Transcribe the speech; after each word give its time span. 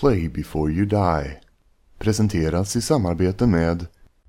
Play 0.00 0.28
before 0.28 0.72
you 0.72 0.84
die. 0.86 1.40
Presenteras 1.98 2.76
i 2.76 2.82
samarbete 2.82 3.46
med 3.46 3.86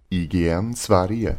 IGN 0.09 0.75
Sverige. 0.75 1.35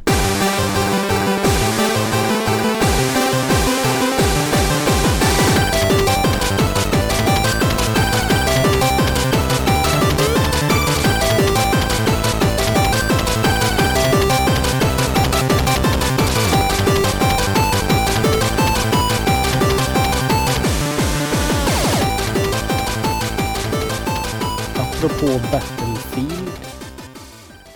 Apropå 25.03 25.27
Battlefield. 25.27 26.51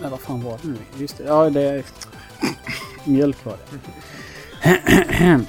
Nej, 0.00 0.10
vad 0.10 0.20
fan 0.20 0.42
var 0.42 0.58
det 0.62 0.68
nu? 0.68 0.76
Just 0.96 1.18
det. 1.18 1.24
Ja, 1.24 1.50
det 1.50 1.62
är... 1.62 1.84
Mjölk 3.04 3.44
var 3.44 3.56
det. 4.62 5.40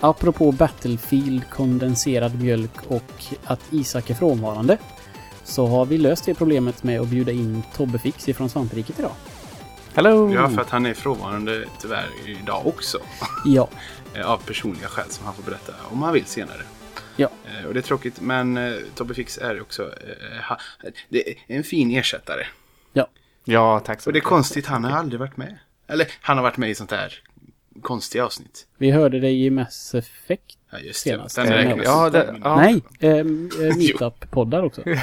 Apropå 0.00 0.52
Battlefield, 0.52 1.50
kondenserad 1.50 2.42
mjölk 2.42 2.70
och 2.88 3.24
att 3.44 3.60
Isak 3.70 4.10
är 4.10 4.14
frånvarande. 4.14 4.78
Så 5.44 5.66
har 5.66 5.86
vi 5.86 5.98
löst 5.98 6.24
det 6.24 6.34
problemet 6.34 6.82
med 6.82 7.00
att 7.00 7.08
bjuda 7.08 7.32
in 7.32 7.62
Tobbe 7.76 7.98
Fix 7.98 8.28
ifrån 8.28 8.48
Svampriket 8.48 8.98
idag. 8.98 9.12
Hello! 9.94 10.34
Ja, 10.34 10.48
för 10.48 10.60
att 10.60 10.70
han 10.70 10.86
är 10.86 10.94
frånvarande 10.94 11.64
tyvärr 11.80 12.10
idag 12.26 12.66
också. 12.66 12.98
Ja. 13.44 13.68
Av 14.24 14.38
personliga 14.38 14.88
skäl 14.88 15.10
som 15.10 15.24
han 15.26 15.34
får 15.34 15.42
berätta 15.42 15.72
om 15.90 16.02
han 16.02 16.12
vill 16.12 16.26
senare. 16.26 16.62
Ja. 17.16 17.28
Eh, 17.60 17.66
Och 17.66 17.74
det 17.74 17.80
är 17.80 17.82
tråkigt, 17.82 18.20
men 18.20 18.56
eh, 18.56 18.72
Tobbe 18.94 19.14
Fix 19.14 19.38
är 19.38 19.60
också 19.60 19.82
eh, 19.82 20.56
det 21.08 21.28
är 21.30 21.34
en 21.46 21.64
fin 21.64 21.90
ersättare. 21.90 22.46
Ja, 23.48 23.80
tack 23.80 24.00
så 24.00 24.08
Och 24.10 24.12
det 24.12 24.16
är 24.16 24.20
mycket. 24.20 24.28
konstigt, 24.28 24.66
han 24.66 24.84
har 24.84 24.98
aldrig 24.98 25.20
varit 25.20 25.36
med. 25.36 25.58
Eller, 25.88 26.06
han 26.20 26.36
har 26.36 26.42
varit 26.42 26.56
med 26.56 26.70
i 26.70 26.74
sånt 26.74 26.90
här 26.90 27.14
konstiga 27.82 28.24
avsnitt. 28.24 28.66
Vi 28.78 28.90
hörde 28.90 29.20
dig 29.20 29.44
i 29.46 29.50
Mass 29.50 29.94
Effect. 29.94 30.58
Ja, 30.70 30.78
just 30.78 31.04
det. 31.04 31.10
Senast. 31.10 31.36
Den 31.36 31.46
räknas. 31.46 31.84
ja, 31.84 32.10
det- 32.10 32.34
ja. 32.44 32.56
Nej, 32.56 32.82
eh, 33.00 33.24
Meetup-poddar 33.76 34.62
också. 34.62 34.82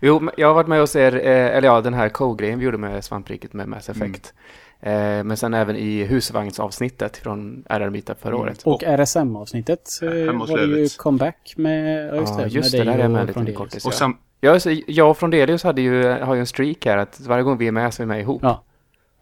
Jo, 0.00 0.30
jag 0.36 0.46
har 0.46 0.54
varit 0.54 0.66
med 0.68 0.80
hos 0.80 0.96
er, 0.96 1.12
eller 1.16 1.68
ja, 1.68 1.80
den 1.80 1.94
här 1.94 2.08
co-grejen 2.08 2.58
vi 2.58 2.64
gjorde 2.64 2.78
med 2.78 3.04
Svampriket 3.04 3.52
med 3.52 3.68
Mass 3.68 3.88
Effect. 3.88 4.34
Eh, 4.34 4.40
men 4.80 5.36
sen 5.36 5.54
även 5.54 5.76
i 5.76 6.04
husvagnsavsnittet 6.04 7.16
från 7.16 7.64
RR 7.68 7.90
Meetup 7.90 8.20
förra 8.22 8.32
Mm. 8.34 8.42
året. 8.42 8.62
Och 8.62 8.82
RSM-avsnittet 8.84 9.88
eh, 10.02 10.08
var 10.08 10.56
det 10.58 10.64
ju 10.80 10.88
comeback 10.88 11.54
med, 11.56 12.08
ja 12.08 12.14
just 12.14 12.32
Ja, 12.38 12.44
det, 12.44 12.48
just 12.48 12.72
med 12.74 12.80
det, 12.80 12.84
dig 12.90 12.96
där 12.96 12.98
är 12.98 13.02
jag 13.02 13.10
med 13.10 13.34
Frondelius. 13.34 13.58
kortis. 13.58 13.84
Och 13.86 13.92
ja. 13.92 13.96
sam, 13.96 14.16
Ja, 14.40 14.58
jag 14.86 15.10
och 15.10 15.18
Frondelius 15.18 15.62
hade 15.62 15.82
ju, 15.82 16.08
har 16.08 16.34
ju 16.34 16.40
en 16.40 16.46
streak 16.46 16.86
här 16.86 16.96
att 16.98 17.20
varje 17.20 17.42
gång 17.44 17.58
vi 17.58 17.66
är 17.66 17.72
med 17.72 17.94
så 17.94 18.02
är 18.02 18.06
vi 18.06 18.08
med 18.08 18.20
ihop. 18.20 18.40
Ja. 18.42 18.64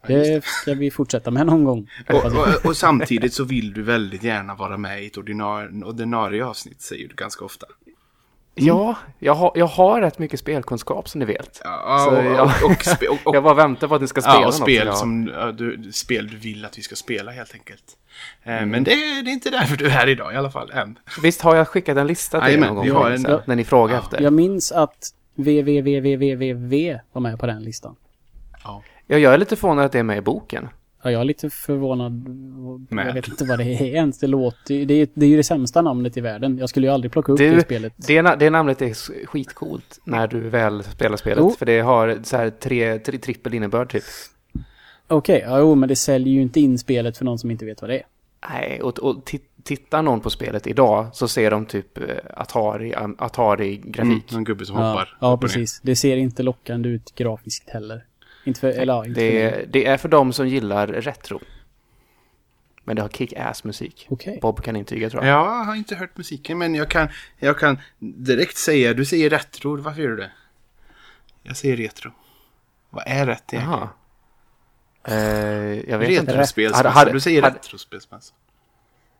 Det 0.07 0.43
ska 0.45 0.73
vi 0.73 0.91
fortsätta 0.91 1.31
med 1.31 1.45
någon 1.45 1.63
gång. 1.63 1.89
och, 2.09 2.25
och, 2.25 2.65
och 2.65 2.77
samtidigt 2.77 3.33
så 3.33 3.43
vill 3.43 3.73
du 3.73 3.83
väldigt 3.83 4.23
gärna 4.23 4.55
vara 4.55 4.77
med 4.77 5.03
i 5.03 5.07
ett 5.07 5.17
ordinarie, 5.17 5.83
ordinarie 5.83 6.45
avsnitt, 6.45 6.81
säger 6.81 7.07
du 7.07 7.15
ganska 7.15 7.45
ofta. 7.45 7.65
Ja, 8.65 8.95
jag 9.19 9.33
har, 9.33 9.51
jag 9.55 9.65
har 9.67 10.01
rätt 10.01 10.19
mycket 10.19 10.39
spelkunskap 10.39 11.09
som 11.09 11.19
ni 11.19 11.25
vet. 11.25 11.61
Ja, 11.63 12.07
och, 12.11 12.25
jag- 12.25 12.41
och, 12.63 12.71
och, 12.71 12.83
spe, 12.85 13.07
och, 13.07 13.17
och, 13.23 13.35
Jag 13.35 13.43
bara 13.43 13.53
väntar 13.53 13.87
på 13.87 13.95
att 13.95 14.01
ni 14.01 14.07
ska 14.07 14.21
spela 14.21 14.35
ja, 14.35 14.39
och 14.39 14.45
något. 14.45 14.55
spel 14.55 14.87
ja. 14.87 14.93
som 14.93 15.31
ja, 15.35 15.51
du, 15.51 15.89
spel 15.93 16.27
du 16.27 16.37
vill 16.37 16.65
att 16.65 16.77
vi 16.77 16.81
ska 16.81 16.95
spela 16.95 17.31
helt 17.31 17.53
enkelt. 17.53 17.83
Eh, 18.43 18.65
Men 18.65 18.83
det, 18.83 18.91
är- 18.91 19.23
det 19.23 19.29
är 19.31 19.33
inte 19.33 19.49
därför 19.49 19.77
du 19.77 19.85
är 19.85 19.89
här 19.89 20.07
idag 20.07 20.33
i 20.33 20.35
alla 20.35 20.51
fall, 20.51 20.71
än. 20.71 20.99
Visst 21.21 21.41
har 21.41 21.55
jag 21.55 21.67
skickat 21.67 21.97
en 21.97 22.07
lista 22.07 22.45
till 22.45 22.53
er 22.55 22.59
någon 22.59 22.75
gång? 22.75 22.91
har 22.91 23.11
en- 23.11 23.25
ja. 23.29 23.41
När 23.45 23.55
ni 23.55 23.63
frågar 23.63 23.95
Ja. 23.95 24.01
efter. 24.01 24.21
Jag 24.21 24.33
minns 24.33 24.71
att 24.71 25.09
www 25.35 26.99
var 27.13 27.21
med 27.21 27.39
på 27.39 27.45
den 27.45 27.63
listan. 27.63 27.95
Ja. 28.63 28.83
Ja, 29.07 29.17
jag 29.17 29.33
är 29.33 29.37
lite 29.37 29.55
förvånad 29.55 29.85
att 29.85 29.91
det 29.91 29.99
är 29.99 30.03
med 30.03 30.17
i 30.17 30.21
boken. 30.21 30.69
Ja, 31.07 31.11
jag 31.11 31.21
är 31.21 31.25
lite 31.25 31.49
förvånad. 31.49 32.27
Med. 32.89 33.07
Jag 33.07 33.13
vet 33.13 33.27
inte 33.27 33.45
vad 33.45 33.59
det 33.59 33.63
är 33.63 33.83
ens. 33.83 34.19
Det 34.19 34.27
låter 34.27 34.85
det 34.85 34.93
är, 34.93 35.07
det 35.13 35.25
är 35.25 35.29
ju 35.29 35.37
det 35.37 35.43
sämsta 35.43 35.81
namnet 35.81 36.17
i 36.17 36.21
världen. 36.21 36.57
Jag 36.57 36.69
skulle 36.69 36.87
ju 36.87 36.93
aldrig 36.93 37.11
plocka 37.11 37.31
upp 37.31 37.37
Du, 37.37 37.55
det 37.55 37.61
spelet. 37.61 37.93
Det, 37.97 38.21
det 38.21 38.49
namnet 38.49 38.81
är 38.81 39.25
skitcoolt 39.25 39.99
när 40.03 40.27
du 40.27 40.39
väl 40.39 40.83
spelar 40.83 41.17
spelet. 41.17 41.37
Jo. 41.41 41.49
För 41.59 41.65
det 41.65 41.79
har 41.79 42.17
så 42.23 42.37
här 42.37 42.49
tre, 42.49 42.99
tre 42.99 43.17
trippel 43.17 43.53
innebörd 43.53 43.91
typ. 43.91 44.03
Okej, 45.07 45.43
ja, 45.47 45.59
jo, 45.59 45.75
men 45.75 45.89
det 45.89 45.95
säljer 45.95 46.33
ju 46.33 46.41
inte 46.41 46.59
in 46.59 46.77
spelet 46.77 47.17
för 47.17 47.25
någon 47.25 47.39
som 47.39 47.51
inte 47.51 47.65
vet 47.65 47.81
vad 47.81 47.89
det 47.89 47.95
är. 47.97 48.03
Nej, 48.49 48.81
och, 48.81 48.99
och 48.99 49.15
ti- 49.15 49.41
tittar 49.63 50.01
någon 50.01 50.19
på 50.19 50.29
spelet 50.29 50.67
idag 50.67 51.07
så 51.13 51.27
ser 51.27 51.51
de 51.51 51.65
typ 51.65 51.97
eh, 51.97 52.03
Atari, 52.33 52.93
Atari-grafik. 53.17 54.01
Mm, 54.31 54.37
en 54.37 54.43
gubbe 54.43 54.65
som 54.65 54.75
Ja, 54.75 54.89
hoppar. 54.89 55.17
ja 55.21 55.37
precis. 55.37 55.79
Det 55.83 55.95
ser 55.95 56.17
inte 56.17 56.43
lockande 56.43 56.89
ut 56.89 57.15
grafiskt 57.15 57.69
heller. 57.69 58.03
Inte 58.47 58.59
för, 58.59 58.67
eller 58.69 59.05
inte 59.07 59.19
Det, 59.21 59.41
är- 59.41 59.65
det 59.69 59.85
är 59.85 59.97
för 59.97 60.09
dem 60.09 60.33
som 60.33 60.47
gillar 60.47 60.87
retro. 60.87 61.39
Men 62.83 62.95
det 62.95 63.01
har 63.01 63.09
kick-ass 63.09 63.63
musik. 63.63 64.07
Okej. 64.09 64.39
Bob 64.41 64.63
kan 64.63 64.75
intyga 64.75 65.09
tror 65.09 65.25
jag. 65.25 65.33
Jag 65.33 65.63
har 65.65 65.75
inte 65.75 65.95
hört 65.95 66.17
musiken, 66.17 66.57
men 66.57 66.75
jag 66.75 66.89
kan, 66.89 67.07
jag 67.37 67.59
kan 67.59 67.79
direkt 67.99 68.57
säga, 68.57 68.93
du 68.93 69.05
säger 69.05 69.29
retro, 69.29 69.81
varför 69.81 70.01
gör 70.01 70.09
du 70.09 70.15
det? 70.17 70.31
Jag 71.43 71.57
säger 71.57 71.77
retro. 71.77 72.11
Vad 72.89 73.03
är 73.07 73.25
rätt 73.25 73.53
egentligen? 73.53 73.79
Jaha. 73.79 73.89
Eh, 75.03 75.89
jag 75.89 75.99
vet 75.99 76.09
inte. 76.09 76.45
Hade- 76.73 77.11
Du 77.11 77.19
säger 77.19 77.41
retrospelsmassa. 77.41 78.33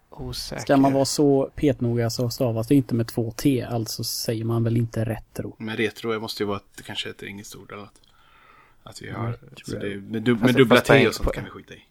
Osäker. 0.09 0.61
Ska 0.61 0.77
man 0.77 0.93
vara 0.93 1.05
så 1.05 1.51
petnoga 1.55 2.09
så 2.09 2.29
stavas 2.29 2.67
det 2.67 2.75
inte 2.75 2.95
med 2.95 3.07
två 3.07 3.31
T. 3.31 3.65
Alltså 3.69 4.03
säger 4.03 4.43
man 4.43 4.63
väl 4.63 4.77
inte 4.77 5.05
retro. 5.05 5.55
Men 5.59 5.77
retro 5.77 6.19
måste 6.19 6.43
ju 6.43 6.47
vara 6.47 6.57
att 6.57 6.77
det 6.77 6.83
kanske 6.83 7.09
är 7.09 7.13
ett 7.13 7.23
engelskt 7.23 7.55
ord 7.55 7.71
eller 7.71 7.81
något. 7.81 8.01
Att 8.89 9.01
vi 9.01 9.09
har, 9.11 9.27
Retro. 9.27 9.65
så 9.65 9.79
det, 9.79 9.95
med, 9.95 10.21
dub, 10.21 10.41
med 10.41 10.55
dubbla 10.55 10.79
T 10.81 11.07
och 11.07 11.15
sånt 11.15 11.27
på- 11.27 11.33
kan 11.33 11.43
vi 11.43 11.49
skita 11.49 11.73
i. 11.73 11.83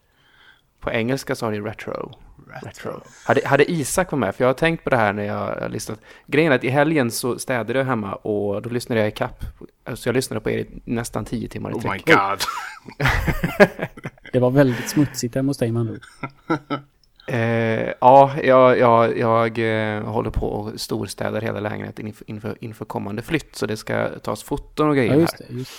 På 0.80 0.90
engelska 0.90 1.34
så 1.34 1.46
har 1.46 1.52
det 1.52 1.60
retro. 1.60 2.18
Retro. 2.48 2.68
retro. 2.68 3.00
Hade, 3.24 3.46
hade 3.48 3.70
Isak 3.72 4.12
varit 4.12 4.20
med, 4.20 4.34
för 4.34 4.44
jag 4.44 4.48
har 4.48 4.54
tänkt 4.54 4.84
på 4.84 4.90
det 4.90 4.96
här 4.96 5.12
när 5.12 5.22
jag 5.24 5.34
har 5.60 5.68
lyssnat. 5.68 6.00
Grejen 6.26 6.52
är 6.52 6.56
att 6.56 6.64
i 6.64 6.68
helgen 6.68 7.10
så 7.10 7.38
städade 7.38 7.78
jag 7.78 7.86
hemma 7.86 8.14
och 8.14 8.62
då 8.62 8.70
lyssnade 8.70 9.00
jag 9.00 9.08
i 9.08 9.12
kapp. 9.12 9.44
Så 9.94 10.08
jag 10.08 10.14
lyssnade 10.14 10.40
på 10.40 10.50
er 10.50 10.58
i 10.58 10.66
nästan 10.84 11.24
tio 11.24 11.48
timmar 11.48 11.70
i 11.70 11.74
Oh 11.74 11.92
my 11.92 11.98
god. 11.98 12.40
Det 14.32 14.38
var 14.38 14.50
väldigt 14.50 14.88
smutsigt 14.90 15.34
hemma 15.34 15.50
hos 15.50 15.58
dig 15.58 15.72
man 15.72 15.86
nu. 15.86 16.00
Eh, 17.28 17.92
ja, 18.00 18.32
jag, 18.42 18.78
jag, 18.78 19.18
jag 19.18 19.58
eh, 19.58 20.02
håller 20.04 20.30
på 20.30 20.46
och 20.46 20.80
storstädar 20.80 21.40
hela 21.40 21.60
lägenheten 21.60 22.06
inför, 22.06 22.30
inför, 22.30 22.56
inför 22.60 22.84
kommande 22.84 23.22
flytt. 23.22 23.56
Så 23.56 23.66
det 23.66 23.76
ska 23.76 24.08
tas 24.08 24.42
foton 24.42 24.88
och 24.88 24.96
grejer 24.96 25.12
Ja, 25.14 25.18
just 25.20 25.40
här. 25.40 25.46
det. 25.48 25.54
Just. 25.54 25.72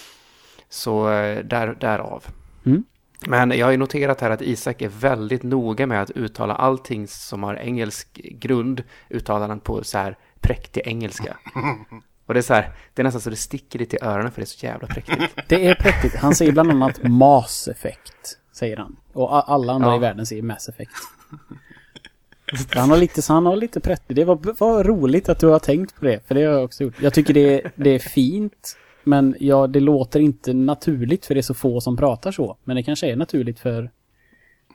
Så 0.69 1.09
eh, 1.11 1.43
där, 1.45 1.75
därav. 1.79 2.25
Mm. 2.65 2.83
Men 3.27 3.51
jag 3.51 3.65
har 3.65 3.71
ju 3.71 3.77
noterat 3.77 4.21
här 4.21 4.29
att 4.29 4.41
Isak 4.41 4.81
är 4.81 4.89
väldigt 4.89 5.43
noga 5.43 5.87
med 5.87 6.01
att 6.01 6.11
uttala 6.11 6.55
allting 6.55 7.07
som 7.07 7.43
har 7.43 7.55
engelsk 7.55 8.13
grund, 8.13 8.83
uttalar 9.09 9.47
han 9.49 9.59
på 9.59 9.83
så 9.83 9.97
här 9.97 10.17
präktig 10.41 10.81
engelska. 10.85 11.37
Och 12.25 12.33
det 12.33 12.39
är 12.39 12.41
så 12.41 12.53
här, 12.53 12.71
det 12.93 13.01
är 13.01 13.03
nästan 13.03 13.21
så 13.21 13.29
det 13.29 13.35
sticker 13.35 13.79
lite 13.79 13.95
i 13.95 13.99
öronen 14.01 14.31
för 14.31 14.41
det 14.41 14.43
är 14.43 14.45
så 14.45 14.65
jävla 14.65 14.87
präktigt. 14.87 15.35
Det 15.47 15.67
är 15.67 15.75
präktigt. 15.75 16.15
Han 16.15 16.35
säger 16.35 16.51
bland 16.51 16.71
annat 16.71 17.03
Mass 17.03 17.67
Effect. 17.67 18.37
Säger 18.51 18.77
han. 18.77 18.95
Och 19.13 19.51
alla 19.51 19.73
andra 19.73 19.89
Ja. 19.89 19.95
i 19.95 19.99
världen 19.99 20.25
säger 20.25 20.41
Mass 20.41 20.69
Effect. 20.69 20.91
Han 22.75 22.89
har 22.89 22.97
lite, 22.97 23.21
så 23.21 23.33
han 23.33 23.45
har 23.45 23.55
lite 23.55 23.79
prättigt. 23.79 24.15
Det 24.15 24.25
var, 24.25 24.35
var 24.59 24.83
roligt 24.83 25.29
att 25.29 25.39
du 25.39 25.47
har 25.47 25.59
tänkt 25.59 25.95
på 25.95 26.05
det. 26.05 26.27
För 26.27 26.35
det 26.35 26.43
har 26.45 26.53
jag 26.53 26.63
också 26.63 26.83
gjort. 26.83 27.01
Jag 27.01 27.13
tycker 27.13 27.33
det, 27.33 27.61
det 27.75 27.89
är 27.89 27.99
fint. 27.99 28.77
Men 29.07 29.35
ja, 29.39 29.67
det 29.67 29.79
låter 29.79 30.19
inte 30.19 30.53
naturligt 30.53 31.25
för 31.25 31.33
det 31.33 31.39
är 31.39 31.41
så 31.41 31.53
få 31.53 31.81
som 31.81 31.97
pratar 31.97 32.31
så. 32.31 32.57
Men 32.63 32.75
det 32.75 32.83
kanske 32.83 33.11
är 33.11 33.15
naturligt 33.15 33.59
för... 33.59 33.91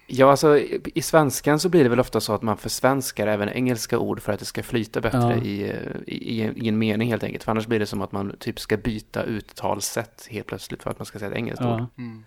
Ja, 0.07 0.31
alltså 0.31 0.59
i 0.95 1.03
svenskan 1.03 1.61
så 1.61 1.69
blir 1.69 1.83
det 1.83 1.89
väl 1.89 2.01
ofta 2.01 2.21
så 2.21 2.33
att 2.33 2.43
man 2.43 2.57
försvenskar 2.57 3.27
även 3.27 3.49
engelska 3.49 3.99
ord 3.99 4.21
för 4.21 4.33
att 4.33 4.39
det 4.39 4.45
ska 4.45 4.63
flyta 4.63 5.01
bättre 5.01 5.19
Ja. 5.19 5.45
i, 5.45 5.63
eh, 5.63 5.77
i, 6.07 6.43
i, 6.57 6.69
en, 6.69 6.79
mening 6.79 7.11
helt 7.11 7.25
enkelt. 7.25 7.45
För 7.45 7.51
annars 7.51 7.67
blir 7.67 7.79
det 7.79 7.87
som 7.87 8.03
att 8.03 8.13
man 8.13 8.37
typ 8.39 8.61
ska 8.61 8.77
byta 8.77 9.23
uttalssätt 9.23 10.29
helt 10.31 10.47
plötsligt 10.47 10.83
för 10.83 10.91
att 10.91 10.99
man 10.99 11.07
ska 11.07 11.19
säga 11.19 11.31
ett 11.31 11.37
engelskt 11.37 11.65
ord. 11.65 11.81
Ja. 11.81 11.87
Mm. 11.99 12.25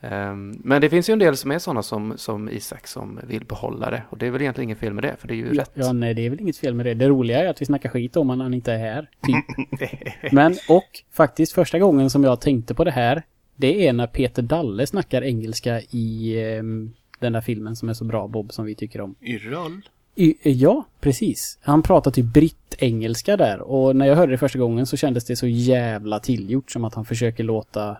Ehm, 0.00 0.60
men 0.64 0.80
det 0.80 0.90
finns 0.90 1.08
ju 1.08 1.12
en 1.12 1.18
del 1.18 1.36
som 1.36 1.50
är 1.50 1.58
sådana 1.58 1.82
som, 1.82 2.12
som 2.16 2.48
Isak 2.48 2.86
som 2.86 3.20
vill 3.22 3.44
behålla 3.44 3.90
det. 3.90 4.02
Och 4.10 4.18
det 4.18 4.26
är 4.26 4.30
väl 4.30 4.42
egentligen 4.42 4.68
ingen 4.68 4.76
fel 4.76 4.94
med 4.94 5.04
det, 5.04 5.16
för 5.18 5.28
det 5.28 5.34
är 5.34 5.36
ju 5.36 5.54
rätt. 5.54 5.70
Ja, 5.74 5.92
nej, 5.92 6.14
det 6.14 6.26
är 6.26 6.30
väl 6.30 6.40
inget 6.40 6.56
fel 6.56 6.74
med 6.74 6.86
det. 6.86 6.94
Det 6.94 7.08
roliga 7.08 7.38
är 7.38 7.46
att 7.46 7.62
vi 7.62 7.66
snackar 7.66 7.88
skit 7.88 8.16
om 8.16 8.26
när 8.26 8.44
han 8.44 8.54
inte 8.54 8.72
är 8.72 8.78
här. 8.78 9.10
Typ. 9.26 10.32
Men, 10.32 10.56
och 10.68 11.02
faktiskt 11.12 11.52
första 11.52 11.78
gången 11.78 12.10
som 12.10 12.24
jag 12.24 12.40
tänkte 12.40 12.74
på 12.74 12.84
det 12.84 12.90
här, 12.90 13.22
det 13.56 13.86
är 13.86 13.92
när 13.92 14.06
Peter 14.06 14.42
Dalle 14.42 14.86
snackar 14.86 15.22
engelska 15.24 15.80
i 15.80 16.36
ehm, 16.42 16.92
den 17.18 17.32
där 17.32 17.40
filmen 17.40 17.76
som 17.76 17.88
är 17.88 17.94
så 17.94 18.04
bra, 18.04 18.28
Bob, 18.28 18.52
som 18.52 18.64
vi 18.64 18.74
tycker 18.74 19.00
om. 19.00 19.14
Yrrol? 19.22 19.82
I, 20.14 20.36
ja, 20.42 20.84
precis. 21.00 21.58
Han 21.62 21.82
pratar 21.82 22.10
typ 22.10 22.24
britt-engelska 22.24 23.36
där. 23.36 23.60
Och 23.60 23.96
när 23.96 24.06
jag 24.06 24.16
hörde 24.16 24.32
det 24.32 24.38
första 24.38 24.58
gången 24.58 24.86
så 24.86 24.96
kändes 24.96 25.24
det 25.24 25.36
så 25.36 25.46
jävla 25.46 26.20
tillgjort 26.20 26.70
som 26.70 26.84
att 26.84 26.94
han 26.94 27.04
försöker 27.04 27.44
låta 27.44 27.96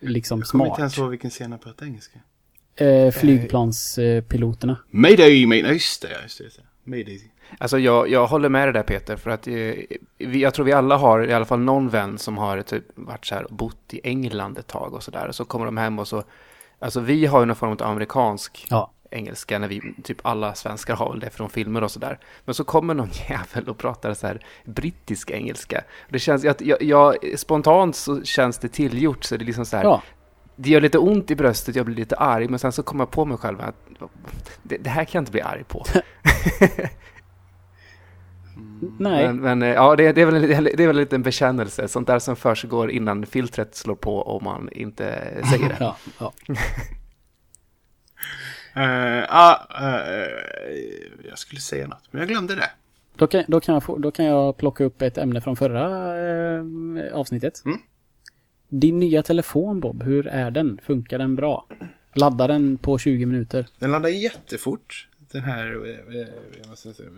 liksom 0.00 0.38
Jag 0.38 0.48
kommer 0.48 0.64
inte 0.64 0.70
smart. 0.74 0.78
ens 0.78 0.98
ihåg 0.98 1.10
vilken 1.10 1.30
scen 1.30 1.50
han 1.50 1.60
pratade 1.60 1.90
engelska. 1.90 2.18
Eh, 2.76 3.10
flygplanspiloterna. 3.10 4.76
Mayday, 4.90 5.46
mayday. 5.46 5.72
Just 5.72 6.02
det, 6.02 6.08
just 6.22 6.38
det. 6.38 6.44
Just 6.44 6.56
det. 6.56 6.62
Mayday. 6.90 7.32
Alltså 7.58 7.78
jag, 7.78 8.08
jag 8.10 8.26
håller 8.26 8.48
med 8.48 8.66
dig 8.68 8.72
där 8.72 8.82
Peter, 8.82 9.16
för 9.16 9.30
att 9.30 9.46
eh, 9.46 9.52
vi, 10.18 10.40
jag 10.42 10.54
tror 10.54 10.64
vi 10.66 10.72
alla 10.72 10.96
har 10.96 11.26
i 11.28 11.32
alla 11.32 11.44
fall 11.44 11.60
någon 11.60 11.88
vän 11.88 12.18
som 12.18 12.38
har 12.38 12.62
typ 12.62 12.84
varit 12.94 13.26
så 13.26 13.34
här 13.34 13.44
och 13.44 13.52
bott 13.56 13.94
i 13.94 14.00
England 14.04 14.58
ett 14.58 14.66
tag 14.66 14.94
och 14.94 15.02
så 15.02 15.10
där. 15.10 15.28
Och 15.28 15.34
så 15.34 15.44
kommer 15.44 15.66
de 15.66 15.76
hem 15.76 15.98
och 15.98 16.08
så, 16.08 16.24
alltså 16.78 17.00
vi 17.00 17.26
har 17.26 17.40
ju 17.40 17.46
någon 17.46 17.56
form 17.56 17.70
av 17.72 17.82
amerikansk 17.82 18.66
Ja. 18.70 18.92
Engelska 19.10 19.58
när 19.58 19.68
vi, 19.68 19.94
typ 20.02 20.18
alla 20.22 20.54
svenskar 20.54 20.96
har 20.96 21.10
väl 21.10 21.20
det 21.20 21.30
från 21.30 21.50
filmer 21.50 21.84
och 21.84 21.90
så 21.90 21.98
där. 21.98 22.18
Men 22.44 22.54
så 22.54 22.64
kommer 22.64 22.94
någon 22.94 23.10
jävel 23.28 23.68
och 23.68 23.78
pratar 23.78 24.14
så 24.14 24.26
här 24.26 24.40
brittisk 24.64 25.30
engelska. 25.30 25.84
Det 26.08 26.18
känns, 26.18 26.44
jag, 26.44 26.54
jag, 26.58 26.82
jag, 26.82 27.16
spontant 27.36 27.96
så 27.96 28.22
känns 28.22 28.58
det 28.58 28.68
tillgjort 28.68 29.24
så 29.24 29.36
det 29.36 29.44
är 29.44 29.46
liksom 29.46 29.66
så 29.66 29.76
här, 29.76 29.84
Ja. 29.84 30.02
det 30.56 30.70
gör 30.70 30.80
lite 30.80 30.98
ont 30.98 31.30
i 31.30 31.36
bröstet, 31.36 31.76
jag 31.76 31.86
blir 31.86 31.96
lite 31.96 32.16
arg, 32.16 32.48
men 32.48 32.58
sen 32.58 32.72
så 32.72 32.82
kommer 32.82 33.04
jag 33.04 33.10
på 33.10 33.24
mig 33.24 33.38
själv 33.38 33.60
att 33.60 33.74
det, 34.62 34.76
det 34.76 34.90
här 34.90 35.04
kan 35.04 35.18
jag 35.18 35.22
inte 35.22 35.32
bli 35.32 35.40
arg 35.40 35.64
på. 35.64 35.84
Nej. 38.98 39.26
Men, 39.26 39.36
men 39.36 39.62
eh, 39.62 39.68
ja, 39.68 39.96
det, 39.96 40.12
det, 40.12 40.22
är 40.22 40.26
väl, 40.26 40.64
det 40.76 40.82
är 40.82 40.86
väl 40.86 41.06
en 41.10 41.22
bekännelse, 41.22 41.88
sånt 41.88 42.06
där 42.06 42.18
som 42.18 42.36
försiggår 42.36 42.90
innan 42.90 43.26
filtret 43.26 43.76
slår 43.76 43.94
på 43.94 44.16
och 44.16 44.42
man 44.42 44.68
inte 44.72 45.04
säger 45.50 45.68
det. 45.68 45.76
Ja, 45.80 45.96
ja. 46.18 46.32
Ja, 48.76 49.68
eh, 49.80 51.28
jag 51.28 51.38
skulle 51.38 51.60
säga 51.60 51.86
något, 51.86 52.04
men 52.10 52.20
jag 52.20 52.28
glömde 52.28 52.54
det. 52.54 52.70
Då, 53.16 53.26
kan, 53.26 53.44
då, 53.48 53.60
kan 53.60 53.74
jag 53.74 53.82
få, 53.82 53.98
då 53.98 54.10
kan 54.10 54.24
jag 54.24 54.56
plocka 54.56 54.84
upp 54.84 55.02
ett 55.02 55.18
ämne 55.18 55.40
från 55.40 55.56
förra 55.56 55.84
eh, 56.18 56.64
avsnittet. 57.14 57.62
Mm. 57.64 57.78
Din 58.68 58.98
nya 58.98 59.22
telefon 59.22 59.80
Bob, 59.80 60.02
hur 60.02 60.26
är 60.26 60.50
den? 60.50 60.80
Funkar 60.82 61.18
den 61.18 61.36
bra? 61.36 61.66
Laddar 62.14 62.48
den 62.48 62.78
på 62.78 62.98
20 62.98 63.26
minuter? 63.26 63.66
Den 63.78 63.90
laddar 63.90 64.08
jättefort. 64.08 65.08
Den 65.32 65.42
här... 65.42 65.66
jag 66.60 66.68
måste 66.68 66.94
säga, 66.94 67.10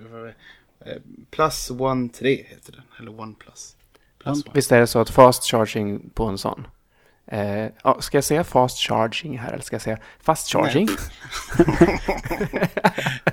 Plus 1.31 1.71
One 1.71 2.09
3 2.09 2.43
heter 2.43 2.73
den. 2.73 2.83
Eller 2.99 3.21
One 3.21 3.35
Plus. 3.39 3.77
Plus 4.19 4.45
One. 4.45 4.53
Visst 4.55 4.73
är 4.73 4.81
det 4.81 4.87
så 4.87 4.99
att 4.99 5.11
fast 5.11 5.45
charging 5.45 6.11
på 6.11 6.25
en 6.25 6.39
sån? 6.39 6.67
Eh, 7.31 7.67
ska 8.01 8.17
jag 8.17 8.25
säga 8.25 8.45
fast 8.45 8.79
charging 8.79 9.39
här 9.39 9.53
eller 9.53 9.63
ska 9.63 9.75
jag 9.75 9.83
säga 9.83 9.99
fast 10.23 10.53
charging? 10.53 10.89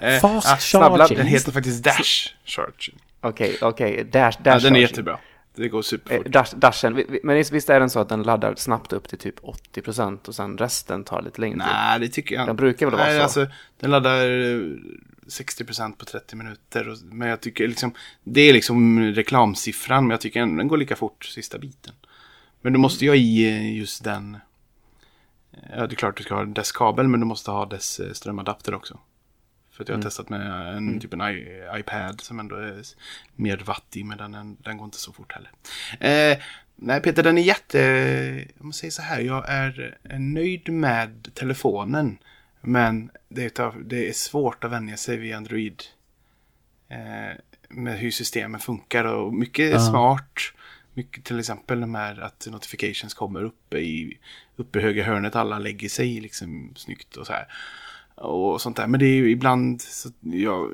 Eh, 0.02 0.20
Fast 0.20 0.48
ah, 0.48 0.58
charging. 0.58 1.18
Den 1.18 1.28
heter 1.28 1.52
faktiskt 1.52 1.84
Dash 1.84 2.30
Charging. 2.46 2.96
Okej, 3.22 3.58
okej, 3.62 4.04
dash, 4.04 4.32
dash 4.44 4.54
Ja, 4.54 4.60
den 4.60 4.76
är 4.76 4.80
jättebra. 4.80 5.20
Det 5.56 5.68
går 5.70 5.80
Eh, 5.80 5.82
superfort. 5.84 6.26
dash, 6.28 6.56
dashen, 6.56 7.04
men 7.24 7.36
visst 7.52 7.70
är 7.70 7.80
den 7.80 7.90
så 7.90 8.00
att 8.00 8.10
den 8.10 8.24
laddar 8.24 8.56
snabbt 8.56 8.94
upp 8.94 9.08
till 9.10 9.18
typ 9.18 9.36
80% 9.74 10.28
och 10.28 10.36
sen 10.36 10.58
resten 10.58 11.04
tar 11.04 11.22
lite 11.22 11.42
längre 11.42 11.58
tid? 11.60 11.68
Nej, 11.74 12.00
det 12.00 12.08
tycker 12.08 12.36
jag 12.36 12.48
Den 12.48 12.56
brukar 12.56 12.86
väl 12.86 12.96
vara 12.96 13.08
Nej, 13.08 13.18
så? 13.18 13.24
Alltså, 13.24 13.48
den 13.80 13.92
laddar 13.92 14.22
eh, 14.22 14.60
60% 15.28 15.96
på 15.98 16.06
30 16.06 16.36
minuter. 16.36 16.90
och- 16.90 16.98
Men 17.04 17.28
jag 17.30 17.42
tycker 17.42 17.68
liksom, 17.68 17.94
det 18.24 18.42
är 18.42 18.54
liksom 18.54 19.00
reklamsiffran. 19.14 20.04
Men 20.04 20.12
jag 20.12 20.22
tycker 20.22 20.40
den 20.40 20.68
går 20.68 20.78
lika 20.78 20.96
fort 20.96 21.26
sista 21.26 21.58
biten. 21.58 21.94
Men 22.66 22.74
du 22.74 22.80
måste 22.80 23.06
ju 23.06 23.12
ha 23.12 23.16
i 23.16 23.48
eh, 23.48 23.78
just 23.78 24.04
den. 24.04 24.38
Ja, 25.76 25.88
det 25.88 25.94
är 25.94 25.96
klart 25.96 26.18
du 26.18 26.24
ska 26.24 26.36
ha 26.36 26.46
dess 26.46 26.72
kabel, 26.72 27.08
men 27.08 27.20
du 27.20 27.26
måste 27.26 27.52
ha 27.52 27.66
dess 27.66 28.00
eh, 28.00 28.12
strömadapter 28.14 28.74
också. 28.74 29.00
För 29.72 29.84
att 29.84 29.90
jag 29.90 29.96
har 29.96 30.02
testat 30.04 30.30
med 30.30 30.76
en 30.78 31.00
typ 31.00 31.14
en 31.14 31.22
I, 31.22 31.64
iPad 31.80 32.22
som 32.22 32.40
ändå 32.40 32.56
är 32.56 32.82
mer 33.36 33.58
wattig, 33.58 34.06
men 34.06 34.18
den, 34.18 34.58
den 34.60 34.78
går 34.78 34.86
inte 34.86 34.98
så 34.98 35.14
fort 35.14 35.34
heller. 35.34 35.52
Eh, 36.00 36.38
nej, 36.76 37.02
Peter, 37.02 37.24
den 37.24 37.38
är 37.38 37.42
jätte... 37.42 38.48
Om 38.60 38.66
man 38.66 38.74
säger 38.74 38.92
så 38.92 39.02
här, 39.02 39.20
jag 39.20 39.50
är 39.50 39.98
eh, 40.04 40.20
nöjd 40.20 40.70
med 40.70 41.30
telefonen. 41.34 42.18
Men 42.62 43.12
det 43.30 43.60
är, 43.60 43.84
det 43.84 44.10
är 44.10 44.14
svårt 44.14 44.64
att 44.64 44.72
vänja 44.72 44.98
sig 44.98 45.18
vid 45.18 45.36
Android. 45.36 45.84
Eh, 46.90 47.38
med 47.70 48.00
hur 48.00 48.12
systemen 48.12 48.60
funkar 48.60 49.04
och 49.06 49.34
mycket 49.34 49.66
är 49.66 49.74
Ja. 49.74 49.80
smart. 49.80 50.40
Mycket 50.98 51.24
till 51.24 51.40
exempel 51.40 51.82
de 51.82 51.96
här 51.96 52.22
att 52.22 52.48
notifications 52.52 53.14
kommer 53.14 53.44
uppe 53.44 53.78
i, 53.78 54.18
uppe 54.56 54.80
i 54.80 54.82
högra 54.82 55.04
hörnet. 55.04 55.36
Alla 55.36 55.60
lägger 55.60 55.90
sig 55.90 56.20
liksom 56.22 56.74
snyggt 56.76 57.16
och 57.18 57.28
så 57.28 57.34
här. 57.34 57.48
Och 58.16 58.62
sånt 58.62 58.78
där. 58.78 58.88
Men 58.88 59.00
det 59.00 59.06
är 59.06 59.16
ju 59.16 59.32
ibland 59.32 59.82
så 59.82 60.10
jag, 60.22 60.72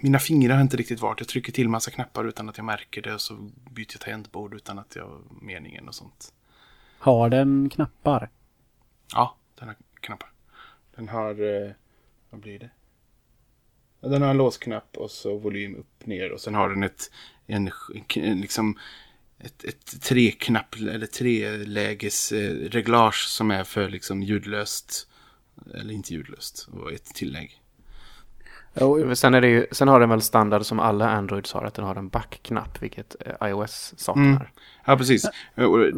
mina 0.00 0.18
fingrar 0.18 0.54
har 0.54 0.62
inte 0.62 0.76
riktigt 0.76 1.00
varit. 1.00 1.20
Jag 1.20 1.28
trycker 1.28 1.52
till 1.52 1.68
massa 1.68 1.90
knappar 1.90 2.24
utan 2.24 2.48
att 2.48 2.56
jag 2.56 2.64
märker 2.64 3.02
det 3.02 3.14
och 3.14 3.20
så 3.20 3.34
byter 3.70 3.86
jag 3.92 4.00
tangentbord 4.00 4.54
utan 4.54 4.78
att 4.78 4.96
jag 4.96 5.20
meningen 5.42 5.88
och 5.88 5.94
sånt. 5.94 6.32
Har 6.98 7.30
den 7.30 7.70
knappar? 7.70 8.30
Ja, 9.12 9.36
den 9.54 9.68
har 9.68 9.76
knappar. 10.00 10.30
Den 10.96 11.08
har, 11.08 11.30
eh, 11.30 11.72
vad 12.30 12.40
blir 12.40 12.58
det? 12.58 12.70
Den 14.00 14.22
har 14.22 14.30
en 14.30 14.36
låsknapp 14.36 14.96
och 14.96 15.10
så 15.10 15.38
volym 15.38 15.74
upp 15.76 16.06
ner 16.06 16.32
och 16.32 16.40
sen 16.40 16.54
har 16.54 16.68
den 16.68 16.82
ett, 16.82 17.10
en, 17.46 17.70
en 18.14 18.40
liksom 18.40 18.78
ett, 19.38 19.64
ett 19.64 20.02
treknapp 20.02 20.74
eller 20.74 21.06
treläges 21.06 22.32
eh, 22.32 22.54
reglage 22.54 23.26
som 23.28 23.50
är 23.50 23.64
för 23.64 23.88
liksom 23.88 24.22
ljudlöst. 24.22 25.08
Eller 25.74 25.94
inte 25.94 26.14
ljudlöst 26.14 26.68
och 26.72 26.92
ett 26.92 27.04
tillägg. 27.04 27.60
Jo, 28.80 29.14
Sen, 29.14 29.34
är 29.34 29.40
det 29.40 29.48
ju, 29.48 29.66
sen 29.72 29.88
har 29.88 30.00
den 30.00 30.08
väl 30.08 30.22
standard 30.22 30.66
som 30.66 30.80
alla 30.80 31.10
Androids 31.10 31.52
har, 31.52 31.64
att 31.64 31.74
den 31.74 31.84
har 31.84 31.96
en 31.96 32.08
backknapp, 32.08 32.82
vilket 32.82 33.16
eh, 33.20 33.48
iOS 33.48 33.94
saknar. 33.96 34.24
Mm. 34.24 34.46
Ja, 34.86 34.96
precis. 34.96 35.26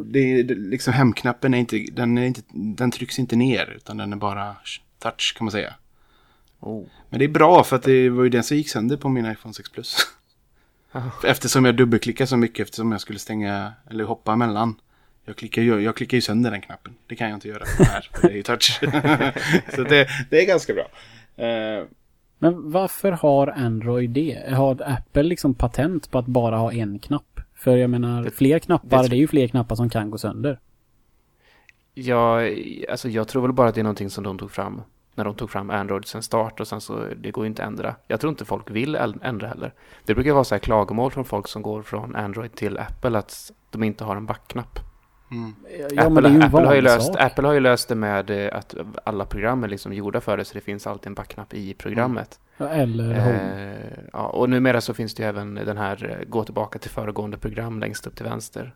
Det, 0.04 0.42
det, 0.42 0.54
liksom 0.54 0.92
hemknappen 0.92 1.54
är 1.54 1.58
inte, 1.58 1.86
den, 1.92 2.18
är 2.18 2.26
inte, 2.26 2.42
den 2.52 2.90
trycks 2.90 3.18
inte 3.18 3.36
ner 3.36 3.72
utan 3.76 3.96
den 3.96 4.12
är 4.12 4.16
bara 4.16 4.56
touch 4.98 5.34
kan 5.36 5.44
man 5.44 5.52
säga. 5.52 5.74
Oh. 6.60 6.86
Men 7.08 7.18
det 7.18 7.24
är 7.24 7.28
bra 7.28 7.64
för 7.64 7.76
att 7.76 7.82
det 7.82 8.10
var 8.10 8.24
ju 8.24 8.30
den 8.30 8.44
som 8.44 8.56
gick 8.56 8.68
sönder 8.68 8.96
på 8.96 9.08
min 9.08 9.32
iPhone 9.32 9.54
6 9.54 9.70
Plus. 9.70 9.96
Eftersom 11.24 11.64
jag 11.64 11.76
dubbelklickar 11.76 12.26
så 12.26 12.36
mycket 12.36 12.60
eftersom 12.64 12.92
jag 12.92 13.00
skulle 13.00 13.18
stänga 13.18 13.72
eller 13.90 14.04
hoppa 14.04 14.32
emellan. 14.32 14.80
Jag 15.24 15.36
klickar, 15.36 15.62
ju, 15.62 15.80
jag 15.80 15.96
klickar 15.96 16.16
ju 16.16 16.20
sönder 16.20 16.50
den 16.50 16.60
knappen. 16.60 16.94
Det 17.06 17.16
kan 17.16 17.28
jag 17.28 17.36
inte 17.36 17.48
göra 17.48 17.64
här, 17.78 18.10
det 18.22 18.28
är 18.28 18.32
ju 18.36 18.42
touch. 18.42 18.78
så 19.74 19.82
det, 19.82 20.08
det 20.30 20.42
är 20.42 20.46
ganska 20.46 20.74
bra. 20.74 20.84
Eh, 21.46 21.84
Men 22.38 22.70
varför 22.72 23.12
har 23.12 23.46
Android 23.48 24.10
det? 24.10 24.54
Har 24.54 24.82
Apple 24.86 25.22
liksom 25.22 25.54
patent 25.54 26.10
på 26.10 26.18
att 26.18 26.26
bara 26.26 26.56
ha 26.56 26.72
en 26.72 26.98
knapp? 26.98 27.40
För 27.54 27.76
jag 27.76 27.90
menar, 27.90 28.22
Det- 28.22 28.30
fler 28.30 28.58
knappar, 28.58 29.02
det- 29.02 29.08
det 29.08 29.16
är 29.16 29.18
ju 29.18 29.28
fler 29.28 29.48
knappar 29.48 29.76
som 29.76 29.90
kan 29.90 30.10
gå 30.10 30.18
sönder. 30.18 30.60
Ja, 31.94 32.40
alltså 32.90 33.08
jag 33.08 33.28
tror 33.28 33.42
väl 33.42 33.52
bara 33.52 33.68
att 33.68 33.74
det 33.74 33.80
är 33.80 33.82
någonting 33.82 34.10
som 34.10 34.24
de 34.24 34.38
tog 34.38 34.50
fram 34.50 34.82
när 35.16 35.24
de 35.24 35.34
tog 35.34 35.50
fram 35.50 35.70
Android 35.70 36.06
sen 36.06 36.22
start 36.22 36.60
och 36.60 36.68
sen 36.68 36.80
så 36.80 37.04
det 37.16 37.30
går 37.30 37.44
ju 37.44 37.48
inte 37.48 37.62
att 37.62 37.68
ändra. 37.68 37.94
Jag 38.06 38.20
tror 38.20 38.30
inte 38.30 38.44
folk 38.44 38.70
vill 38.70 38.94
ändra 39.22 39.48
heller. 39.48 39.72
Det 40.04 40.14
brukar 40.14 40.32
vara 40.32 40.44
så 40.44 40.54
här 40.54 40.60
klagomål 40.60 41.10
från 41.10 41.24
folk 41.24 41.48
som 41.48 41.62
går 41.62 41.82
från 41.82 42.16
Android 42.16 42.54
till 42.54 42.78
Apple 42.78 43.18
att 43.18 43.52
de 43.70 43.82
inte 43.82 44.04
har 44.04 44.16
en 44.16 44.26
backknapp. 44.26 44.78
mm. 45.30 45.54
Ja, 45.78 46.06
Apple, 46.06 46.44
Apple, 46.44 46.66
har 46.66 46.74
ju 46.74 46.80
löst, 46.80 47.06
sak. 47.06 47.20
Apple 47.20 47.46
har 47.46 47.54
ju 47.54 47.60
löst 47.60 47.88
det 47.88 47.94
med 47.94 48.30
eh, 48.30 48.58
att 48.58 48.74
alla 49.04 49.24
program 49.24 49.64
är 49.64 49.68
liksom 49.68 49.92
gjorda 49.92 50.20
för 50.20 50.36
det 50.36 50.44
så 50.44 50.54
det 50.54 50.60
finns 50.60 50.86
alltid 50.86 51.06
en 51.06 51.14
backknapp 51.14 51.54
i 51.54 51.74
programmet. 51.74 52.40
Ja, 52.56 52.68
Eller. 52.68 53.10
Eh, 53.14 53.98
ja, 54.12 54.26
och 54.26 54.50
numera 54.50 54.80
så 54.80 54.94
finns 54.94 55.14
det 55.14 55.22
ju 55.22 55.28
även 55.28 55.54
den 55.54 55.76
här 55.76 56.18
eh, 56.20 56.28
gå 56.28 56.44
tillbaka 56.44 56.78
till 56.78 56.90
föregående 56.90 57.38
program 57.38 57.80
längst 57.80 58.06
upp 58.06 58.16
till 58.16 58.24
vänster 58.26 58.74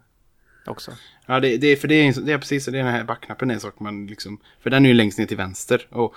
också. 0.67 0.93
Ja, 1.27 1.41
det, 1.41 1.57
det, 1.57 1.77
för 1.77 1.89
det 1.89 1.95
är, 1.95 2.21
det 2.21 2.33
är 2.33 2.39
precis 2.39 2.65
det 2.65 2.71
är 2.79 2.85
den 2.85 2.93
här 2.93 3.05
backknappen 3.05 3.51
är 3.51 3.55
en 3.55 3.61
sak 3.61 3.81
man 3.81 4.07
liksom, 4.07 4.41
för 4.61 4.71
den 4.71 4.85
är 4.85 4.89
ju 4.89 4.95
längst 4.95 5.19
ner 5.19 5.27
till 5.27 5.37
vänster 5.37 5.87
och 5.91 6.15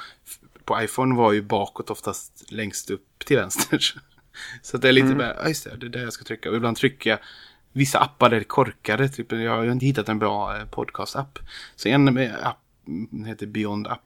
på 0.65 0.81
iPhone 0.81 1.15
var 1.15 1.31
ju 1.31 1.41
bakåt 1.41 1.89
oftast 1.89 2.51
längst 2.51 2.89
upp 2.89 3.25
till 3.25 3.37
vänster. 3.37 3.79
Så 4.61 4.77
det 4.77 4.87
är 4.87 4.91
lite 4.91 5.05
Mm. 5.05 5.17
bara, 5.17 5.35
ja 5.41 5.47
just 5.47 5.63
det, 5.63 5.75
det 5.77 5.85
är 5.85 5.89
där 5.89 6.03
jag 6.03 6.13
ska 6.13 6.23
trycka. 6.23 6.49
Och 6.49 6.55
ibland 6.55 6.77
trycker 6.77 7.09
jag, 7.09 7.19
vissa 7.71 7.99
appar 7.99 8.31
är 8.31 8.43
korkade, 8.43 9.09
typ, 9.09 9.31
jag 9.31 9.51
har 9.51 9.71
inte 9.71 9.85
hittat 9.85 10.09
en 10.09 10.19
bra 10.19 10.57
eh, 10.57 10.65
podcast-app. 10.65 11.39
Så 11.75 11.87
en 11.87 12.13
med 12.13 12.35
app 12.43 12.59
mm, 12.87 13.25
heter 13.25 13.47
Beyond 13.47 13.87
App, 13.87 14.01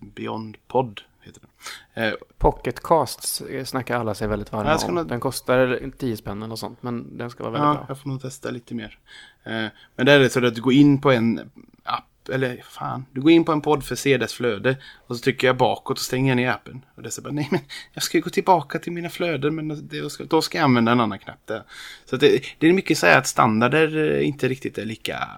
Beyond 0.00 0.56
Pod 0.68 1.00
heter 1.30 1.42
den. 1.94 2.04
Eh, 2.04 2.14
Pocketcasts 2.38 3.40
eh, 3.40 3.64
snackar 3.64 4.00
alla 4.00 4.14
sig 4.14 4.28
väldigt 4.28 4.52
varma 4.52 4.76
om. 4.76 4.94
nog- 4.94 5.08
Den 5.08 5.20
kostar 5.20 5.90
10 5.98 6.16
spänn 6.16 6.42
eller 6.42 6.56
sånt 6.56 6.82
men 6.82 7.16
den 7.18 7.30
ska 7.30 7.42
vara 7.42 7.52
väldigt 7.52 7.66
Ja, 7.66 7.74
bra. 7.74 7.84
jag 7.88 7.98
får 7.98 8.08
nog 8.10 8.22
testa 8.22 8.50
lite 8.50 8.74
mer. 8.74 8.98
Eh, 9.44 9.66
men 9.96 10.06
där 10.06 10.14
är 10.14 10.18
det 10.18 10.30
så 10.30 10.46
att 10.46 10.54
du 10.54 10.60
går 10.62 10.72
in 10.72 11.00
på 11.00 11.10
en 11.10 11.50
app, 11.84 12.28
eller 12.28 12.62
fan, 12.70 13.06
du 13.12 13.20
går 13.20 13.30
in 13.32 13.44
på 13.44 13.52
en 13.52 13.60
podd 13.60 13.84
för 13.84 13.94
att 13.94 13.98
se 13.98 14.16
dess 14.16 14.32
flöde. 14.32 14.76
Och 15.06 15.16
så 15.16 15.22
trycker 15.22 15.46
jag 15.46 15.56
bakåt 15.56 15.98
och 15.98 16.02
stänger 16.04 16.34
ner 16.34 16.50
appen. 16.50 16.84
Och 16.94 17.02
det 17.02 17.08
är 17.08 17.10
så 17.10 17.22
bara, 17.22 17.32
nej 17.32 17.48
men 17.50 17.60
jag 17.92 18.02
ska 18.02 18.18
ju 18.18 18.22
gå 18.22 18.30
tillbaka 18.30 18.78
till 18.78 18.92
mina 18.92 19.08
flöden, 19.08 19.54
men 19.54 19.88
det, 19.88 20.10
ska, 20.10 20.24
då 20.24 20.42
ska 20.42 20.58
jag 20.58 20.64
använda 20.64 20.92
en 20.92 21.00
annan 21.00 21.18
knapp 21.18 21.46
där. 21.46 21.62
Så 22.04 22.14
att 22.14 22.20
det, 22.20 22.42
det 22.58 22.68
är 22.68 22.72
mycket 22.72 22.98
så 22.98 23.06
här 23.06 23.18
att 23.18 23.26
standarder 23.26 24.10
eh, 24.18 24.28
inte 24.28 24.48
riktigt 24.48 24.78
är 24.78 24.84
lika 24.84 25.28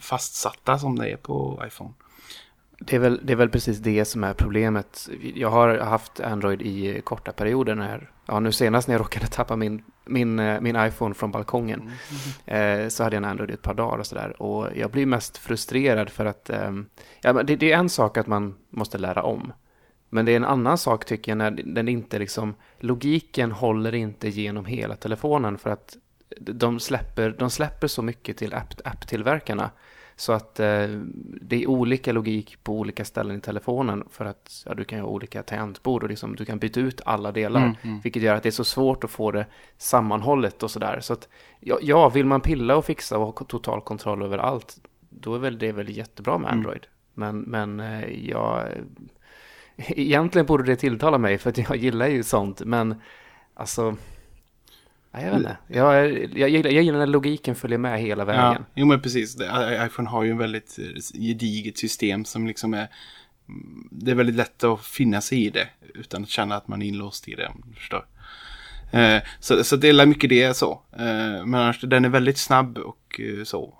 fastsatta 0.00 0.78
som 0.78 0.98
det 0.98 1.08
är 1.10 1.16
på 1.16 1.62
iPhone. 1.66 1.92
Det 2.82 2.96
är, 2.96 3.00
väl, 3.00 3.20
det 3.22 3.32
är 3.32 3.36
väl 3.36 3.48
precis 3.48 3.78
det 3.78 4.04
som 4.04 4.24
är 4.24 4.34
problemet. 4.34 5.08
Jag 5.34 5.50
har 5.50 5.78
haft 5.78 6.20
Android 6.20 6.62
i 6.62 7.00
korta 7.04 7.32
perioder 7.32 7.74
när, 7.74 8.10
ja 8.26 8.40
nu 8.40 8.52
senast 8.52 8.88
när 8.88 8.94
jag 8.94 9.00
råkade 9.00 9.26
tappa 9.26 9.56
min, 9.56 9.82
min, 10.04 10.38
eh, 10.38 10.60
min 10.60 10.76
iPhone 10.76 11.14
från 11.14 11.30
balkongen. 11.30 11.90
Eh, 12.46 12.88
så 12.88 13.02
hade 13.02 13.16
jag 13.16 13.22
en 13.22 13.30
Android 13.30 13.50
i 13.50 13.52
ett 13.52 13.62
par 13.62 13.74
dagar 13.74 13.98
och 13.98 14.06
sådär. 14.06 14.42
Och 14.42 14.68
jag 14.76 14.90
blir 14.90 15.06
mest 15.06 15.38
frustrerad 15.38 16.10
för 16.10 16.24
att, 16.24 16.50
ehm, 16.50 16.86
ja 17.22 17.32
det, 17.32 17.56
det 17.56 17.72
är 17.72 17.78
en 17.78 17.88
sak 17.88 18.16
att 18.16 18.26
man 18.26 18.54
måste 18.70 18.98
lära 18.98 19.22
om. 19.22 19.52
Men 20.08 20.24
det 20.24 20.32
är 20.32 20.36
en 20.36 20.44
annan 20.44 20.78
sak 20.78 21.04
tycker 21.04 21.32
jag 21.32 21.38
när 21.38 21.50
den 21.50 21.88
inte 21.88 22.18
liksom, 22.18 22.54
logiken 22.78 23.52
håller 23.52 23.94
inte 23.94 24.28
genom 24.28 24.64
hela 24.64 24.96
telefonen 24.96 25.58
för 25.58 25.70
att 25.70 25.96
de 26.40 26.80
släpper, 26.80 27.36
de 27.38 27.50
släpper 27.50 27.86
så 27.86 28.02
mycket 28.02 28.36
till 28.36 28.54
app, 28.54 28.74
apptillverkarna. 28.84 29.70
Så 30.20 30.32
att 30.32 30.60
eh, 30.60 30.86
det 31.40 31.62
är 31.62 31.66
olika 31.66 32.12
logik 32.12 32.64
på 32.64 32.78
olika 32.78 33.04
ställen 33.04 33.36
i 33.36 33.40
telefonen 33.40 34.04
för 34.10 34.24
att 34.24 34.62
ja, 34.66 34.74
du 34.74 34.84
kan 34.84 35.00
ha 35.00 35.06
olika 35.06 35.42
tangentbord 35.42 36.02
och 36.02 36.08
liksom, 36.08 36.36
du 36.36 36.44
kan 36.44 36.58
byta 36.58 36.80
ut 36.80 37.00
alla 37.04 37.32
delar. 37.32 37.60
Mm, 37.60 37.76
mm. 37.82 38.00
Vilket 38.00 38.22
gör 38.22 38.34
att 38.34 38.42
det 38.42 38.48
är 38.48 38.50
så 38.50 38.64
svårt 38.64 39.04
att 39.04 39.10
få 39.10 39.30
det 39.30 39.46
sammanhållet 39.78 40.62
och 40.62 40.70
sådär. 40.70 41.00
Så 41.00 41.12
att 41.12 41.28
ja, 41.60 41.78
ja, 41.82 42.08
vill 42.08 42.26
man 42.26 42.40
pilla 42.40 42.76
och 42.76 42.84
fixa 42.84 43.18
och 43.18 43.38
ha 43.38 43.44
total 43.44 43.80
kontroll 43.80 44.22
över 44.22 44.38
allt, 44.38 44.76
då 45.08 45.34
är 45.34 45.38
väl 45.38 45.58
det 45.58 45.72
väl 45.72 45.96
jättebra 45.96 46.38
med 46.38 46.48
Mm. 46.48 46.58
Android. 46.58 46.86
Men, 47.14 47.40
men 47.40 47.80
eh, 47.80 48.28
jag... 48.28 48.68
Egentligen 49.76 50.46
borde 50.46 50.64
det 50.64 50.76
tilltala 50.76 51.18
mig 51.18 51.38
för 51.38 51.50
att 51.50 51.58
jag 51.58 51.76
gillar 51.76 52.06
ju 52.06 52.22
sånt, 52.22 52.62
men 52.64 52.94
alltså... 53.54 53.96
Nej, 55.12 55.24
jag 55.24 55.30
vet 55.30 55.38
inte. 55.38 55.56
Jag, 55.66 56.10
jag, 56.38 56.48
gillar, 56.50 56.70
jag 56.70 56.84
gillar 56.84 56.98
när 56.98 57.06
logiken 57.06 57.54
följer 57.54 57.78
med 57.78 58.00
hela 58.00 58.22
Ja, 58.22 58.26
vägen. 58.26 58.64
jo 58.74 58.86
men 58.86 59.00
precis. 59.02 59.36
IPhone 59.86 60.08
har 60.08 60.22
ju 60.24 60.30
en 60.30 60.38
väldigt 60.38 60.78
eh, 60.78 61.18
gediget 61.20 61.78
system 61.78 62.24
som 62.24 62.46
liksom 62.46 62.74
är... 62.74 62.88
mm, 63.48 63.88
Det 63.90 64.10
är 64.10 64.14
väldigt 64.14 64.36
lätt 64.36 64.64
att 64.64 64.80
finna 64.84 65.20
sig 65.20 65.44
i 65.46 65.50
det 65.50 65.68
utan 65.94 66.22
att 66.22 66.28
känna 66.28 66.56
att 66.56 66.68
man 66.68 66.82
är 66.82 66.86
inlåst 66.86 67.28
i 67.28 67.34
det, 67.34 67.46
om 67.46 67.62
du 67.66 67.74
förstår. 67.74 68.04
Eh, 68.92 69.22
så, 69.40 69.64
så 69.64 69.76
det 69.76 69.88
är 69.88 70.06
mycket 70.06 70.30
det 70.30 70.56
så. 70.56 70.72
Eh, 70.92 71.46
men 71.46 71.54
annars, 71.54 71.80
den 71.80 72.04
är 72.04 72.08
väldigt 72.08 72.38
snabb 72.38 72.78
och 72.78 73.20
så. 73.44 73.74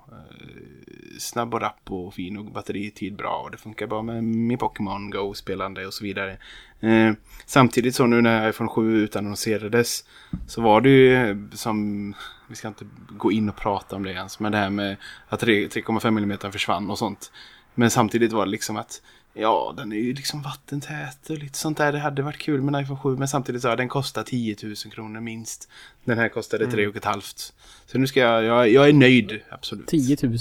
Snabb 1.21 1.53
och 1.53 1.61
rapp 1.61 1.91
och 1.91 2.13
fin 2.13 2.37
och 2.37 2.45
batteritid 2.45 3.15
bra 3.15 3.41
och 3.43 3.51
det 3.51 3.57
funkar 3.57 3.87
bra 3.87 4.01
med 4.01 4.23
min 4.23 4.57
Pokémon 4.57 5.09
Go-spelande 5.09 5.87
och 5.87 5.93
så 5.93 6.03
vidare. 6.03 6.37
Eh, 6.79 7.13
samtidigt 7.45 7.95
så 7.95 8.05
nu 8.05 8.21
när 8.21 8.49
iPhone 8.49 8.69
7 8.69 8.97
utannonserades 8.97 10.05
så 10.47 10.61
var 10.61 10.81
det 10.81 10.89
ju 10.89 11.15
eh, 11.15 11.35
som, 11.53 12.13
vi 12.47 12.55
ska 12.55 12.67
inte 12.67 12.85
gå 13.09 13.31
in 13.31 13.49
och 13.49 13.55
prata 13.55 13.95
om 13.95 14.03
det 14.03 14.11
ens, 14.11 14.39
men 14.39 14.51
det 14.51 14.57
här 14.57 14.69
med 14.69 14.97
att 15.27 15.39
3 15.39 15.67
3,5 15.67 16.07
mm 16.07 16.51
försvann 16.51 16.89
och 16.89 16.97
sånt. 16.97 17.31
Men 17.75 17.89
samtidigt 17.91 18.31
var 18.31 18.45
det 18.45 18.51
liksom 18.51 18.77
att 18.77 19.01
Ja, 19.33 19.73
den 19.77 19.91
är 19.91 19.95
ju 19.97 20.13
liksom 20.13 20.41
vattentät 20.41 21.29
och 21.29 21.37
lite 21.37 21.57
sånt 21.57 21.77
där. 21.77 21.91
Det 21.91 21.99
hade 21.99 22.21
varit 22.21 22.37
kul 22.37 22.61
med 22.61 22.75
en 22.75 22.81
iPhone 22.81 22.99
7, 22.99 23.17
men 23.17 23.27
samtidigt 23.27 23.61
så 23.61 23.67
ja, 23.67 23.75
den 23.75 23.89
kostar 23.89 24.23
10 24.23 24.55
000 24.63 24.75
kronor 24.75 25.19
minst. 25.19 25.69
Den 26.03 26.17
här 26.17 26.29
kostade 26.29 26.63
Mm. 26.63 26.75
tre 26.75 26.87
och 26.87 26.95
ett 26.95 27.05
halvt. 27.05 27.53
Så 27.85 27.97
nu 27.97 28.07
ska 28.07 28.19
jag, 28.19 28.43
jag, 28.43 28.69
jag 28.69 28.89
är 28.89 28.93
nöjd, 28.93 29.41
absolut. 29.49 29.87
10 29.87 30.17
000? 30.23 30.37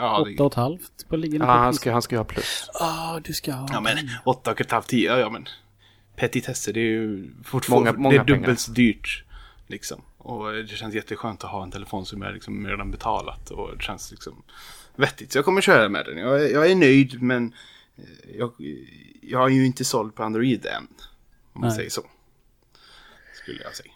Ja, 0.00 0.20
8 0.34 0.44
och 0.44 0.52
ett 0.52 0.54
halvt 0.56 1.08
på 1.08 1.16
liggande 1.16 1.46
Ja, 1.46 1.52
han 1.52 1.74
ska, 1.74 1.92
han 1.92 2.02
ska 2.02 2.14
ju 2.14 2.18
ha 2.18 2.24
plus. 2.24 2.70
Ah, 2.80 3.20
du 3.20 3.32
ska 3.32 3.52
ha. 3.52 3.68
ja 3.72 3.80
men 3.80 3.96
8 4.24 4.50
och 4.50 4.60
ett 4.60 4.70
halvt, 4.70 4.86
10, 4.88 5.10
ja, 5.10 5.18
ja 5.18 5.30
men. 5.30 5.46
Petitesser, 6.16 6.72
det 6.72 6.80
är 6.80 6.84
ju 6.84 7.30
fortfarande, 7.44 7.92
Många- 7.92 8.02
många 8.02 8.14
det 8.14 8.20
är 8.20 8.24
dubbelt 8.24 8.44
pengar. 8.44 8.56
så 8.56 8.72
dyrt. 8.72 9.24
Liksom. 9.66 10.02
Och 10.18 10.52
det 10.52 10.66
känns 10.66 10.94
jätteskönt 10.94 11.44
att 11.44 11.50
ha 11.50 11.62
en 11.62 11.70
telefon 11.70 12.06
som 12.06 12.22
är 12.22 12.32
liksom 12.32 12.66
redan 12.66 12.90
betalat. 12.90 13.50
Och 13.50 13.76
det 13.76 13.82
känns 13.82 14.10
liksom 14.10 14.42
vettigt. 14.96 15.32
Så 15.32 15.38
jag 15.38 15.44
kommer 15.44 15.60
köra 15.60 15.88
med 15.88 16.04
den. 16.06 16.18
Jag, 16.18 16.44
är- 16.44 16.48
jag 16.54 16.70
är 16.70 16.74
nöjd, 16.74 17.22
men 17.22 17.54
eh, 17.96 18.04
jag, 18.38 18.52
jag 19.22 19.44
är 19.50 19.54
ju 19.54 19.66
inte 19.66 19.84
såld 19.84 20.14
på 20.14 20.22
Android 20.22 20.66
än. 20.66 20.86
Om 21.52 21.60
man 21.60 21.68
Nej. 21.68 21.76
säger 21.76 21.90
så. 21.90 22.02
Skulle 23.42 23.62
jag 23.62 23.74
säga. 23.76 23.92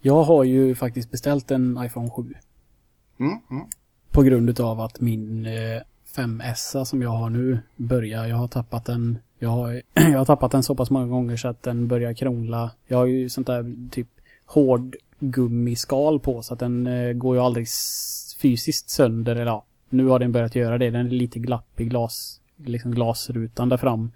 Jag 0.00 0.22
har 0.22 0.44
ju 0.44 0.74
faktiskt 0.74 1.10
beställt 1.10 1.50
en 1.50 1.78
iPhone 1.86 2.10
7. 2.10 2.22
Mm, 3.20 3.38
mm. 3.50 3.66
På 4.14 4.22
grund 4.22 4.60
av 4.60 4.80
att 4.80 5.00
min 5.00 5.46
eh, 5.46 5.82
5S 6.16 6.84
som 6.84 7.02
jag 7.02 7.10
har 7.10 7.30
nu 7.30 7.58
börjar, 7.76 8.26
jag 8.26 8.36
har 8.36 8.48
tappat 8.48 8.84
den, 8.84 9.18
jag 9.38 9.48
har, 9.48 9.82
jag 9.94 10.18
har 10.18 10.24
tappat 10.24 10.52
den 10.52 10.62
så 10.62 10.74
pass 10.74 10.90
många 10.90 11.06
gånger 11.06 11.36
så 11.36 11.48
att 11.48 11.62
den 11.62 11.88
börjar 11.88 12.14
krångla. 12.14 12.70
Jag 12.86 12.98
har 12.98 13.06
ju 13.06 13.28
sånt 13.28 13.46
där 13.46 13.74
typ 13.90 14.08
hård 14.46 14.96
gummiskal 15.18 16.20
på 16.20 16.42
så 16.42 16.54
att 16.54 16.60
den 16.60 16.86
eh, 16.86 17.12
går 17.12 17.36
ju 17.36 17.42
aldrig 17.42 17.66
fysiskt 18.42 18.90
sönder 18.90 19.36
eller 19.36 19.46
ja, 19.46 19.64
nu 19.88 20.06
har 20.06 20.18
den 20.18 20.32
börjat 20.32 20.54
göra 20.54 20.78
det. 20.78 20.90
Den 20.90 21.06
är 21.06 21.10
lite 21.10 21.38
glappig 21.38 21.90
glas, 21.90 22.40
liksom 22.56 22.94
glasrutan 22.94 23.68
där 23.68 23.76
fram. 23.76 24.12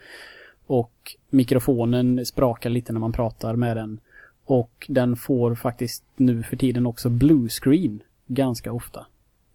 Och 0.66 1.16
mikrofonen 1.30 2.26
sprakar 2.26 2.70
lite 2.70 2.92
när 2.92 3.00
man 3.00 3.12
pratar 3.12 3.56
med 3.56 3.76
den. 3.76 4.00
Och 4.44 4.86
den 4.88 5.16
får 5.16 5.54
faktiskt 5.54 6.04
nu 6.16 6.42
för 6.42 6.56
tiden 6.56 6.86
också 6.86 7.08
blue 7.08 7.48
screen 7.48 8.02
ganska 8.26 8.72
ofta. 8.72 9.06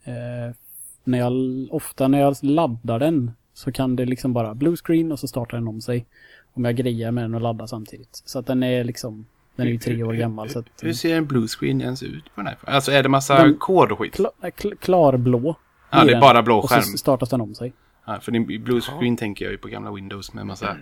Eh, 0.04 0.56
när 1.04 1.18
jag, 1.20 1.34
ofta 1.72 2.08
när 2.08 2.20
jag 2.20 2.36
laddar 2.42 3.00
den 3.00 3.32
så 3.54 3.72
kan 3.72 3.96
det 3.96 4.06
liksom 4.06 4.34
bara 4.34 4.54
blue 4.56 4.76
screen 4.76 5.12
och 5.12 5.20
så 5.20 5.28
startar 5.28 5.58
den 5.58 5.68
om 5.68 5.82
sig. 5.82 6.06
Om 6.54 6.66
jag 6.66 6.76
grejar 6.76 7.12
med 7.12 7.24
den 7.24 7.36
och 7.36 7.42
laddar 7.42 7.66
samtidigt. 7.68 8.22
Så 8.26 8.40
att 8.40 8.48
den 8.48 8.64
är 8.64 8.84
liksom, 8.84 9.26
den 9.56 9.68
är 9.68 9.72
ju 9.72 9.78
tre 9.80 10.04
år 10.04 10.14
gammal. 10.14 10.50
Så 10.50 10.60
att, 10.60 10.66
Hur 10.82 10.94
ser 10.94 11.18
en 11.18 11.26
blue 11.26 11.48
screen 11.48 11.82
ens 11.82 12.04
ut 12.04 12.24
på 12.36 12.42
den 12.42 12.48
här? 12.48 12.58
Alltså 12.64 12.92
är 12.92 13.04
det 13.04 13.10
massa 13.10 13.44
Den- 13.44 13.58
kod 13.58 13.92
och 13.92 14.00
skit? 14.00 14.14
kla, 14.14 14.30
kl, 14.56 14.68
klarblå. 14.80 15.56
Ja, 15.92 15.98
blir 15.98 16.06
det 16.06 16.12
är 16.12 16.14
den. 16.14 16.22
bara 16.22 16.44
blå 16.44 16.58
Och 16.58 16.70
så 16.70 16.76
skärm. 16.76 16.84
startas 16.98 17.30
den 17.30 17.42
om 17.42 17.56
sig. 17.56 17.74
Ja, 18.06 18.20
för 18.22 18.32
din 18.32 18.46
blue 18.64 18.82
screen 18.82 19.18
tänker 19.18 19.46
jag 19.46 19.52
ju 19.52 19.58
på 19.58 19.68
gamla 19.68 19.92
Windows 19.92 20.34
med 20.34 20.46
massa 20.46 20.78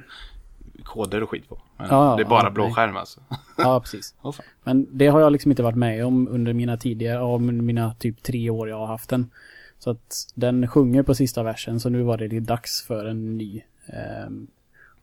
koder 0.86 1.24
och 1.24 1.30
skit 1.30 1.50
på. 1.50 1.62
Men 1.78 1.88
Ja, 1.90 2.14
det 2.18 2.24
är 2.24 2.30
bara 2.30 2.44
ja, 2.44 2.50
blå 2.50 2.64
nej. 2.64 2.74
skärm 2.74 2.98
alltså. 2.98 3.20
Ja, 3.58 3.80
precis. 3.84 4.16
Fan. 4.22 4.34
Men 4.64 4.88
det 4.92 5.08
har 5.08 5.20
jag 5.20 5.32
liksom 5.32 5.52
inte 5.52 5.64
varit 5.64 5.76
med 5.76 6.06
om 6.06 6.28
under 6.28 6.54
mina 6.54 6.78
tidigare, 6.78 7.36
under 7.36 7.64
mina 7.64 7.94
typ 7.94 8.24
tre 8.24 8.50
år 8.50 8.70
jag 8.70 8.78
har 8.78 8.88
haft 8.88 9.10
den. 9.10 9.32
Så 9.80 9.90
att 9.90 10.28
den 10.36 10.68
sjunger 10.68 11.04
på 11.04 11.16
sista 11.16 11.44
versen 11.44 11.80
så 11.80 11.90
nu 11.90 12.04
var 12.04 12.18
det 12.18 12.40
dags 12.40 12.84
för 12.88 13.06
en 13.06 13.38
ny. 13.38 13.62
Ehm, 13.86 14.48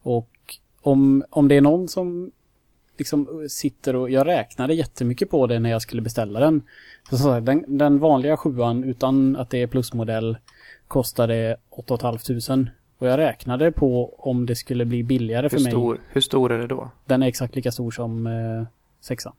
och 0.02 0.30
om, 0.82 1.24
om 1.30 1.48
det 1.48 1.54
är 1.54 1.60
någon 1.60 1.88
som 1.88 2.30
liksom 2.98 3.46
sitter 3.48 3.96
och, 3.96 4.10
jag 4.10 4.26
räknade 4.26 4.74
jättemycket 4.74 5.30
på 5.30 5.46
det 5.46 5.58
när 5.58 5.70
jag 5.70 5.82
skulle 5.82 6.02
beställa 6.02 6.40
den. 6.40 6.62
Så, 7.10 7.40
den, 7.40 7.64
den 7.78 7.98
vanliga 7.98 8.36
sjuan 8.36 8.84
utan 8.84 9.36
att 9.36 9.50
det 9.50 9.62
är 9.62 9.66
plusmodell 9.66 10.38
kostade 10.88 11.56
8 11.70 11.98
500. 11.98 12.72
Och 12.98 13.06
jag 13.06 13.18
räknade 13.18 13.72
på 13.72 14.14
om 14.18 14.46
det 14.46 14.56
skulle 14.56 14.84
bli 14.84 15.02
billigare 15.02 15.48
för 15.48 15.56
Hur 15.56 15.64
mig. 15.64 15.72
stor, 15.72 16.00
hur 16.08 16.20
stor 16.20 16.52
är 16.52 16.58
det 16.58 16.66
då? 16.66 16.90
Den 17.06 17.22
är 17.22 17.26
exakt 17.26 17.56
lika 17.56 17.72
stor 17.72 17.90
som 17.90 18.26
eh, 18.26 18.66
sexan. 19.00 19.32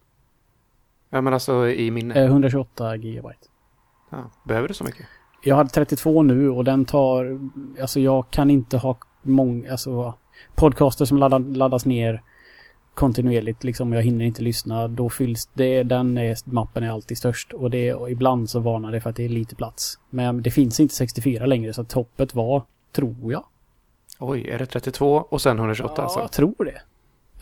Ja, 1.10 1.22
men 1.22 1.34
alltså 1.34 1.70
i 1.70 1.92
minne. 1.92 2.16
Eh, 2.16 2.26
128 2.26 2.96
gigabyte. 2.96 3.48
Ja, 4.10 4.32
behöver 4.44 4.68
du 4.68 4.74
så 4.74 4.84
mycket? 4.84 5.06
Jag 5.44 5.56
hade 5.56 5.70
32 5.70 6.24
nu 6.24 6.50
och 6.50 6.64
den 6.64 6.86
tar, 6.86 7.40
alltså 7.82 8.00
jag 8.00 8.30
kan 8.30 8.50
inte 8.50 8.78
ha 8.78 8.98
många, 9.22 9.72
alltså 9.72 10.14
podcaster 10.56 11.06
som 11.06 11.18
laddar, 11.18 11.40
laddas 11.40 11.86
ner 11.86 12.22
kontinuerligt 12.94 13.64
liksom. 13.64 13.94
Jag 13.94 14.02
hinner 14.02 14.26
inte 14.26 14.42
lyssna. 14.42 14.88
Då 14.88 15.10
fylls 15.10 15.50
det, 15.54 15.84
den 15.84 16.18
är, 16.18 16.52
mappen 16.52 16.84
är 16.84 16.90
alltid 16.90 17.18
störst 17.18 17.54
och 17.54 17.70
det, 17.70 17.94
och 17.94 18.12
ibland 18.12 18.50
så 18.50 18.60
varnar 18.60 18.92
det 18.92 19.02
för 19.02 19.10
att 19.10 19.16
det 19.16 19.26
är 19.26 19.30
lite 19.30 19.56
plats. 19.56 20.00
Men 20.10 20.42
det 20.42 20.52
finns 20.52 20.80
inte 20.80 20.96
64 20.96 21.46
längre 21.46 21.74
så 21.74 21.84
toppet 21.84 22.36
var, 22.36 22.64
tror 22.92 23.32
jag. 23.32 23.44
Oj, 24.20 24.50
är 24.50 24.60
det 24.60 24.66
32 24.66 25.26
och 25.30 25.42
sen 25.42 25.58
128 25.60 25.94
Ja, 25.98 26.04
alltså? 26.04 26.20
jag 26.20 26.32
tror 26.32 26.66
det. 26.66 26.82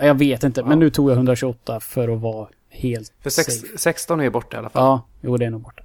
Jag 0.05 0.15
vet 0.15 0.43
inte, 0.43 0.61
men 0.63 0.71
Ja. 0.71 0.75
nu 0.75 0.89
tog 0.89 1.09
jag 1.09 1.15
128 1.15 1.79
för 1.79 2.09
att 2.09 2.19
vara 2.19 2.47
helt 2.69 3.13
För 3.21 3.29
sex, 3.29 3.53
safe. 3.53 3.77
16 3.77 4.19
är 4.19 4.23
ju 4.23 4.29
borta 4.29 4.57
i 4.57 4.59
alla 4.59 4.69
fall. 4.69 4.83
Ja, 4.83 5.01
jo 5.21 5.37
det 5.37 5.45
är 5.45 5.49
nog 5.49 5.61
borta. 5.61 5.83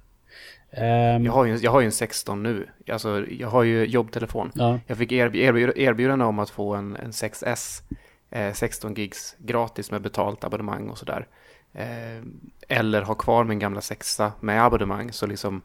Ehm, 0.71 1.25
Jag, 1.25 1.33
har 1.33 1.45
ju, 1.45 1.55
jag 1.57 1.71
har 1.71 1.79
ju 1.81 1.85
en 1.85 1.91
16 1.91 2.43
nu. 2.43 2.67
Alltså, 2.91 3.25
jag 3.29 3.47
har 3.47 3.63
ju 3.63 3.85
jobbtelefon. 3.85 4.51
ja. 4.55 4.79
Jag 4.87 4.97
fick 4.97 5.11
erb 5.11 5.35
erbjud 5.35 5.77
erbjudande 5.77 6.25
om 6.25 6.39
att 6.39 6.49
få 6.49 6.73
en, 6.75 6.95
en 6.95 7.11
6S, 7.11 7.81
eh, 8.29 8.53
16 8.53 8.93
gigs 8.93 9.35
gratis 9.39 9.91
med 9.91 10.01
betalt 10.01 10.43
abonnemang 10.43 10.89
och 10.89 10.97
sådär. 10.97 11.27
Eh, 11.73 12.23
eller 12.67 13.01
ha 13.01 13.15
kvar 13.15 13.43
min 13.43 13.59
gamla 13.59 13.81
sexa 13.81 14.31
med 14.39 14.65
abonnemang. 14.65 15.11
Så 15.11 15.25
liksom, 15.27 15.61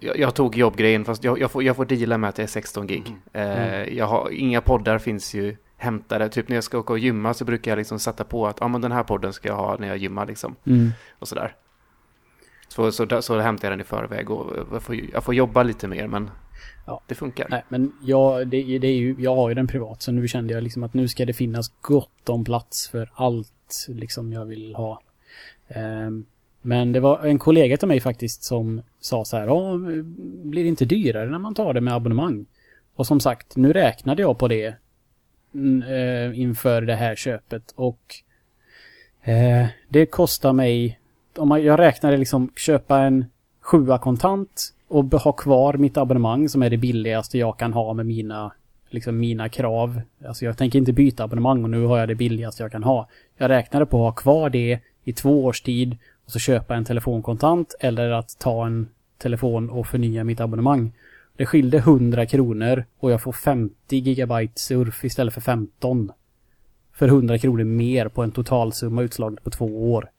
jag, 0.00 0.18
jag 0.18 0.34
tog 0.34 0.56
jobbgrejen 0.56 1.04
fast 1.04 1.24
jag, 1.24 1.40
jag, 1.40 1.50
får, 1.50 1.62
jag 1.62 1.76
får 1.76 1.84
deala 1.84 2.18
med 2.18 2.28
att 2.28 2.36
det 2.36 2.42
är 2.42 2.46
16 2.46 2.86
gig. 2.86 3.16
Eh, 3.32 3.82
jag 3.82 4.06
har, 4.06 4.30
inga 4.30 4.60
poddar 4.60 4.98
finns 4.98 5.34
ju 5.34 5.56
hämtade. 5.76 6.28
Typ 6.28 6.48
när 6.48 6.56
jag 6.56 6.64
ska 6.64 6.78
åka 6.78 6.92
och 6.92 6.98
gymma 6.98 7.34
så 7.34 7.44
brukar 7.44 7.70
jag 7.70 7.78
liksom 7.78 7.98
sätta 7.98 8.24
på 8.24 8.46
att 8.46 8.62
ah, 8.62 8.68
men 8.68 8.80
den 8.80 8.92
här 8.92 9.02
podden 9.02 9.32
ska 9.32 9.48
jag 9.48 9.56
ha 9.56 9.76
när 9.76 9.88
jag 9.88 9.96
gymmar 9.96 10.26
liksom. 10.26 10.56
Mm. 10.66 10.90
Och 11.18 11.28
sådär. 11.28 11.54
Så, 12.68 12.92
så, 12.92 13.22
så 13.22 13.38
hämtar 13.38 13.68
jag 13.68 13.72
den 13.72 13.80
i 13.80 13.84
förväg 13.84 14.30
och 14.30 14.56
jag 14.72 14.82
får, 14.82 14.96
jag 15.12 15.24
får 15.24 15.34
jobba 15.34 15.62
lite 15.62 15.88
mer 15.88 16.06
men 16.06 16.30
Ja. 16.86 17.00
det 17.06 17.14
funkar. 17.14 17.46
Nej, 17.50 17.64
men 17.68 17.92
jag, 18.02 18.48
det, 18.48 18.78
det 18.78 18.86
är 18.86 18.96
ju, 18.96 19.16
jag 19.18 19.36
har 19.36 19.48
ju 19.48 19.54
den 19.54 19.66
privat 19.66 20.02
så 20.02 20.12
nu 20.12 20.28
kände 20.28 20.54
jag 20.54 20.62
liksom 20.62 20.82
att 20.82 20.94
nu 20.94 21.08
ska 21.08 21.24
det 21.24 21.32
finnas 21.32 21.68
gott 21.80 22.28
om 22.28 22.44
plats 22.44 22.88
för 22.88 23.10
allt 23.14 23.86
liksom 23.88 24.32
jag 24.32 24.44
vill 24.44 24.74
ha. 24.74 25.02
Ehm, 25.68 26.26
men 26.66 26.92
det 26.92 27.00
var 27.00 27.26
en 27.26 27.38
kollega 27.38 27.76
till 27.76 27.88
mig 27.88 28.00
faktiskt 28.00 28.42
som 28.42 28.82
sa 29.00 29.24
så 29.24 29.36
här, 29.36 29.46
ja, 29.46 29.78
blir 30.44 30.62
det 30.62 30.68
inte 30.68 30.84
dyrare 30.84 31.30
när 31.30 31.38
man 31.38 31.54
tar 31.54 31.74
det 31.74 31.80
med 31.80 31.94
abonnemang? 31.94 32.46
Och 32.94 33.06
som 33.06 33.20
sagt, 33.20 33.56
nu 33.56 33.72
räknade 33.72 34.22
jag 34.22 34.38
på 34.38 34.48
det 34.48 34.74
mm, 35.54 35.82
eh, 35.82 36.40
inför 36.40 36.82
det 36.82 36.94
här 36.94 37.16
köpet 37.16 37.72
och 37.74 38.14
eh, 39.22 39.66
det 39.88 40.06
kostar 40.06 40.52
mig, 40.52 41.00
om 41.36 41.48
man, 41.48 41.62
jag 41.62 41.78
räknade 41.78 42.16
liksom 42.16 42.52
köpa 42.56 42.98
en 42.98 43.24
sjua 43.60 43.98
kontant 43.98 44.74
och 44.88 45.04
ha 45.04 45.32
kvar 45.32 45.74
mitt 45.74 45.96
abonnemang 45.96 46.48
som 46.48 46.62
är 46.62 46.70
det 46.70 46.76
billigaste 46.76 47.38
jag 47.38 47.58
kan 47.58 47.72
ha 47.72 47.92
med 47.92 48.06
mina 48.06 48.52
liksom 48.90 49.18
mina 49.18 49.48
krav. 49.48 50.00
Alltså 50.26 50.44
jag 50.44 50.58
tänker 50.58 50.78
inte 50.78 50.92
byta 50.92 51.24
abonnemang 51.24 51.64
och 51.64 51.70
nu 51.70 51.84
har 51.84 51.98
jag 51.98 52.08
det 52.08 52.14
billigaste 52.14 52.62
jag 52.62 52.72
kan 52.72 52.82
ha. 52.82 53.08
Jag 53.36 53.48
räknade 53.48 53.86
på 53.86 53.96
att 53.96 54.14
ha 54.14 54.22
kvar 54.22 54.50
det 54.50 54.80
i 55.04 55.12
två 55.12 55.44
års 55.44 55.62
tid 55.62 55.96
och 56.26 56.32
så 56.32 56.38
köpa 56.38 56.74
en 56.74 56.84
telefon 56.84 57.22
kontant 57.22 57.74
eller 57.80 58.10
att 58.10 58.38
ta 58.38 58.66
en 58.66 58.88
telefon 59.18 59.70
och 59.70 59.86
förnya 59.86 60.24
mitt 60.24 60.40
abonnemang. 60.40 60.92
Det 61.36 61.46
skilde 61.46 61.78
100 61.78 62.26
kronor 62.26 62.84
och 62.98 63.10
jag 63.10 63.22
får 63.22 63.32
50 63.32 63.96
gigabyte 63.96 64.60
surf 64.60 65.04
istället 65.04 65.34
för 65.34 65.40
15. 65.40 66.12
För 66.92 67.08
100 67.08 67.38
kronor 67.38 67.64
mer 67.64 68.08
på 68.08 68.22
en 68.22 68.30
totalsumma 68.30 69.02
utslaget 69.02 69.44
på 69.44 69.50
två 69.50 69.92
år. 69.92 70.10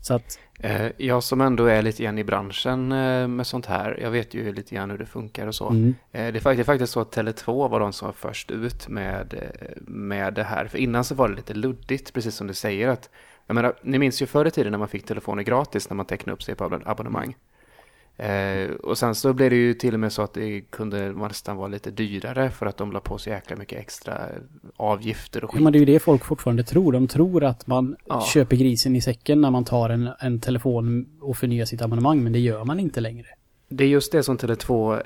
Så 0.00 0.14
att... 0.14 0.38
Eh, 0.60 0.86
jag 0.96 1.22
som 1.22 1.40
ändå 1.40 1.64
är 1.64 1.82
lite 1.82 2.02
grann 2.02 2.18
i 2.18 2.24
branschen 2.24 2.92
eh, 2.92 3.28
med 3.28 3.46
sånt 3.46 3.66
här, 3.66 3.98
jag 4.02 4.10
vet 4.10 4.34
ju 4.34 4.52
lite 4.52 4.74
grann 4.74 4.90
hur 4.90 4.98
det 4.98 5.06
funkar 5.06 5.46
och 5.46 5.54
så. 5.54 5.68
Mm. 5.68 5.94
Eh, 6.12 6.32
det, 6.32 6.46
är 6.46 6.64
faktiskt 6.64 6.92
så 6.92 7.00
att 7.00 7.16
Tele2 7.16 7.68
var 7.68 7.80
de 7.80 7.92
som 7.92 8.06
var 8.06 8.12
först 8.12 8.50
ut 8.50 8.88
med, 8.88 9.52
med 9.80 10.34
det 10.34 10.44
här. 10.44 10.66
För 10.66 10.78
innan 10.78 11.04
så 11.04 11.14
var 11.14 11.28
det 11.28 11.34
lite 11.36 11.54
luddigt, 11.54 12.12
precis 12.12 12.34
som 12.34 12.46
du 12.46 12.54
säger. 12.54 12.88
att 12.88 13.10
jag 13.46 13.54
menar, 13.54 13.74
Ni 13.82 13.98
minns 13.98 14.22
ju 14.22 14.26
förr 14.26 14.46
i 14.46 14.50
tiden 14.50 14.70
när 14.70 14.78
man 14.78 14.88
fick 14.88 15.06
telefoner 15.06 15.42
gratis 15.42 15.90
när 15.90 15.94
man 15.94 16.06
tecknade 16.06 16.34
upp 16.34 16.42
sig 16.42 16.54
på 16.54 16.80
abonnemang. 16.84 17.36
Eh, 18.18 18.70
och 18.70 18.98
sen 18.98 19.14
så 19.14 19.32
blev 19.32 19.50
det 19.50 19.56
ju 19.56 19.74
till 19.74 19.94
och 19.94 20.00
med 20.00 20.12
så 20.12 20.22
att 20.22 20.34
det 20.34 20.60
kunde 20.60 21.12
nästan 21.12 21.56
vara 21.56 21.68
lite 21.68 21.90
dyrare 21.90 22.50
för 22.50 22.66
att 22.66 22.76
de 22.76 22.92
la 22.92 23.00
på 23.00 23.18
så 23.18 23.30
jäkla 23.30 23.56
mycket 23.56 23.78
extra 23.78 24.20
avgifter 24.76 25.44
och 25.44 25.50
skit. 25.50 25.60
Ja, 25.60 25.64
men 25.64 25.72
det 25.72 25.76
är 25.76 25.80
ju 25.80 25.86
det 25.86 25.98
folk 25.98 26.24
fortfarande 26.24 26.64
tror. 26.64 26.92
De 26.92 27.08
tror 27.08 27.44
att 27.44 27.66
man 27.66 27.96
ja. 28.06 28.26
köper 28.32 28.56
grisen 28.56 28.96
i 28.96 29.00
säcken 29.00 29.40
när 29.40 29.50
man 29.50 29.64
tar 29.64 29.90
en, 29.90 30.10
en 30.20 30.40
telefon 30.40 31.06
och 31.20 31.36
förnyar 31.36 31.64
sitt 31.64 31.82
abonnemang, 31.82 32.22
men 32.22 32.32
det 32.32 32.38
gör 32.38 32.64
man 32.64 32.80
inte 32.80 33.00
längre. 33.00 33.26
Det 33.68 33.84
är 33.84 33.88
just 33.88 34.12
det 34.12 34.22
som 34.22 34.38
Tele2 34.38 35.02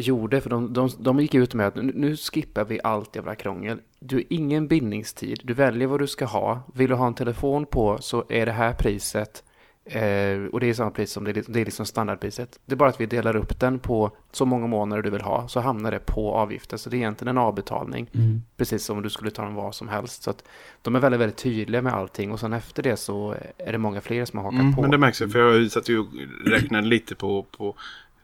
gjorde, 0.00 0.40
för 0.40 0.50
de, 0.50 0.72
de, 0.72 0.88
de 0.98 1.20
gick 1.20 1.34
ut 1.34 1.54
med 1.54 1.66
att 1.66 1.74
nu 1.74 2.16
skippar 2.16 2.64
vi 2.64 2.80
allt 2.84 3.16
jävla 3.16 3.34
krångel. 3.34 3.80
Du 4.00 4.16
har 4.16 4.24
ingen 4.30 4.68
bindningstid, 4.68 5.40
du 5.44 5.54
väljer 5.54 5.88
vad 5.88 6.00
du 6.00 6.06
ska 6.06 6.24
ha. 6.24 6.60
Vill 6.74 6.90
du 6.90 6.94
ha 6.94 7.06
en 7.06 7.14
telefon 7.14 7.66
på 7.66 7.98
så 8.00 8.24
är 8.28 8.46
det 8.46 8.52
här 8.52 8.72
priset. 8.72 9.44
Eh, 9.88 10.44
och 10.52 10.60
det 10.60 10.66
är 10.66 10.74
samma 10.74 10.90
pris 10.90 11.12
som 11.12 11.24
det 11.24 11.30
är, 11.30 11.44
det 11.48 11.60
är 11.60 11.64
liksom 11.64 11.86
standardpriset. 11.86 12.60
Det 12.66 12.72
är 12.72 12.76
bara 12.76 12.88
att 12.88 13.00
vi 13.00 13.06
delar 13.06 13.36
upp 13.36 13.60
den 13.60 13.78
på 13.78 14.10
så 14.32 14.44
många 14.44 14.66
månader 14.66 15.02
du 15.02 15.10
vill 15.10 15.20
ha, 15.20 15.48
så 15.48 15.60
hamnar 15.60 15.90
det 15.90 15.98
på 15.98 16.34
avgiften. 16.34 16.78
Så 16.78 16.90
det 16.90 16.96
är 16.96 16.98
egentligen 16.98 17.36
en 17.36 17.42
avbetalning, 17.42 18.10
mm. 18.14 18.42
precis 18.56 18.84
som 18.84 19.02
du 19.02 19.10
skulle 19.10 19.30
ta 19.30 19.42
den 19.42 19.54
vad 19.54 19.74
som 19.74 19.88
helst. 19.88 20.22
Så 20.22 20.30
att 20.30 20.44
de 20.82 20.96
är 20.96 21.00
väldigt, 21.00 21.20
väldigt 21.20 21.38
tydliga 21.38 21.82
med 21.82 21.92
allting 21.92 22.32
och 22.32 22.40
sen 22.40 22.52
efter 22.52 22.82
det 22.82 22.96
så 22.96 23.34
är 23.58 23.72
det 23.72 23.78
många 23.78 24.00
fler 24.00 24.24
som 24.24 24.38
har 24.38 24.44
hakat 24.44 24.60
mm, 24.60 24.74
på. 24.74 24.82
Men 24.82 24.90
det 24.90 24.98
märks 24.98 25.22
ju, 25.22 25.28
för 25.28 25.38
jag 25.38 25.70
satt 25.70 25.88
ju 25.88 25.98
och 25.98 26.06
räknade 26.46 26.86
lite 26.86 27.14
på, 27.14 27.42
på, 27.42 27.74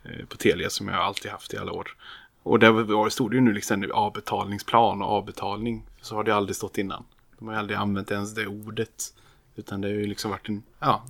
eh, 0.03 0.27
på 0.27 0.37
Telia 0.37 0.71
som 0.71 0.89
jag 0.89 0.97
alltid 0.97 1.31
haft 1.31 1.55
i 1.55 1.59
alla 1.59 1.73
år. 1.73 1.97
Och 2.43 2.59
där 2.59 3.09
stod 3.11 3.31
det 3.31 3.35
ju 3.35 3.41
nu 3.41 3.53
liksom 3.53 3.91
avbetalningsplan 3.95 5.03
och 5.03 5.09
avbetalning. 5.09 5.83
Så 6.01 6.15
har 6.15 6.25
det 6.25 6.35
aldrig 6.35 6.57
stått 6.57 6.79
innan. 6.79 7.05
De 7.39 7.49
har 7.49 7.55
aldrig 7.55 7.79
använt 7.79 8.11
ens 8.11 8.35
det 8.35 8.47
ordet. 8.47 9.15
Utan 9.57 9.81
det 9.81 9.89
har 9.89 9.95
ju 9.95 10.07
liksom 10.07 10.31
varit 10.31 10.49
en, 10.49 10.63
ja, 10.79 11.05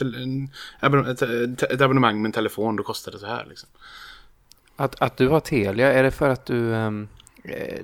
en, 0.00 0.48
ett, 1.70 1.80
abonnemang 1.80 2.22
med 2.22 2.28
en 2.28 2.32
telefon, 2.32 2.76
då 2.76 2.82
kostar 2.82 3.12
det 3.12 3.18
så 3.18 3.26
här 3.26 3.46
liksom. 3.48 3.68
Att, 4.76 5.02
att 5.02 5.16
du 5.16 5.28
har 5.28 5.40
Telia, 5.40 5.92
är 5.92 6.02
det 6.02 6.10
för 6.10 6.28
att 6.28 6.46
du 6.46 6.56
um, 6.56 7.08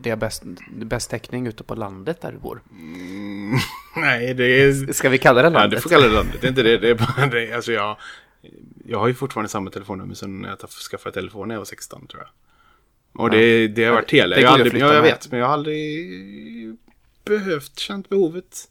det 0.01 0.11
är 0.11 0.17
bäst, 0.17 0.43
bäst 0.73 1.11
täckning 1.11 1.47
ute 1.47 1.65
på 1.65 1.75
landet 1.75 2.21
där 2.21 2.33
du 2.33 2.39
bor? 2.39 2.63
Mm, 2.71 3.59
nej, 3.97 4.35
det 4.35 4.45
är... 4.45 4.93
Ska 4.93 5.09
vi 5.09 5.19
kalla 5.19 5.43
det 5.43 5.51
landet? 5.51 5.73
Ja, 5.73 5.77
du 5.77 5.83
får 5.83 5.91
kalla 5.91 6.07
det 6.07 6.15
landet. 6.15 6.37
Det 6.41 6.47
är 6.47 6.49
inte 6.49 6.63
det. 6.63 6.79
det, 6.79 6.91
är 6.91 6.95
bara, 6.95 7.27
det 7.27 7.53
alltså 7.53 7.73
jag, 7.73 7.97
jag 8.85 8.99
har 8.99 9.09
ju 9.09 9.15
fortfarande 9.15 9.49
samma 9.49 9.71
telefonnummer 9.71 10.15
sen 10.15 10.47
jag 10.61 10.71
skaffade 10.71 11.15
telefon 11.15 11.49
när 11.49 11.55
jag 11.55 11.61
var 11.61 11.65
16 11.65 12.07
tror 12.07 12.23
jag. 12.23 12.31
Och 13.23 13.31
det, 13.31 13.69
det 13.69 13.85
har 13.85 13.93
varit 13.93 14.09
Telia. 14.09 14.41
Jag, 14.41 14.53
aldrig, 14.53 14.83
ja, 14.83 14.95
jag 14.95 15.03
vet, 15.03 15.31
men 15.31 15.41
jag 15.41 15.47
har 15.47 15.53
aldrig 15.53 16.77
behövt, 17.25 17.79
känt 17.79 18.09
behovet. 18.09 18.69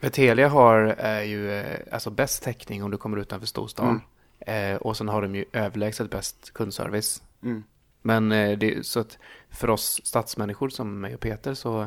För 0.00 0.08
Telia 0.08 0.48
har 0.48 0.76
är 0.98 1.22
ju 1.22 1.52
eh, 1.52 1.78
alltså 1.92 2.10
bäst 2.10 2.42
täckning 2.42 2.84
om 2.84 2.90
du 2.90 2.96
kommer 2.96 3.16
utanför 3.16 3.46
storstan. 3.46 3.88
Mm. 3.88 4.74
Eh, 4.74 4.76
och 4.76 4.96
sen 4.96 5.08
har 5.08 5.22
de 5.22 5.34
ju 5.34 5.44
överlägset 5.52 6.10
bäst 6.10 6.50
kundservice. 6.52 7.22
Mm. 7.42 7.62
Men 8.02 8.32
eh, 8.32 8.58
det, 8.58 8.86
så 8.86 9.00
att 9.00 9.18
för 9.50 9.70
oss 9.70 10.00
stadsmänniskor 10.04 10.68
som 10.68 11.00
mig 11.00 11.14
och 11.14 11.20
Peter 11.20 11.54
så 11.54 11.82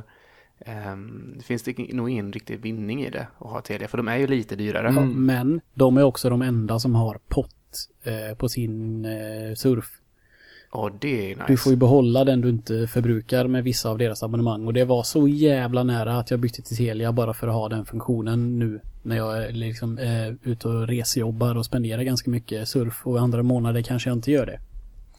eh, 0.60 0.96
finns 1.44 1.64
det 1.64 1.94
nog 1.94 2.10
ingen 2.10 2.34
riktig 2.34 2.60
vinning 2.60 3.04
i 3.04 3.10
det 3.10 3.28
att 3.38 3.52
ha 3.52 3.62
Telia. 3.62 3.88
För 3.88 3.98
de 3.98 4.08
är 4.08 4.18
ju 4.18 4.28
lite 4.28 4.56
dyrare. 4.56 4.88
Mm. 4.88 5.26
Men 5.26 5.62
de 5.74 5.98
är 5.98 6.04
också 6.04 6.30
de 6.30 6.42
enda 6.42 6.80
som 6.80 6.96
har 6.96 7.20
pott 7.28 7.90
eh, 8.04 8.38
på 8.38 8.50
sin 8.50 9.06
eh, 9.06 9.56
surf. 9.56 10.01
Ja, 10.74 10.92
det 11.00 11.32
är 11.32 11.36
nice. 11.36 11.46
Du 11.48 11.58
får 11.58 11.72
ju 11.72 11.78
behålla 11.78 12.24
den 12.24 12.42
du 12.42 12.50
inte 12.50 12.88
förbrukar 12.88 13.48
med 13.48 13.64
vissa 13.64 13.90
av 13.90 13.98
deras 13.98 14.24
abonnemang. 14.24 14.68
Och 14.68 14.74
det 14.74 14.86
var 14.86 15.04
så 15.04 15.28
jävla 15.28 15.84
nära 15.84 16.20
att 16.20 16.32
jag 16.32 16.40
bytte 16.40 16.62
till 16.62 16.78
Telia 16.78 17.12
bara 17.12 17.34
för 17.34 17.48
att 17.48 17.54
ha 17.54 17.70
den 17.70 17.86
funktionen 17.86 18.60
nu. 18.60 18.80
När 19.04 19.18
jag 19.18 19.44
är 19.44 19.52
liksom 19.52 19.98
är 19.98 20.38
ute 20.44 20.68
och 20.68 20.88
resjobbar 20.88 21.58
och 21.58 21.66
spenderar 21.66 22.04
ganska 22.04 22.32
mycket 22.32 22.68
surf. 22.68 23.08
Och 23.08 23.20
andra 23.20 23.44
månader 23.44 23.82
kanske 23.82 24.10
jag 24.10 24.18
inte 24.18 24.32
gör 24.32 24.46
det. 24.46 24.60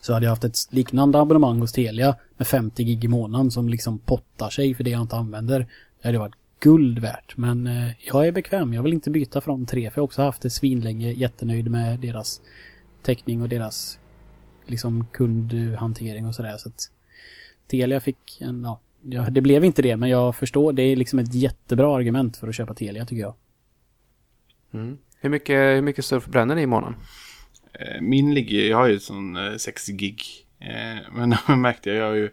Så 0.01 0.13
hade 0.13 0.25
jag 0.25 0.31
haft 0.31 0.43
ett 0.43 0.57
liknande 0.69 1.19
abonnemang 1.19 1.59
hos 1.59 1.71
Telia 1.71 2.15
med 2.37 2.47
50 2.47 2.83
gig 2.83 3.05
i 3.05 3.07
månaden 3.07 3.51
som 3.51 3.69
liksom 3.69 3.99
pottar 3.99 4.49
sig 4.49 4.75
för 4.75 4.83
det 4.83 4.89
jag 4.89 5.01
inte 5.01 5.15
använder. 5.15 5.67
Det 6.01 6.07
hade 6.07 6.19
varit 6.19 6.35
guld 6.59 6.99
värt. 6.99 7.37
Men 7.37 7.67
eh, 7.67 7.89
jag 7.99 8.27
är 8.27 8.31
bekväm. 8.31 8.73
Jag 8.73 8.83
vill 8.83 8.93
inte 8.93 9.09
byta 9.09 9.41
från 9.41 9.65
tre 9.65 9.91
för 9.91 9.97
jag 9.97 10.01
har 10.01 10.05
också 10.05 10.21
haft 10.21 10.41
det 10.41 10.49
svinlänge. 10.49 11.11
Jättenöjd 11.11 11.71
med 11.71 11.99
deras 11.99 12.41
täckning 13.03 13.41
och 13.41 13.49
deras 13.49 13.99
liksom 14.65 15.07
kundhantering 15.11 16.25
och 16.25 16.35
sådär. 16.35 16.57
Så 16.57 16.69
att 16.69 16.91
Telia 17.67 17.99
fick 17.99 18.41
en, 18.41 18.67
ja, 19.01 19.29
det 19.29 19.41
blev 19.41 19.65
inte 19.65 19.81
det, 19.81 19.97
men 19.97 20.09
jag 20.09 20.35
förstår. 20.35 20.73
Det 20.73 20.83
är 20.83 20.95
liksom 20.95 21.19
ett 21.19 21.33
jättebra 21.33 21.95
argument 21.95 22.37
för 22.37 22.47
att 22.47 22.55
köpa 22.55 22.73
Telia 22.73 23.05
tycker 23.05 23.21
jag. 23.21 23.35
Mm. 24.73 24.97
Hur 25.19 25.29
mycket, 25.29 25.55
hur 25.55 25.81
mycket 25.81 26.05
surf 26.05 26.25
bränner 26.25 26.55
ni 26.55 26.61
i 26.61 26.65
månaden? 26.65 26.95
Eh, 27.73 28.01
min 28.01 28.33
ligger, 28.33 28.69
jag 28.69 28.77
har 28.77 28.87
ju 28.87 28.99
sån 28.99 29.37
6 29.59 29.89
eh, 29.89 29.95
gig. 29.95 30.21
Eh, 30.59 30.97
men 31.11 31.35
jag 31.47 31.57
märkte 31.57 31.89
jag, 31.89 31.97
jag 31.97 32.07
har 32.07 32.15
ju 32.15 32.29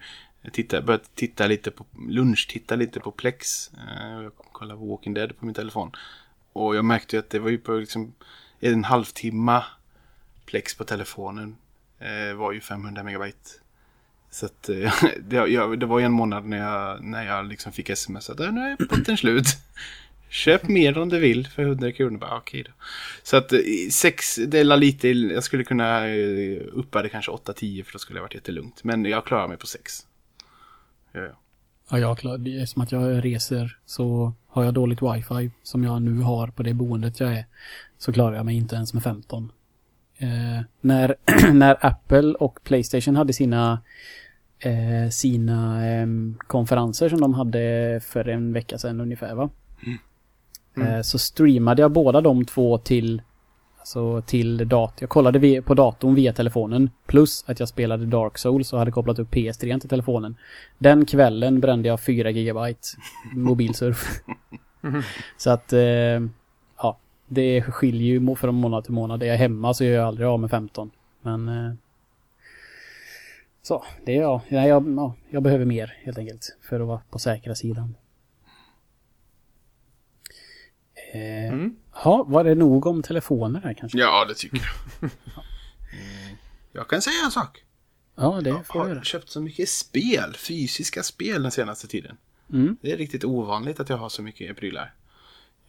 titta, 0.52 0.82
börjat 0.82 1.14
titta 1.14 1.46
lite 1.46 1.70
på 1.70 1.86
lunch, 2.08 2.48
titta 2.50 2.76
lite 2.76 3.00
på 3.00 3.10
Plex. 3.10 3.70
Jag 4.22 4.32
kollar 4.52 4.76
på 4.76 4.86
Walking 4.86 5.14
Dead 5.14 5.38
på 5.38 5.46
min 5.46 5.54
telefon. 5.54 5.90
Och 6.52 6.76
jag 6.76 6.84
märkte 6.84 7.16
ju 7.16 7.20
att 7.20 7.30
det 7.30 7.38
var 7.38 7.50
ju 7.50 7.58
på 7.58 7.72
liksom 7.72 8.12
en 8.60 8.84
halvtimme 8.84 9.62
Plex 10.46 10.74
på 10.76 10.84
telefonen 10.84 11.56
Eh, 12.00 12.34
var 12.34 12.52
ju 12.52 12.60
500 12.60 13.02
megabyte. 13.02 13.50
Så 14.30 14.46
att, 14.46 14.68
eh, 14.68 14.94
det, 15.20 15.36
jag, 15.36 15.80
det 15.80 15.86
var 15.86 16.00
en 16.00 16.12
månad 16.12 16.44
när 16.44 16.58
jag, 16.58 17.04
när 17.04 17.26
jag 17.26 17.46
liksom 17.46 17.72
fick 17.72 17.90
sms 17.90 18.30
att 18.30 18.40
äh, 18.40 18.52
nu 18.52 18.60
är 18.60 18.76
potten 18.76 19.16
slut. 19.16 19.46
Köp 20.28 20.68
mer 20.68 20.98
om 20.98 21.08
du 21.08 21.18
vill 21.18 21.46
för 21.46 21.62
100 21.62 21.92
kronor. 21.92 22.18
Bara, 22.18 22.30
ah, 22.30 22.38
okay 22.38 22.62
då. 22.62 22.70
Så 23.22 23.36
att 23.36 23.52
eh, 23.52 23.58
sex, 23.90 24.36
delar 24.36 24.76
lite, 24.76 25.08
jag 25.08 25.44
skulle 25.44 25.64
kunna 25.64 26.08
eh, 26.08 26.62
uppa 26.72 27.02
det 27.02 27.08
kanske 27.08 27.30
8-10 27.30 27.82
för 27.82 27.92
då 27.92 27.98
skulle 27.98 28.18
det 28.18 28.22
varit 28.22 28.34
jättelugnt. 28.34 28.84
Men 28.84 29.04
jag 29.04 29.24
klarar 29.24 29.48
mig 29.48 29.56
på 29.56 29.66
6. 29.66 30.06
Ja, 31.12 31.20
ja. 31.20 31.40
Ja, 31.90 31.98
jag 31.98 32.18
klar, 32.18 32.66
som 32.66 32.82
att 32.82 32.92
jag 32.92 33.24
reser 33.24 33.76
så 33.86 34.32
har 34.48 34.64
jag 34.64 34.74
dåligt 34.74 35.02
wifi 35.02 35.50
som 35.62 35.84
jag 35.84 36.02
nu 36.02 36.20
har 36.20 36.46
på 36.48 36.62
det 36.62 36.74
boendet 36.74 37.20
jag 37.20 37.32
är. 37.32 37.44
Så 37.98 38.12
klarar 38.12 38.36
jag 38.36 38.46
mig 38.46 38.56
inte 38.56 38.76
ens 38.76 38.94
med 38.94 39.02
15. 39.02 39.52
Eh, 40.20 40.64
när, 40.80 41.14
när 41.52 41.86
Apple 41.86 42.34
och 42.34 42.60
Playstation 42.64 43.16
hade 43.16 43.32
sina 43.32 43.80
eh, 44.58 45.10
sina 45.10 45.88
eh, 45.88 46.06
konferenser 46.46 47.08
som 47.08 47.20
de 47.20 47.34
hade 47.34 48.00
för 48.04 48.28
en 48.28 48.52
vecka 48.52 48.78
sedan 48.78 49.00
ungefär 49.00 49.34
va? 49.34 49.50
Mm. 49.86 49.98
Mm. 50.76 50.88
Eh, 50.88 51.02
så 51.02 51.18
streamade 51.18 51.82
jag 51.82 51.92
båda 51.92 52.20
de 52.20 52.44
två 52.44 52.78
till 52.78 53.22
Alltså 53.80 54.22
till 54.22 54.68
datorn. 54.68 54.96
Jag 55.00 55.10
kollade 55.10 55.62
på 55.62 55.74
datorn 55.74 56.14
via 56.14 56.32
telefonen. 56.32 56.90
Plus 57.06 57.44
att 57.46 57.60
jag 57.60 57.68
spelade 57.68 58.06
Dark 58.06 58.38
Souls 58.38 58.72
och 58.72 58.78
hade 58.78 58.90
kopplat 58.90 59.18
upp 59.18 59.34
PS3 59.34 59.80
till 59.80 59.88
telefonen. 59.88 60.36
Den 60.78 61.06
kvällen 61.06 61.60
brände 61.60 61.88
jag 61.88 62.00
4 62.00 62.30
gigabyte 62.30 62.88
mobilsurf. 63.32 64.20
Mm. 64.84 65.02
Så 65.36 65.50
att 65.50 65.72
eh, 65.72 66.20
det 67.32 67.62
skiljer 67.62 68.08
ju 68.08 68.36
från 68.36 68.54
månad 68.54 68.84
till 68.84 68.92
månad. 68.92 69.22
Är 69.22 69.26
jag 69.26 69.36
hemma 69.36 69.74
så 69.74 69.84
gör 69.84 69.94
jag 69.94 70.06
aldrig 70.06 70.28
av 70.28 70.40
med 70.40 70.50
15. 70.50 70.90
Men... 71.22 71.48
Eh, 71.48 71.72
så, 73.62 73.84
det 74.04 74.16
är 74.16 74.20
jag. 74.20 74.40
Jag, 74.48 74.68
jag, 74.68 74.94
ja, 74.96 75.14
jag 75.30 75.42
behöver 75.42 75.64
mer 75.64 75.98
helt 76.02 76.18
enkelt. 76.18 76.56
För 76.62 76.80
att 76.80 76.86
vara 76.86 77.00
på 77.10 77.18
säkra 77.18 77.54
sidan. 77.54 77.94
Eh, 81.12 81.52
mm. 81.52 81.76
Ja, 82.04 82.24
var 82.28 82.44
det 82.44 82.54
nog 82.54 82.86
om 82.86 83.02
telefoner 83.02 83.60
här 83.60 83.74
kanske? 83.74 83.98
Ja, 83.98 84.24
det 84.28 84.34
tycker 84.34 84.56
jag. 84.56 85.10
Eh, 85.10 85.16
jag 86.72 86.88
kan 86.88 87.02
säga 87.02 87.24
en 87.24 87.30
sak. 87.30 87.64
Ja, 88.16 88.40
det 88.44 88.62
får 88.64 88.88
jag 88.88 88.96
har 88.96 89.02
köpt 89.02 89.30
så 89.30 89.40
mycket 89.40 89.68
spel, 89.68 90.36
fysiska 90.36 91.02
spel 91.02 91.42
den 91.42 91.52
senaste 91.52 91.86
tiden. 91.86 92.16
Mm. 92.52 92.76
Det 92.80 92.92
är 92.92 92.96
riktigt 92.96 93.24
ovanligt 93.24 93.80
att 93.80 93.88
jag 93.88 93.96
har 93.96 94.08
så 94.08 94.22
mycket 94.22 94.56
prylar. 94.56 94.94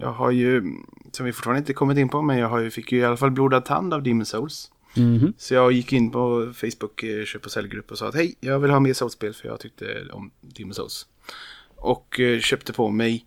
Jag 0.02 0.12
har 0.12 0.32
ju, 0.32 0.64
som 1.12 1.26
vi 1.26 1.34
fortfarande 1.34 1.60
inte 1.60 1.74
kommit 1.74 1.98
in 1.98 2.10
på, 2.10 2.22
men 2.22 2.38
jag 2.38 2.50
har 2.50 2.60
ju, 2.60 2.72
fick 2.72 2.92
ju 2.92 3.00
i 3.00 3.06
alla 3.06 3.18
fall 3.18 3.32
blodad 3.32 3.66
tand 3.66 3.94
av 3.94 4.04
Demon 4.04 4.26
Souls. 4.26 4.72
Mhm. 4.96 5.34
Så 5.38 5.54
jag 5.54 5.72
gick 5.72 5.94
in 5.94 6.12
på 6.12 6.54
Facebook 6.56 7.04
eh, 7.04 7.26
köp 7.26 7.46
och 7.46 7.52
säljgrupp 7.52 7.92
och 7.92 7.98
sa 7.98 8.08
att 8.08 8.16
hej, 8.16 8.36
jag 8.40 8.60
vill 8.60 8.72
ha 8.72 8.80
mer 8.80 8.94
Souls-spel 8.94 9.34
för 9.34 9.48
jag 9.48 9.60
tyckte 9.60 10.08
om 10.12 10.32
Demon's 10.42 10.74
Souls. 10.74 11.08
Och 11.76 12.20
eh, 12.20 12.40
köpte 12.40 12.74
på 12.74 12.90
mig 12.90 13.26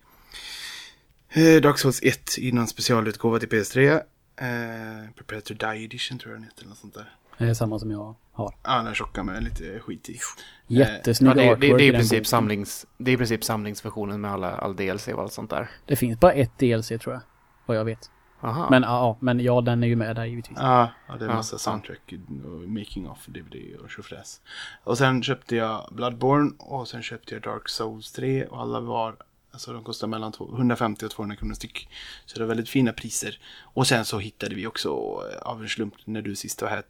eh, 1.29 1.61
Dark 1.61 1.77
Souls 1.77 1.99
1 2.03 2.37
i 2.37 2.51
någon 2.51 2.67
specialutgåva 2.67 3.39
till 3.39 3.49
PS3. 3.49 3.93
Eh, 4.37 5.09
Prepare 5.15 5.41
to 5.41 5.53
Die 5.53 5.83
Edition 5.83 6.19
tror 6.19 6.33
jag 6.33 6.41
den 6.41 6.43
heter, 6.43 6.61
eller 6.61 6.69
något 6.69 6.77
sånt 6.77 6.93
där. 6.93 7.15
Det 7.37 7.45
är 7.45 7.53
samma 7.53 7.79
som 7.79 7.91
jag 7.91 8.15
har. 8.31 8.55
Ja, 8.63 8.81
den 8.83 8.95
tjocka 8.95 9.23
med 9.23 9.43
lite 9.43 9.79
skit 9.79 10.09
i. 10.09 10.19
Jättesnygg 10.67 11.37
Ja, 11.37 11.55
det, 11.55 11.55
det, 11.55 11.77
det, 11.77 11.83
är 11.83 11.89
i 11.89 11.91
princip 11.91 12.27
samlings, 12.27 12.85
det 12.97 13.11
är 13.11 13.13
i 13.13 13.17
princip 13.17 13.43
samlingsversionen 13.43 14.21
med 14.21 14.31
alla, 14.31 14.51
all 14.51 14.75
DLC 14.75 15.07
och 15.07 15.21
allt 15.21 15.33
sånt 15.33 15.49
där. 15.49 15.69
Det 15.85 15.95
finns 15.95 16.19
bara 16.19 16.33
ett 16.33 16.59
DLC 16.59 16.87
tror 16.87 17.13
jag. 17.13 17.21
Vad 17.65 17.77
jag 17.77 17.85
vet. 17.85 18.11
Aha. 18.41 18.67
Men 18.69 18.83
ja, 18.83 19.17
men 19.19 19.39
ja, 19.39 19.61
den 19.61 19.83
är 19.83 19.87
ju 19.87 19.95
med 19.95 20.15
där 20.15 20.25
givetvis. 20.25 20.57
Ja, 20.61 20.89
ja 21.07 21.15
det 21.15 21.25
är 21.25 21.29
massa 21.29 21.53
ja. 21.53 21.59
soundtrack 21.59 22.13
och 22.45 22.69
making 22.69 23.09
of 23.09 23.25
DVD 23.25 23.75
och 23.83 23.89
tjofräs. 23.89 24.41
Och 24.83 24.97
sen 24.97 25.23
köpte 25.23 25.55
jag 25.55 25.89
Bloodborne 25.91 26.51
och 26.59 26.87
sen 26.87 27.01
köpte 27.01 27.35
jag 27.35 27.43
Dark 27.43 27.69
Souls 27.69 28.11
3 28.11 28.45
och 28.45 28.61
alla 28.61 28.79
var, 28.79 29.15
alltså 29.55 29.73
de 29.73 29.83
kostar 29.83 30.07
mellan 30.07 30.31
två- 30.31 30.49
150 30.55 31.05
och 31.05 31.11
200 31.11 31.35
kronor 31.35 31.53
styck. 31.53 31.87
Så 32.25 32.35
det 32.39 32.43
var 32.45 32.47
väldigt 32.47 32.69
fina 32.69 32.93
priser. 32.93 33.39
Och 33.73 33.87
sen 33.87 34.05
så 34.05 34.19
hittade 34.19 34.55
vi 34.55 34.67
också 34.67 34.89
eh, 34.89 35.37
av 35.47 35.61
en 35.61 35.69
slump 35.69 35.93
när 36.05 36.21
du 36.21 36.35
sist 36.35 36.61
var 36.61 36.69
här 36.69 36.83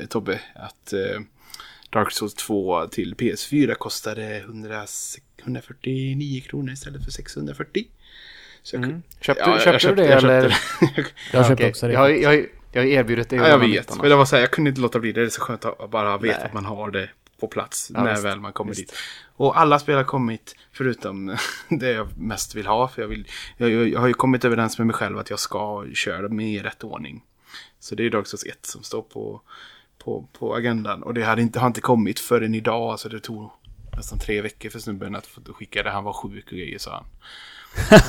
eh, 0.00 0.06
Tobbe 0.06 0.40
att 0.54 0.92
eh, 0.92 1.20
Dark 1.90 2.12
Souls 2.12 2.34
2 2.34 2.86
till 2.86 3.14
PS4 3.14 3.74
kostade 3.74 4.36
100, 4.36 4.84
149 5.42 6.40
kronor 6.40 6.72
istället 6.72 7.04
för 7.04 7.10
640. 7.10 7.84
Så 8.62 8.76
jag, 8.76 8.84
Mm. 8.84 9.02
Köpte, 9.20 9.42
Ja, 9.46 9.50
jag 9.52 9.62
köpte 9.62 9.78
köpte- 9.78 10.02
du 10.02 10.02
det 10.02 10.08
jag 10.12 10.20
köpte 10.20 10.34
eller? 10.36 10.56
Jag 11.32 11.42
Ja, 11.42 11.48
köpte 11.48 11.68
också 11.68 11.86
det. 11.86 11.92
Jag, 11.92 12.00
har- 12.00 12.08
jag, 12.08 12.46
jag 12.72 12.82
har 12.82 12.86
erbjudit 12.88 13.28
det. 13.28 13.36
Ja, 13.36 13.48
jag 13.48 13.58
vet. 13.58 13.96
Men 14.00 14.08
det 14.10 14.16
var 14.16 14.24
så 14.24 14.36
här, 14.36 14.40
jag 14.42 14.50
kunde 14.50 14.68
inte 14.70 14.80
låta 14.80 14.98
bli 15.00 15.12
det. 15.12 15.20
Det 15.20 15.26
är 15.26 15.30
så 15.30 15.40
skönt 15.40 15.64
att 15.64 15.90
bara 15.90 16.18
veta 16.18 16.36
Nej. 16.38 16.46
att 16.46 16.52
man 16.52 16.64
har 16.64 16.90
det 16.90 17.08
på 17.46 17.52
plats 17.52 17.90
Ja, 17.94 18.02
när 18.04 18.10
visst. 18.12 18.24
väl 18.24 18.40
man 18.40 18.52
kommer 18.52 18.70
Visst. 18.70 18.80
dit. 18.88 18.94
Och 19.36 19.58
alla 19.60 19.78
spel 19.78 19.96
har 19.96 20.04
kommit 20.04 20.56
förutom 20.72 21.36
det 21.68 21.90
jag 21.92 22.08
mest 22.18 22.54
vill 22.54 22.66
ha. 22.66 22.88
För 22.88 23.02
jag, 23.02 23.08
vill, 23.08 23.28
jag, 23.56 23.70
jag, 23.88 24.00
har 24.00 24.06
ju 24.08 24.14
kommit 24.14 24.44
överens 24.44 24.78
med 24.78 24.86
mig 24.86 24.94
själv 24.96 25.18
att 25.18 25.30
jag 25.30 25.38
ska 25.38 25.84
köra 25.94 26.28
med 26.28 26.48
i 26.48 26.58
rätt 26.58 26.84
ordning. 26.84 27.22
Så 27.80 27.94
det 27.94 28.06
är 28.06 28.10
Dark 28.10 28.26
Souls 28.26 28.44
1 28.44 28.66
som 28.66 28.82
står 28.82 29.02
på, 29.02 29.40
på, 30.04 30.28
på 30.38 30.54
agendan. 30.54 31.02
Och 31.02 31.14
det 31.14 31.22
hade 31.22 31.42
inte, 31.42 31.60
har 31.60 31.66
inte 31.66 31.80
kommit 31.80 32.20
förrän 32.20 32.54
idag. 32.54 32.90
Alltså 32.90 33.08
det 33.08 33.20
tog 33.20 33.50
nästan 33.96 34.18
tre 34.18 34.40
veckor 34.40 34.70
för 34.70 34.78
snubben 34.78 35.14
att 35.16 35.26
få 35.26 35.40
skicka 35.54 35.82
det. 35.82 35.90
Han 35.90 36.04
var 36.04 36.12
sjuk 36.12 36.44
och 36.46 36.58
grejer 36.58 36.78
sa 36.78 36.92
han. 36.92 37.04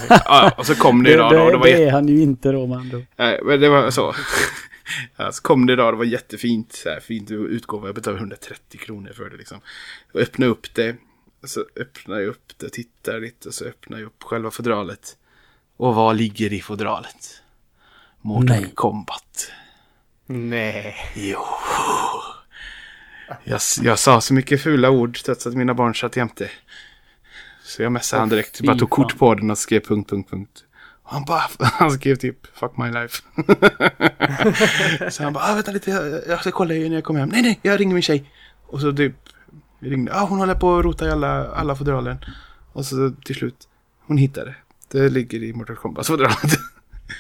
ja, 0.26 0.52
och 0.58 0.66
så 0.66 0.76
kom 0.76 1.04
det 1.04 1.10
Det, 1.10 1.14
idag 1.14 1.32
då, 1.32 1.40
och 1.40 1.46
det 1.46 1.52
det, 1.52 1.58
var 1.58 1.64
det 1.66 1.70
jätte- 1.72 1.84
är 1.84 1.92
han 1.92 2.08
ju 2.08 2.22
inte 2.22 2.52
då 2.52 2.64
andra 2.64 2.98
ord. 2.98 3.06
Nej, 3.16 3.40
men 3.44 3.60
det 3.60 3.70
var 3.70 3.90
så. 3.92 4.14
Ja, 5.16 5.32
så 5.32 5.42
kom 5.42 5.66
det 5.66 5.74
idag, 5.74 5.94
det 5.94 5.98
var 5.98 6.06
jättefint. 6.06 6.74
Så 6.74 6.90
här, 6.90 7.00
fint 7.00 7.32
utgåva. 7.32 7.88
Jag 7.88 7.96
betalade 7.96 8.20
130 8.20 8.80
kronor 8.80 9.12
för 9.16 9.30
det 9.30 9.38
liksom. 9.38 9.62
Jag 10.14 10.22
öppnade 10.22 10.52
upp 10.52 10.74
det. 10.74 10.96
Och 11.42 11.50
så 11.50 11.66
öppnar 11.76 12.20
jag 12.20 12.28
upp 12.28 12.54
det, 12.58 12.70
tittar 12.70 13.20
lite 13.20 13.48
och 13.48 13.54
så 13.54 13.66
öppnar 13.66 13.98
jag 13.98 14.06
upp 14.06 14.24
själva 14.24 14.52
fodralet. 14.52 15.18
Och 15.78 15.96
vad 15.96 16.16
ligger 16.16 16.54
i 16.54 16.62
fodralet? 16.62 17.42
Mortal 18.22 18.62
Nej. 18.62 18.72
Kombat. 18.74 19.52
Nej. 20.26 20.96
Jo. 21.16 21.40
Jag, 23.44 23.62
jag 23.82 24.00
sa 24.00 24.22
så 24.22 24.34
mycket 24.34 24.62
fula 24.62 24.90
ord 24.90 25.18
trots 25.18 25.48
att 25.48 25.54
mina 25.54 25.74
barn 25.74 25.96
satt 25.96 26.18
jämte. 26.18 26.52
Så 27.64 27.84
jag 27.84 27.92
messade 27.92 28.20
han 28.20 28.30
direkt. 28.30 28.62
Bara 28.62 28.78
tog 28.78 28.90
kort 28.90 29.18
på 29.18 29.36
den 29.36 29.52
och 29.52 29.58
skrev 29.58 29.80
punkt, 29.80 30.10
punkt, 30.10 30.30
punkt. 30.30 30.65
Han 31.06 31.26
bara, 31.26 31.42
han 31.60 31.92
skrev 31.92 32.16
typ 32.16 32.58
fuck 32.58 32.78
my 32.78 32.92
life. 32.92 33.22
så 35.12 35.24
han 35.24 35.34
bara, 35.34 35.44
ah, 35.44 35.56
vänta 35.56 35.72
lite, 35.72 35.92
jag, 35.92 36.22
jag 36.28 36.40
ska 36.40 36.52
kolla 36.52 36.74
när 36.74 36.94
jag 36.94 37.04
kommer 37.04 37.20
hem. 37.20 37.30
Nej, 37.30 37.42
nej, 37.42 37.60
jag 37.62 37.80
ringer 37.80 37.94
min 37.94 38.04
tjej. 38.04 38.32
Och 38.68 38.82
så 38.82 38.94
typ, 38.94 39.14
ringde, 39.80 40.14
ah, 40.16 40.26
hon 40.26 40.40
håller 40.40 40.56
på 40.56 40.78
att 40.78 40.86
rota 40.86 41.08
i 41.08 41.12
alla, 41.12 41.48
alla 41.48 41.76
fodralen. 41.76 42.18
Och 42.74 42.86
så 42.86 43.12
till 43.26 43.36
slut, 43.36 43.68
hon 44.08 44.18
hittade 44.18 44.46
det. 44.46 44.56
Det 45.00 45.10
ligger 45.10 45.44
i 45.44 45.54
Mortal 45.54 45.76
Kombat-fodralet. 45.76 46.60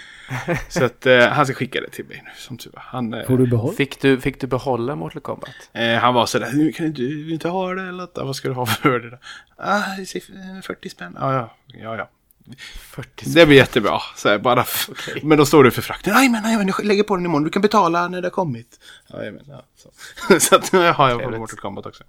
så 0.69 0.83
att 0.85 1.05
eh, 1.05 1.19
han 1.27 1.45
ska 1.45 1.55
skicka 1.55 1.81
det 1.81 1.89
till 1.89 2.05
mig 2.05 2.21
nu, 2.25 2.31
som 2.37 2.57
tur 2.57 2.71
var. 2.73 2.81
Han, 2.85 3.13
eh, 3.13 3.25
Får 3.27 3.37
du 3.37 3.47
behålla? 3.47 3.73
Fick 3.73 4.01
du, 4.01 4.21
fick 4.21 4.41
du 4.41 4.47
behålla 4.47 4.95
Mortal 4.95 5.21
Kombat? 5.21 5.49
Eh, 5.73 5.95
han 5.95 6.13
var 6.13 6.25
sådär, 6.25 6.51
"Du, 6.51 6.71
kan 6.71 6.91
du, 6.91 7.33
inte 7.33 7.49
ha 7.49 7.73
det 7.73 7.81
eller 7.81 7.91
något? 7.91 8.11
"Ja, 8.15 8.23
Vad 8.25 8.35
ska 8.35 8.47
du 8.47 8.53
ha 8.53 8.65
för 8.65 8.99
det 8.99 9.09
då? 9.09 9.17
Ah, 9.57 9.81
det 9.97 10.05
ser- 10.05 10.61
40 10.61 10.89
spänn. 10.89 11.17
Ja, 11.19 11.33
ja, 11.33 11.55
ja, 11.67 11.97
ja. 11.97 12.09
40 12.77 13.29
Det 13.29 13.45
blir 13.45 13.55
jättebra. 13.57 13.99
Så 14.15 14.29
här, 14.29 14.37
bara 14.39 14.65
Okej. 14.89 15.21
Men 15.23 15.37
då 15.37 15.45
står 15.45 15.63
det 15.63 15.71
för 15.71 15.81
frakten. 15.81 16.13
Nej, 16.13 16.29
men 16.29 16.43
nej, 16.43 16.57
men 16.57 16.67
jag 16.67 16.85
lägger 16.85 17.03
på 17.03 17.15
den 17.15 17.25
imorgon. 17.25 17.43
Du 17.43 17.49
kan 17.49 17.61
betala 17.61 18.07
när 18.07 18.21
det 18.21 18.25
har 18.25 18.31
kommit. 18.31 18.79
Ja, 19.07 19.17
men, 19.17 19.39
ja, 19.47 19.65
så. 19.75 20.39
så 20.39 20.55
att 20.55 20.71
nu 20.71 20.79
har 20.91 21.09
jag 21.09 21.13
på 21.13 21.19
Trevligt. 21.19 21.39
Mortal 21.39 21.59
Kombat 21.59 21.85
också. 21.85 22.03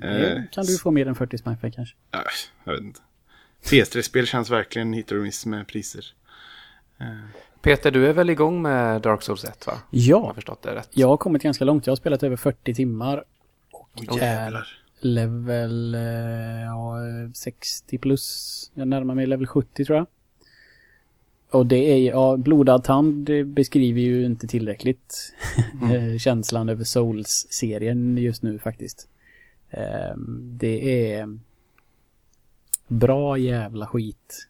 Ja, 0.00 0.08
Eh, 0.08 0.42
kan 0.52 0.66
du 0.66 0.78
få 0.78 0.90
mer 0.90 1.08
än 1.08 1.14
40 1.14 1.38
spänn 1.38 1.56
för 1.58 1.70
kanske. 1.70 1.96
Ja, 2.10 2.22
jag 2.64 2.72
vet 2.72 2.82
inte. 2.82 3.00
PS3-spel 3.64 4.26
känns 4.26 4.50
verkligen 4.50 4.92
hit 4.92 5.12
och 5.12 5.18
miss 5.18 5.46
med 5.46 5.66
priser. 5.68 6.04
Peter, 7.62 7.90
du 7.90 8.06
är 8.08 8.12
väl 8.12 8.30
igång 8.30 8.62
med 8.62 9.02
Dark 9.02 9.22
Souls 9.22 9.44
1 9.44 9.66
va? 9.66 9.72
Om 9.72 9.80
jag 9.90 10.20
har 10.20 10.28
Ja, 10.28 10.34
förstått 10.34 10.62
det 10.62 10.74
rätt. 10.74 10.88
jag 10.92 11.08
har 11.08 11.16
kommit 11.16 11.42
ganska 11.42 11.64
långt. 11.64 11.86
Jag 11.86 11.90
har 11.90 11.96
spelat 11.96 12.22
över 12.22 12.36
40 12.36 12.74
timmar. 12.74 13.24
Åh 13.72 14.18
jävlar. 14.18 14.68
Level 15.04 15.94
eh, 15.94 16.62
ja, 16.62 16.96
60 17.34 17.98
plus. 17.98 18.70
Jag 18.74 18.88
närmar 18.88 19.14
mig 19.14 19.26
level 19.26 19.46
70 19.46 19.84
tror 19.84 19.98
jag. 19.98 20.06
Och 21.50 21.66
det 21.66 21.76
är 21.76 21.98
ja, 21.98 22.36
blodad 22.36 22.84
tand 22.84 23.30
beskriver 23.46 24.00
ju 24.00 24.24
inte 24.24 24.46
tillräckligt 24.46 25.34
eh, 25.92 26.18
känslan 26.18 26.68
över 26.68 26.84
Souls-serien 26.84 28.18
just 28.18 28.42
nu 28.42 28.58
faktiskt. 28.58 29.08
Eh, 29.70 30.16
Det 30.38 31.12
är 31.12 31.38
bra 32.88 33.38
jävla 33.38 33.86
skit. 33.86 34.48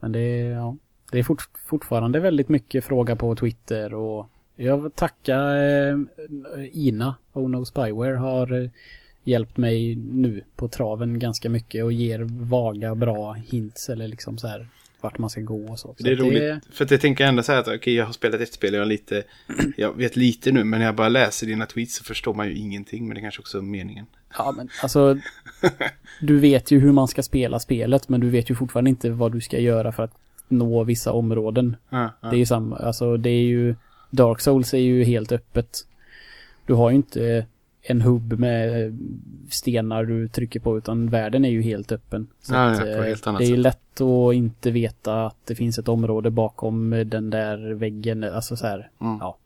Men 0.00 0.12
det 0.12 0.20
är, 0.20 0.50
ja, 0.50 0.76
det 1.12 1.18
är 1.18 1.22
fort, 1.22 1.48
fortfarande 1.64 2.20
väldigt 2.20 2.48
mycket 2.48 2.84
fråga 2.84 3.16
på 3.16 3.34
Twitter 3.34 3.94
och 3.94 4.28
jag 4.56 4.78
vill 4.78 4.90
tacka 4.90 5.36
eh, 5.56 5.98
Ina, 6.72 7.14
Oh 7.32 7.50
No 7.50 7.64
Spyware, 7.64 8.16
har 8.16 8.70
hjälpt 9.24 9.56
mig 9.56 9.96
nu 9.96 10.44
på 10.56 10.68
traven 10.68 11.18
ganska 11.18 11.50
mycket 11.50 11.84
och 11.84 11.92
ger 11.92 12.20
vaga 12.30 12.94
bra 12.94 13.32
hints 13.32 13.88
eller 13.88 14.08
liksom 14.08 14.38
så 14.38 14.46
här 14.46 14.68
vart 15.00 15.18
man 15.18 15.30
ska 15.30 15.40
gå 15.40 15.68
och 15.68 15.78
så. 15.78 15.94
så 15.98 16.04
Det 16.04 16.10
är 16.10 16.16
roligt. 16.16 16.64
För 16.72 16.84
att 16.84 16.90
jag 16.90 17.00
tänker 17.00 17.24
ändå 17.24 17.42
så 17.42 17.52
här 17.52 17.60
att 17.60 17.68
okej, 17.68 17.94
jag 17.94 18.06
har 18.06 18.12
spelat 18.12 18.40
ett 18.40 18.52
spel, 18.52 18.74
jag, 18.74 18.88
lite, 18.88 19.22
jag 19.76 19.96
vet 19.96 20.16
lite 20.16 20.52
nu, 20.52 20.64
men 20.64 20.78
när 20.78 20.86
jag 20.86 20.94
bara 20.94 21.08
läser 21.08 21.46
dina 21.46 21.66
tweets 21.66 21.96
så 21.96 22.04
förstår 22.04 22.34
man 22.34 22.48
ju 22.48 22.54
ingenting, 22.54 23.08
men 23.08 23.14
det 23.14 23.20
kanske 23.20 23.40
också 23.40 23.58
är 23.58 23.62
meningen. 23.62 24.06
Ja, 24.38 24.54
men 24.56 24.68
alltså 24.82 25.18
du 26.20 26.38
vet 26.38 26.70
ju 26.70 26.78
hur 26.78 26.92
man 26.92 27.08
ska 27.08 27.22
spela 27.22 27.58
spelet 27.58 28.08
men 28.08 28.20
du 28.20 28.30
vet 28.30 28.50
ju 28.50 28.54
fortfarande 28.54 28.90
inte 28.90 29.10
vad 29.10 29.32
du 29.32 29.40
ska 29.40 29.58
göra 29.58 29.92
för 29.92 30.02
att 30.02 30.14
nå 30.48 30.84
vissa 30.84 31.12
områden. 31.12 31.76
Ja, 31.88 32.10
ja. 32.20 32.28
Det 32.28 32.36
är 32.36 32.38
ju 32.38 32.46
samma, 32.46 32.76
alltså 32.76 33.16
det 33.16 33.30
är 33.30 33.42
ju 33.42 33.74
Dark 34.10 34.40
Souls 34.40 34.74
är 34.74 34.78
ju 34.78 35.04
helt 35.04 35.32
öppet. 35.32 35.86
Du 36.66 36.74
har 36.74 36.90
ju 36.90 36.96
inte 36.96 37.46
en 37.82 38.00
hubb 38.00 38.32
med 38.38 38.98
stenar 39.50 40.04
du 40.04 40.28
trycker 40.28 40.60
på 40.60 40.78
utan 40.78 41.10
världen 41.10 41.44
är 41.44 41.50
ju 41.50 41.62
helt 41.62 41.92
öppen. 41.92 42.26
Så 42.42 42.54
Ja, 42.54 42.60
att, 42.70 42.78
ja, 42.78 42.86
eh, 42.86 43.02
helt 43.02 43.24
det 43.24 43.44
är 43.44 43.48
ju 43.48 43.56
lätt 43.56 44.00
att 44.00 44.34
inte 44.34 44.70
veta 44.70 45.26
att 45.26 45.36
det 45.44 45.54
finns 45.54 45.78
ett 45.78 45.88
område 45.88 46.30
bakom 46.30 46.90
den 47.06 47.30
där 47.30 47.72
väggen. 47.74 48.24
Alltså 48.24 48.56
så 48.56 48.66
här, 48.66 48.88
Mm. 49.00 49.18
ja. 49.20 49.36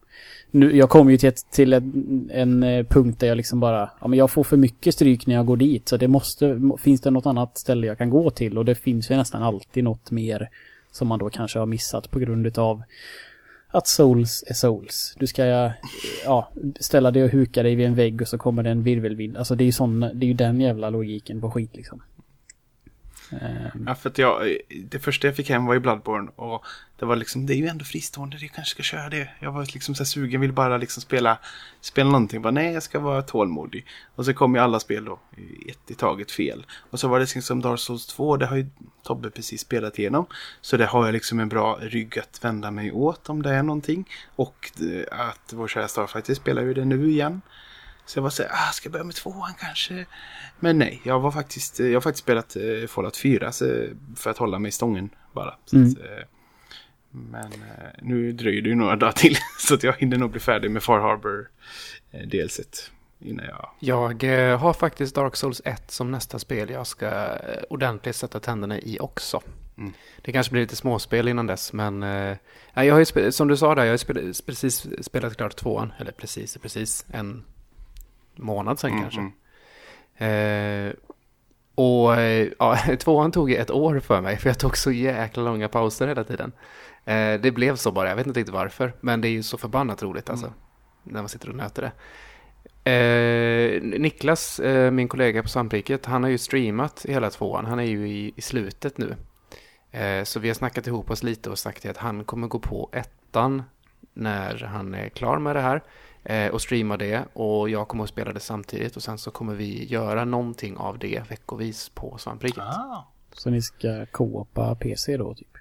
Nu, 0.50 0.76
jag 0.76 0.90
kom 0.90 1.10
ju 1.10 1.16
till, 1.18 1.28
ett, 1.28 1.50
till 1.50 1.72
en, 1.72 2.30
en 2.32 2.62
eh, 2.62 2.86
punkt 2.86 3.20
där 3.20 3.26
jag 3.26 3.36
liksom 3.36 3.60
bara, 3.60 3.90
ja 4.00 4.08
men 4.08 4.18
jag 4.18 4.30
får 4.30 4.44
för 4.44 4.56
mycket 4.56 4.94
stryk 4.94 5.26
när 5.26 5.34
jag 5.34 5.46
går 5.46 5.56
dit 5.56 5.88
så 5.88 5.96
det 5.96 6.08
måste, 6.08 6.54
må- 6.54 6.76
finns 6.76 7.00
det 7.00 7.10
något 7.10 7.26
annat 7.26 7.58
ställe 7.58 7.86
jag 7.86 7.98
kan 7.98 8.10
gå 8.10 8.30
till 8.30 8.58
och 8.58 8.64
det 8.64 8.74
finns 8.74 9.10
ju 9.10 9.16
nästan 9.16 9.42
alltid 9.42 9.84
något 9.84 10.10
mer 10.10 10.48
som 10.92 11.08
man 11.08 11.18
då 11.18 11.30
kanske 11.30 11.58
har 11.58 11.66
missat 11.66 12.10
på 12.10 12.18
grund 12.18 12.46
utav 12.46 12.82
att 13.76 13.86
souls 13.86 14.44
är 14.46 14.54
souls. 14.54 15.14
Du 15.18 15.26
ska 15.26 15.44
eh, 15.44 15.70
ja, 16.24 16.48
ställa 16.80 17.10
dig 17.10 17.24
och 17.24 17.30
huka 17.30 17.62
dig 17.62 17.74
vid 17.74 17.86
en 17.86 17.94
vägg 17.94 18.22
och 18.22 18.28
så 18.28 18.38
kommer 18.38 18.62
det 18.62 18.70
en 18.70 18.82
virvelvind. 18.82 19.36
Alltså 19.36 19.54
det 19.54 19.64
är 19.64 19.66
ju 19.66 19.72
sån, 19.72 20.00
det 20.00 20.26
är 20.26 20.28
ju 20.28 20.34
den 20.34 20.60
jävla 20.60 20.90
logiken 20.90 21.40
på 21.40 21.50
skit 21.50 21.76
liksom. 21.76 22.02
Ehm. 23.32 23.84
Ja, 23.86 23.94
för 23.94 24.10
att 24.10 24.18
jag, 24.18 24.56
det 24.84 24.98
första 24.98 25.26
jag 25.26 25.36
fick 25.36 25.50
hem 25.50 25.66
var 25.66 25.74
ju 25.74 25.80
Bloodborne 25.80 26.30
och 26.36 26.64
det 26.98 27.04
var 27.04 27.16
liksom, 27.16 27.46
det 27.46 27.54
är 27.54 27.56
ju 27.56 27.66
ändå 27.66 27.84
fristående, 27.84 28.36
jag 28.40 28.50
kanske 28.52 28.70
ska 28.70 28.82
köra 28.82 29.08
det. 29.08 29.28
Jag 29.40 29.52
var 29.52 29.66
liksom 29.74 29.94
så 29.94 30.02
här 30.02 30.06
sugen, 30.06 30.40
ville 30.40 30.52
bara 30.52 30.76
liksom 30.76 31.02
spela, 31.02 31.38
spela 31.80 32.10
någonting, 32.10 32.42
bara 32.42 32.50
nej 32.50 32.72
jag 32.72 32.82
ska 32.82 32.98
vara 32.98 33.22
tålmodig. 33.22 33.86
Och 34.14 34.24
så 34.24 34.34
kom 34.34 34.54
ju 34.54 34.60
alla 34.60 34.80
spel 34.80 35.04
då, 35.04 35.18
ett 35.68 35.90
i 35.90 35.94
taget 35.94 36.30
fel. 36.30 36.66
Och 36.90 37.00
så 37.00 37.08
var 37.08 37.20
det 37.20 37.34
liksom 37.34 37.60
Dark 37.60 37.80
Souls 37.80 38.06
2, 38.06 38.36
det 38.36 38.46
har 38.46 38.56
ju 38.56 38.66
Tobbe 39.02 39.30
precis 39.30 39.60
spelat 39.60 39.98
igenom. 39.98 40.26
Så 40.60 40.76
det 40.76 40.86
har 40.86 41.06
jag 41.06 41.12
liksom 41.12 41.40
en 41.40 41.48
bra 41.48 41.78
rygg 41.80 42.18
att 42.18 42.44
vända 42.44 42.70
mig 42.70 42.92
åt 42.92 43.28
om 43.28 43.42
det 43.42 43.50
är 43.50 43.62
någonting. 43.62 44.08
Och 44.36 44.70
eh, 44.80 45.28
att 45.28 45.52
vår 45.52 45.68
kära 45.68 45.88
Starfighter 45.88 46.34
spelar 46.34 46.62
ju 46.62 46.74
det 46.74 46.84
nu 46.84 47.10
igen. 47.10 47.40
Så 48.06 48.18
jag 48.18 48.22
var 48.22 48.30
så 48.30 48.42
här, 48.42 48.50
ah, 48.52 48.72
ska 48.72 48.86
jag 48.86 48.92
börja 48.92 49.04
med 49.04 49.14
tvåan 49.14 49.54
kanske? 49.60 50.06
Men 50.60 50.78
nej, 50.78 51.00
jag 51.04 51.20
var 51.20 51.30
faktiskt, 51.30 51.78
jag 51.78 51.94
har 51.94 52.00
faktiskt 52.00 52.24
spelat 52.24 52.56
eh, 52.56 52.86
Fallout 52.88 53.16
4 53.16 53.52
så, 53.52 53.86
för 54.16 54.30
att 54.30 54.38
hålla 54.38 54.58
mig 54.58 54.68
i 54.68 54.72
stången 54.72 55.10
bara. 55.32 55.54
Mm. 55.72 55.90
att, 55.90 55.98
eh, 55.98 56.26
Men 57.10 57.52
eh, 57.52 57.90
nu 58.02 58.32
dröjer 58.32 58.62
det 58.62 58.68
ju 58.68 58.74
några 58.74 58.96
dagar 58.96 59.12
till 59.12 59.36
så 59.58 59.74
att 59.74 59.82
jag 59.82 59.92
hinner 59.92 60.16
nog 60.16 60.30
bli 60.30 60.40
färdig 60.40 60.70
med 60.70 60.82
Far 60.82 61.00
Harbor 61.00 61.48
eh, 62.10 62.28
delset 62.28 62.90
innan 63.20 63.46
jag... 63.46 63.70
Jag 63.78 64.24
eh, 64.24 64.58
har 64.58 64.72
faktiskt 64.72 65.14
Dark 65.14 65.36
Souls 65.36 65.62
1 65.64 65.90
som 65.90 66.10
nästa 66.10 66.38
spel 66.38 66.70
jag 66.70 66.86
ska 66.86 67.06
eh, 67.06 67.62
ordentligt 67.70 68.16
sätta 68.16 68.40
tänderna 68.40 68.78
i 68.78 68.98
också. 69.00 69.40
Mm. 69.78 69.92
Det 70.22 70.32
kanske 70.32 70.50
blir 70.52 70.62
lite 70.62 70.76
småspel 70.76 71.28
innan 71.28 71.46
dess, 71.46 71.72
men 71.72 72.02
eh, 72.02 72.36
jag 72.74 72.94
har 72.94 72.98
ju 72.98 73.32
som 73.32 73.48
du 73.48 73.56
sa 73.56 73.74
där, 73.74 73.82
jag 73.82 73.88
har 73.88 73.94
ju 73.94 73.98
spelat, 73.98 74.46
precis 74.46 74.86
spelat 75.04 75.36
klart 75.36 75.56
tvåan, 75.56 75.92
eller 75.98 76.12
precis, 76.12 76.58
precis, 76.58 77.04
en 77.08 77.44
månad 78.36 78.78
sedan 78.78 78.90
Mm, 78.90 79.02
kanske. 79.02 79.20
mm. 79.20 79.32
Eh, 80.88 80.92
och 81.74 82.16
eh, 82.16 82.48
ja, 82.58 82.76
tvåan 82.98 83.32
tog 83.32 83.52
ett 83.52 83.70
år 83.70 84.00
för 84.00 84.20
mig, 84.20 84.36
för 84.36 84.48
jag 84.50 84.58
tog 84.58 84.76
så 84.76 84.92
jäkla 84.92 85.42
långa 85.42 85.68
pauser 85.68 86.08
hela 86.08 86.24
tiden. 86.24 86.52
Eh, 87.04 87.40
det 87.40 87.50
blev 87.54 87.76
så 87.76 87.92
bara, 87.92 88.08
jag 88.08 88.16
vet 88.16 88.26
inte 88.26 88.40
riktigt 88.40 88.54
varför, 88.54 88.92
men 89.00 89.20
det 89.20 89.28
är 89.28 89.30
ju 89.30 89.42
så 89.42 89.58
förbannat 89.58 90.02
roligt 90.02 90.30
alltså, 90.30 90.52
när 91.02 91.22
man 91.22 91.28
sitter 91.28 91.48
och 91.48 91.54
nöter 91.54 91.82
det. 91.82 91.92
Eh, 92.84 93.82
Niklas, 93.82 94.60
eh, 94.60 94.90
min 94.90 95.08
kollega 95.08 95.42
på 95.42 95.48
Svampriket, 95.48 96.06
han 96.06 96.22
har 96.22 96.30
ju 96.30 96.38
streamat 96.38 97.06
hela 97.08 97.30
tvåan. 97.30 97.66
Han 97.66 97.78
är 97.78 97.84
ju 97.84 98.08
i, 98.08 98.32
i 98.36 98.40
slutet 98.40 98.98
nu. 98.98 99.16
Eh, 99.90 100.24
så 100.24 100.40
vi 100.40 100.48
har 100.48 100.54
snackat 100.54 100.86
ihop 100.86 101.10
oss 101.10 101.22
lite 101.22 101.50
och 101.50 101.58
sagt 101.58 101.86
att 101.86 101.96
han 101.96 102.24
kommer 102.24 102.48
gå 102.48 102.58
på 102.58 102.90
ettan 102.92 103.62
när 104.14 104.58
han 104.72 104.94
är 104.94 105.08
klar 105.08 105.38
med 105.38 105.56
det 105.56 105.60
här. 105.62 105.82
Eh, 106.28 106.50
och 106.50 106.62
streama 106.62 106.96
det. 106.96 107.24
Och 107.32 107.70
jag 107.70 107.88
kommer 107.88 108.04
att 108.04 108.10
spela 108.10 108.32
det 108.32 108.40
samtidigt. 108.40 108.96
Och 108.96 109.02
sen 109.02 109.18
så 109.18 109.30
kommer 109.30 109.54
vi 109.54 109.84
göra 109.84 110.24
någonting 110.24 110.76
av 110.76 110.98
det 110.98 111.30
veckovis 111.30 111.88
på 111.88 112.18
Svampriket. 112.18 112.58
Ah. 112.58 113.12
Så 113.32 113.50
ni 113.50 113.62
ska 113.62 114.06
koopa 114.06 114.74
PC 114.74 115.16
då 115.16 115.34
typ? 115.34 115.56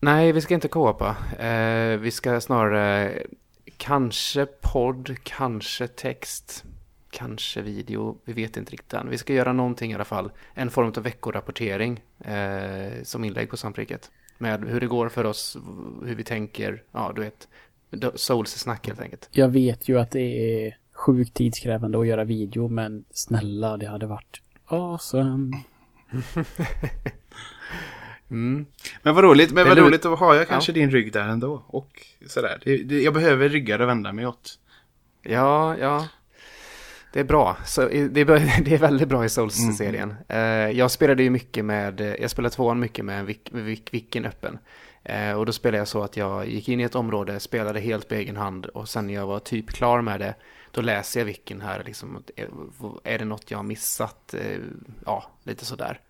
Nej, 0.00 0.32
vi 0.32 0.40
ska 0.40 0.54
inte 0.54 0.68
kåpa. 0.68 1.16
Eh, 1.38 1.98
vi 1.98 2.10
ska 2.10 2.40
snarare 2.40 3.22
kanske 3.76 4.46
podd, 4.46 5.16
kanske 5.22 5.88
text, 5.88 6.64
kanske 7.10 7.62
video. 7.62 8.18
Vi 8.24 8.32
vet 8.32 8.56
inte 8.56 8.72
riktigt 8.72 8.92
än. 8.92 9.10
Vi 9.10 9.18
ska 9.18 9.32
göra 9.32 9.52
någonting 9.52 9.90
i 9.90 9.94
alla 9.94 10.04
fall. 10.04 10.32
En 10.54 10.70
form 10.70 10.92
av 10.96 11.02
veckorapportering 11.02 12.02
eh, 12.20 13.02
som 13.02 13.24
inlägg 13.24 13.50
på 13.50 13.56
Svampriket. 13.56 14.10
Med 14.38 14.64
hur 14.64 14.80
det 14.80 14.86
går 14.86 15.08
för 15.08 15.24
oss, 15.24 15.56
hur 16.04 16.14
vi 16.14 16.24
tänker. 16.24 16.82
Ja, 16.92 17.12
du 17.14 17.20
vet. 17.22 17.48
Souls-snack 18.14 18.86
helt 18.86 19.00
enkelt. 19.00 19.28
Jag 19.32 19.48
vet 19.48 19.88
ju 19.88 19.98
att 19.98 20.10
det 20.10 20.20
är 20.66 20.76
sjukt 20.94 21.34
tidskrävande 21.34 21.98
att 22.00 22.06
göra 22.06 22.24
video, 22.24 22.68
men 22.68 23.04
snälla, 23.10 23.76
det 23.76 23.86
hade 23.86 24.06
varit 24.06 24.40
awesome. 24.66 25.62
Mm. 28.30 28.66
Men 29.02 29.14
vad 29.14 29.24
roligt, 29.24 29.52
men 29.52 29.64
Det 29.64 29.68
vad 29.70 29.78
lu- 29.78 29.82
roligt, 29.86 30.02
då 30.02 30.16
har 30.16 30.34
jag 30.34 30.48
kanske 30.48 30.72
din 30.72 30.90
rygg 30.90 31.12
där 31.12 31.28
ändå. 31.28 31.64
Och 31.66 32.06
sådär. 32.26 32.60
Det, 32.64 32.76
det, 32.76 33.02
jag 33.02 33.14
behöver 33.14 33.48
ryggar 33.48 33.78
att 33.80 33.88
vända 33.88 34.12
mig 34.12 34.26
åt. 34.26 34.58
Ja, 35.22 35.76
ja. 35.78 36.08
Det 37.12 37.20
är 37.20 37.24
bra. 37.24 37.56
Så, 37.66 37.80
det, 37.88 38.20
är, 38.20 38.24
det 38.64 38.74
är 38.74 38.78
väldigt 38.78 39.08
bra 39.08 39.24
i 39.24 39.28
Souls-serien. 39.28 40.14
Eh, 40.28 40.38
jag 40.70 40.90
spelade 40.90 41.22
ju 41.22 41.30
mycket 41.30 41.64
med, 41.64 42.16
jag 42.20 42.30
spelade 42.30 42.54
tvåan 42.54 42.80
mycket 42.80 43.04
med, 43.04 43.24
Vic- 43.26 43.50
Vic- 43.52 43.88
Vicken 43.90 44.24
öppen. 44.24 44.58
Eh, 45.04 45.32
och 45.32 45.46
då 45.46 45.52
spelade 45.52 45.78
jag 45.78 45.88
så 45.88 46.02
att 46.02 46.16
jag 46.16 46.48
gick 46.48 46.68
in 46.68 46.80
i 46.80 46.82
ett 46.82 46.94
område, 46.94 47.40
spelade 47.40 47.80
helt 47.80 48.08
på 48.08 48.14
egen 48.14 48.36
hand 48.36 48.66
och 48.66 48.88
sen 48.88 49.06
när 49.06 49.14
jag 49.14 49.26
var 49.26 49.38
typ 49.38 49.70
klar 49.70 50.00
med 50.00 50.20
det, 50.20 50.34
då 50.70 50.80
läser 50.80 51.20
jag 51.20 51.24
Vicken 51.24 51.60
här, 51.60 51.82
liksom, 51.86 52.22
eh, 52.36 52.46
är 53.04 53.18
det 53.18 53.24
något 53.24 53.50
jag 53.50 53.58
har 53.58 53.62
missat? 53.62 54.34
Eh, 54.34 54.58
ja, 55.06 55.24
lite 55.44 55.64
sådär. 55.64 56.00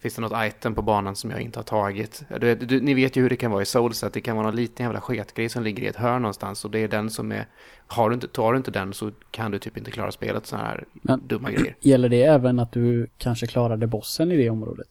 Finns 0.00 0.14
det 0.14 0.20
något 0.20 0.44
item 0.46 0.74
på 0.74 0.82
banan 0.82 1.16
som 1.16 1.30
jag 1.30 1.40
inte 1.40 1.58
har 1.58 1.64
tagit? 1.64 2.22
Du, 2.40 2.54
du, 2.54 2.80
ni 2.80 2.94
vet 2.94 3.16
ju 3.16 3.22
hur 3.22 3.30
det 3.30 3.36
kan 3.36 3.50
vara 3.50 3.62
i 3.62 3.66
Souls, 3.66 4.04
att 4.04 4.12
det 4.12 4.20
kan 4.20 4.36
vara 4.36 4.46
någon 4.46 4.56
liten 4.56 4.84
jävla 4.86 5.00
sketgrej 5.00 5.48
som 5.48 5.62
ligger 5.62 5.82
i 5.82 5.86
ett 5.86 5.96
hörn 5.96 6.22
någonstans 6.22 6.64
och 6.64 6.70
det 6.70 6.78
är 6.78 6.88
den 6.88 7.10
som 7.10 7.32
är... 7.32 7.46
Har 7.86 8.10
du 8.10 8.14
inte, 8.14 8.28
tar 8.28 8.52
du 8.52 8.56
inte 8.58 8.70
den 8.70 8.92
så 8.94 9.10
kan 9.30 9.50
du 9.50 9.58
typ 9.58 9.76
inte 9.76 9.90
klara 9.90 10.12
spelet, 10.12 10.46
sådana 10.46 10.68
här 10.68 10.84
Men- 10.92 11.26
dumma 11.26 11.50
grejer. 11.50 11.76
Gäller 11.80 12.08
det 12.08 12.22
även 12.22 12.58
att 12.58 12.72
du 12.72 13.06
kanske 13.18 13.46
klarade 13.46 13.86
bossen 13.86 14.32
i 14.32 14.36
det 14.36 14.50
området? 14.50 14.88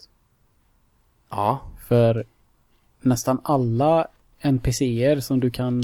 Ja, 1.29 1.61
För 1.87 2.25
nästan 3.01 3.39
alla 3.43 4.07
NPCer 4.41 5.19
som 5.19 5.39
du 5.39 5.49
kan 5.49 5.83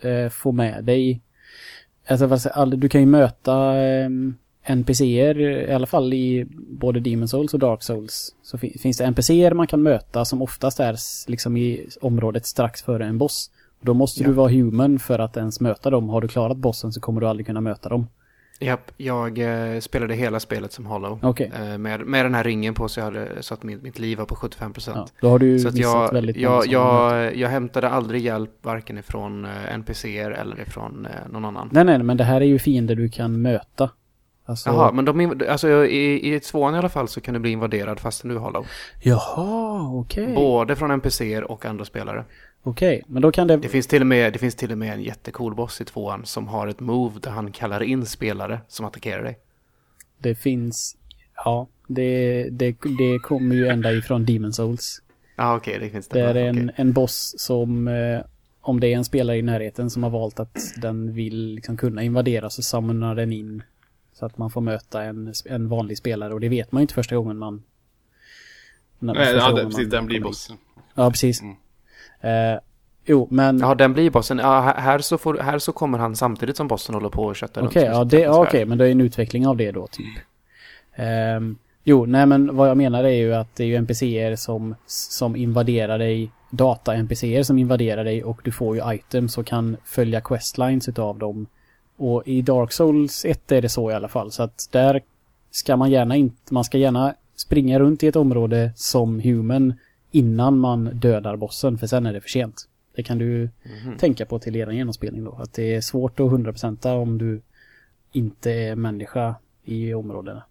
eh, 0.00 0.28
få 0.28 0.52
med 0.52 0.84
dig. 0.84 1.20
Alltså 2.08 2.66
du 2.76 2.88
kan 2.88 3.00
ju 3.00 3.06
möta 3.06 3.76
eh, 3.76 4.08
NPCer, 4.62 5.40
i 5.40 5.72
alla 5.72 5.86
fall 5.86 6.14
i 6.14 6.46
både 6.68 7.00
Demon 7.00 7.28
Souls 7.28 7.54
och 7.54 7.60
Dark 7.60 7.82
Souls. 7.82 8.34
Så 8.42 8.58
fin- 8.58 8.78
finns 8.78 8.96
det 8.98 9.04
NPCer 9.04 9.52
man 9.54 9.66
kan 9.66 9.82
möta 9.82 10.24
som 10.24 10.42
oftast 10.42 10.80
är 10.80 10.96
liksom 11.30 11.56
i 11.56 11.88
området 12.00 12.46
strax 12.46 12.82
före 12.82 13.06
en 13.06 13.18
boss. 13.18 13.50
Då 13.80 13.94
måste 13.94 14.24
du 14.24 14.30
Ja. 14.30 14.34
vara 14.36 14.50
human 14.50 14.98
för 14.98 15.18
att 15.18 15.36
ens 15.36 15.60
möta 15.60 15.90
dem. 15.90 16.08
Har 16.08 16.20
du 16.20 16.28
klarat 16.28 16.56
bossen 16.56 16.92
så 16.92 17.00
kommer 17.00 17.20
du 17.20 17.28
aldrig 17.28 17.46
kunna 17.46 17.60
möta 17.60 17.88
dem. 17.88 18.06
Japp, 18.58 18.90
jag 18.96 19.38
eh, 19.38 19.80
spelade 19.80 20.14
hela 20.14 20.40
spelet 20.40 20.72
som 20.72 20.86
Hollow. 20.86 21.18
Okej. 21.22 21.52
Eh, 21.54 21.78
med, 21.78 22.00
med 22.00 22.24
den 22.24 22.34
här 22.34 22.44
ringen 22.44 22.74
på 22.74 22.88
så, 22.88 23.00
jag 23.00 23.04
hade, 23.04 23.42
så 23.42 23.54
att 23.54 23.62
mitt, 23.62 23.82
mitt 23.82 23.98
liv 23.98 24.18
var 24.18 24.24
på 24.24 24.36
75 24.36 24.72
procent. 24.72 24.96
Ja, 24.96 25.12
då 25.20 25.28
har 25.28 25.38
du 25.38 25.58
Så 25.58 25.66
missat 25.66 25.80
jag, 25.80 26.12
väldigt 26.12 26.36
jag, 26.36 26.66
jag, 26.66 27.36
jag 27.36 27.48
hämtade 27.48 27.88
aldrig 27.88 28.22
hjälp 28.22 28.50
varken 28.62 28.98
ifrån 28.98 29.44
eh, 29.44 29.74
NPCer 29.74 30.30
eller 30.30 30.60
ifrån 30.60 31.06
eh, 31.06 31.32
någon 31.32 31.44
annan. 31.44 31.68
Nej, 31.72 31.84
nej, 31.84 32.02
men 32.02 32.16
det 32.16 32.24
här 32.24 32.40
är 32.40 32.46
ju 32.46 32.58
fiender 32.58 32.94
du 32.94 33.08
kan 33.08 33.42
möta. 33.42 33.90
Alltså, 34.48 34.70
Jaha, 34.70 34.92
men 34.92 35.04
de, 35.04 35.42
alltså, 35.48 35.86
i, 35.86 36.34
i 36.34 36.40
tvåan 36.40 36.74
i 36.74 36.78
alla 36.78 36.88
fall 36.88 37.08
så 37.08 37.20
kan 37.20 37.34
du 37.34 37.40
bli 37.40 37.50
invaderad 37.50 38.00
fastän 38.00 38.30
du 38.30 38.36
är 38.36 38.40
Hollow. 38.40 38.66
Jaha, 39.02 39.98
okej. 39.98 40.34
Både 40.34 40.76
från 40.76 40.90
NPCer 40.90 41.50
och 41.50 41.64
andra 41.64 41.84
spelare. 41.84 42.24
Okej, 42.68 43.02
men 43.06 43.22
då 43.22 43.32
kan 43.32 43.46
det... 43.46 43.56
Det 43.56 43.68
finns, 43.68 43.86
till 43.86 44.00
och 44.00 44.06
med, 44.06 44.32
det 44.32 44.38
finns 44.38 44.54
till 44.54 44.72
och 44.72 44.78
med 44.78 44.92
en 44.92 45.02
jättecool 45.02 45.54
boss 45.54 45.80
i 45.80 45.84
tvåan 45.84 46.26
som 46.26 46.48
har 46.48 46.66
ett 46.66 46.80
move 46.80 47.20
där 47.20 47.30
han 47.30 47.52
kallar 47.52 47.82
in 47.82 48.06
spelare 48.06 48.60
som 48.68 48.86
attackerar 48.86 49.22
dig. 49.24 49.38
Det 50.18 50.34
finns... 50.34 50.96
Ja, 51.44 51.68
det, 51.86 52.42
det, 52.50 52.76
det 52.98 53.18
kommer 53.22 53.54
ju 53.54 53.68
ända 53.68 53.92
ifrån 53.92 54.24
Demon 54.24 54.52
Souls. 54.52 55.02
Ja, 55.36 55.56
okej, 55.56 55.78
det 55.80 55.90
finns 55.90 56.08
det. 56.08 56.18
Det 56.32 56.40
är 56.40 56.48
en, 56.48 56.56
okej. 56.56 56.74
en 56.76 56.92
boss 56.92 57.34
som... 57.38 57.88
Eh, 57.88 58.20
om 58.60 58.80
det 58.80 58.86
är 58.92 58.96
en 58.96 59.04
spelare 59.04 59.36
i 59.36 59.42
närheten 59.42 59.90
som 59.90 60.02
har 60.02 60.10
valt 60.10 60.40
att 60.40 60.58
den 60.76 61.12
vill 61.14 61.54
liksom 61.54 61.76
kunna 61.76 62.02
invadera 62.02 62.50
så 62.50 62.62
summonar 62.62 63.14
den 63.14 63.32
in. 63.32 63.62
Så 64.12 64.26
att 64.26 64.38
man 64.38 64.50
får 64.50 64.60
möta 64.60 65.02
en, 65.02 65.32
en 65.44 65.68
vanlig 65.68 65.98
spelare 65.98 66.34
och 66.34 66.40
det 66.40 66.48
vet 66.48 66.72
man 66.72 66.80
ju 66.80 66.82
inte 66.82 66.94
första 66.94 67.16
gången 67.16 67.38
man... 67.38 67.62
när- 68.98 69.14
Nej, 69.14 69.34
ja, 69.34 69.52
det, 69.52 69.64
precis, 69.64 69.78
man 69.78 69.88
den 69.90 70.06
blir 70.06 70.20
bossen. 70.20 70.56
Ja, 70.94 71.10
precis. 71.10 71.42
Mm. 71.42 71.56
Eh, 72.20 72.60
jo, 73.04 73.28
men... 73.30 73.58
Ja, 73.58 73.74
den 73.74 73.92
blir 73.92 74.10
bossen. 74.10 74.38
Ja, 74.38 74.60
här- 74.76 74.98
så 74.98 75.18
får, 75.18 75.38
här 75.38 75.58
så 75.58 75.72
kommer 75.72 75.98
han 75.98 76.16
samtidigt 76.16 76.56
som 76.56 76.68
bossen 76.68 76.94
håller 76.94 77.08
på 77.08 77.22
och 77.24 77.36
köttar 77.36 77.62
Okej, 77.66 77.84
runt. 77.84 77.96
ja, 77.96 78.04
det, 78.04 78.20
ja, 78.20 78.42
okej, 78.42 78.64
men 78.64 78.78
det 78.78 78.86
är 78.86 78.90
en 78.90 79.00
utveckling 79.00 79.46
av 79.46 79.56
det 79.56 79.72
då, 79.72 79.86
typ. 79.86 80.06
Ehm, 80.94 81.56
jo, 81.84 82.06
nej 82.06 82.26
men 82.26 82.56
vad 82.56 82.68
jag 82.68 82.76
menar 82.76 83.04
är 83.04 83.08
ju 83.16 83.34
att 83.34 83.56
det 83.56 83.62
är 83.64 83.66
ju 83.66 83.76
NPCer 83.76 84.36
som, 84.36 84.74
som 84.86 85.36
invaderar 85.36 85.98
dig, 85.98 86.30
data-NPCer 86.50 87.42
som 87.42 87.58
invaderar 87.58 88.04
dig 88.04 88.24
och 88.24 88.40
du 88.44 88.52
får 88.52 88.76
ju 88.76 88.94
items 88.94 89.38
och 89.38 89.46
kan 89.46 89.76
följa 89.84 90.20
questlines 90.20 90.88
utav 90.88 91.18
dem. 91.18 91.46
Och 91.96 92.22
i 92.26 92.42
Dark 92.42 92.72
Souls 92.72 93.24
1 93.24 93.52
är 93.52 93.62
det 93.62 93.68
så 93.68 93.90
i 93.90 93.94
alla 93.94 94.08
fall, 94.08 94.30
så 94.32 94.42
att 94.42 94.68
där 94.72 95.00
ska 95.50 95.76
man 95.76 95.90
gärna 95.90 96.16
inte, 96.16 96.54
man 96.54 96.64
ska 96.64 96.78
gärna 96.78 97.14
springa 97.36 97.78
runt 97.78 98.02
i 98.02 98.06
ett 98.06 98.16
område 98.16 98.72
som 98.76 99.20
human 99.20 99.74
innan 100.10 100.58
man 100.58 100.84
dödar 100.84 101.36
bossen, 101.36 101.78
för 101.78 101.86
sen 101.86 102.06
är 102.06 102.12
det 102.12 102.20
för 102.20 102.28
sent. 102.28 102.68
Det 102.94 103.02
kan 103.02 103.18
du 103.18 103.50
Mhm. 103.84 103.96
tänka 103.98 104.26
på 104.26 104.38
till 104.38 104.56
er 104.56 104.70
genomspelning 104.70 105.24
då. 105.24 105.32
Att 105.32 105.52
det 105.52 105.74
är 105.74 105.80
svårt 105.80 106.20
att 106.20 106.26
100% 106.30 106.86
om 106.86 107.18
du 107.18 107.40
inte 108.12 108.52
är 108.52 108.76
människa 108.76 109.34
i 109.64 109.94
områdena. 109.94 110.42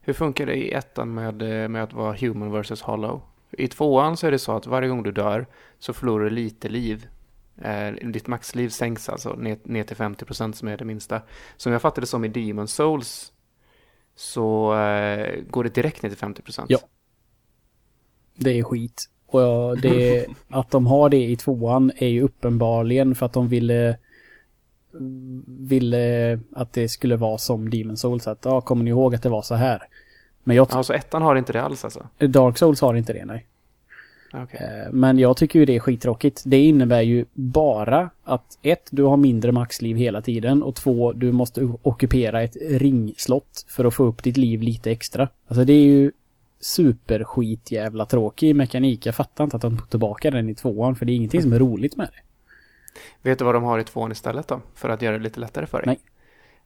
Hur 0.00 0.12
funkar 0.12 0.46
det 0.46 0.54
i 0.54 0.72
ettan 0.72 1.14
med, 1.14 1.42
eh, 1.62 1.68
med 1.68 1.82
att 1.82 1.92
vara 1.92 2.16
human 2.16 2.50
versus 2.52 2.82
hollow? 2.82 3.22
I 3.50 3.68
tvåan 3.68 4.16
så 4.16 4.26
är 4.26 4.30
det 4.30 4.38
så 4.38 4.52
att 4.56 4.66
varje 4.66 4.88
gång 4.88 5.02
du 5.02 5.12
dör 5.12 5.46
så 5.78 5.92
förlorar 5.92 6.24
du 6.24 6.30
lite 6.30 6.68
liv. 6.68 7.06
Eh, 7.62 7.92
ditt 7.92 8.26
maxliv 8.26 8.68
sänks 8.68 9.08
alltså 9.08 9.32
ner, 9.34 9.58
ner 9.62 9.84
till 9.84 9.96
50% 9.96 10.56
som 10.56 10.68
är 10.68 10.76
det 10.76 10.84
minsta. 10.84 11.20
Som 11.56 11.72
jag 11.72 11.82
fattade 11.82 12.06
som 12.06 12.24
i 12.24 12.28
Demon 12.28 12.68
Souls 12.68 13.32
så 14.16 14.74
eh, 14.78 15.40
går 15.50 15.64
det 15.64 15.74
direkt 15.74 16.02
ner 16.02 16.10
till 16.10 16.18
50%. 16.18 16.66
Ja. 16.68 16.78
Det 18.34 18.58
är 18.58 18.62
skit. 18.62 19.08
Och 19.26 19.78
det, 19.80 20.26
att 20.48 20.70
de 20.70 20.86
har 20.86 21.08
det 21.08 21.24
i 21.24 21.36
tvåan 21.36 21.92
är 21.96 22.08
ju 22.08 22.22
uppenbarligen 22.22 23.14
för 23.14 23.26
att 23.26 23.32
de 23.32 23.48
ville 23.48 23.96
ville 25.46 26.38
att 26.52 26.72
det 26.72 26.88
skulle 26.88 27.16
vara 27.16 27.38
som 27.38 27.70
Demon 27.70 27.96
Souls. 27.96 28.26
Att, 28.26 28.44
ja, 28.44 28.60
kommer 28.60 28.84
ni 28.84 28.90
ihåg 28.90 29.14
att 29.14 29.22
det 29.22 29.28
var 29.28 29.42
så 29.42 29.54
här? 29.54 29.82
Men 30.44 30.56
jag, 30.56 30.68
Ja, 30.72 30.82
så 30.82 30.92
ettan 30.92 31.22
har 31.22 31.36
inte 31.36 31.52
det 31.52 31.62
alls 31.62 31.84
alltså? 31.84 32.08
Dark 32.18 32.58
Souls 32.58 32.80
har 32.80 32.94
inte 32.94 33.12
det, 33.12 33.24
nej. 33.24 33.46
Okej. 34.32 34.60
Eh, 34.60 34.92
Men 34.92 35.18
jag 35.18 35.36
tycker 35.36 35.58
ju 35.58 35.64
det 35.64 35.76
är 35.76 35.80
skittråkigt. 35.80 36.42
Det 36.46 36.60
innebär 36.60 37.00
ju 37.00 37.24
bara 37.32 38.10
att 38.24 38.58
ett, 38.62 38.88
du 38.90 39.02
har 39.02 39.16
mindre 39.16 39.52
maxliv 39.52 39.96
hela 39.96 40.22
tiden 40.22 40.62
och 40.62 40.74
två, 40.74 41.12
du 41.12 41.32
måste 41.32 41.68
ockupera 41.82 42.42
ett 42.42 42.56
ringslott 42.70 43.64
för 43.68 43.84
att 43.84 43.94
få 43.94 44.04
upp 44.04 44.22
ditt 44.22 44.36
liv 44.36 44.62
lite 44.62 44.90
extra. 44.90 45.28
Alltså 45.48 45.64
det 45.64 45.72
är 45.72 45.84
ju 45.84 46.12
superskit 46.64 47.72
jävla 47.72 48.06
tråkig 48.06 48.56
mekanik. 48.56 49.06
Jag 49.06 49.14
fattar 49.14 49.44
inte 49.44 49.56
att 49.56 49.62
de 49.62 49.78
tog 49.78 49.90
tillbaka 49.90 50.30
den 50.30 50.48
i 50.48 50.54
tvåan 50.54 50.96
för 50.96 51.06
det 51.06 51.12
är 51.12 51.14
ingenting 51.14 51.42
som 51.42 51.52
är 51.52 51.58
roligt 51.58 51.96
med 51.96 52.08
det. 52.12 52.20
Vet 53.30 53.38
du 53.38 53.44
vad 53.44 53.54
de 53.54 53.62
har 53.62 53.78
i 53.78 53.84
tvåan 53.84 54.12
istället 54.12 54.48
då? 54.48 54.60
För 54.74 54.88
att 54.88 55.02
göra 55.02 55.18
det 55.18 55.24
lite 55.24 55.40
lättare 55.40 55.66
för 55.66 55.78
dig? 55.78 55.86
Nej. 55.86 55.98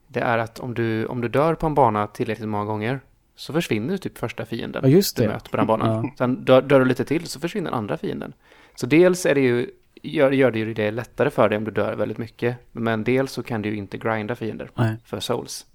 Det 0.09 0.21
är 0.21 0.39
att 0.39 0.59
om 0.59 0.75
du, 0.75 1.07
om 1.07 1.21
du 1.21 1.29
dör 1.29 1.55
på 1.55 1.67
en 1.67 1.75
bana 1.75 2.07
tillräckligt 2.07 2.49
många 2.49 2.65
gånger 2.65 3.01
så 3.37 3.53
försvinner 3.53 3.97
typ 3.97 4.19
första 4.19 4.45
fienden 4.45 4.83
Ja, 4.85 4.89
just 4.91 5.17
du 5.17 5.23
det. 5.23 5.29
möter 5.29 5.51
på 5.51 5.57
den 5.57 5.67
banan. 5.67 6.05
Ja. 6.05 6.13
Sen 6.19 6.45
dör, 6.45 6.63
dör 6.63 6.79
du 6.81 6.87
lite 6.87 7.05
till 7.05 7.27
så 7.27 7.41
försvinner 7.41 7.71
andra 7.71 7.97
fienden. 7.97 8.33
Så 8.75 8.87
dels 8.87 9.27
är 9.27 9.35
det 9.35 9.41
ju, 9.41 9.71
gör, 10.03 10.31
gör 10.31 10.51
det 10.51 10.59
ju 10.59 10.75
det 10.75 10.91
lättare 10.91 11.31
för 11.31 11.49
dig 11.49 11.59
om 11.59 11.65
du 11.65 11.71
dör 11.71 11.95
väldigt 11.95 12.19
mycket. 12.19 12.57
Men 12.73 13.05
dels 13.05 13.33
så 13.33 13.43
kan 13.43 13.63
du 13.63 13.69
ju 13.69 13.77
inte 13.77 13.99
grinda 13.99 14.35
fiender 14.35 14.71
Nej. 14.75 14.97
för 15.05 15.21
souls. 15.21 15.67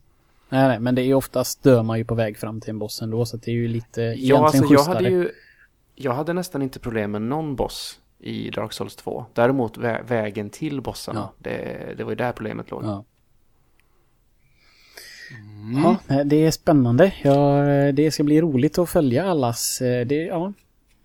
Nej, 0.49 0.67
nej, 0.67 0.79
men 0.79 0.95
det 0.95 1.01
är 1.01 1.13
oftast 1.13 1.63
dör 1.63 1.83
man 1.83 1.97
ju 1.97 2.05
på 2.05 2.15
väg 2.15 2.37
fram 2.37 2.61
till 2.61 2.69
en 2.69 2.79
boss 2.79 3.01
ändå 3.01 3.25
så 3.25 3.37
det 3.37 3.51
är 3.51 3.55
ju 3.55 3.67
lite 3.67 4.01
Ja, 4.01 4.11
egentligen 4.11 4.43
alltså 4.43 4.57
jag 4.63 4.67
schysstare. 4.69 4.93
hade 4.95 5.09
ju... 5.09 5.31
Jag 5.95 6.13
hade 6.13 6.33
nästan 6.33 6.61
inte 6.61 6.79
problem 6.79 7.11
med 7.11 7.21
någon 7.21 7.55
boss 7.55 7.99
i 8.19 8.49
Dark 8.49 8.73
Souls 8.73 8.95
2. 8.95 9.25
Däremot 9.33 9.77
vä 9.77 10.01
vägen 10.07 10.49
till 10.49 10.81
bossarna, 10.81 11.19
Ja. 11.19 11.33
det, 11.37 11.93
det 11.97 12.03
var 12.03 12.11
ju 12.11 12.15
där 12.15 12.31
problemet 12.31 12.71
låg. 12.71 12.83
Ja. 12.83 13.03
Mm. 15.75 15.95
ja, 16.07 16.23
det 16.23 16.35
är 16.45 16.51
spännande. 16.51 17.13
Ja, 17.23 17.61
det 17.93 18.11
ska 18.11 18.23
bli 18.23 18.41
roligt 18.41 18.77
att 18.77 18.89
följa 18.89 19.25
allas. 19.25 19.81
eh, 19.81 20.05
Det, 20.07 20.15
ja, 20.15 20.53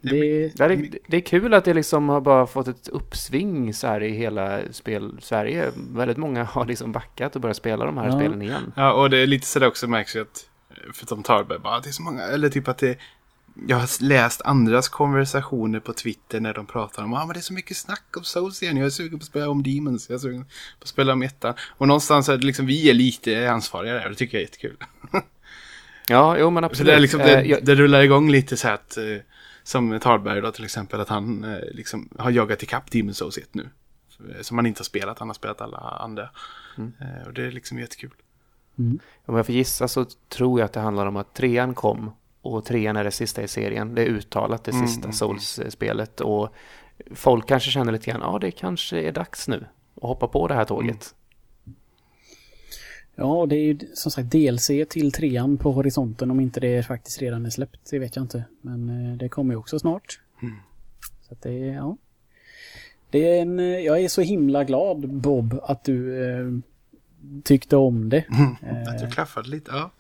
det, 0.00 0.10
Det 0.56 0.64
är, 0.64 0.90
det 1.06 1.16
är 1.16 1.20
kul 1.20 1.54
att 1.54 1.64
det 1.64 1.74
liksom 1.74 2.08
har 2.08 2.20
bara 2.20 2.46
fått 2.46 2.68
ett 2.68 2.88
uppsving 2.88 3.74
så 3.74 3.86
här 3.86 4.02
i 4.02 4.10
hela 4.10 4.60
spel-Sverige. 4.70 5.70
Väldigt 5.92 6.16
många 6.16 6.44
har 6.44 6.66
liksom 6.66 6.92
backat 6.92 7.34
och 7.36 7.40
börjat 7.42 7.56
spela 7.56 7.84
de 7.84 7.96
här 7.98 8.06
Ja. 8.06 8.12
spelen 8.18 8.42
igen. 8.42 8.72
Ja, 8.76 8.92
och 8.92 9.10
det 9.10 9.18
är 9.18 9.26
lite 9.26 9.46
sådär 9.46 9.66
också 9.66 9.86
märks 9.86 10.16
ju 10.16 10.20
att, 10.22 10.46
för 10.94 11.06
de 11.06 11.22
tar 11.22 11.44
det 11.44 11.58
bara, 11.58 11.80
det 11.80 11.88
är 11.88 11.92
så 11.92 12.02
många, 12.02 12.22
eller 12.22 12.48
typ 12.48 12.68
att 12.68 12.78
det, 12.78 12.98
jag 13.68 13.76
har 13.76 14.02
läst 14.04 14.42
andras 14.42 14.88
konversationer 14.88 15.80
på 15.80 15.92
Twitter 15.92 16.40
när 16.40 16.54
de 16.54 16.66
pratar 16.66 17.02
om, 17.04 17.14
ah, 17.14 17.26
men 17.26 17.34
det 17.34 17.40
är 17.40 17.42
så 17.42 17.52
mycket 17.52 17.76
snack 17.76 18.16
om 18.16 18.24
Souls 18.24 18.62
igen, 18.62 18.76
jag 18.76 18.86
är 18.86 18.90
sugen 18.90 19.18
på 19.18 19.22
att 19.22 19.26
spela 19.28 19.48
om 19.48 19.62
Demons, 19.62 20.08
jag 20.08 20.14
är 20.14 20.18
sugen 20.20 20.44
på 20.44 20.82
att 20.82 20.88
spela 20.88 21.12
om 21.12 21.22
ettan. 21.22 21.54
Och 21.76 21.88
någonstans 21.88 22.28
är 22.28 22.36
det 22.36 22.46
liksom, 22.46 22.66
vi 22.66 22.90
är 22.90 22.94
lite 22.94 23.50
ansvariga 23.50 23.94
där, 23.94 24.04
och 24.04 24.10
det 24.10 24.16
tycker 24.16 24.36
jag 24.38 24.42
är 24.42 24.46
jättekul. 24.46 24.76
Ja, 26.10 26.36
jo 26.38 26.50
men 26.50 26.62
Så 26.62 26.66
absolut. 26.66 26.86
det, 26.92 26.94
är 26.96 27.00
liksom, 27.00 27.20
Eh, 27.20 27.26
det, 27.26 27.44
jag- 27.44 27.64
det 27.64 27.74
rullar 27.74 28.00
igång 28.02 28.30
lite 28.30 28.56
så 28.56 28.66
här 28.68 28.74
att, 28.74 28.96
eh, 28.96 29.04
som 29.68 30.00
Tarberg 30.00 30.40
då 30.40 30.52
till 30.52 30.64
exempel, 30.64 31.00
att 31.00 31.08
han 31.08 31.44
eh, 31.44 31.58
liksom 31.72 32.08
har 32.18 32.30
jagat 32.30 32.62
ikapp 32.62 32.90
Demon 32.90 33.14
Souls 33.14 33.38
1 33.38 33.54
nu. 33.54 33.70
Eh, 34.30 34.40
Som 34.42 34.58
han 34.58 34.66
inte 34.66 34.80
har 34.80 34.84
spelat, 34.84 35.18
han 35.18 35.28
har 35.28 35.34
spelat 35.34 35.60
alla 35.60 35.78
andra. 35.78 36.28
Mm. 36.78 36.92
Eh, 37.00 37.26
och 37.26 37.32
det 37.32 37.46
är 37.46 37.50
liksom 37.50 37.78
jättekul. 37.78 38.10
Om 39.26 39.36
jag 39.36 39.46
får 39.46 39.54
gissa 39.54 39.88
så 39.88 40.04
tror 40.28 40.60
jag 40.60 40.64
att 40.66 40.72
det 40.72 40.80
handlar 40.80 41.06
om 41.06 41.16
att 41.16 41.34
trean 41.34 41.74
kom 41.74 42.10
och 42.42 42.64
trean 42.64 42.96
är 42.96 43.04
det 43.04 43.10
sista 43.10 43.42
i 43.42 43.48
serien. 43.48 43.94
Det 43.94 44.02
är 44.02 44.06
uttalat 44.06 44.64
det 44.64 44.72
Mm, 44.72 44.86
sista 44.86 45.04
mm, 45.04 45.12
Souls-spelet 45.12 46.20
och 46.20 46.54
folk 47.14 47.48
kanske 47.48 47.70
känner 47.70 47.92
lite 47.92 48.10
grann, 48.10 48.20
ja 48.20 48.38
det 48.38 48.50
kanske 48.50 49.00
är 49.00 49.12
dags 49.12 49.48
nu 49.48 49.66
att 49.96 50.02
hoppa 50.02 50.28
på 50.28 50.48
det 50.48 50.54
här 50.54 50.64
tåget. 50.64 51.14
Ja, 53.18 53.46
det 53.46 53.56
är 53.56 53.64
ju 53.64 53.78
som 53.94 54.10
sagt 54.10 54.30
DLC 54.30 54.70
till 54.88 55.12
trean 55.12 55.56
på 55.56 55.72
horisonten 55.72 56.30
om 56.30 56.40
inte 56.40 56.60
det 56.60 56.86
faktiskt 56.86 57.22
redan 57.22 57.46
är 57.46 57.50
släppt. 57.50 57.90
Det 57.90 57.98
vet 57.98 58.16
jag 58.16 58.24
inte. 58.24 58.44
Men 58.60 58.88
eh, 58.88 59.16
det 59.16 59.28
kommer 59.28 59.54
ju 59.54 59.58
också 59.58 59.78
snart. 59.78 60.20
Mm. 60.42 60.54
Så 61.28 61.34
att 61.34 61.42
det 61.42 61.50
är, 61.50 61.74
ja. 61.74 61.96
Det 63.10 63.38
är 63.38 63.42
en, 63.42 63.58
eh, 63.58 63.64
jag 63.64 64.00
är 64.00 64.08
så 64.08 64.20
himla 64.20 64.64
glad 64.64 65.08
Bob 65.08 65.60
att 65.62 65.84
du 65.84 66.24
eh, 66.24 66.46
tyckte 67.44 67.76
om 67.76 68.08
det. 68.08 68.24
Att 68.88 68.98
du 68.98 69.10
klaffade 69.10 69.48
lite, 69.48 69.70
ja. 69.74 69.90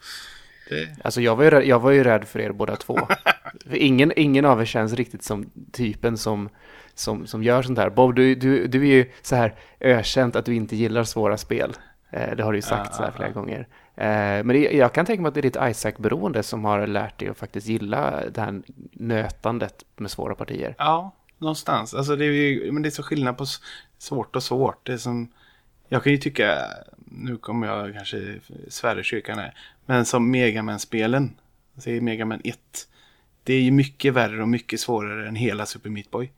Det, 0.68 0.96
Alltså 1.04 1.20
jag 1.20 1.36
var, 1.36 1.44
ju 1.44 1.50
rädd, 1.50 1.66
jag 1.66 1.80
var 1.80 1.90
ju 1.90 2.04
rädd 2.04 2.24
för 2.24 2.38
er 2.38 2.52
båda 2.52 2.76
två. 2.76 2.98
för 3.66 3.76
ingen, 3.76 4.12
ingen 4.16 4.44
av 4.44 4.60
er 4.60 4.64
känns 4.64 4.92
riktigt 4.92 5.22
som 5.22 5.50
typen 5.72 6.16
som, 6.16 6.48
som, 6.94 7.26
som 7.26 7.42
gör 7.42 7.62
sånt 7.62 7.78
här. 7.78 7.90
Bob, 7.90 8.14
du, 8.14 8.34
du, 8.34 8.66
du 8.66 8.82
är 8.82 8.94
ju 8.94 9.10
så 9.22 9.36
här 9.36 9.54
ökänt 9.80 10.36
att 10.36 10.44
du 10.44 10.54
inte 10.54 10.76
gillar 10.76 11.04
svåra 11.04 11.36
spel. 11.36 11.76
Eh, 12.10 12.36
det 12.36 12.42
har 12.42 12.52
du 12.52 12.58
ju 12.58 12.62
sagt 12.62 12.94
så 12.94 13.02
här 13.02 13.10
flera 13.10 13.30
gånger. 13.30 13.68
Eh, 13.96 14.44
men 14.44 14.62
jag 14.62 14.92
kan 14.92 15.06
tänka 15.06 15.22
mig 15.22 15.28
att 15.28 15.34
det 15.34 15.40
är 15.40 15.42
ditt 15.42 15.56
Isaac-beroende 15.70 16.42
som 16.42 16.64
har 16.64 16.86
lärt 16.86 17.18
dig 17.18 17.28
att 17.28 17.38
faktiskt 17.38 17.66
gilla 17.66 18.22
det 18.30 18.40
här 18.40 18.62
nötandet 18.92 19.84
med 19.96 20.10
svåra 20.10 20.34
partier. 20.34 20.74
ja, 20.78 21.12
någonstans. 21.38 21.94
Alltså 21.94 22.16
det 22.16 22.24
är 22.24 22.32
ju, 22.32 22.72
men 22.72 22.82
det 22.82 22.88
är 22.88 22.90
så 22.90 23.02
skillnad 23.02 23.38
på 23.38 23.46
svårt 23.98 24.36
och 24.36 24.42
svårt. 24.42 24.86
Det 24.86 24.98
som, 24.98 25.28
jag 25.88 26.02
kan 26.02 26.12
ju 26.12 26.18
tycka, 26.18 26.58
nu 26.96 27.36
kommer 27.36 27.66
jag 27.66 27.94
kanske 27.94 28.40
svära 28.68 29.02
kyrkan 29.02 29.38
här, 29.38 29.54
men 29.86 30.04
som 30.04 30.30
Megaman-spelen, 30.30 31.36
alltså 31.74 31.90
Megaman 31.90 32.40
1, 32.44 32.58
det 33.42 33.54
är 33.54 33.60
ju 33.60 33.70
mycket 33.70 34.14
värre 34.14 34.42
och 34.42 34.48
mycket 34.48 34.80
svårare 34.80 35.28
än 35.28 35.36
hela 35.36 35.66
Super 35.66 35.90
Meat 35.90 36.10
Boy. 36.10 36.30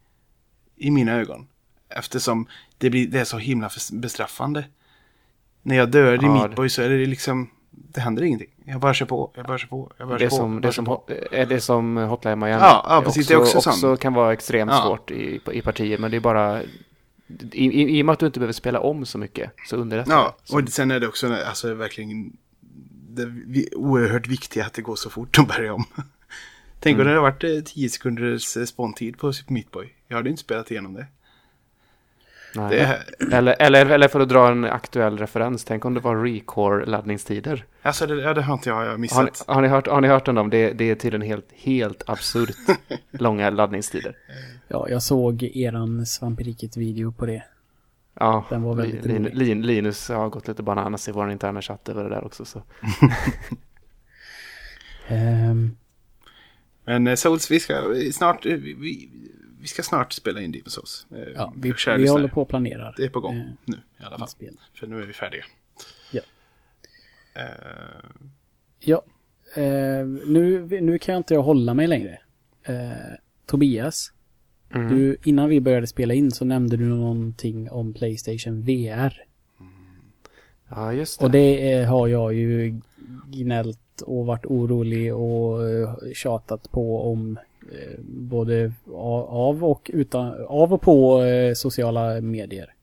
I 0.77 0.91
mina 0.91 1.13
ögon. 1.13 1.47
Eftersom 1.89 2.47
det, 2.79 2.91
blir, 2.91 3.07
det 3.07 3.21
är 3.21 3.25
så 3.25 3.39
himla 3.39 3.71
bestraffande. 3.93 4.65
När 5.63 5.77
jag 5.77 5.91
dör 5.91 6.13
i 6.13 6.19
Ja, 6.23 6.35
Meat 6.35 6.51
det- 6.51 6.57
Boy 6.57 6.69
så 6.69 6.83
är 6.83 6.89
det 6.89 7.07
liksom, 7.07 7.51
det 7.71 8.01
händer 8.01 8.23
ingenting. 8.23 8.49
Jag 8.65 8.81
bara 8.81 8.95
kör 8.95 9.07
på, 9.07 9.31
jag 9.35 9.47
bara 9.47 9.59
kör 9.59 9.69
på, 9.69 9.93
jag 9.99 10.09
bara 10.09 10.19
Det 10.19 10.25
kör 10.25 10.29
på. 10.31 10.37
som, 10.37 10.53
jag 10.53 10.63
det 10.63 10.73
som, 10.73 10.85
på. 10.85 10.91
hot- 10.93 11.11
är 11.33 11.47
det 11.47 11.61
som 11.61 11.97
Hotline 11.97 12.39
Miami. 12.39 12.63
Ja, 12.63 12.87
ja, 12.89 13.03
precis, 13.05 13.27
det 13.27 13.35
är 13.35 13.39
också 13.41 13.61
sånt. 13.61 13.75
också 13.77 13.97
kan 13.97 14.15
vara 14.15 14.33
extremt 14.33 14.71
Ja. 14.71 14.83
svårt 14.83 15.11
i, 15.11 15.41
i 15.53 15.63
partier, 15.63 15.99
men 15.99 16.11
det 16.11 16.17
är 16.17 16.21
bara... 16.21 16.63
I, 16.63 16.67
i, 17.53 17.99
I 17.99 18.03
och 18.03 18.07
med 18.07 18.13
att 18.13 18.19
du 18.19 18.27
inte 18.27 18.39
behöver 18.41 18.53
spela 18.53 18.81
om 18.81 19.07
så 19.07 19.19
mycket 19.19 19.51
så 19.67 19.77
underlättar 19.77 20.13
Ja, 20.13 20.37
det. 20.43 20.49
Så- 20.49 20.59
och 20.63 20.69
sen 20.69 20.91
är 20.91 21.01
det 21.01 21.09
också 21.09 21.33
alltså, 21.35 21.75
verkligen 21.75 22.33
det 23.09 23.75
oerhört 23.75 24.27
viktigt 24.29 24.65
att 24.67 24.73
det 24.75 24.83
går 24.83 24.97
så 24.97 25.11
fort 25.11 25.39
att 25.39 25.49
börja 25.49 25.75
om. 25.75 25.85
Tänk 26.81 26.95
Mm. 26.95 27.01
om 27.01 27.13
det 27.13 27.21
hade 27.21 27.31
varit 27.31 27.45
eh, 27.45 27.73
10 27.75 27.89
sekunders 27.89 28.57
eh, 28.57 28.65
spåntid 28.65 29.19
på 29.19 29.33
Super 29.33 29.53
Meat 29.53 29.71
Boy. 29.71 29.95
Jag 30.09 30.17
hade 30.17 30.31
inte 30.31 30.43
spelat 30.43 30.71
igenom 30.71 30.95
det. 30.95 31.07
Nej. 32.55 32.71
det 32.71 33.03
Eller, 33.37 33.57
eller, 33.59 33.87
eller 33.87 34.09
för 34.09 34.21
att 34.21 34.29
dra 34.29 34.51
en 34.51 34.65
aktuell 34.65 35.19
referens, 35.19 35.65
tänk 35.65 35.85
om 35.85 35.95
det 35.95 36.01
var 36.01 36.17
Recore-laddningstider. 36.17 37.65
alltså 37.83 38.07
det, 38.07 38.23
ja, 38.23 38.35
det 38.35 38.43
har 38.43 38.55
inte 38.55 38.69
jag 38.69 38.77
Har, 38.77 38.93
ni- 38.93 38.99
missat. 38.99 39.45
har, 39.47 39.63
ni 39.63 39.69
hört, 39.69 39.87
har 39.87 40.01
ni 40.01 40.09
hört 40.09 40.29
om 40.29 40.35
dem? 40.35 40.51
Det, 40.51 40.73
det 40.73 40.91
är 40.91 40.95
tydligen 40.95 41.27
helt, 41.27 41.47
helt 41.55 42.03
absurt 42.07 42.57
långa 43.11 43.51
laddningstider. 43.51 44.17
Ja, 44.69 44.89
jag 44.89 45.03
såg 45.03 45.43
eran 45.43 46.07
Svampiriket-video 46.07 47.13
på 47.13 47.27
det. 47.27 47.43
Ja, 48.15 48.45
Den 48.51 48.63
var 48.63 48.75
väldigt 48.75 49.05
Lin. 49.05 49.23
Lin, 49.33 49.63
Linus 49.63 50.09
har 50.09 50.29
gått 50.29 50.49
lite 50.49 50.63
bananas 50.63 51.09
i 51.09 51.13
vår 51.13 51.31
interna 51.31 51.63
chatt 51.63 51.89
över 51.89 52.03
det 52.05 52.11
där 52.11 52.25
också. 52.25 52.45
Så. 52.45 52.63
Ehm, 55.09 55.77
Men 56.85 57.07
eh, 57.07 57.15
Souls, 57.15 57.51
vi 57.51 57.61
ska 57.61 57.89
vi- 57.89 58.13
snart, 58.13 58.47
eh, 58.47 58.53
vi, 58.57 59.09
vi, 59.61 59.67
ska 59.67 59.83
snart 59.83 60.13
spela 60.13 60.41
in 60.41 60.55
Demon's 60.55 60.69
Souls. 60.69 61.07
Eh, 61.11 61.19
ja, 61.35 61.53
vi, 61.57 61.61
vi 61.63 61.69
lyssnare. 61.75 62.09
håller 62.09 62.29
på 62.29 62.43
och 62.43 62.49
planerar. 62.49 62.95
Det 62.97 63.05
är 63.05 63.09
på 63.09 63.21
gång 63.21 63.37
eh, 63.37 63.45
nu 63.65 63.77
i 64.01 64.05
alla 64.05 64.19
fall. 64.19 64.29
spel. 64.29 64.57
För 64.75 64.87
nu 64.87 65.03
är 65.03 65.07
vi 65.07 65.13
färdiga. 65.13 65.45
Ja. 66.13 66.21
Eh, 67.35 67.45
Ja, 68.83 69.03
eh, 69.55 70.07
nu, 70.27 70.67
nu 70.81 70.99
kan 70.99 71.13
jag 71.13 71.21
inte 71.21 71.37
hålla 71.37 71.75
mig 71.75 71.87
längre. 71.87 72.19
Eh, 72.63 72.91
Tobias, 73.47 74.13
Mm. 74.75 74.89
du, 74.89 75.17
innan 75.25 75.49
vi 75.49 75.61
började 75.61 75.87
spela 75.87 76.15
in 76.15 76.31
så 76.31 76.45
nämnde 76.45 76.77
du 76.77 76.85
någonting 76.85 77.71
om 77.71 77.95
Playstation 77.95 78.63
VR. 78.63 79.25
Ja, 80.69 80.93
just 80.93 81.19
det. 81.21 81.25
Och 81.25 81.31
det 81.31 81.85
har 81.85 82.09
jag 82.09 82.35
ju 82.35 82.81
gnällt 83.27 84.01
och 84.07 84.27
varit 84.27 84.47
orolig 84.47 85.15
och 85.15 85.69
eh, 85.71 85.95
tjatat 86.15 86.71
på 86.71 87.13
om 87.13 87.39
både 88.05 88.73
a- 88.95 89.27
av 89.29 89.65
och, 89.65 89.91
utan, 89.95 90.45
av 90.49 90.73
och 90.75 90.83
på 90.83 91.23
eh, 91.23 91.55
sociala 91.55 92.21
medier. 92.21 92.75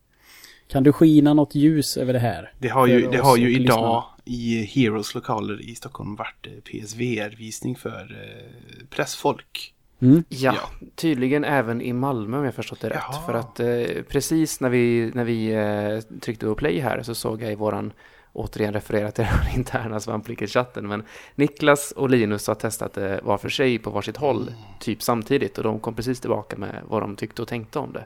Kan 0.67 0.83
du 0.83 0.93
skina 0.93 1.33
något 1.33 1.55
ljus 1.55 1.97
över 1.97 2.13
det 2.13 2.19
här? 2.19 2.51
Det 2.59 2.67
har 2.67 2.87
ju, 2.87 3.07
det 3.11 3.17
har 3.17 3.37
ju 3.37 3.55
idag 3.59 4.03
i 4.25 4.63
Heroes 4.63 5.15
lokaler 5.15 5.61
i 5.69 5.75
Stockholm 5.75 6.15
varit 6.15 6.47
eh, 6.47 6.51
PSVR-visning 6.81 7.75
för 7.75 8.17
eh, 8.23 8.85
pressfolk. 8.89 9.73
Mm? 10.01 10.23
Ja, 10.29 10.53
Ja. 10.55 10.87
tydligen 10.95 11.43
även 11.43 11.81
i 11.81 11.93
Malmö 11.93 12.37
om 12.37 12.45
jag 12.45 12.53
förstått 12.55 12.79
det 12.81 12.89
rätt. 12.89 12.99
Jaha. 13.11 13.21
För 13.25 13.33
att 13.33 13.59
eh, 13.59 14.03
precis 14.09 14.59
när 14.61 14.69
vi, 14.69 15.11
när 15.13 15.23
vi 15.23 15.51
eh, 15.53 16.19
tryckte 16.19 16.45
på 16.45 16.55
play 16.55 16.79
här 16.79 17.03
så 17.03 17.15
såg 17.15 17.41
jag 17.43 17.51
i 17.51 17.55
våran, 17.55 17.93
återigen 18.38 18.73
referera 18.73 19.12
till 19.12 19.23
den 19.45 19.56
interna 19.60 20.00
svampriket-chatten, 20.00 20.88
men 20.88 21.04
Niklas 21.36 21.91
och 21.91 22.10
Linus 22.10 22.47
har 22.47 22.56
testat 22.56 22.93
det 22.93 23.19
var 23.23 23.38
för 23.38 23.50
sig 23.50 23.80
på 23.80 23.89
varsitt 23.89 24.17
håll, 24.17 24.54
typ 24.80 25.02
samtidigt, 25.04 25.58
och 25.58 25.63
de 25.63 25.80
kom 25.80 25.95
precis 25.95 26.20
tillbaka 26.20 26.57
med 26.57 26.82
vad 26.88 27.01
de 27.01 27.16
tyckte 27.16 27.41
och 27.41 27.47
tänkte 27.47 27.80
om 27.80 27.93
det. 27.93 28.05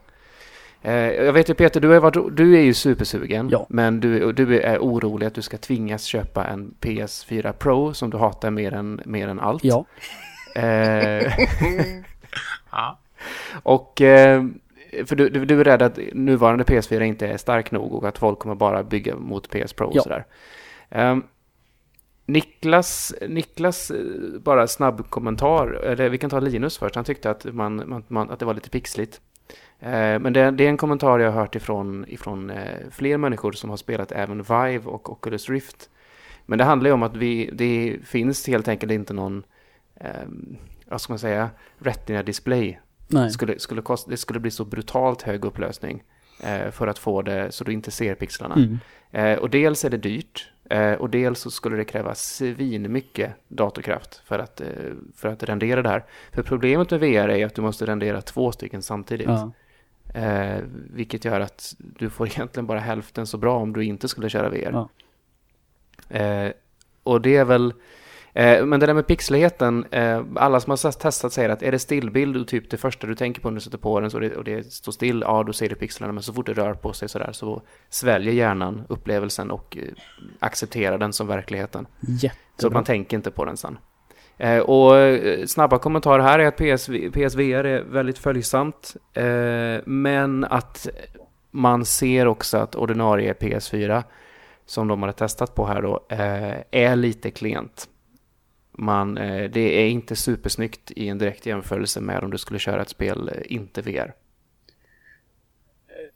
Eh, 0.82 1.26
jag 1.26 1.34
vet 1.34 1.50
ju 1.50 1.54
Peter, 1.54 1.80
du, 1.80 2.00
varit, 2.00 2.38
du 2.38 2.58
är 2.58 2.62
ju 2.62 2.74
supersugen, 2.74 3.50
Ja. 3.50 3.66
men 3.70 4.00
du, 4.00 4.32
du 4.34 4.60
är 4.60 4.80
orolig 4.80 5.28
att 5.28 5.36
du 5.36 5.42
ska 5.42 5.58
tvingas 5.58 6.04
köpa 6.04 6.46
en 6.46 6.74
PS4 6.82 7.52
Pro 7.52 7.94
som 7.94 8.10
du 8.10 8.18
hatar 8.18 8.52
mer 8.52 8.74
än, 8.74 9.02
mer 9.06 9.28
än 9.28 9.40
allt. 9.40 9.64
Ja. 9.64 9.86
Eh, 10.56 11.34
Ja. 12.72 13.00
och 13.64 14.02
eh, 14.02 14.44
för 15.06 15.16
du, 15.16 15.30
du, 15.30 15.46
du 15.46 15.60
är 15.60 15.64
rädd 15.64 15.82
att 15.82 16.00
nuvarande 16.14 16.64
PS4 16.64 17.02
inte 17.02 17.28
är 17.28 17.38
stark 17.38 17.72
nog 17.72 17.94
och 17.94 18.08
att 18.08 18.18
folk 18.18 18.40
kommer 18.40 18.56
bara 18.56 18.84
bygga 18.84 19.16
mot 19.16 19.50
PS 19.50 19.74
Pro 19.74 19.88
och 19.88 19.96
Ja. 19.96 20.02
sådär. 20.02 20.26
Ehm, 20.90 21.24
Niklas, 22.26 23.14
Niklas 23.28 23.92
eh, 23.92 24.40
bara 24.40 24.68
snabb 24.68 25.10
kommentar, 25.10 25.68
eller 25.68 26.10
vi 26.10 26.18
kan 26.18 26.30
ta 26.30 26.40
Linus 26.40 26.78
först, 26.78 26.96
han 26.96 27.06
tyckte 27.06 27.30
att, 27.30 27.46
man, 27.46 27.84
man, 27.90 28.04
man 28.08 28.30
att 28.30 28.40
det 28.40 28.46
var 28.46 28.54
lite 28.54 28.70
pixligt. 28.70 29.22
Eh, 29.80 30.20
men 30.20 30.34
det, 30.34 30.52
det, 30.52 30.66
är 30.66 30.70
en 30.70 30.78
kommentar 30.78 31.20
jag 31.20 31.32
har 31.32 31.40
hört 31.40 31.56
ifrån, 31.56 32.06
ifrån 32.08 32.50
eh, 32.50 32.90
fler 32.92 33.18
människor 33.18 33.52
som 33.52 33.70
har 33.70 33.78
spelat 33.78 34.12
även 34.12 34.38
Vive 34.38 34.82
och 34.86 35.12
Oculus 35.12 35.50
Rift. 35.50 35.90
Men 36.46 36.58
det 36.58 36.64
handlar 36.64 36.90
ju 36.90 36.94
om 36.94 37.04
att 37.04 37.16
vi, 37.16 37.50
det 37.54 37.98
finns 38.04 38.48
helt 38.48 38.68
enkelt 38.68 38.92
inte 38.92 39.14
någon, 39.14 39.44
eh, 39.96 40.10
vad 40.88 41.02
ska 41.02 41.14
man 41.14 41.20
säga, 41.20 41.50
Retina 41.78 42.24
display. 42.24 42.80
Nej. 43.12 43.32
Skulle, 43.32 43.60
skulle 43.60 43.82
kosta, 43.82 44.12
det 44.12 44.18
skulle 44.18 44.40
bli 44.40 44.52
så 44.52 44.66
brutalt 44.66 45.22
hög 45.22 45.46
upplösning 45.46 46.04
eh, 46.44 46.72
för 46.72 46.88
att 46.88 47.00
få 47.00 47.22
det 47.22 47.52
så 47.52 47.64
du 47.64 47.74
inte 47.74 47.92
ser 47.92 48.16
pixlarna. 48.16 48.56
Mm. 48.56 48.80
Eh, 49.12 49.40
och 49.40 49.50
dels 49.50 49.86
är 49.86 49.90
det 49.90 49.98
dyrt 49.98 50.52
eh, 50.70 50.94
och 50.94 51.10
dels 51.10 51.40
så 51.40 51.52
skulle 51.52 51.78
det 51.78 51.86
kräva 51.86 52.16
svin 52.16 52.92
mycket 52.92 53.34
datorkraft 53.48 54.22
för 54.26 54.40
att, 54.40 54.62
eh, 54.62 54.68
för 55.16 55.30
att 55.30 55.44
rendera 55.44 55.82
det 55.82 55.90
här. 55.90 56.06
För 56.32 56.44
problemet 56.44 56.92
med 56.92 57.00
VR 57.00 57.30
är 57.30 57.46
att 57.46 57.56
du 57.56 57.62
måste 57.62 57.86
rendera 57.86 58.22
två 58.22 58.52
stycken 58.52 58.82
samtidigt. 58.82 59.28
Ja. 59.28 59.52
Eh, 60.14 60.64
vilket 60.94 61.26
gör 61.26 61.40
att 61.40 61.76
du 61.78 62.10
får 62.10 62.28
egentligen 62.36 62.68
bara 62.68 62.80
hälften 62.80 63.28
så 63.28 63.38
bra 63.38 63.58
om 63.58 63.74
du 63.74 63.86
inte 63.86 64.08
skulle 64.08 64.30
köra 64.30 64.50
VR. 64.50 64.72
Ja. 64.72 64.90
Eh, 66.18 66.52
och 67.04 67.22
det 67.22 67.36
är 67.36 67.46
väl... 67.46 67.74
Eh, 68.34 68.66
men 68.66 68.80
det 68.80 68.86
där 68.86 68.94
med 68.94 69.08
pixligheten, 69.08 69.86
eh, 69.92 70.24
alla 70.36 70.60
som 70.60 70.72
har 70.72 70.92
testat 70.92 71.34
säger 71.34 71.50
att 71.50 71.64
är 71.64 71.72
det 71.72 71.80
stillbild 71.80 72.38
och 72.38 72.48
typ 72.48 72.70
det 72.70 72.78
första 72.78 73.08
du 73.08 73.16
tänker 73.16 73.42
på 73.42 73.50
när 73.50 73.56
du 73.56 73.62
sätter 73.62 73.78
på 73.78 74.00
den 74.00 74.12
så 74.12 74.20
det, 74.20 74.36
och 74.36 74.44
det 74.44 74.74
står 74.74 74.92
still, 74.92 75.24
ja 75.28 75.44
då 75.44 75.54
ser 75.54 75.70
du 75.70 75.76
pixlarna. 75.76 76.14
Men 76.14 76.24
så 76.24 76.34
fort 76.34 76.46
det 76.46 76.54
rör 76.54 76.74
på 76.74 76.94
sig 76.94 77.10
sådär 77.10 77.32
så 77.32 77.62
sväljer 77.90 78.34
hjärnan 78.34 78.84
upplevelsen 78.90 79.52
och 79.52 79.78
eh, 79.78 79.84
accepterar 80.40 80.98
den 80.98 81.14
som 81.14 81.28
verkligheten. 81.28 81.88
Så 82.00 82.12
att 82.12 82.24
Jättebra. 82.24 82.74
man 82.74 82.84
tänker 82.84 83.18
inte 83.18 83.32
på 83.32 83.46
den 83.46 83.58
sen. 83.58 83.78
Och 84.66 84.94
snabba 85.46 85.78
kommentarer 85.78 86.24
här 86.24 86.40
är 86.40 86.48
att 86.48 86.58
PSV, 86.58 87.10
PSVR 87.12 87.66
är 87.66 87.84
väldigt 87.84 88.18
följsamt. 88.18 88.96
Men 89.86 90.44
att 90.44 90.88
man 91.52 91.86
ser 91.86 92.28
också 92.28 92.58
att 92.58 92.76
ordinarie 92.76 93.34
PS4 93.34 94.04
som 94.66 94.88
de 94.88 95.04
har 95.04 95.12
testat 95.12 95.56
på 95.56 95.66
här 95.66 95.82
då 95.82 96.06
är 96.72 96.96
lite 96.96 97.32
klent. 97.32 97.88
Man, 98.72 99.18
eh, 99.18 99.50
det 99.52 99.60
är 99.84 99.88
inte 99.88 100.16
supersnyggt 100.16 100.92
i 100.96 101.08
en 101.08 101.18
direkt 101.18 101.46
jämförelse 101.46 102.02
med 102.02 102.24
om 102.24 102.32
du 102.32 102.38
skulle 102.38 102.60
köra 102.60 102.82
ett 102.82 102.90
spel 102.90 103.30
eh, 103.36 103.42
inte 103.56 103.82
VR. 103.82 104.14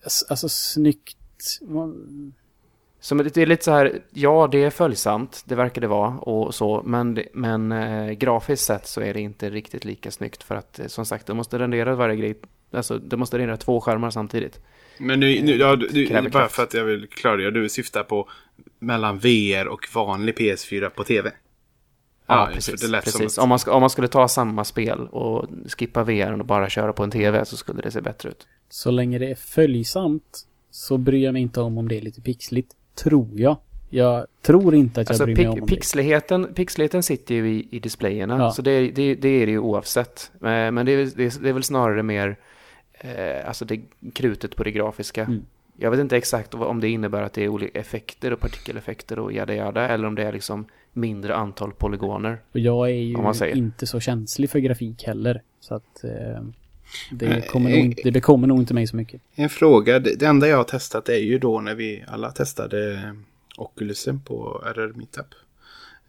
Alltså, 0.03 0.26
alltså 0.30 0.49
snyggt. 0.49 1.18
Man- 1.62 2.34
Så 2.99 3.16
men 3.16 3.28
det 3.34 3.38
är 3.41 3.45
lite 3.45 3.64
så 3.64 3.72
här, 3.72 3.99
ja 4.14 4.47
det 4.51 4.64
är 4.64 4.70
följsamt, 4.70 5.43
det 5.45 5.56
verkar 5.56 5.82
det 5.82 5.88
vara 5.88 6.18
och 6.18 6.56
så, 6.56 6.82
men, 6.86 7.20
men 7.34 7.72
eh, 7.72 8.12
grafiskt 8.12 8.66
sett 8.66 8.88
så 8.88 9.01
är 9.01 9.14
det 9.14 9.22
inte 9.22 9.49
riktigt 9.49 9.86
lika 9.86 10.12
snyggt 10.12 10.43
för 10.43 10.56
att 10.56 10.80
eh, 10.80 10.88
som 10.88 11.06
sagt, 11.06 11.28
du 11.28 11.34
måste 11.34 11.60
rendera 11.60 11.95
varje 11.95 12.16
grej, 12.16 12.36
alltså 12.72 12.97
du 12.97 13.18
måste 13.18 13.38
rendera 13.38 13.58
två 13.58 13.82
skärmar 13.82 14.10
samtidigt. 14.10 14.60
Men 14.97 15.20
nu, 15.20 15.41
nu 15.43 15.56
ja, 15.56 15.76
du, 15.76 15.88
du, 15.88 16.10
bara 16.12 16.30
kraft. 16.30 16.56
för 16.56 16.64
att 16.64 16.74
jag 16.74 16.84
vill 16.86 17.08
klargöra, 17.10 17.51
du 17.51 17.70
syftar 17.70 18.03
på 18.03 18.30
mellan 18.80 19.20
VR 19.20 19.68
och 19.68 19.88
vanlig 19.93 20.36
PS4 20.36 20.89
på 20.89 21.03
TV? 21.03 21.32
Ja, 22.28 22.46
för 22.48 22.54
precis. 22.54 22.82
det 22.82 22.88
lät 22.88 23.04
precis. 23.04 23.34
som 23.34 23.44
Om, 23.44 23.50
man 23.50 23.60
om 23.68 23.82
man 23.82 23.90
skulle 23.90 24.08
ta 24.08 24.28
samma 24.28 24.64
spel 24.64 25.08
och 25.08 25.46
skippa 25.78 26.04
VR 26.04 26.40
och 26.40 26.46
bara 26.46 26.70
köra 26.70 26.94
på 26.94 27.04
en 27.04 27.12
TV 27.12 27.46
så 27.46 27.58
skulle 27.58 27.82
det 27.82 27.92
se 27.92 28.02
bättre 28.02 28.30
ut. 28.30 28.48
Så 28.70 28.92
länge 28.92 29.20
det 29.20 29.32
är 29.32 29.36
följsamt 29.36 30.46
så 30.72 30.98
bryr 30.98 31.24
jag 31.24 31.34
mig 31.34 31.42
inte 31.42 31.62
om 31.62 31.78
om 31.78 31.88
det 31.88 31.98
är 31.98 32.02
lite 32.02 32.22
pixligt. 32.22 32.72
Tror 32.96 33.30
jag. 33.34 33.58
Jag 33.90 34.26
tror 34.42 34.76
inte 34.76 35.02
att 35.02 35.10
jag 35.10 35.14
Alltså 35.14 35.26
bryr 35.26 35.36
mig 35.36 35.46
pi- 35.46 35.50
om 35.50 35.60
det. 35.60 35.66
pixligheten, 35.66 36.54
pixligheten 36.54 37.04
sitter 37.04 37.36
ju 37.36 37.50
i, 37.56 37.68
i 37.72 37.80
displayerna, 37.80 38.38
Ja. 38.38 38.52
så 38.52 38.62
det, 38.62 38.92
det, 38.92 39.16
det 39.16 39.28
är 39.30 39.46
det 39.46 39.52
ju 39.52 39.60
oavsett. 39.60 40.32
Eh, 40.34 40.40
Men 40.42 40.86
det 40.86 40.92
är, 40.92 41.12
det, 41.16 41.24
är, 41.26 41.42
det 41.44 41.50
är 41.50 41.54
väl 41.54 41.64
snarare 41.64 42.04
mer 42.04 42.38
eh, 42.94 43.48
alltså 43.48 43.66
det 43.66 43.82
krutet 44.14 44.56
på 44.56 44.64
det 44.64 44.72
grafiska. 44.72 45.24
Mm. 45.24 45.46
Jag 45.78 45.92
vet 45.92 46.00
inte 46.00 46.18
exakt 46.18 46.54
om 46.54 46.80
det 46.82 46.90
innebär 46.90 47.22
att 47.22 47.34
det 47.34 47.44
är 47.44 47.48
olika 47.48 47.80
effekter 47.80 48.34
och 48.34 48.40
partikeleffekter 48.40 49.20
och 49.20 49.34
jada 49.34 49.56
jada, 49.56 49.88
eller 49.90 50.08
om 50.08 50.16
det 50.16 50.24
är 50.24 50.32
liksom 50.34 50.66
mindre 50.96 51.36
antal 51.36 51.72
polygoner. 51.74 52.41
Och 52.52 52.60
jag 52.60 52.89
är 52.89 52.93
ju 52.93 53.14
inte 53.58 53.88
så 53.88 54.00
känslig 54.00 54.50
för 54.50 54.60
grafik 54.60 55.04
heller. 55.04 55.41
Så 55.60 55.76
att 55.76 56.04
eh, 56.04 56.43
det, 57.12 57.48
kommer 57.50 57.70
nog, 57.70 57.80
eh, 57.80 57.86
inte- 57.86 58.02
det 58.04 58.12
bekommer 58.12 58.48
nog 58.48 58.60
inte 58.60 58.74
mig 58.74 58.88
så 58.88 58.96
mycket. 58.96 59.22
En 59.36 59.50
fråga, 59.50 60.00
det, 60.00 60.16
det 60.16 60.26
enda 60.26 60.48
jag 60.48 60.58
har 60.58 60.64
testat 60.64 61.10
är 61.10 61.18
ju 61.20 61.39
då 61.39 61.62
när 61.62 61.76
vi 61.76 62.04
alla 62.08 62.32
testade 62.32 63.12
Oculusen 63.58 64.20
på 64.22 64.64
RR 64.66 64.93
Meetup. 64.93 65.26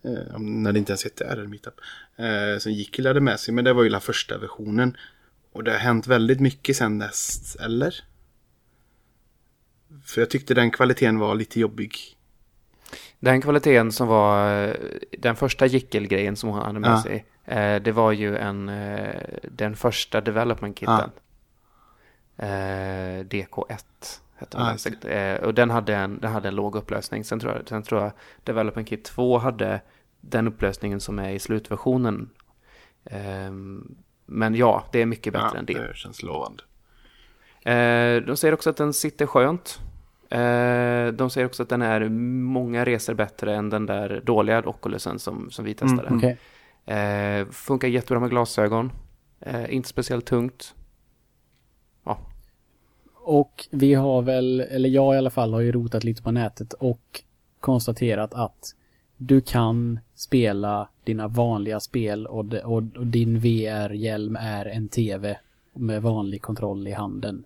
Eh, 0.04 0.34
om- 0.36 0.62
när 0.62 0.72
det 0.72 0.78
inte 0.78 0.92
ens 0.92 1.04
hette 1.04 1.24
RR 1.24 1.46
Meetup. 1.46 1.74
Eh, 2.16 2.58
som 2.58 2.72
Jickel 2.72 3.06
hade 3.06 3.20
med 3.20 3.40
sig, 3.40 3.54
men 3.54 3.64
det 3.64 3.72
var 3.72 3.82
ju 3.82 3.88
la 3.90 4.00
första 4.00 4.38
versionen. 4.38 4.96
Och 5.52 5.64
det 5.64 5.70
har 5.70 5.78
hänt 5.78 6.06
väldigt 6.06 6.40
mycket 6.40 6.76
sedan 6.76 6.98
dess, 6.98 7.56
eller? 7.60 7.94
För 10.04 10.20
jag 10.20 10.30
tyckte 10.30 10.54
den 10.54 10.70
kvaliteten 10.70 11.18
var 11.18 11.34
lite 11.34 11.60
jobbig. 11.60 11.92
Den 13.18 13.40
kvaliteten 13.42 13.92
som 13.92 14.08
var 14.08 14.64
eh, 14.68 14.74
den 15.18 15.36
första 15.36 15.66
Jickel-grejen 15.66 16.36
som 16.36 16.48
hon 16.50 16.62
hade 16.62 16.80
med 16.80 16.90
Ja. 16.90 17.02
sig, 17.02 17.24
eh, 17.44 17.82
det 17.82 17.92
var 17.92 18.12
ju 18.12 18.36
en, 18.36 18.68
eh, 18.68 19.20
den 19.42 19.76
första 19.76 20.20
development-kitten. 20.20 21.10
Eh, 22.36 23.24
DK1 23.24 24.20
hette 24.36 24.58
Ja, 24.58 24.76
den. 25.02 25.10
Eh, 25.12 25.40
och 25.44 25.54
den 25.54 25.70
hade, 25.70 25.94
en, 25.96 26.20
den 26.20 26.32
hade 26.32 26.48
en 26.48 26.54
låg 26.54 26.76
upplösning. 26.76 27.24
Sen 27.24 27.40
tror, 27.40 27.52
jag, 27.52 27.68
sen 27.68 27.82
tror 27.82 28.02
jag 28.02 28.12
development 28.44 28.88
kit 28.88 29.04
2 29.04 29.38
hade 29.38 29.80
den 30.20 30.48
upplösningen 30.48 31.00
som 31.00 31.18
är 31.18 31.30
i 31.30 31.38
slutversionen. 31.38 32.30
Ehm, 33.04 33.94
men 34.26 34.54
ja, 34.54 34.84
det 34.92 35.02
är 35.02 35.06
mycket 35.06 35.32
bättre 35.32 35.50
Ja, 35.52 35.58
än 35.58 35.66
det. 35.66 35.72
det 35.86 35.96
känns 35.96 36.22
lovande. 36.22 36.62
De 38.26 38.36
säger 38.36 38.54
också 38.54 38.70
att 38.70 38.76
den 38.76 38.92
sitter 38.92 39.26
skönt. 39.26 39.78
Eh, 40.30 41.12
de 41.12 41.30
säger 41.30 41.46
också 41.46 41.62
att 41.62 41.68
den 41.68 41.82
är 41.82 42.08
många 42.08 42.84
resor 42.84 43.14
bättre 43.14 43.54
än 43.54 43.70
den 43.70 43.86
där 43.86 44.22
dåliga 44.24 44.68
Oculusen 44.68 45.18
som, 45.18 45.50
som 45.50 45.64
vi 45.64 45.74
testade. 45.74 46.08
Mm. 46.08 46.18
Okej. 46.18 46.38
Eh, 46.96 47.46
funkar 47.46 47.88
jättebra 47.88 48.20
med 48.20 48.30
glasögon. 48.30 48.92
Eh, 49.40 49.74
inte 49.74 49.88
speciellt 49.88 50.26
tungt. 50.26 50.74
Och 53.26 53.66
vi 53.70 53.94
har 53.94 54.22
väl, 54.22 54.60
eller 54.60 54.88
jag 54.88 55.14
i 55.14 55.18
alla 55.18 55.30
fall, 55.30 55.52
har 55.52 55.60
ju 55.60 55.72
rotat 55.72 56.04
lite 56.04 56.22
på 56.22 56.30
nätet 56.30 56.72
och 56.72 57.22
konstaterat 57.60 58.34
att 58.34 58.74
du 59.16 59.40
kan 59.40 59.98
spela 60.14 60.88
dina 61.04 61.28
vanliga 61.28 61.80
spel 61.80 62.26
och, 62.26 62.54
och, 62.54 62.82
och 62.96 63.06
din 63.06 63.38
VR-hjälm 63.38 64.36
är 64.40 64.66
en 64.66 64.88
TV 64.88 65.38
med 65.72 66.02
vanlig 66.02 66.42
kontroll 66.42 66.88
i 66.88 66.92
handen. 66.92 67.44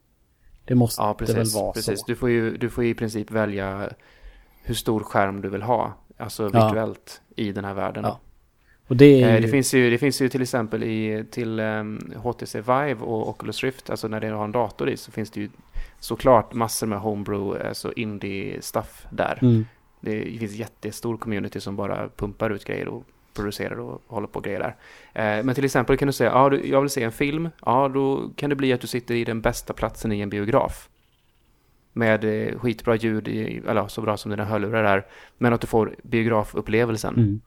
Det 0.70 0.76
måste 0.76 1.02
Ja, 1.02 1.14
precis. 1.14 1.36
väl 1.36 1.62
vara 1.62 1.72
precis. 1.72 2.00
så. 2.00 2.04
Du, 2.06 2.16
får 2.16 2.30
ju, 2.30 2.56
du 2.56 2.70
får 2.70 2.84
ju 2.84 2.90
i 2.90 2.94
princip 2.94 3.30
välja 3.30 3.90
hur 4.62 4.74
stor 4.74 5.00
skärm 5.00 5.40
du 5.40 5.48
vill 5.48 5.62
ha. 5.62 5.92
Alltså 6.16 6.50
Ja. 6.52 6.66
virtuellt 6.66 7.20
i 7.36 7.52
den 7.52 7.64
här 7.64 7.74
världen. 7.74 8.04
Ja. 8.04 8.18
Och 8.88 8.96
det 8.96 9.22
Eh, 9.22 9.34
ju, 9.34 9.40
det, 9.40 9.48
finns 9.48 9.74
ju, 9.74 9.90
det 9.90 9.98
finns 9.98 10.22
ju 10.22 10.28
till 10.28 10.42
exempel 10.42 10.82
i, 10.82 11.24
till 11.30 11.60
um, 11.60 12.12
HTC 12.16 12.60
Vive 12.60 13.00
och 13.00 13.28
Oculus 13.28 13.62
Rift, 13.64 13.90
alltså 13.90 14.08
när 14.08 14.20
det 14.20 14.28
har 14.28 14.44
en 14.44 14.52
dator 14.52 14.90
i, 14.90 14.96
så 14.96 15.12
finns 15.12 15.30
det 15.30 15.40
ju 15.40 15.48
såklart 16.00 16.54
massor 16.54 16.86
med 16.86 16.98
homebrew, 17.00 17.68
alltså 17.68 17.92
indie-stuff 17.92 19.06
där. 19.10 19.38
mm, 19.42 19.66
Det 20.00 20.38
finns 20.38 20.52
jättestor 20.52 21.16
community 21.16 21.60
som 21.60 21.76
bara 21.76 22.08
pumpar 22.16 22.50
ut 22.50 22.64
grejer 22.64 22.88
och 22.88 23.04
producerar 23.34 23.80
och 23.80 24.02
håller 24.06 24.26
på 24.26 24.38
och 24.38 24.44
grejer 24.44 24.58
där. 24.58 24.76
Eh, 25.38 25.44
men 25.44 25.54
till 25.54 25.64
exempel 25.64 25.96
kan 25.96 26.06
du 26.06 26.12
säga, 26.12 26.30
ja, 26.30 26.48
du, 26.48 26.68
jag 26.68 26.80
vill 26.80 26.90
se 26.90 27.02
en 27.02 27.12
film, 27.12 27.48
ja, 27.66 27.88
då 27.88 28.30
kan 28.36 28.50
det 28.50 28.56
bli 28.56 28.72
att 28.72 28.80
du 28.80 28.86
sitter 28.86 29.14
i 29.14 29.24
den 29.24 29.40
bästa 29.40 29.72
platsen 29.72 30.12
i 30.12 30.20
en 30.20 30.30
biograf. 30.30 30.88
Med 31.92 32.24
eh, 32.24 32.58
skitbra 32.58 32.96
ljud, 32.96 33.28
i, 33.28 33.62
eller 33.68 33.88
så 33.88 34.00
bra 34.00 34.16
som 34.16 34.30
dina 34.30 34.44
hörlurar 34.44 34.84
är, 34.84 35.06
men 35.38 35.52
att 35.52 35.60
du 35.60 35.66
får 35.66 35.94
biografupplevelsen. 36.02 37.14
mm. 37.14 37.40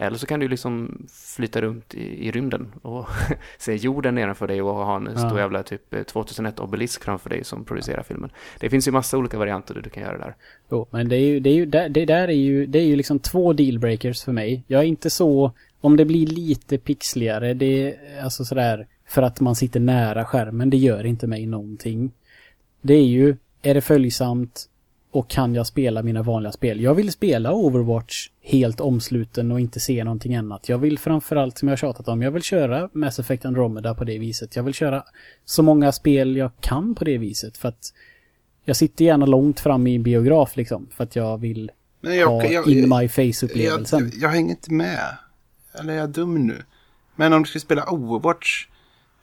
Eller 0.00 0.16
så 0.18 0.26
kan 0.26 0.40
du 0.40 0.48
liksom 0.48 1.06
flyta 1.36 1.60
runt 1.60 1.94
i, 1.94 2.26
i 2.26 2.30
rymden 2.30 2.72
och 2.82 3.06
se 3.58 3.74
jorden 3.76 4.14
nedanför 4.14 4.48
dig 4.48 4.62
och 4.62 4.74
ha 4.74 4.96
en 4.96 5.08
Ja. 5.12 5.18
stor 5.18 5.38
jävla 5.38 5.62
typ 5.62 5.94
eh, 5.94 6.02
2001 6.02 6.60
obelisk 6.60 7.04
framför 7.04 7.30
dig 7.30 7.44
som 7.44 7.64
producerar 7.64 8.02
filmen. 8.02 8.30
Det 8.60 8.70
finns 8.70 8.88
ju 8.88 8.92
massa 8.92 9.18
olika 9.18 9.38
varianter 9.38 9.80
du 9.84 9.90
kan 9.90 10.02
göra 10.02 10.18
där. 10.18 10.34
Jo, 10.70 10.86
men 10.90 11.08
det 11.08 11.16
är 11.16 11.20
ju, 11.26 11.40
det 11.40 11.50
är 11.50 11.54
ju, 11.54 11.66
det, 11.66 11.88
det 11.88 12.04
där 12.04 12.28
är 12.28 12.32
ju, 12.32 12.66
det 12.66 12.78
är 12.78 12.84
ju 12.86 12.96
liksom 12.96 13.18
två 13.18 13.52
dealbreakers 13.52 14.24
för 14.24 14.32
mig. 14.32 14.64
Jag 14.66 14.80
är 14.80 14.86
inte 14.86 15.10
så, 15.10 15.52
om 15.80 15.96
det 15.96 16.04
blir 16.04 16.26
lite 16.26 16.78
pixligare, 16.78 17.54
det 17.54 17.88
är 17.88 18.22
alltså 18.24 18.44
sådär, 18.44 18.86
för 19.08 19.22
att 19.22 19.40
man 19.40 19.54
sitter 19.54 19.80
nära 19.80 20.24
skärmen, 20.24 20.70
det 20.70 20.76
gör 20.76 21.06
inte 21.06 21.26
mig 21.26 21.46
någonting. 21.46 22.10
Det 22.82 22.94
är 22.94 23.06
ju, 23.06 23.36
är 23.62 23.74
det 23.74 23.80
följsamt 23.80 24.66
och 25.10 25.28
kan 25.30 25.54
jag 25.54 25.66
spela 25.66 26.02
mina 26.02 26.22
vanliga 26.22 26.52
spel? 26.52 26.80
Jag 26.80 26.94
vill 26.94 27.12
spela 27.12 27.52
Overwatch 27.52 28.30
helt 28.42 28.80
omsluten 28.80 29.52
och 29.52 29.60
inte 29.60 29.80
se 29.80 30.04
någonting 30.04 30.36
annat. 30.36 30.68
Jag 30.68 30.78
vill 30.78 30.98
framförallt, 30.98 31.58
som 31.58 31.68
jag 31.68 31.72
har 31.72 31.76
tjatat 31.76 32.08
om, 32.08 32.22
jag 32.22 32.30
vill 32.30 32.42
köra 32.42 32.88
Mass 32.92 33.18
Effect 33.18 33.44
Andromeda 33.44 33.94
på 33.94 34.04
det 34.04 34.18
viset. 34.18 34.56
Jag 34.56 34.62
vill 34.62 34.74
köra 34.74 35.04
så 35.44 35.62
många 35.62 35.92
spel 35.92 36.36
jag 36.36 36.50
kan 36.60 36.94
på 36.94 37.04
det 37.04 37.18
viset 37.18 37.56
för 37.56 37.68
att 37.68 37.92
jag 38.64 38.76
sitter 38.76 39.04
gärna 39.04 39.26
långt 39.26 39.60
fram 39.60 39.86
i 39.86 39.94
en 39.94 40.02
biograf 40.02 40.56
liksom, 40.56 40.88
för 40.96 41.04
att 41.04 41.16
jag 41.16 41.38
vill 41.38 41.70
Men 42.00 42.16
jag, 42.16 42.28
ha 42.28 42.44
jag, 42.44 42.68
in 42.68 42.88
my 42.88 43.02
jag, 43.02 43.10
face-upplevelsen. 43.10 44.10
jag, 44.12 44.22
jag 44.22 44.28
hänger 44.28 44.50
inte 44.50 44.72
med. 44.72 45.16
Eller 45.80 45.92
är 45.92 45.96
jag 45.96 46.10
dum 46.10 46.46
nu? 46.46 46.62
Men 47.16 47.32
om 47.32 47.42
du 47.42 47.48
ska 47.48 47.58
spela 47.58 47.90
Overwatch. 47.90 48.66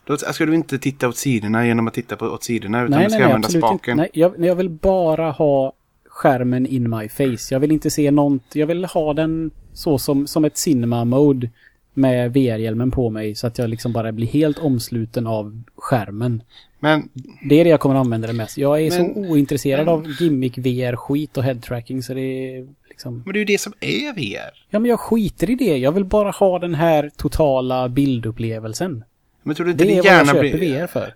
Då 0.08 0.18
ska 0.18 0.46
du 0.46 0.56
inte 0.56 0.78
titta 0.80 1.08
åt 1.08 1.18
sidorna 1.18 1.68
genom 1.68 1.88
att 1.88 1.94
titta 1.94 2.16
på, 2.16 2.26
åt 2.26 2.44
sidorna. 2.44 2.82
Utan 2.84 2.92
Nej, 2.92 3.04
du 3.04 3.10
ska 3.10 3.20
nej, 3.20 3.26
använda 3.26 3.46
absolut 3.46 3.64
inte. 3.64 3.68
spaken. 3.68 3.98
Nej, 3.98 4.10
jag, 4.14 4.46
jag 4.46 4.56
vill 4.56 4.70
bara 4.70 5.32
ha 5.32 5.74
skärmen 6.08 6.66
in 6.66 6.90
my 6.90 7.10
face. 7.10 7.48
Jag 7.54 7.60
vill 7.60 7.72
inte 7.72 7.90
se 7.90 8.12
något. 8.12 8.42
Jag 8.54 8.68
vill 8.68 8.86
ha 8.86 9.14
den 9.14 9.52
så 9.74 9.98
som, 9.98 10.28
som 10.28 10.46
ett 10.46 10.58
cinema 10.58 11.06
mode 11.06 11.50
med 11.94 12.34
VR-hjälmen 12.34 12.92
på 12.92 13.10
mig 13.10 13.36
så 13.36 13.48
att 13.48 13.58
jag 13.58 13.70
liksom 13.70 13.94
bara 13.94 14.12
blir 14.12 14.28
helt 14.28 14.60
omsluten 14.60 15.28
av 15.28 15.62
skärmen. 15.76 16.44
Men 16.80 17.10
Det 17.50 17.60
är 17.60 17.64
det 17.64 17.70
jag 17.70 17.80
kommer 17.80 17.96
använda 17.96 18.28
det 18.28 18.34
mest. 18.34 18.58
Jag 18.58 18.82
är 18.82 18.92
så 18.92 19.02
Men- 19.04 19.16
ointresserad 19.32 19.86
men- 19.86 19.94
av 19.94 20.08
gimmick 20.20 20.58
VR-skit 20.58 21.38
och 21.38 21.44
headtracking 21.44 22.04
så 22.04 22.14
det 22.14 22.22
är 22.22 22.68
liksom... 22.90 23.22
Men 23.26 23.34
det 23.34 23.38
är 23.38 23.42
ju 23.42 23.46
det 23.46 23.62
som 23.62 23.74
är 23.80 24.14
VR. 24.16 24.66
Ja 24.70 24.80
men 24.80 24.90
jag 24.90 25.00
skiter 25.00 25.50
i 25.50 25.56
det. 25.56 25.78
Jag 25.78 25.92
vill 25.92 26.06
bara 26.06 26.32
ha 26.32 26.60
den 26.60 26.76
här 26.76 27.12
totala 27.18 27.90
bildupplevelsen. 27.90 29.04
Men 29.48 29.56
tror 29.56 29.66
du 29.66 29.72
inte 29.72 29.84
Det 29.84 29.88
är 29.92 29.94
din 29.94 29.98
vad 29.98 30.06
jag 30.06 30.14
hjärna 30.14 30.34
köper 30.34 30.58
blir... 30.58 30.82
VR 30.82 30.88
för. 30.88 31.14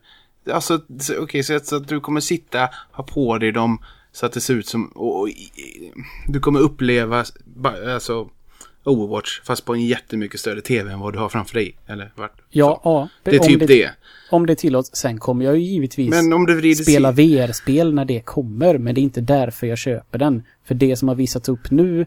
Alltså, 0.52 0.82
så- 1.00 1.18
okej, 1.20 1.44
så, 1.44 1.56
att- 1.56 1.66
så 1.66 1.76
att 1.76 1.88
du 1.88 2.00
kommer 2.00 2.20
sitta, 2.20 2.70
ha 2.92 3.04
på 3.04 3.38
dig 3.38 3.52
dem 3.52 3.80
så 4.12 4.26
att 4.26 4.34
det 4.34 4.42
ser 4.42 4.54
ut 4.54 4.68
som... 4.68 4.86
Och, 4.86 5.20
och, 5.22 5.30
du 6.28 6.40
kommer 6.40 6.60
uppleva 6.60 7.26
alltså, 7.94 8.30
Overwatch 8.84 9.42
fast 9.44 9.66
på 9.66 9.74
en 9.74 9.86
jättemycket 9.86 10.40
större 10.40 10.62
tv 10.62 10.92
än 10.92 11.00
vad 11.00 11.14
du 11.14 11.20
har 11.20 11.30
framför 11.30 11.54
dig. 11.54 11.76
Eller 11.88 12.12
vart? 12.16 12.42
Ja, 12.50 12.82
ja. 12.84 13.10
Det 13.24 13.36
är 13.36 13.40
typ 13.40 13.68
det. 13.68 13.92
Om 14.32 14.46
det 14.46 14.56
tillåts. 14.56 14.90
Sen 14.96 15.18
kommer 15.18 15.46
jag 15.46 15.58
ju 15.58 15.64
givetvis 15.64 16.10
Men 16.10 16.34
om 16.34 16.46
du 16.46 16.56
vrider 16.56 16.84
spela 16.84 17.12
VR-spel 17.12 17.94
när 17.94 18.06
det 18.06 18.20
kommer. 18.20 18.78
Men 18.78 18.96
det 18.96 19.02
är 19.02 19.04
inte 19.04 19.22
därför 19.22 19.68
jag 19.68 19.78
köper 19.78 20.20
den. 20.20 20.44
För 20.66 20.76
det 20.76 20.96
som 20.96 21.08
har 21.08 21.16
visats 21.16 21.50
upp 21.50 21.72
nu, 21.72 22.06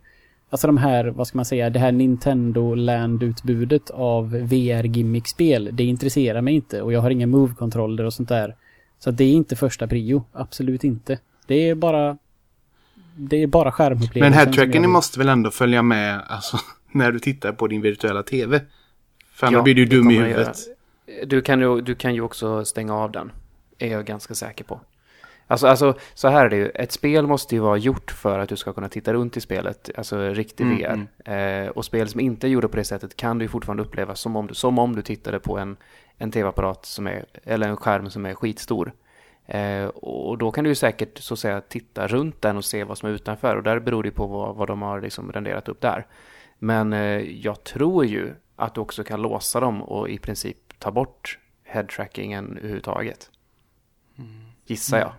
alltså 0.54 0.66
de 0.66 0.76
här, 0.76 1.04
vad 1.04 1.26
ska 1.26 1.38
man 1.38 1.44
säga, 1.44 1.70
det 1.70 1.78
här 1.78 1.92
Nintendo 1.92 2.74
Land-utbudet 2.74 3.90
av 3.90 4.30
VR-gimmick-spel, 4.30 5.70
det 5.72 5.84
intresserar 5.84 6.40
mig 6.40 6.54
inte. 6.54 6.82
Och 6.82 6.92
jag 6.92 7.00
har 7.00 7.10
inga 7.10 7.26
move-kontroller 7.26 8.04
och 8.04 8.14
sånt 8.14 8.28
där. 8.28 8.56
Så 8.98 9.10
det 9.10 9.24
är 9.24 9.32
inte 9.32 9.56
första 9.56 9.86
prio. 9.86 10.24
Absolut 10.32 10.84
inte. 10.84 11.18
Det 11.46 11.68
är 11.68 11.74
bara... 11.74 12.18
Det 13.16 13.42
är 13.42 13.46
bara 13.46 13.72
skärmupplevelsen. 13.72 14.20
Men 14.20 14.32
headtracken 14.32 14.90
måste 14.90 15.18
väl 15.18 15.28
ändå 15.28 15.50
följa 15.50 15.82
med 15.82 16.20
alltså, 16.26 16.58
när 16.92 17.12
du 17.12 17.18
tittar 17.18 17.52
på 17.52 17.66
din 17.66 17.82
virtuella 17.82 18.22
tv? 18.22 18.60
För 19.32 19.46
annars 19.46 19.56
Ja, 19.56 19.62
blir 19.62 19.74
du 19.74 19.84
dum 19.84 20.10
i 20.10 20.14
huvudet. 20.14 20.56
Du 21.26 21.42
kan, 21.42 21.60
ju, 21.60 21.80
du 21.80 21.94
kan 21.94 22.14
ju 22.14 22.20
också 22.20 22.64
stänga 22.64 22.94
av 22.94 23.12
den. 23.12 23.32
Är 23.78 23.88
jag 23.88 24.06
ganska 24.06 24.34
säker 24.34 24.64
på. 24.64 24.80
Alltså, 25.54 25.66
alltså, 25.66 25.94
så 26.14 26.28
här 26.28 26.44
är 26.46 26.50
det 26.50 26.56
ju. 26.56 26.68
Ett 26.68 26.92
spel 26.92 27.26
måste 27.26 27.54
ju 27.54 27.60
vara 27.60 27.76
gjort 27.76 28.10
för 28.10 28.38
att 28.38 28.48
du 28.48 28.56
ska 28.56 28.72
kunna 28.72 28.88
titta 28.88 29.12
runt 29.12 29.36
i 29.36 29.40
spelet. 29.40 29.90
Alltså 29.96 30.18
riktig 30.18 30.64
Mm, 30.64 31.06
VR. 31.24 31.32
Eh, 31.32 31.68
och 31.68 31.84
spel 31.84 32.08
som 32.08 32.20
inte 32.20 32.46
är 32.46 32.48
gjorda 32.48 32.68
på 32.68 32.76
det 32.76 32.84
sättet 32.84 33.16
kan 33.16 33.38
du 33.38 33.44
ju 33.44 33.48
fortfarande 33.48 33.82
uppleva 33.82 34.14
som 34.14 34.36
om 34.36 34.46
du, 34.46 34.54
som 34.54 34.78
om 34.78 34.96
du 34.96 35.02
tittade 35.02 35.40
på 35.40 35.58
en, 35.58 35.76
en 36.18 36.30
tv-apparat 36.30 36.86
som 36.86 37.06
är, 37.06 37.24
eller 37.44 37.68
en 37.68 37.76
skärm 37.76 38.10
som 38.10 38.26
är 38.26 38.34
skitstor. 38.34 38.92
Eh, 39.46 39.86
och 39.86 40.38
då 40.38 40.52
kan 40.52 40.64
du 40.64 40.70
ju 40.70 40.74
säkert 40.74 41.18
så 41.18 41.34
att 41.34 41.40
säga 41.40 41.60
titta 41.60 42.06
runt 42.06 42.42
den 42.42 42.56
och 42.56 42.64
se 42.64 42.84
vad 42.84 42.98
som 42.98 43.08
är 43.08 43.12
utanför. 43.12 43.56
Och 43.56 43.62
där 43.62 43.80
beror 43.80 44.02
det 44.02 44.10
på 44.10 44.26
vad, 44.26 44.56
vad 44.56 44.68
de 44.68 44.82
har 44.82 45.00
liksom 45.00 45.32
renderat 45.32 45.68
upp 45.68 45.80
där. 45.80 46.06
Men 46.58 46.92
eh, 46.92 47.20
jag 47.20 47.64
tror 47.64 48.04
ju 48.04 48.34
att 48.56 48.74
du 48.74 48.80
också 48.80 49.04
kan 49.04 49.22
låsa 49.22 49.60
dem 49.60 49.82
och 49.82 50.08
i 50.08 50.18
princip 50.18 50.56
ta 50.78 50.90
bort 50.90 51.38
headtrackingen 51.64 52.56
överhuvudtaget. 52.58 53.30
Gissar 54.66 54.98
jag. 54.98 55.12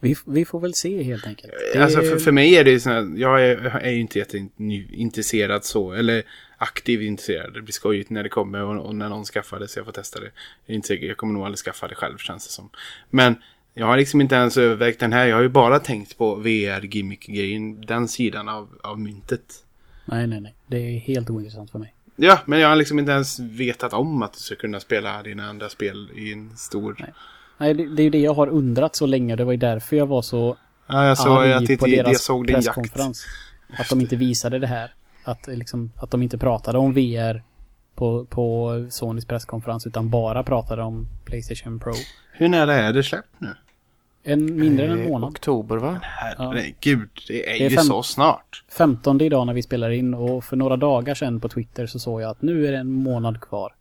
Vi, 0.00 0.16
vi 0.26 0.44
får 0.44 0.60
väl 0.60 0.74
se 0.74 1.02
helt 1.02 1.26
enkelt. 1.26 1.52
Det- 1.72 1.82
Alltså 1.82 2.00
för, 2.00 2.16
för 2.18 2.32
mig 2.32 2.56
är 2.56 2.64
det 2.64 2.80
så 2.80 2.90
här, 2.90 3.12
jag 3.16 3.44
är, 3.44 3.56
är 3.56 3.90
ju 3.90 4.00
inte 4.00 4.18
jätteintresserad 4.18 5.64
så, 5.64 5.92
eller 5.92 6.22
aktiv 6.58 7.02
intresserad. 7.02 7.54
Det 7.54 7.62
blir 7.62 7.72
skojigt 7.72 8.10
när 8.10 8.22
det 8.22 8.28
kommer 8.28 8.62
och, 8.62 8.86
och 8.86 8.94
när 8.94 9.08
någon 9.08 9.24
skaffar 9.24 9.58
det 9.60 9.68
så 9.68 9.78
jag 9.78 9.86
får 9.86 9.92
testa 9.92 10.20
det. 10.20 10.30
Jag 10.66 10.72
är 10.72 10.74
inte 10.74 10.88
säker, 10.88 11.06
jag 11.06 11.16
kommer 11.16 11.34
nog 11.34 11.42
aldrig 11.44 11.58
skaffa 11.58 11.88
det 11.88 11.94
själv 11.94 12.18
känns 12.18 12.46
det 12.46 12.52
som. 12.52 12.70
Men 13.10 13.34
jag 13.74 13.86
har 13.86 13.96
liksom 13.96 14.20
inte 14.20 14.34
ens 14.34 14.56
övervägt 14.56 15.00
den 15.00 15.12
här, 15.12 15.26
jag 15.26 15.36
har 15.36 15.42
ju 15.42 15.48
bara 15.48 15.78
tänkt 15.78 16.18
på 16.18 16.34
VR-gimmick-grejen, 16.34 17.80
den 17.80 18.08
sidan 18.08 18.48
av, 18.48 18.68
av 18.82 19.00
myntet. 19.00 19.64
Nej, 20.04 20.26
nej, 20.26 20.40
nej. 20.40 20.54
Det 20.66 20.76
är 20.76 20.98
helt 20.98 21.30
ointressant 21.30 21.70
för 21.70 21.78
mig. 21.78 21.92
Ja, 22.16 22.38
men 22.46 22.60
jag 22.60 22.68
har 22.68 22.76
liksom 22.76 22.98
inte 22.98 23.12
ens 23.12 23.38
vetat 23.40 23.92
om 23.92 24.22
att 24.22 24.32
du 24.32 24.38
ska 24.38 24.54
kunna 24.56 24.80
spela 24.80 25.22
dina 25.22 25.48
andra 25.48 25.68
spel 25.68 26.10
i 26.14 26.32
en 26.32 26.56
stor... 26.56 26.96
Nej. 26.98 27.12
Nej, 27.58 27.74
det, 27.74 27.94
det 27.96 28.02
är 28.02 28.04
ju 28.04 28.10
det 28.10 28.18
jag 28.20 28.34
har 28.34 28.46
undrat 28.48 28.96
så 28.96 29.06
länge. 29.06 29.36
Det 29.36 29.44
var 29.44 29.52
ju 29.52 29.58
därför 29.58 29.96
jag 29.96 30.06
var 30.06 30.22
så 30.22 30.56
Ja, 30.86 31.06
jag 31.06 31.18
såg 31.18 31.38
arg 31.38 31.52
att 31.52 31.66
det, 31.66 31.76
på 31.76 31.88
jag 31.88 32.04
deras 32.06 32.22
såg 32.24 32.46
din 32.46 32.54
jakt. 32.54 32.66
presskonferens. 32.66 33.26
Att 33.78 33.88
de 33.88 34.00
inte 34.00 34.16
visade 34.16 34.58
det 34.58 34.66
här. 34.66 34.94
Att, 35.24 35.46
liksom, 35.46 35.92
att 35.96 36.10
de 36.10 36.22
inte 36.22 36.38
pratade 36.38 36.78
om 36.78 36.92
VR 36.94 37.42
på, 37.94 38.24
på 38.24 38.70
Sonys 38.90 39.24
presskonferens 39.24 39.86
utan 39.86 40.10
bara 40.10 40.42
pratade 40.42 40.82
om 40.82 41.06
Playstation 41.24 41.78
Pro. 41.80 41.92
Hur 42.32 42.48
nära 42.48 42.74
är 42.74 42.92
det 42.92 43.02
släppt 43.02 43.34
nu? 43.38 43.48
En 44.22 44.60
mindre 44.60 44.86
än 44.86 44.92
en 44.92 45.02
Eh, 45.02 45.08
månad. 45.08 45.30
Oktober 45.30 45.76
va? 45.76 45.98
Herregud, 46.02 47.08
det 47.28 47.50
är, 47.50 47.58
Det 47.58 47.64
är 47.64 47.70
ju 47.70 47.76
fem- 47.76 47.84
så 47.84 48.02
snart. 48.02 48.64
15 48.78 49.20
idag 49.20 49.46
när 49.46 49.54
vi 49.54 49.62
spelar 49.62 49.90
in 49.90 50.14
och 50.14 50.44
för 50.44 50.56
några 50.56 50.76
dagar 50.76 51.14
sedan 51.14 51.40
på 51.40 51.48
Twitter 51.48 51.86
så 51.86 51.98
såg 51.98 52.22
jag 52.22 52.30
att 52.30 52.42
nu 52.42 52.66
är 52.66 52.72
det 52.72 52.78
en 52.78 52.92
månad 52.92 53.40
kvar. 53.40 53.72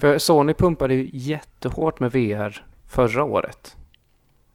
För 0.00 0.18
Sony 0.18 0.54
pumpade 0.54 0.94
ju 0.94 1.10
jättehårt 1.12 2.00
med 2.00 2.12
VR 2.12 2.66
förra 2.86 3.24
året. 3.24 3.76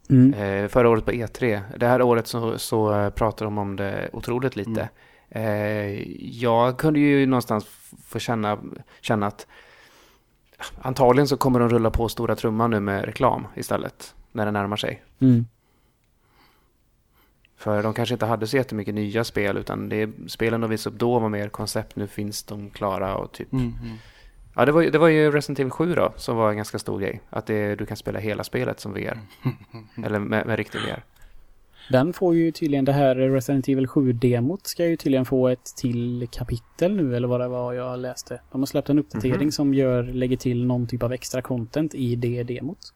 Mm. 0.10 0.34
Eh, 0.34 0.68
förra 0.68 0.90
året 0.90 1.06
på 1.06 1.12
E3. 1.12 1.62
Det 1.78 1.88
här 1.88 2.02
året 2.02 2.28
så, 2.28 2.58
så 2.58 3.12
pratar 3.16 3.46
de 3.46 3.58
om 3.58 3.76
det 3.76 4.10
otroligt 4.14 4.56
lite. 4.56 4.90
Eh, 5.30 6.02
jag 6.42 6.78
kunde 6.78 7.00
ju 7.00 7.26
någonstans 7.26 7.66
få 8.06 8.20
känna, 8.20 8.58
känna 9.02 9.28
att 9.28 9.48
antagligen 10.82 11.28
så 11.28 11.38
kommer 11.38 11.60
de 11.60 11.70
rulla 11.70 11.92
på 11.92 12.10
stora 12.10 12.36
trumman 12.36 12.72
nu 12.72 12.80
med 12.80 13.06
reklam 13.06 13.48
istället. 13.56 14.16
När 14.32 14.46
det 14.46 14.52
närmar 14.52 14.78
sig. 14.78 15.04
Mm. 15.20 15.46
För 17.58 17.84
de 17.84 17.94
kanske 17.94 18.16
inte 18.16 18.26
hade 18.26 18.48
så 18.48 18.58
jättemycket 18.58 18.96
nya 18.96 19.24
spel 19.24 19.58
utan 19.58 19.90
det, 19.90 20.10
spelen 20.28 20.62
de 20.62 20.70
visade 20.70 20.94
upp 20.94 21.00
då 21.00 21.20
var 21.20 21.30
mer 21.30 21.50
koncept. 21.50 21.96
Nu 21.96 22.08
finns 22.08 22.44
de 22.44 22.70
klara 22.70 23.16
och 23.16 23.32
typ 23.32 23.54
Mm, 23.54 23.74
Ja, 24.60 24.66
det 24.66 24.72
var, 24.72 24.82
ju- 24.82 24.90
det 24.90 24.98
var 24.98 25.08
ju 25.08 25.32
Resident 25.32 25.60
Evil 25.60 25.72
7 25.72 25.96
då, 25.96 26.14
som 26.16 26.38
var 26.38 26.50
en 26.50 26.56
ganska 26.56 26.80
stor 26.80 27.00
grej. 27.00 27.22
Att 27.30 27.46
det, 27.46 27.76
du 27.76 27.86
kan 27.86 27.98
spela 27.98 28.20
hela 28.20 28.44
spelet 28.44 28.80
som 28.80 28.94
VR. 28.94 29.20
Eller 30.06 30.20
med, 30.20 30.48
med 30.48 30.58
riktig 30.58 30.80
VR. 30.82 31.04
Den 31.92 32.14
får 32.14 32.36
ju 32.36 32.52
tydligen 32.52 32.86
det 32.86 32.92
här 32.94 33.16
Resident 33.16 33.68
Evil 33.68 33.88
7-demot 33.88 34.68
ska 34.68 34.86
ju 34.86 34.96
tydligen 34.98 35.26
få 35.26 35.48
ett 35.48 35.74
till 35.78 36.28
kapitel 36.32 36.96
nu 36.96 37.16
eller 37.16 37.28
vad 37.28 37.40
det 37.42 37.48
var 37.48 37.74
jag 37.74 38.00
läste. 38.00 38.42
De 38.52 38.62
har 38.62 38.66
släppt 38.66 38.90
en 38.90 39.00
uppdatering 39.00 39.38
Mhm. 39.42 39.52
som 39.52 39.74
gör, 39.74 40.04
lägger 40.04 40.38
till 40.38 40.66
någon 40.66 40.88
typ 40.88 41.04
av 41.04 41.14
extra 41.14 41.42
content 41.42 41.96
i 41.96 42.16
det 42.16 42.44
demot. 42.44 42.94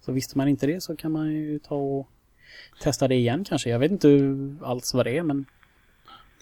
Så 0.00 0.12
visste 0.12 0.38
man 0.38 0.48
inte 0.48 0.66
det 0.66 0.80
så 0.80 0.96
kan 0.96 1.12
man 1.12 1.32
ju 1.32 1.58
ta 1.58 1.74
och 1.74 2.08
testa 2.82 3.08
det 3.08 3.14
igen 3.14 3.44
kanske. 3.44 3.70
Jag 3.70 3.78
vet 3.78 3.90
inte 3.90 4.08
alls 4.62 4.94
vad 4.94 5.06
det 5.06 5.18
är 5.18 5.22
men 5.22 5.44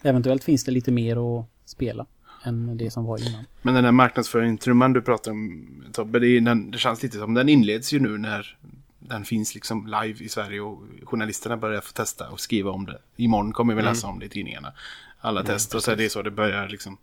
eventuellt 0.03 0.43
finns 0.43 0.63
det 0.65 0.71
lite 0.71 0.91
mer 0.91 1.39
att 1.39 1.45
spela 1.65 2.05
än 2.43 2.77
det 2.77 2.91
som 2.91 3.05
var 3.05 3.29
innan. 3.29 3.45
Men 3.61 3.73
den 3.73 3.85
här 3.85 3.91
marknadsföringstrumman 3.91 4.93
du 4.93 5.01
pratar 5.01 5.31
om 5.31 5.67
Tobbe, 5.93 6.19
det, 6.19 6.27
är, 6.27 6.41
den, 6.41 6.71
det 6.71 6.77
känns 6.77 7.03
lite 7.03 7.17
som 7.17 7.33
den 7.33 7.49
inleds 7.49 7.93
ju 7.93 7.99
nu 7.99 8.17
när 8.17 8.57
den 8.99 9.25
finns 9.25 9.55
liksom 9.55 9.85
live 9.87 10.23
i 10.25 10.29
Sverige 10.29 10.61
och 10.61 10.83
journalisterna 11.03 11.57
börjar 11.57 11.81
få 11.81 11.91
testa 11.91 12.29
och 12.29 12.39
skriva 12.39 12.71
om 12.71 12.85
det. 12.85 12.99
Imorgon 13.15 13.53
kommer 13.53 13.75
vi 13.75 13.81
läsa 13.81 14.07
om 14.07 14.19
det 14.19 14.25
i 14.25 14.29
tidningarna. 14.29 14.73
Alla 15.19 15.43
test 15.43 15.75
och 15.75 15.83
så 15.83 15.91
är 15.91 15.95
det 15.95 16.09
så 16.09 16.21
det 16.21 16.31
börjar 16.31 16.67
liksom 16.69 16.97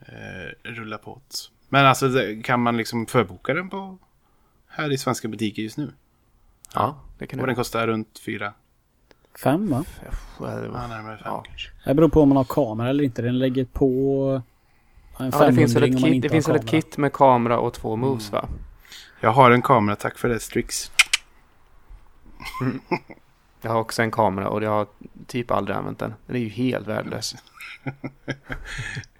eh, 0.00 0.70
rulla 0.70 0.98
på. 0.98 1.20
Men 1.68 1.86
alltså 1.86 2.08
kan 2.44 2.60
man 2.62 2.76
liksom 2.76 3.06
förboka 3.06 3.54
den 3.54 3.70
på 3.70 3.98
här 4.68 4.92
i 4.92 4.98
svenska 4.98 5.28
butiker 5.28 5.62
just 5.62 5.76
nu? 5.76 5.92
Ja, 6.74 7.00
det 7.18 7.26
kan 7.26 7.40
Och 7.40 7.46
du. 7.46 7.50
den 7.50 7.56
kostar 7.56 7.86
runt 7.86 8.18
fyra, 8.18 8.52
Fem 9.38 9.70
va? 9.70 9.84
Ja, 10.40 10.46
det 10.46 10.64
ja, 10.66 10.72
var- 10.72 10.88
närmare 10.88 11.16
fem 11.16 11.22
Ja. 11.24 11.42
kanske. 11.46 11.70
Det 11.84 11.94
beror 11.94 12.08
på 12.08 12.22
om 12.22 12.28
man 12.28 12.36
har 12.36 12.44
kamera 12.44 12.88
eller 12.90 13.04
inte. 13.04 13.22
Den 13.22 13.38
lägger 13.38 13.64
på 13.64 14.42
en 15.18 15.30
Ja, 15.32 15.46
det 15.46 15.54
finns 15.54 15.74
väl 15.76 15.82
500 15.82 15.98
om 15.98 16.04
ett 16.04 16.12
kit, 16.12 16.22
det 16.22 16.28
finns 16.28 16.48
ett 16.48 16.66
kit 16.66 16.96
med 16.96 17.12
kamera 17.12 17.58
och 17.58 17.74
två 17.74 17.96
moves 17.96 18.32
va? 18.32 18.48
Jag 19.20 19.30
har 19.30 19.50
en 19.50 19.62
kamera, 19.62 19.96
tack 19.96 20.18
för 20.18 20.28
det 20.28 20.40
Strix. 20.40 20.90
Jag 23.62 23.70
har 23.70 23.80
också 23.80 24.02
en 24.02 24.10
kamera 24.10 24.48
och 24.48 24.62
jag 24.62 24.70
har 24.70 24.86
typ 25.26 25.50
aldrig 25.50 25.76
använt 25.76 25.98
den. 25.98 26.14
Den 26.26 26.36
är 26.36 26.40
ju 26.40 26.48
helt 26.48 26.86
värdelös. 26.86 27.34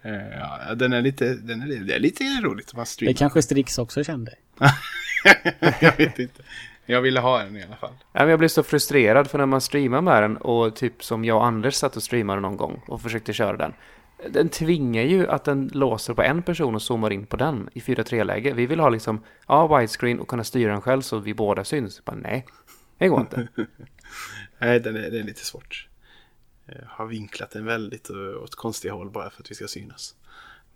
Eh, 0.02 0.38
ja, 0.38 0.74
den 0.74 0.92
är 0.92 1.02
lite, 1.02 1.34
den 1.34 1.62
är, 1.62 1.66
det 1.66 1.94
är 1.94 1.98
lite 2.00 2.24
roligt 2.24 2.68
att 2.68 2.76
man 2.76 2.86
Det 2.98 3.14
kanske 3.14 3.42
Strix 3.42 3.78
också 3.78 4.04
kände. 4.04 4.34
jag 5.80 5.96
vet 5.96 6.18
inte. 6.18 6.42
Jag 6.90 7.00
ville 7.00 7.20
ha 7.20 7.38
den 7.38 7.56
i 7.56 7.62
alla 7.64 7.76
fall. 7.76 7.94
Ja, 8.12 8.20
men 8.20 8.28
jag 8.28 8.38
blev 8.38 8.48
så 8.48 8.62
frustrerad 8.62 9.30
för 9.30 9.38
när 9.38 9.46
man 9.46 9.60
streamar 9.60 10.00
med 10.00 10.22
den 10.22 10.36
och 10.36 10.76
typ 10.76 11.04
som 11.04 11.24
jag 11.24 11.36
och 11.36 11.46
Anders 11.46 11.74
satt 11.74 11.96
och 11.96 12.02
streamade 12.02 12.40
någon 12.40 12.56
gång 12.56 12.82
och 12.88 13.02
försökte 13.02 13.32
köra 13.32 13.56
den. 13.56 13.72
Den 14.30 14.48
tvingar 14.48 15.02
ju 15.02 15.28
att 15.28 15.44
den 15.44 15.70
låser 15.74 16.14
på 16.14 16.22
en 16.22 16.42
person 16.42 16.74
och 16.74 16.82
zoomar 16.82 17.10
in 17.12 17.26
på 17.26 17.36
den 17.36 17.68
i 17.72 17.80
4.3-läge. 17.80 18.52
Vi 18.52 18.66
vill 18.66 18.80
ha 18.80 18.88
liksom, 18.88 19.24
ja, 19.48 19.78
widescreen 19.78 20.20
och 20.20 20.28
kunna 20.28 20.44
styra 20.44 20.72
den 20.72 20.80
själv 20.80 21.00
så 21.02 21.18
vi 21.18 21.34
båda 21.34 21.64
syns. 21.64 22.04
Bara, 22.04 22.16
nej, 22.16 22.46
det 22.98 23.08
går 23.08 23.20
inte. 23.20 23.48
Nej, 24.58 24.80
den 24.80 24.96
är, 24.96 25.10
det 25.10 25.18
är 25.18 25.22
lite 25.22 25.44
svårt. 25.44 25.88
eh, 26.66 26.74
har 26.86 27.06
vinklat 27.06 27.50
den 27.50 27.64
väldigt 27.64 28.10
åt 28.10 28.54
konstiga 28.54 28.94
håll 28.94 29.10
bara 29.10 29.30
för 29.30 29.42
att 29.42 29.50
vi 29.50 29.54
ska 29.54 29.66
synas. 29.66 30.14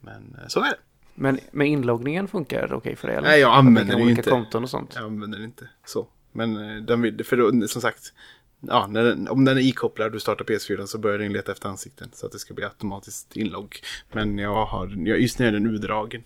Men 0.01 0.37
eh, 0.43 0.49
så 0.49 0.61
är 0.61 0.65
det. 0.71 0.77
Men 1.15 1.39
med 1.51 1.69
inloggningen 1.69 2.29
funkar 2.29 2.69
det 2.69 2.75
okej 2.75 2.97
för 2.97 3.09
dig? 3.09 3.17
Eller? 3.17 3.29
Nej, 3.29 3.41
jag 3.41 3.55
använder 3.55 3.97
det 3.97 4.03
ju 4.03 4.11
inte. 4.11 4.31
konton 4.31 4.63
och 4.63 4.71
sånt. 4.71 4.93
Jag 4.95 5.05
använder 5.05 5.39
det 5.39 5.45
inte 5.45 5.69
så. 5.87 6.07
Men 6.33 6.57
eh, 6.57 6.83
den 6.83 7.25
för 7.25 7.37
då, 7.37 7.69
som 7.69 7.83
sagt, 7.83 8.13
ja, 8.61 8.91
den, 8.93 9.29
om 9.29 9.45
den 9.45 9.57
är 9.57 9.63
ikopplad 9.63 10.07
och 10.07 10.13
du 10.13 10.21
startar 10.21 10.45
PS4 10.45 10.87
så 10.87 10.99
börjar 10.99 11.19
den 11.19 11.33
leta 11.33 11.53
efter 11.53 11.69
ansikten 11.69 12.11
så 12.13 12.27
att 12.27 12.33
det 12.33 12.39
ska 12.39 12.55
bli 12.55 12.65
automatiskt 12.65 13.37
inlogg. 13.37 13.77
Men 14.13 14.39
jag 14.39 14.67
har, 14.67 14.95
jag, 15.07 15.21
just 15.21 15.39
nu 15.39 15.47
är 15.47 15.53
den 15.53 15.67
urdragen. 15.67 16.23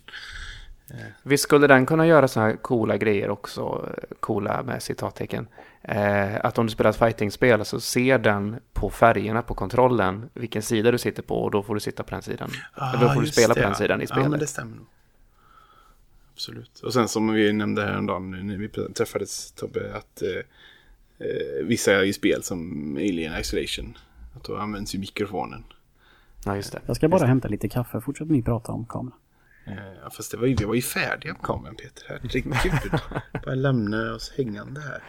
Visst 1.23 1.43
skulle 1.43 1.67
den 1.67 1.85
kunna 1.85 2.07
göra 2.07 2.27
så 2.27 2.39
här 2.39 2.55
coola 2.55 2.97
grejer 2.97 3.29
också, 3.29 3.89
coola 4.19 4.63
med 4.63 4.83
citattecken. 4.83 5.47
Eh, 5.81 6.45
att 6.45 6.57
om 6.57 6.65
du 6.65 6.71
spelar 6.71 6.89
ett 6.89 6.97
fightingspel 6.97 7.65
så 7.65 7.79
ser 7.79 8.17
den 8.17 8.59
på 8.73 8.89
färgerna 8.89 9.41
på 9.41 9.53
kontrollen 9.53 10.29
vilken 10.33 10.61
sida 10.61 10.91
du 10.91 10.97
sitter 10.97 11.23
på 11.23 11.43
och 11.43 11.51
då 11.51 11.63
får 11.63 11.73
du 11.73 11.79
sitta 11.79 12.03
på 12.03 12.11
den 12.11 12.21
sidan. 12.21 12.49
Eller 12.75 13.07
då 13.07 13.13
får 13.13 13.21
du 13.21 13.27
spela 13.27 13.53
det, 13.53 13.53
på 13.53 13.59
den 13.59 13.69
ja. 13.69 13.75
sidan 13.75 14.01
i 14.01 14.05
Ja, 14.09 14.15
men 14.15 14.23
spelet. 14.23 14.39
det 14.39 14.47
stämmer 14.47 14.75
nog. 14.77 14.85
Absolut. 16.33 16.79
Och 16.79 16.93
sen 16.93 17.07
som 17.07 17.33
vi 17.33 17.53
nämnde 17.53 17.85
häromdagen 17.85 18.47
när 18.47 18.57
vi 18.57 18.69
träffades 18.69 19.51
Tobbe 19.51 19.95
att 19.95 20.21
eh, 20.21 21.27
eh, 21.27 21.65
vissa 21.65 22.03
i 22.03 22.13
spel 22.13 22.43
som 22.43 22.95
Alien 22.95 23.39
Isolation 23.39 23.97
att 24.35 24.43
då 24.43 24.57
används 24.57 24.95
ju 24.95 24.99
mikrofonen. 24.99 25.63
Ja, 26.45 26.55
just 26.55 26.71
det. 26.71 26.81
Jag 26.85 26.95
ska 26.95 27.07
bara 27.07 27.25
hämta 27.25 27.47
lite 27.47 27.69
kaffe. 27.69 28.01
Fortsätt 28.01 28.29
ni 28.29 28.43
prata 28.43 28.71
om 28.71 28.85
kameran. 28.85 29.17
Eh, 29.69 30.09
fast 30.11 30.31
det 30.31 30.37
var 30.37 30.47
ju, 30.47 30.55
vi 30.55 30.65
var 30.65 30.75
ju 30.75 30.81
färdiga 30.81 31.33
med 31.33 31.41
kameran 31.41 31.75
Peter. 31.75 32.03
Herregud. 32.07 33.01
Bara 33.45 33.55
lämna 33.55 34.13
oss 34.13 34.33
hängande 34.37 34.81
här. 34.81 35.03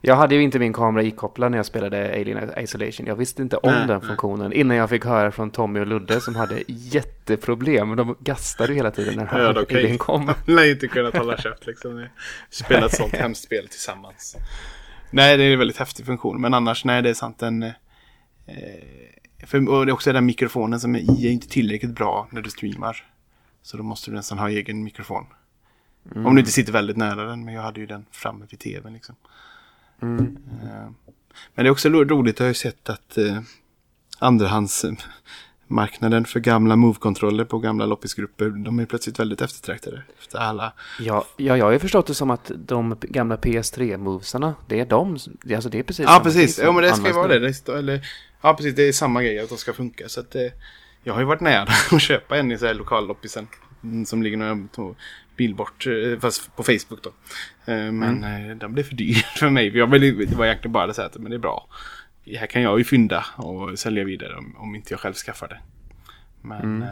Jag 0.00 0.16
hade 0.16 0.34
ju 0.34 0.42
inte 0.42 0.58
min 0.58 0.72
kamera 0.72 1.02
ikopplad 1.04 1.50
när 1.50 1.58
jag 1.58 1.66
spelade 1.66 2.12
Alien 2.12 2.50
Isolation. 2.58 3.06
Jag 3.06 3.16
visste 3.16 3.42
inte 3.42 3.56
om 3.56 3.72
Nej, 3.72 3.86
den 3.86 3.98
nej. 3.98 4.08
funktionen 4.08 4.52
innan 4.52 4.76
jag 4.76 4.90
fick 4.90 5.04
höra 5.04 5.32
från 5.32 5.50
Tommy 5.50 5.80
och 5.80 5.86
Ludde 5.86 6.20
som 6.20 6.36
hade 6.36 6.62
jätteproblem. 6.66 7.96
De 7.96 8.16
gastade 8.20 8.68
ju 8.72 8.76
hela 8.76 8.90
tiden 8.90 9.16
när 9.16 9.38
Ja, 9.38 9.52
de 9.52 9.76
Alien 9.76 9.98
kom. 9.98 10.26
De 10.46 10.52
lär 10.52 10.70
inte 10.70 10.88
kunna 10.88 11.10
hålla 11.10 11.36
käft 11.36 11.66
liksom. 11.66 12.06
Spela 12.50 12.86
ett 12.86 12.96
sånt 12.96 13.12
hemskt 13.16 13.44
spel 13.44 13.68
tillsammans. 13.68 14.36
Nej, 15.10 15.36
det 15.36 15.44
är 15.44 15.52
en 15.52 15.58
väldigt 15.58 15.78
häftig 15.78 16.06
funktion. 16.06 16.40
Men 16.40 16.54
annars, 16.54 16.84
nej, 16.84 17.02
det 17.02 17.10
är 17.10 17.14
sant. 17.14 17.38
Den, 17.38 17.62
eh, 17.62 17.72
för, 19.46 19.68
och 19.68 19.86
det 19.86 19.90
är 19.90 19.94
också 19.94 20.12
den 20.12 20.26
mikrofonen 20.26 20.80
som 20.80 20.94
är 20.94 20.98
i 20.98 21.26
är 21.26 21.30
inte 21.30 21.48
tillräckligt 21.48 21.94
bra 21.94 22.28
när 22.30 22.42
du 22.42 22.50
streamar. 22.50 23.04
Så 23.62 23.76
då 23.76 23.82
måste 23.82 24.10
du 24.10 24.14
nästan 24.16 24.38
ha 24.38 24.50
egen 24.50 24.84
mikrofon. 24.84 25.24
Om 26.14 26.34
du 26.34 26.40
inte 26.40 26.52
sitter 26.52 26.72
väldigt 26.72 26.96
nära 26.96 27.24
den. 27.24 27.44
Men 27.44 27.54
jag 27.54 27.62
hade 27.62 27.80
ju 27.80 27.86
den 27.86 28.04
framme 28.10 28.46
vid 28.50 28.60
tvn 28.60 28.92
liksom. 28.92 29.14
Mm. 30.02 30.36
Eh, 30.62 30.90
Men 31.54 31.64
det 31.64 31.68
är 31.68 31.70
också 31.70 31.88
ro- 31.88 32.04
roligt, 32.04 32.38
jag 32.38 32.44
har 32.44 32.48
ju 32.50 32.54
sett 32.54 32.88
att 32.88 33.18
eh, 33.18 33.40
andrahandsmarknaden 34.18 36.24
för 36.24 36.40
gamla 36.40 36.76
Move-kontroller 36.76 37.44
på 37.44 37.58
gamla 37.58 37.86
loppisgrupper, 37.86 38.50
de 38.50 38.78
är 38.78 38.86
plötsligt 38.86 39.18
väldigt 39.20 39.40
eftertraktade. 39.40 40.02
Efter 40.18 40.38
alla. 40.38 40.72
Ja, 41.00 41.24
ja, 41.36 41.56
jag 41.56 41.64
har 41.64 41.72
ju 41.72 41.78
förstått 41.78 42.06
det 42.06 42.14
som 42.14 42.30
att 42.30 42.50
de 42.56 42.96
gamla 43.02 43.36
PS3-movesarna, 43.36 44.54
det 44.68 44.80
är 44.80 44.86
de, 44.86 45.10
alltså 45.54 45.68
det 45.70 45.78
är 45.78 45.82
precis 45.82 46.06
Ja, 46.08 46.20
precis. 46.24 46.56
typ 46.56 46.64
Ja, 46.64 46.72
men 46.72 46.82
det 46.82 46.94
ska 46.94 47.06
ju 47.06 47.12
vara 47.12 47.28
det. 47.28 47.38
det 47.38 47.54
står, 47.54 47.76
eller, 47.76 48.00
ja, 48.42 48.54
precis. 48.54 48.74
Det 48.74 48.82
är 48.88 48.92
samma 48.92 49.22
grej, 49.22 49.38
att 49.38 49.48
de 49.48 49.58
ska 49.58 49.72
funka. 49.72 50.08
Så 50.08 50.20
att, 50.20 50.34
eh, 50.34 50.46
jag 51.04 51.12
har 51.14 51.20
ju 51.20 51.26
varit 51.26 51.40
nära 51.40 51.68
att 51.92 52.02
köpa 52.02 52.38
en 52.38 52.52
i 52.52 52.58
så 52.58 52.66
här 52.66 52.74
lokalloppisen. 52.74 53.46
mm, 53.82 54.06
Som 54.06 54.22
ligger 54.22 54.36
några 54.36 54.58
bil 55.36 55.54
bort, 55.54 55.86
eh, 55.86 56.18
fast 56.20 56.56
på 56.56 56.62
Facebook 56.62 57.02
då. 57.02 57.10
Eh, 57.72 57.92
Men 57.92 58.24
eh, 58.24 58.56
den 58.56 58.72
blev 58.72 58.84
för 58.84 58.94
dyr 58.94 59.14
för 59.38 59.50
mig. 59.50 59.76
Jag 59.78 59.86
ville, 59.86 60.24
det 60.24 60.34
var 60.36 60.46
egentligen 60.46 60.72
bara 60.72 60.92
här, 60.92 61.06
att, 61.06 61.16
men 61.16 61.30
det 61.30 61.36
är 61.36 61.38
bra. 61.38 61.68
Här 62.38 62.46
kan 62.46 62.62
jag 62.62 62.78
ju 62.78 62.84
fynda 62.84 63.26
och 63.36 63.78
sälja 63.78 64.04
vidare 64.04 64.36
om, 64.36 64.56
om 64.58 64.74
inte 64.74 64.92
jag 64.92 65.00
själv 65.00 65.14
skaffar 65.14 65.48
det. 65.48 65.58
Men 66.42 66.82
eh, 66.82 66.88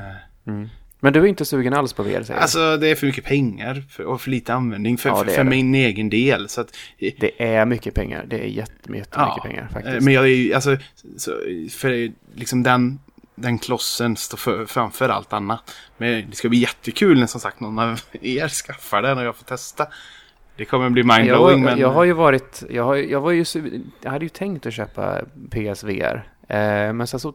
Mm. 0.47 0.69
Men 1.01 1.13
du 1.13 1.21
är 1.21 1.27
inte 1.27 1.45
sugen 1.45 1.75
alls 1.75 1.93
på 1.93 2.03
VR 2.03 2.23
säger 2.23 2.41
alltså 2.41 2.77
det 2.77 2.89
är 2.89 2.95
för 2.95 3.07
mycket 3.07 3.25
pengar 3.25 3.83
för, 3.91 4.05
och 4.05 4.21
för 4.21 4.31
lite 4.31 4.55
användning 4.55 4.99
för, 4.99 5.09
Ja, 5.09 5.25
för, 5.25 5.31
för 5.31 5.45
min 5.45 5.75
egen 5.75 6.11
del. 6.11 6.49
Så 6.49 6.61
att, 6.61 6.77
Det 6.99 7.43
är 7.43 7.67
mycket 7.67 7.95
pengar, 7.95 8.25
det 8.27 8.39
är 8.39 8.47
jättemycket 8.47 9.09
Ja, 9.15 9.41
pengar 9.45 9.63
eh, 9.63 9.73
faktiskt. 9.73 10.05
Men 10.05 10.15
jag 10.15 10.25
är 10.25 10.29
ju, 10.29 10.55
alltså, 10.55 10.77
så, 11.17 11.31
för 11.71 12.13
liksom 12.35 12.63
den, 12.63 12.99
den 13.35 13.59
klossen 13.59 14.17
står 14.17 14.39
för, 14.39 14.67
framför 14.67 15.09
allt 15.09 15.33
annat. 15.33 15.75
Men 15.97 16.31
det 16.31 16.37
ska 16.37 16.49
bli 16.49 16.59
jättekul 16.59 17.21
när 17.21 17.27
som 17.27 17.41
sagt 17.41 17.61
någon 17.61 17.79
av 17.79 18.01
er 18.21 18.49
skaffar 18.49 19.03
den 19.03 19.19
och 19.19 19.25
jag 19.25 19.37
får 19.37 19.45
testa. 19.45 19.87
Det 20.57 20.65
kommer 20.65 20.91
bli 20.91 21.03
mindblowing 21.03 21.51
jag, 21.51 21.61
men... 21.61 21.79
jag 21.79 21.91
har 21.91 22.05
ju 22.05 22.13
varit, 22.13 22.63
jag, 22.71 22.85
har, 22.85 22.97
jag 22.97 23.21
var 23.21 23.31
ju, 23.31 23.45
jag 24.03 24.11
hade 24.11 24.25
ju 24.25 24.29
tänkt 24.29 24.67
att 24.67 24.75
köpa 24.75 25.21
PSVR. 25.51 26.29
Eh, 26.49 26.93
men 26.93 27.07
sen 27.07 27.21
så 27.21 27.35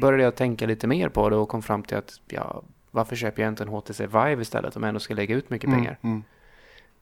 började 0.00 0.22
jag 0.22 0.36
tänka 0.36 0.66
lite 0.66 0.86
mer 0.86 1.08
på 1.08 1.30
det 1.30 1.36
och 1.36 1.48
kom 1.48 1.62
fram 1.62 1.82
till 1.82 1.96
att, 1.96 2.20
ja, 2.28 2.62
varför 2.90 3.16
köper 3.16 3.42
jag 3.42 3.48
inte 3.52 3.62
en 3.62 3.68
HTC 3.68 4.06
Vive 4.06 4.42
istället 4.42 4.76
om 4.76 4.82
jag 4.82 4.88
ändå 4.88 5.00
ska 5.00 5.14
lägga 5.14 5.34
ut 5.34 5.50
mycket 5.50 5.70
pengar? 5.70 5.98
Mm, 6.02 6.14
mm. 6.14 6.24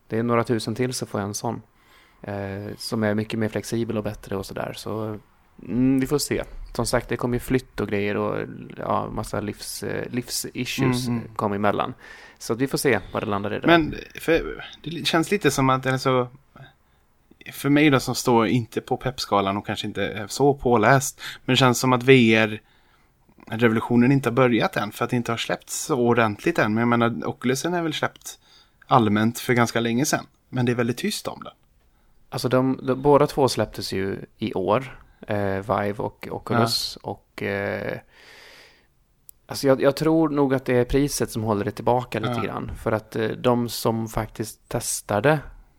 Det 0.07 0.18
är 0.18 0.22
några 0.22 0.45
tusen 0.45 0.74
till 0.74 0.93
så 0.93 1.07
får 1.07 1.20
jag 1.20 1.28
en 1.28 1.34
sån. 1.34 1.62
Eh, 2.22 2.76
som 2.78 3.03
är 3.03 3.14
mycket 3.14 3.39
mer 3.39 3.49
flexibel 3.49 3.99
och 3.99 4.05
bättre 4.05 4.36
och 4.36 4.47
sådär. 4.47 4.72
Så 4.76 5.18
mm, 5.62 6.01
vi 6.01 6.07
får 6.07 6.18
se. 6.18 6.45
Som 6.72 6.86
sagt, 6.86 7.09
det 7.09 7.16
kommer 7.16 7.36
ju 7.36 7.41
flytt 7.41 7.80
och 7.80 7.89
grejer 7.89 8.16
och 8.16 8.47
ja, 8.76 9.11
massa 9.11 9.41
livs, 9.41 9.82
eh, 9.82 10.11
livsissues 10.11 11.09
Mm, 11.09 11.18
mm. 11.18 11.34
kom 11.36 11.53
emellan. 11.53 11.95
Så 12.39 12.55
vi 12.55 12.66
får 12.66 12.78
se 12.78 13.01
vad 13.12 13.22
det 13.22 13.26
landar 13.26 13.55
i. 13.55 13.61
Där. 13.61 13.66
Men 13.66 13.95
för, 14.20 14.64
det 14.82 15.07
känns 15.07 15.30
lite 15.30 15.51
som 15.51 15.70
att 15.70 15.82
den 15.82 15.99
så... 15.99 16.28
För 17.53 17.68
mig 17.68 17.91
då 17.91 18.01
som 18.01 18.14
står 18.14 18.47
inte 18.47 18.80
på 18.80 18.97
peppskalan 18.97 19.57
och 19.57 19.66
kanske 19.66 19.86
inte 19.86 20.07
är 20.07 20.26
så 20.26 20.55
påläst. 20.55 21.20
Men 21.45 21.53
det 21.53 21.57
känns 21.57 21.78
som 21.78 21.93
att 21.93 22.03
VR 22.03 22.61
revolutionen 23.51 24.12
inte 24.12 24.28
har 24.28 24.34
börjat 24.34 24.76
än. 24.76 24.92
För 24.92 25.05
att 25.05 25.11
det 25.11 25.16
inte 25.16 25.32
har 25.32 25.36
släppts 25.36 25.82
så 25.84 25.96
ordentligt 26.01 26.59
än. 26.59 26.74
Men 26.74 26.80
jag 26.80 26.88
menar, 26.99 27.28
Oculusen 27.28 27.74
är 27.74 27.82
väl 27.82 27.94
släppt 27.94 28.38
allmänt 28.86 29.38
för 29.38 29.53
ganska 29.55 29.80
länge 29.80 30.05
sedan. 30.05 30.26
Men 30.49 30.66
det 30.66 30.72
är 30.72 30.76
väldigt 30.76 30.96
tyst 30.99 31.28
om 31.28 31.40
den. 31.44 31.53
Alltså 32.30 32.49
de, 32.49 32.80
de, 32.82 33.03
båda 33.03 33.26
två 33.26 33.49
släpptes 33.49 33.92
ju 33.92 34.18
i 34.38 34.55
år. 34.55 34.99
Eh, 35.26 35.36
Vive 35.57 35.94
och 35.99 36.28
Oculus. 36.30 36.96
Och 37.03 37.42
eh, 37.42 37.99
alltså 39.46 39.66
jag, 39.66 39.82
jag 39.82 39.96
tror 39.96 40.28
nog 40.28 40.55
att 40.55 40.64
det 40.64 40.74
är 40.76 40.84
priset 40.84 41.30
som 41.30 41.42
håller 41.42 41.64
det 41.64 41.70
tillbaka 41.70 42.18
lite 42.20 42.32
Ja. 42.36 42.42
grann. 42.42 42.70
För 42.82 42.92
att 42.92 43.16
eh, 43.16 43.28
de 43.28 43.68
som 43.68 44.09
faktiskt 44.09 44.68
testade 44.68 45.38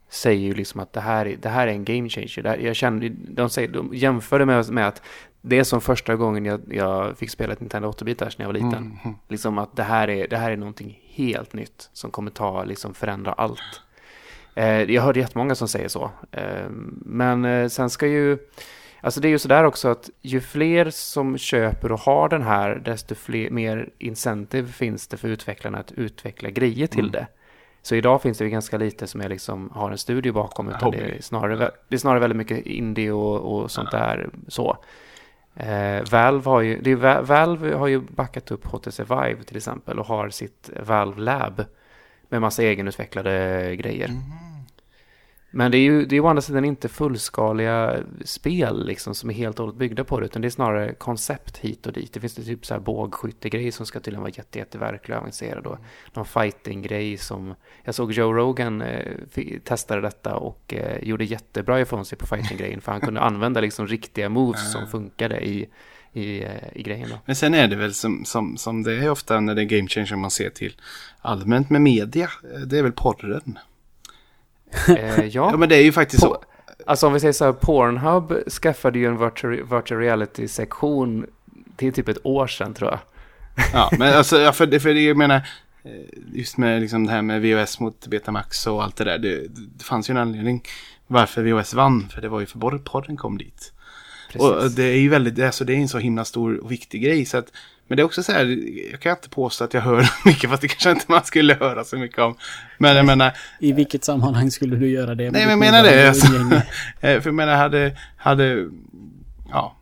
säger 0.10 0.42
ju 0.48 0.54
liksom 0.54 0.80
att 0.80 0.94
det 0.94 1.02
här, 1.02 1.26
är- 1.26 1.38
det 1.38 1.50
här 1.50 1.68
är 1.68 1.72
en 1.72 1.86
game 1.86 2.10
changer. 2.10 2.44
Här, 2.44 2.58
jag 2.58 2.76
känner, 2.76 3.10
de, 3.30 3.50
säger, 3.50 3.68
de 3.68 3.92
jämför 3.94 4.40
det 4.40 4.46
med, 4.46 4.70
med 4.70 4.88
att 4.88 5.02
det 5.42 5.60
är 5.60 5.64
som 5.64 5.82
första 5.82 6.16
gången 6.16 6.46
jag, 6.46 6.62
jag 6.70 7.18
fick 7.18 7.30
spela 7.30 7.54
ett 7.54 7.60
Nintendo 7.60 7.92
8-bitars 7.92 8.36
när 8.38 8.46
jag 8.46 8.48
var 8.48 8.54
liten. 8.54 9.00
Mm. 9.04 9.16
Liksom 9.28 9.58
att 9.58 9.76
det 9.76 9.84
här 9.84 10.10
är, 10.10 10.28
det 10.28 10.38
här 10.38 10.52
är 10.52 10.58
någonting 10.58 11.00
helt 11.14 11.54
nytt 11.54 11.90
som 11.94 12.12
kommer 12.12 12.32
ta, 12.32 12.64
liksom 12.64 12.94
förändra 12.94 13.34
allt. 13.34 13.82
Eh, 14.56 14.82
jag 14.82 15.02
hörde 15.02 15.20
jättemånga 15.20 15.56
som 15.56 15.68
säger 15.68 15.88
så. 15.88 16.12
Eh, 16.32 16.70
men 17.06 17.46
eh, 17.46 17.68
sen 17.68 17.90
ska 17.90 18.08
ju, 18.08 18.38
alltså 19.02 19.20
det 19.22 19.28
är 19.28 19.30
ju 19.30 19.40
sådär 19.40 19.64
också 19.64 19.88
att 19.88 20.10
ju 20.22 20.42
fler 20.42 20.90
som 20.90 21.38
köper 21.38 21.92
och 21.92 22.00
har 22.00 22.30
den 22.30 22.42
här, 22.42 22.82
desto 22.86 23.16
fler, 23.16 23.50
mer 23.50 23.90
incentive 23.98 24.68
finns 24.68 25.08
det 25.08 25.18
för 25.18 25.28
utvecklarna 25.28 25.78
att 25.78 25.92
utveckla 25.92 26.50
grejer 26.50 26.88
till 26.88 27.00
Mm. 27.00 27.12
det. 27.12 27.28
Så 27.82 27.96
idag 27.96 28.22
finns 28.22 28.38
det 28.38 28.44
ju 28.44 28.50
ganska 28.50 28.78
lite 28.78 29.08
som 29.08 29.22
är 29.22 29.30
liksom, 29.30 29.70
har 29.74 29.92
en 29.92 29.98
studio 29.98 30.34
bakom, 30.34 30.70
utan 30.70 30.92
det 30.92 30.98
är, 30.98 31.22
snarare, 31.22 31.72
det 31.88 31.96
är 31.96 32.00
snarare 32.00 32.20
väldigt 32.20 32.38
mycket 32.38 32.66
indie 32.66 33.12
och, 33.12 33.62
och 33.62 33.72
sånt 33.72 33.92
där. 33.92 34.30
Så. 34.48 34.78
Eh, 35.60 36.04
Valve, 36.12 36.50
har 36.50 36.62
ju, 36.62 36.82
det 36.82 36.92
är, 36.92 37.22
Valve 37.22 37.74
har 37.74 37.88
ju 37.88 38.00
backat 38.00 38.52
upp 38.52 38.66
HTC 38.66 39.04
Vive 39.04 39.44
till 39.44 39.58
exempel 39.58 40.00
och 40.00 40.06
har 40.06 40.30
sitt 40.30 40.70
Valve 40.86 41.22
Lab 41.22 41.66
med 42.30 42.42
massa 42.42 42.64
egenutvecklade 42.64 43.76
grejer. 43.76 44.08
Mm. 44.08 44.22
Men 45.52 45.72
det 45.72 45.78
är 45.78 45.80
ju 45.80 46.06
det 46.06 46.16
är 46.16 46.20
å 46.20 46.28
andra 46.28 46.42
sidan 46.42 46.66
inte 46.66 46.90
fullskaliga 46.90 47.96
spel 48.26 48.86
liksom 48.86 49.16
som 49.16 49.30
är 49.30 49.34
helt 49.34 49.60
och 49.60 49.66
hållet 49.66 49.80
byggda 49.80 50.04
på 50.04 50.20
det 50.20 50.26
utan 50.26 50.42
det 50.42 50.48
är 50.48 50.50
snarare 50.50 50.94
koncept 50.94 51.58
hit 51.58 51.86
och 51.88 51.94
dit. 51.94 52.14
Det 52.14 52.20
finns 52.20 52.36
det 52.36 52.44
typ 52.44 52.66
så 52.66 52.74
här 52.74 52.82
bågskyttegrej 52.82 53.72
som 53.72 53.86
ska 53.86 54.00
tydligen 54.00 54.22
vara 54.22 54.32
jätte, 54.36 54.60
jätteverklig 54.60 55.16
och 55.18 55.22
avancerad 55.22 55.68
och 55.68 55.78
någon 56.14 56.26
fighting-grej 56.26 57.18
som 57.18 57.56
jag 57.84 57.96
såg 57.96 58.12
Joe 58.12 58.34
Rogan 58.34 58.82
eh, 58.82 59.14
testade 59.64 60.02
detta 60.02 60.36
och 60.36 60.74
eh, 60.74 61.04
gjorde 61.04 61.26
jättebra 61.26 61.82
ifrån 61.82 62.06
sig 62.06 62.18
på 62.18 62.28
fighting-grejen 62.28 62.82
för 62.82 62.92
han 62.92 63.02
kunde 63.02 63.22
använda 63.22 63.62
liksom 63.62 63.88
riktiga 63.88 64.30
moves 64.30 64.72
som 64.72 64.88
funkade 64.88 65.40
i, 65.48 65.70
i, 66.14 66.44
eh, 66.44 66.50
i 66.74 66.84
grejen 66.84 67.10
då. 67.10 67.20
Men 67.26 67.36
sen 67.36 67.54
är 67.54 67.68
det 67.68 67.76
väl 67.76 67.94
som, 67.94 68.26
som, 68.26 68.58
som 68.58 68.84
det 68.84 68.94
är 68.94 69.10
ofta 69.10 69.40
när 69.40 69.56
det 69.56 69.62
är 69.62 69.66
game 69.66 69.88
changer 69.88 70.16
man 70.16 70.32
ser 70.32 70.50
till 70.50 70.76
allmänt 71.22 71.70
med 71.70 71.82
media. 71.82 72.30
eh, 72.56 72.60
Det 72.60 72.78
är 72.78 72.84
väl 72.84 72.92
porren. 72.92 73.60
Eh, 74.88 75.26
Ja 75.26 75.28
ja, 75.52 75.58
men 75.58 75.70
det 75.70 75.76
är 75.76 75.84
ju 75.84 75.92
faktiskt 75.92 76.22
så. 76.22 76.28
på, 76.34 76.44
alltså 76.86 77.08
om 77.08 77.14
vi 77.14 77.20
säger 77.20 77.34
så 77.34 77.46
här, 77.46 77.52
Pornhub 77.52 78.50
skaffade 78.50 79.00
ju 79.00 79.06
en 79.06 79.18
virtual, 79.18 79.56
virtual 79.64 80.00
reality-sektion 80.02 81.26
till 81.78 81.94
typ 81.94 82.08
ett 82.08 82.26
år 82.26 82.48
sedan 82.48 82.74
tror 82.74 82.90
jag. 82.90 83.00
Ja, 83.74 83.90
men 84.00 84.14
alltså, 84.18 84.52
för, 84.52 84.66
det- 84.66 84.80
för 84.80 84.94
det, 84.94 85.02
jag 85.02 85.18
menar, 85.18 85.36
eh, 85.84 85.92
just 86.34 86.58
med 86.58 86.82
liksom 86.82 87.06
det 87.06 87.12
här 87.12 87.22
med 87.22 87.42
VOS 87.42 87.80
mot 87.80 88.08
Betamax 88.08 88.68
och 88.68 88.84
allt 88.84 88.96
det 88.96 89.04
där. 89.04 89.18
Det, 89.18 89.48
det 89.78 89.84
fanns 89.84 90.10
ju 90.10 90.12
en 90.12 90.18
anledning 90.18 90.64
varför 91.08 91.52
VOS 91.52 91.74
vann, 91.74 92.10
för 92.14 92.22
det 92.22 92.30
var 92.30 92.40
ju 92.40 92.46
för 92.46 92.60
porr- 92.60 92.84
porren 92.84 93.18
kom 93.18 93.38
dit. 93.38 93.74
Precis. 94.32 94.42
Och 94.50 94.72
det 94.72 94.84
är 94.84 94.98
ju 95.00 95.10
väldigt, 95.10 95.40
alltså 95.40 95.66
det 95.66 95.74
är 95.74 95.78
en 95.78 95.88
så 95.88 95.98
himla 95.98 96.26
stor 96.26 96.58
och 96.64 96.72
viktig 96.72 97.04
grej. 97.04 97.26
Så 97.26 97.38
att, 97.38 97.46
men 97.90 97.96
det 97.96 98.02
är 98.02 98.06
också 98.06 98.24
så 98.24 98.32
här, 98.32 98.46
jag 98.92 99.00
kan 99.00 99.12
inte 99.12 99.30
påstå 99.30 99.64
att 99.64 99.74
jag 99.74 99.82
hör 99.82 100.10
mycket, 100.26 100.50
fast 100.50 100.62
det 100.62 100.68
kanske 100.68 100.92
inte 100.92 101.06
man 101.08 101.24
skulle 101.24 101.54
höra 101.54 101.84
så 101.84 101.98
mycket 101.98 102.20
om. 102.20 102.36
Men 102.78 102.96
jag 102.96 103.06
menar, 103.06 103.32
I 103.60 103.72
vilket 103.72 104.04
sammanhang 104.04 104.52
skulle 104.52 104.76
du 104.76 104.90
göra 104.90 105.16
det? 105.16 105.32
nej 105.32 105.42
men 105.42 105.50
jag 105.50 105.60
menar 105.60 105.84
det. 105.84 106.08
Alltså, 106.08 106.28
Eh, 107.02 107.22
för 107.22 107.30
jag 107.30 107.34
menar, 107.34 107.56
hade, 107.56 107.98
hade, 108.18 108.68
ja. 109.50 109.76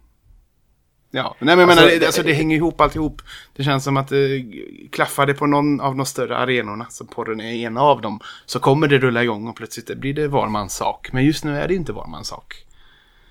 Ja, 1.11 1.35
nej 1.39 1.55
men 1.55 1.59
jag 1.59 1.69
Alltså, 1.69 1.85
menar, 1.85 1.99
det, 1.99 2.05
alltså 2.05 2.23
det 2.23 2.33
hänger 2.33 2.55
ihop 2.57 2.81
alltihop. 2.81 3.21
Det 3.55 3.63
känns 3.63 3.83
som 3.83 3.97
att 3.97 4.07
det 4.07 4.45
klaffar 4.91 5.25
det 5.25 5.33
på 5.33 5.45
någon 5.45 5.79
av 5.81 5.95
de 5.95 6.05
större 6.05 6.37
arenorna, 6.37 6.85
så 6.89 7.05
porren 7.05 7.41
är 7.41 7.53
en 7.67 7.77
av 7.77 8.01
dem, 8.01 8.19
så 8.45 8.59
kommer 8.59 8.87
det 8.87 8.97
rulla 8.97 9.23
igång 9.23 9.47
och 9.47 9.55
plötsligt 9.55 9.97
blir 9.97 10.13
det 10.13 10.27
var 10.27 10.47
mans 10.47 10.75
sak. 10.75 11.09
Men 11.13 11.25
just 11.25 11.43
nu 11.43 11.57
är 11.57 11.67
det 11.67 11.75
inte 11.75 11.93
var 11.93 12.07
mans 12.07 12.27
sak. 12.27 12.66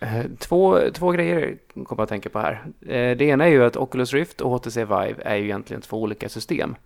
Eh, 0.06 0.24
Två, 0.38 0.80
två 0.94 1.10
grejer 1.10 1.56
kommer 1.74 1.86
jag 1.88 2.00
att 2.02 2.08
tänka 2.08 2.28
på 2.28 2.38
här. 2.38 2.52
Eh, 2.80 3.16
Det 3.16 3.22
ena 3.24 3.44
är 3.44 3.48
ju 3.48 3.64
att 3.64 3.76
Oculus 3.76 4.12
Rift 4.12 4.40
och 4.40 4.50
HTC 4.50 4.84
Vive 4.84 5.16
är 5.24 5.36
ju 5.36 5.44
egentligen 5.44 5.82
två 5.82 6.02
olika 6.02 6.28
system. 6.28 6.76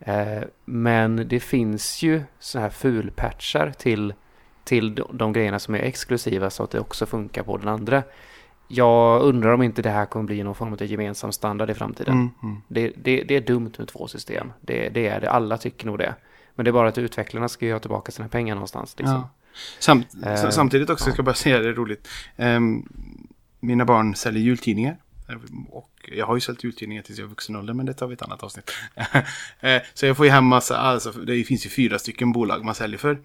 Eh, 0.00 0.42
Men 0.64 1.28
det 1.28 1.40
finns 1.40 2.02
ju 2.02 2.22
så 2.38 2.58
här 2.58 2.70
fulpatchar 2.70 3.72
till, 3.78 4.14
till 4.64 4.94
de- 4.94 5.08
de 5.18 5.32
grejerna 5.32 5.58
som 5.58 5.74
är 5.74 5.78
exklusiva 5.78 6.50
så 6.50 6.62
att 6.62 6.70
det 6.70 6.80
också 6.80 7.06
funkar 7.06 7.42
på 7.42 7.56
den 7.56 7.68
andra. 7.68 8.02
Jag 8.68 9.22
undrar 9.22 9.52
om 9.52 9.62
inte 9.62 9.82
det 9.82 9.90
här 9.90 10.06
kommer 10.06 10.24
bli 10.26 10.42
någon 10.42 10.54
form 10.54 10.72
av 10.72 10.82
gemensam 10.82 11.32
standard 11.32 11.70
i 11.70 11.74
framtiden. 11.74 12.14
Mm, 12.14 12.30
mm. 12.42 12.56
Det, 12.68 12.92
det, 12.96 13.22
det 13.22 13.34
är 13.36 13.40
dumt 13.40 13.72
med 13.78 13.88
två 13.88 14.06
system. 14.06 14.52
Det, 14.60 14.88
det 14.88 15.06
är 15.06 15.20
det. 15.20 15.30
Alla 15.30 15.58
tycker 15.58 15.86
nog 15.86 15.98
det. 15.98 16.14
Men 16.54 16.64
det 16.64 16.70
är 16.70 16.72
bara 16.72 16.88
att 16.88 16.98
utvecklarna 16.98 17.48
ska 17.48 17.66
ju 17.66 17.72
ha 17.72 17.78
tillbaka 17.80 18.12
sina 18.12 18.28
pengar 18.28 18.54
någonstans. 18.54 18.94
Liksom. 18.98 19.14
Ja. 19.16 19.28
Samt, 19.78 20.06
Eh, 20.22 20.50
samtidigt 20.50 20.90
också, 20.90 21.06
jag 21.06 21.14
ska 21.14 21.22
bara 21.22 21.34
säga 21.34 21.58
det 21.58 21.68
är 21.68 21.72
roligt. 21.72 22.08
Ehm, 22.36 22.88
mina 23.60 23.84
barn 23.84 24.14
säljer 24.14 24.42
jultidningar. 24.42 24.96
Och 25.70 26.10
jag 26.12 26.26
har 26.26 26.34
ju 26.34 26.40
sålt 26.40 26.64
jultidningar 26.64 27.02
tills 27.02 27.18
jag 27.18 27.26
är 27.26 27.28
vuxen 27.28 27.56
ålder, 27.56 27.74
men 27.74 27.86
det 27.86 27.94
tar 27.94 28.06
vi 28.06 28.14
ett 28.14 28.22
annat 28.22 28.42
avsnitt. 28.42 28.70
Eh, 29.60 29.82
så 29.94 30.06
jag 30.06 30.16
får 30.16 30.26
ju 30.26 30.32
hem 30.32 30.44
massa, 30.44 30.76
alltså 30.76 31.12
det 31.12 31.44
finns 31.44 31.66
ju 31.66 31.70
fyra 31.70 31.98
stycken 31.98 32.32
bolag 32.32 32.64
man 32.64 32.74
säljer 32.74 32.98
för. 32.98 33.18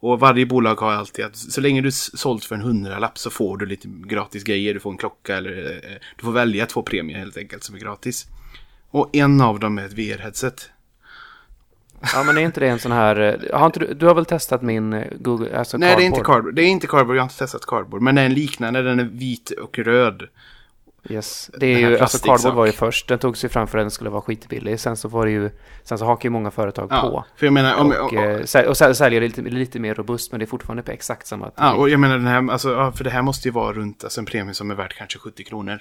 Och 0.00 0.20
varje 0.20 0.46
bolag 0.46 0.74
har 0.74 0.92
alltid 0.92 1.24
att 1.24 1.36
så 1.36 1.60
länge 1.60 1.80
du 1.80 1.92
sålt 1.92 2.44
för 2.44 2.54
en 2.54 2.60
hundralapp 2.60 3.18
så 3.18 3.30
får 3.30 3.56
du 3.56 3.66
lite 3.66 3.88
gratis 3.88 4.44
grejer. 4.44 4.74
Du 4.74 4.80
får 4.80 4.90
en 4.90 4.98
klocka 4.98 5.36
eller 5.36 5.72
eh, 5.72 5.96
du 6.16 6.24
får 6.24 6.32
välja 6.32 6.66
två 6.66 6.82
premier 6.82 7.18
helt 7.18 7.36
enkelt 7.36 7.64
som 7.64 7.74
är 7.74 7.78
gratis. 7.78 8.26
Och 8.90 9.16
en 9.16 9.40
av 9.40 9.60
dem 9.60 9.78
är 9.78 9.86
ett 9.86 9.92
VR-headset. 9.92 10.70
Ja, 12.14 12.22
men 12.22 12.38
är 12.38 12.42
inte 12.42 12.60
det 12.60 12.68
en 12.68 12.78
sån 12.78 12.92
här... 12.92 13.20
eh, 13.52 13.58
Har 13.58 13.66
inte 13.66 13.80
du, 13.80 13.94
du 13.94 14.06
har 14.06 14.14
väl 14.14 14.24
testat 14.24 14.62
min 14.62 14.92
eh, 14.92 15.04
Google... 15.20 15.58
Alltså 15.58 15.78
Nej, 15.78 15.96
det 15.96 16.02
är 16.02 16.06
inte 16.06 16.16
Cardboard? 16.16 16.34
cardboard. 16.36 16.54
Det 16.54 16.62
är 16.62 16.66
inte 16.66 16.86
cardboard, 16.86 17.16
jag 17.16 17.22
har 17.22 17.26
inte 17.26 17.38
testat 17.38 17.66
cardboard. 17.66 18.02
Men 18.02 18.14
det 18.14 18.20
är 18.22 18.26
en 18.26 18.34
liknande, 18.34 18.82
den 18.82 19.00
är 19.00 19.04
vit 19.04 19.50
och 19.50 19.78
röd. 19.78 20.22
Yes. 21.08 21.50
Det 21.58 21.66
är 21.66 21.78
ju, 21.78 21.98
alltså. 21.98 22.18
Cardboard 22.18 22.54
var 22.54 22.66
ju 22.66 22.72
först. 22.72 23.08
Den 23.08 23.18
togs 23.18 23.44
ju 23.44 23.48
fram 23.48 23.66
för 23.66 23.78
att 23.78 23.82
den 23.84 23.90
skulle 23.90 24.10
vara 24.10 24.22
skitbillig. 24.22 24.80
Sen 24.80 24.96
så 24.96 25.08
var 25.08 25.24
det 25.26 25.32
ju... 25.32 25.50
Sen 25.84 25.98
så 25.98 26.04
hakar 26.04 26.26
ju 26.26 26.30
många 26.30 26.50
företag 26.50 26.88
Ja, 26.90 27.00
på. 27.00 27.24
för 27.36 27.46
jag 27.46 27.52
menar, 27.52 27.74
om, 27.76 27.92
Och, 27.92 28.14
eh, 28.14 28.40
säl- 28.44 28.66
och 28.66 28.76
säl- 28.76 28.94
säljer 28.94 29.20
det 29.20 29.26
lite, 29.26 29.40
lite 29.42 29.78
mer 29.80 29.94
robust, 29.94 30.32
men 30.32 30.38
det 30.38 30.44
är 30.44 30.46
fortfarande 30.46 30.82
på 30.82 30.90
exakt 30.92 31.26
samma 31.26 31.50
Ja, 31.56 31.72
och 31.74 31.88
jag 31.90 32.00
menar 32.00 32.18
den 32.18 32.26
här, 32.26 32.52
alltså, 32.52 32.72
ja, 32.72 32.92
för 32.92 33.04
det 33.04 33.10
här 33.10 33.22
måste 33.22 33.48
ju 33.48 33.52
vara 33.52 33.72
runt 33.72 34.04
alltså, 34.04 34.20
en 34.20 34.26
premie 34.26 34.54
som 34.54 34.70
är 34.70 34.74
värd 34.74 34.94
kanske 34.98 35.18
70 35.18 35.44
kronor. 35.44 35.78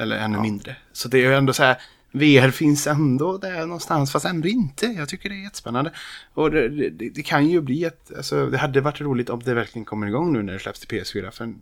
Eller 0.00 0.16
ännu 0.16 0.38
mindre. 0.40 0.76
Så 0.92 1.08
det 1.08 1.16
är 1.18 1.20
ju 1.22 1.34
ändå 1.34 1.52
så 1.52 1.62
här, 1.62 1.76
VR 2.12 2.50
finns 2.50 2.86
ändå 2.86 3.38
där 3.38 3.66
någonstans, 3.66 4.12
fast 4.12 4.26
ändå 4.26 4.48
inte. 4.48 4.86
Jag 4.86 5.08
tycker 5.08 5.28
det 5.28 5.34
är 5.34 5.42
jättespännande. 5.44 5.92
Och 6.34 6.50
det, 6.50 6.68
det, 6.90 7.08
det 7.10 7.22
kan 7.22 7.48
ju 7.48 7.60
bli 7.60 7.84
ett, 7.84 8.10
alltså 8.16 8.46
det 8.46 8.58
hade 8.58 8.80
varit 8.80 9.00
roligt 9.00 9.30
om 9.30 9.40
det 9.44 9.54
verkligen 9.54 9.84
kommer 9.84 10.06
igång 10.06 10.32
nu 10.32 10.42
när 10.42 10.52
det 10.52 10.58
släpps 10.58 10.80
till 10.80 10.88
PS4. 11.00 11.30
För 11.30 11.54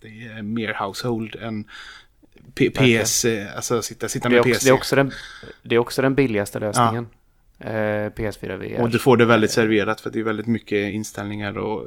det 0.00 0.08
är 0.38 0.42
mer 0.42 0.74
household 0.74 1.36
än 1.36 1.64
P- 2.54 2.70
PS, 2.70 3.24
eh, 3.24 3.56
alltså 3.56 3.82
sitta, 3.82 4.08
sitta 4.08 4.28
med 4.28 4.40
också, 4.40 4.52
PC. 4.52 4.64
det, 4.66 4.70
är 4.70 4.74
också 4.74 4.96
den, 4.96 5.12
det 5.62 5.74
är 5.74 5.78
också 5.78 6.02
den 6.02 6.14
billigaste 6.14 6.58
lösningen. 6.58 7.06
Eh, 7.58 7.70
PS4 8.12 8.56
VR. 8.56 8.80
Och 8.82 8.90
du 8.90 8.98
får 8.98 9.16
det 9.16 9.24
väldigt 9.24 9.50
serverat 9.50 10.00
för 10.00 10.10
det 10.10 10.18
är 10.18 10.22
väldigt 10.22 10.46
mycket 10.46 10.92
inställningar 10.94 11.58
och 11.58 11.86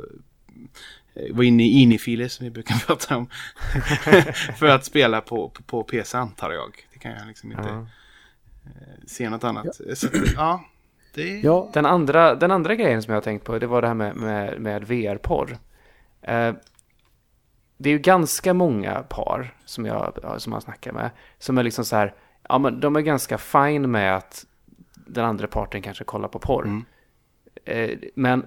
eh, 1.13 1.35
var 1.35 1.43
inne 1.43 1.63
i 1.63 1.81
inifiler 1.81 2.27
som 2.27 2.43
vi 2.43 2.49
brukar 2.49 2.75
prata 2.87 3.17
om. 3.17 3.29
för 4.57 4.65
att 4.65 4.85
spela 4.85 5.21
på, 5.21 5.49
på, 5.49 5.63
på 5.63 5.83
PC 5.83 6.17
antar 6.17 6.51
jag. 6.51 6.85
Det 6.93 6.99
kan 6.99 7.11
jag 7.11 7.27
liksom 7.27 7.51
inte 7.51 7.63
Ja. 7.69 7.87
Se 9.07 9.29
något 9.29 9.43
annat. 9.43 9.75
Så, 9.75 10.07
att, 10.07 10.13
ja, 10.35 10.63
det. 11.13 11.39
Ja, 11.39 11.69
Den 11.73 11.85
andra, 11.85 12.35
den 12.35 12.51
andra 12.51 12.75
grejen 12.75 13.03
som 13.03 13.11
jag 13.11 13.17
har 13.17 13.23
tänkt 13.23 13.43
på, 13.43 13.59
det 13.59 13.67
var 13.67 13.81
det 13.81 13.87
här 13.87 13.95
med, 13.95 14.15
med, 14.15 14.61
med 14.61 14.83
VR-porr. 14.83 15.57
Eh, 16.21 16.53
det 17.77 17.89
är 17.89 17.93
ju 17.93 17.99
ganska 17.99 18.53
många 18.53 19.03
par 19.09 19.55
som 19.65 19.85
jag, 19.85 20.19
som 20.37 20.53
jag 20.53 20.63
snackar 20.63 20.91
med, 20.91 21.09
som 21.37 21.57
är 21.57 21.63
liksom 21.63 21.85
så 21.85 21.95
här, 21.95 22.13
ja 22.49 22.57
men 22.57 22.79
de 22.79 22.95
är 22.95 23.01
ganska 23.01 23.37
fine 23.37 23.91
med 23.91 24.15
att 24.15 24.45
den 25.07 25.25
andra 25.25 25.47
parten 25.47 25.81
kanske 25.81 26.03
kollar 26.03 26.27
på 26.27 26.39
porr. 26.39 26.65
Mm. 26.65 26.85
Eh, 27.65 27.97
men 28.15 28.45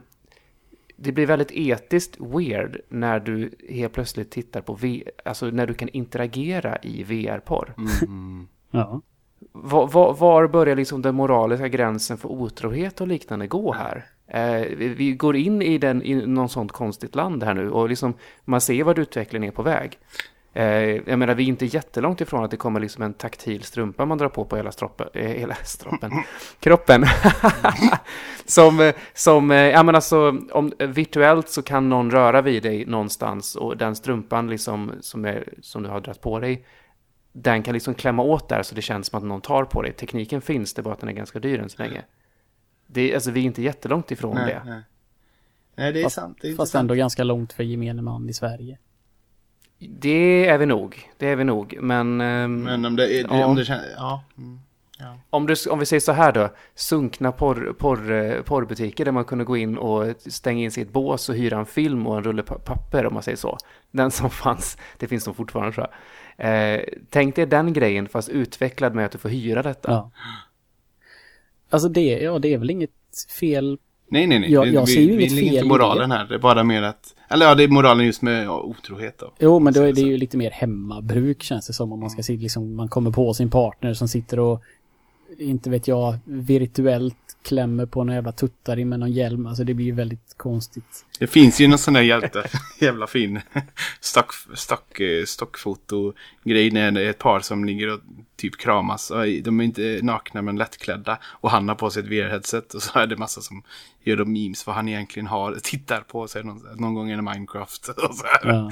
det 0.97 1.13
blir 1.13 1.27
väldigt 1.27 1.53
etiskt 1.53 2.17
weird 2.21 2.81
när 2.89 3.21
du 3.21 3.51
helt 3.69 3.93
plötsligt 3.93 4.31
tittar 4.31 4.61
på 4.61 4.75
V, 4.75 5.05
alltså 5.25 5.47
när 5.47 5.67
du 5.67 5.75
kan 5.75 5.89
interagera 5.89 6.79
i 6.83 7.03
VR-porr. 7.03 7.75
Mm. 8.03 8.49
ja. 8.71 9.01
Var, 9.53 9.87
var, 9.87 10.15
var 10.15 10.47
börjar 10.47 10.77
liksom 10.77 11.03
den 11.03 11.15
moraliska 11.15 11.69
gränsen 11.69 12.19
för 12.19 12.29
otrohet 12.29 13.01
och 13.01 13.09
liknande 13.09 13.47
gå 13.47 13.73
här? 13.73 14.07
Eh, 14.27 14.77
vi, 14.77 14.89
vi 14.89 15.13
går 15.13 15.37
in 15.37 15.63
i, 15.63 15.79
den, 15.79 16.03
i 16.03 16.27
någon 16.27 16.49
sånt 16.49 16.73
konstigt 16.73 17.15
land 17.15 17.43
här 17.43 17.55
nu 17.55 17.71
och 17.71 17.89
liksom 17.89 18.15
man 18.45 18.61
ser 18.61 18.85
vart 18.85 18.99
utvecklingen 18.99 19.49
är 19.49 19.53
på 19.53 19.63
väg. 19.63 19.99
Eh, 20.55 20.65
jag 21.09 21.19
menar, 21.19 21.35
vi 21.35 21.43
är 21.43 21.49
inte 21.49 21.67
jättelångt 21.67 22.21
ifrån 22.21 22.45
att 22.45 22.51
det 22.51 22.57
kommer 22.57 22.81
liksom 22.81 23.03
en 23.03 23.15
taktil 23.15 23.63
strumpa 23.63 24.05
man 24.05 24.19
drar 24.19 24.29
på 24.29 24.45
på 24.45 24.57
hela 24.57 24.73
stroppen, 24.73 25.09
eh, 25.15 25.29
hela 25.29 25.55
stroppen, 25.65 26.13
kroppen. 26.61 27.05
som, 28.45 28.81
eh, 28.81 28.95
som, 29.15 29.51
eh, 29.51 29.57
ja 29.57 29.83
men 29.83 29.95
alltså, 29.95 30.39
om, 30.51 30.73
virtuellt 30.79 31.49
så 31.49 31.63
kan 31.63 31.89
någon 31.89 32.11
röra 32.11 32.43
vid 32.43 32.63
dig 32.63 32.87
någonstans 32.87 33.57
och 33.57 33.77
den 33.77 33.97
strumpan 33.97 34.51
liksom 34.51 34.93
som, 35.01 35.25
är, 35.25 35.45
som 35.63 35.83
du 35.83 35.89
har 35.89 36.01
dragit 36.01 36.21
på 36.21 36.39
dig 36.39 36.65
den 37.33 37.63
kan 37.63 37.75
liksom 37.75 37.95
klämma 37.95 38.23
åt 38.23 38.49
där 38.49 38.63
så 38.63 38.75
det 38.75 38.83
känns 38.83 39.07
som 39.07 39.19
att 39.19 39.25
någon 39.25 39.41
tar 39.41 39.65
på 39.65 39.83
dig. 39.83 39.93
Tekniken 39.93 40.41
finns, 40.41 40.75
det 40.75 40.81
är 40.81 40.83
bara 40.83 40.95
att 40.95 41.01
den 41.01 41.09
är 41.09 41.13
ganska 41.13 41.39
dyr 41.39 41.59
än 41.61 41.69
så 41.69 41.83
länge. 41.83 42.03
Det 42.87 43.11
är, 43.11 43.15
alltså 43.15 43.31
vi 43.31 43.41
är 43.41 43.45
inte 43.45 43.63
jättelångt 43.63 44.11
ifrån 44.11 44.35
Nej, 44.35 44.47
det. 44.47 44.71
nej. 44.71 44.83
nej, 45.77 45.93
det 45.93 46.01
är 46.01 46.03
Fast- 46.05 46.17
sant. 46.17 46.39
Det 46.41 46.47
är 46.49 46.51
Fast 46.51 46.59
intressant. 46.61 46.81
ändå 46.81 46.95
ganska 46.95 47.25
långt 47.25 47.53
för 47.53 47.63
gemene 47.63 48.03
man 48.03 48.29
i 48.29 48.33
Sverige. 48.33 48.79
Det 49.79 50.47
är 50.47 50.59
vi 50.59 50.67
nog. 50.67 51.11
Det 51.19 51.29
är 51.29 51.37
vi 51.37 51.45
nog. 51.45 51.79
Men, 51.81 52.21
ehm, 52.21 52.63
Men 52.63 52.85
om 52.85 52.97
det, 52.97 53.21
är, 53.21 53.23
Ja. 53.31 53.47
om 53.47 53.57
det 53.57 53.65
känns... 53.65 53.83
Ja. 53.97 54.25
Mm. 54.39 54.59
om, 55.31 55.47
du, 55.47 55.55
om 55.71 55.79
vi 55.79 55.87
säger 55.87 56.01
så 56.01 56.13
här 56.13 56.33
då. 56.33 56.49
Sunkna 56.75 57.33
porr, 57.33 57.73
porr, 57.79 58.43
porrbutiker 58.43 59.05
där 59.05 59.13
man 59.13 59.25
kunde 59.25 59.45
gå 59.45 59.57
in 59.57 59.79
och 59.79 60.15
stänga 60.19 60.61
in 60.65 60.71
ett 60.77 60.93
bås 60.93 61.29
och 61.29 61.35
hyra 61.35 61.59
en 61.59 61.67
film 61.67 62.07
och 62.07 62.17
en 62.17 62.25
rulle 62.25 62.43
pa- 62.43 62.59
papper 62.59 63.07
om 63.07 63.15
man 63.15 63.23
säger 63.23 63.37
så. 63.37 63.59
Den 63.91 64.11
som 64.11 64.31
fanns, 64.31 64.79
det 64.99 65.07
finns 65.09 65.27
nog 65.27 65.37
fortfarande 65.37 65.73
tror 65.73 65.87
jag. 65.91 65.95
Eh, 66.37 66.81
tänk 67.11 67.37
dig 67.37 67.47
den 67.47 67.73
grejen 67.73 68.09
fast 68.09 68.29
utvecklad 68.29 68.95
med 68.95 69.07
att 69.07 69.13
du 69.13 69.19
får 69.19 69.29
hyra 69.29 69.63
detta. 69.63 69.91
Ja. 69.91 70.11
Alltså 71.71 71.89
det, 71.89 72.19
ja, 72.19 72.39
det 72.39 72.55
är 72.55 72.59
väl 72.59 72.71
inget 72.71 72.91
fel. 73.39 73.79
Nej, 74.09 74.27
nej, 74.27 74.39
nej. 74.39 74.53
Jag- 74.53 74.67
jag 74.67 74.87
vi, 74.87 74.93
ser 74.93 75.01
ju 75.01 75.07
vi 75.07 75.13
inget 75.23 75.33
fel 75.39 75.55
inte 75.55 75.65
moralen 75.65 76.11
här. 76.11 76.25
Det 76.25 76.35
är 76.35 76.39
bara 76.39 76.65
mer 76.65 76.83
att... 76.83 77.15
Eller 77.29 77.47
ja, 77.47 77.55
det 77.55 77.63
är 77.65 77.69
moralen 77.69 78.07
just 78.07 78.23
med 78.23 78.45
ja, 78.45 78.61
otrohet 78.61 79.19
då. 79.19 79.33
Jo, 79.39 79.59
men 79.59 79.73
då 79.73 79.81
är 79.83 79.93
det 79.93 80.01
ju 80.01 80.17
lite 80.17 80.37
mer 80.37 80.51
hemmabruk 80.51 81.43
känns 81.43 81.67
det 81.67 81.73
som. 81.73 81.93
Om 81.93 82.01
man 82.01 82.11
ska 82.11 82.23
se 82.23 82.37
liksom, 82.37 82.77
man 82.77 82.89
kommer 82.89 83.11
på 83.11 83.35
sin 83.35 83.51
partner 83.51 83.95
som 83.95 84.09
sitter 84.09 84.39
och, 84.39 84.63
inte 85.39 85.71
vet 85.71 85.89
jag, 85.89 86.19
virtuellt 86.25 87.32
klämmer 87.43 87.87
på 87.87 88.05
någon 88.05 88.15
jävla 88.15 88.33
tuttari 88.33 88.85
med 88.85 89.01
någon 89.01 89.13
hjälm. 89.13 89.47
Alltså 89.47 89.65
det 89.65 89.75
blir 89.75 89.87
ju 89.87 89.93
väldigt 89.93 90.35
konstigt. 90.37 91.05
Det 91.19 91.27
finns 91.27 91.61
ju 91.61 91.69
någon 91.69 91.79
sån 91.79 91.95
där 91.95 92.03
hjälte, 92.03 92.45
jävla 92.81 93.07
fin 93.07 93.41
stock, 94.01 94.33
stock, 94.55 95.01
stockfoto-grej 95.27 96.71
när 96.71 96.91
det 96.91 97.03
är 97.03 97.11
ett 97.11 97.19
par 97.19 97.41
som 97.41 97.65
ligger 97.65 97.93
och 97.93 98.01
typ 98.37 98.59
kramas. 98.59 99.13
De 99.43 99.61
är 99.61 99.65
inte 99.65 100.01
nakna 100.03 100.43
men 100.43 100.57
lättklädda. 100.57 101.19
Och 101.25 101.51
han 101.51 101.69
har 101.69 101.75
på 101.75 101.91
sig 101.91 102.03
ett 102.03 102.09
VR-headset 102.09 102.75
och 102.75 102.83
så 102.83 102.99
är 102.99 103.07
det 103.07 103.17
massa 103.17 103.41
som 103.41 103.63
gör 104.05 104.17
de 104.17 104.33
memes 104.33 104.67
vad 104.67 104.77
han 104.77 104.89
egentligen 104.89 105.27
har, 105.27 105.55
tittar 105.63 106.01
på 106.01 106.29
sig 106.29 106.45
någon, 106.45 106.63
någon 106.77 106.95
gång 106.95 107.11
i 107.11 107.17
Minecraft. 107.17 107.89
Och 108.09 108.15
så 108.15 108.27
här. 108.27 108.41
Ja. 108.43 108.71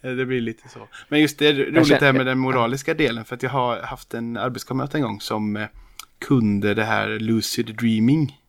det 0.14 0.26
blir 0.26 0.40
lite 0.40 0.68
så. 0.68 0.88
Men 1.08 1.20
just 1.20 1.38
det 1.38 1.46
är 1.46 1.54
roligt 1.54 2.00
det 2.00 2.06
här 2.06 2.12
med 2.12 2.26
den 2.26 2.38
moraliska 2.38 2.94
delen. 2.94 3.24
För 3.24 3.36
att 3.36 3.42
jag 3.42 3.50
har 3.50 3.82
haft 3.82 4.14
en 4.14 4.36
arbetskamrat 4.36 4.94
en 4.94 5.02
gång 5.02 5.20
som 5.20 5.56
eh, 5.56 5.66
kunde 6.18 6.74
det 6.74 6.84
här 6.84 7.08
lucid 7.08 7.76
dreaming. 7.76 8.40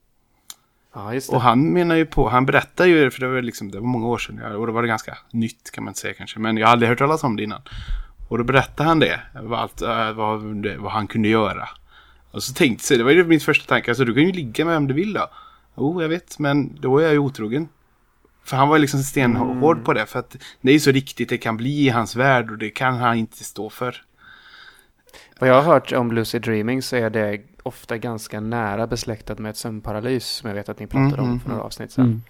Ja, 0.94 1.14
just 1.14 1.30
det. 1.30 1.36
Och 1.36 1.42
han 1.42 1.74
menar 1.74 1.96
ju 1.96 2.06
på, 2.06 2.30
han 2.30 2.46
berättar 2.46 2.86
ju, 2.86 3.12
för 3.12 3.20
det 3.22 3.28
var, 3.28 3.42
liksom, 3.42 3.72
det 3.72 3.80
var 3.80 3.88
många 3.88 4.08
år 4.08 4.18
sedan, 4.18 4.56
och 4.56 4.68
då 4.68 4.74
var 4.74 4.82
det 4.82 4.88
ganska 4.88 5.18
nytt 5.32 5.72
kan 5.72 5.84
man 5.84 5.92
inte 5.92 6.00
säga 6.00 6.14
kanske, 6.14 6.40
men 6.40 6.58
jag 6.58 6.68
har 6.68 6.72
aldrig 6.72 6.90
hört 6.90 6.98
talas 6.98 7.24
om 7.24 7.36
det 7.36 7.44
innan. 7.44 7.62
Och 8.30 8.38
då 8.38 8.44
berättade 8.44 8.90
han 8.90 9.00
det, 9.00 9.20
vad, 9.44 9.60
allt, 9.60 9.82
äh, 9.82 10.12
vad, 10.12 10.66
vad 10.78 10.92
han 10.92 11.08
kunde 11.08 11.30
göra. 11.30 11.70
Och 12.32 12.44
så 12.44 12.54
tänkte 12.54 12.94
jag, 12.94 13.00
det 13.00 13.04
var 13.04 13.12
ju 13.12 13.24
min 13.24 13.40
första 13.40 13.70
tanke, 13.70 13.92
alltså 13.92 14.06
du 14.06 14.14
kan 14.14 14.24
ju 14.24 14.32
ligga 14.32 14.66
med 14.66 14.74
vem 14.74 14.88
du 14.88 14.94
vill 14.94 15.14
då. 15.14 15.30
Jo, 15.78 16.02
jag 16.02 16.10
vet, 16.10 16.40
men 16.40 16.76
då 16.82 16.98
är 16.98 17.04
jag 17.04 17.12
ju 17.12 17.20
otrogen. 17.20 17.68
För 18.44 18.58
han 18.58 18.70
var 18.70 18.80
liksom 18.80 19.00
stenhård 19.00 19.86
på 19.86 19.94
det. 19.94 20.06
För 20.06 20.20
att 20.20 20.36
det 20.62 20.70
är 20.70 20.74
ju 20.74 20.80
så 20.80 20.92
riktigt 20.92 21.30
det 21.30 21.38
kan 21.38 21.58
bli 21.58 21.86
i 21.86 21.90
hans 21.90 22.16
värld 22.16 22.52
och 22.52 22.58
det 22.58 22.70
kan 22.70 22.96
han 22.96 23.18
inte 23.18 23.44
stå 23.44 23.70
för. 23.70 24.02
Vad 25.40 25.50
jag 25.50 25.62
har 25.62 25.74
hört 25.74 25.92
om 25.92 26.12
Lucid 26.12 26.42
Dreaming 26.42 26.82
så 26.82 26.96
är 26.96 27.10
det 27.10 27.42
ofta 27.66 27.98
ganska 27.98 28.40
nära 28.40 28.88
besläktat 28.88 29.40
med 29.40 29.50
ett 29.50 29.58
sömnparalys 29.58 30.26
som 30.26 30.48
jag 30.48 30.56
vet 30.56 30.70
att 30.70 30.80
ni 30.80 30.88
pratade 30.88 31.14
Mm, 31.14 31.20
om 31.20 31.28
mm, 31.30 31.40
för 31.40 31.50
några 31.50 31.64
avsnitt 31.64 31.92
sedan. 31.92 32.22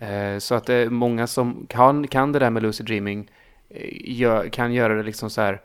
Mm. 0.00 0.34
Eh, 0.34 0.38
Så 0.38 0.54
att 0.54 0.66
det 0.66 0.74
är 0.74 0.90
många 0.90 1.26
som 1.26 1.66
kan, 1.68 2.06
kan 2.08 2.32
det 2.32 2.38
där 2.38 2.50
med 2.50 2.62
lucid 2.62 2.86
dreaming 2.86 3.30
eh, 3.68 4.10
gör, 4.12 4.48
kan 4.48 4.72
göra 4.72 4.94
det 4.94 5.02
liksom 5.02 5.30
så 5.30 5.40
här. 5.40 5.62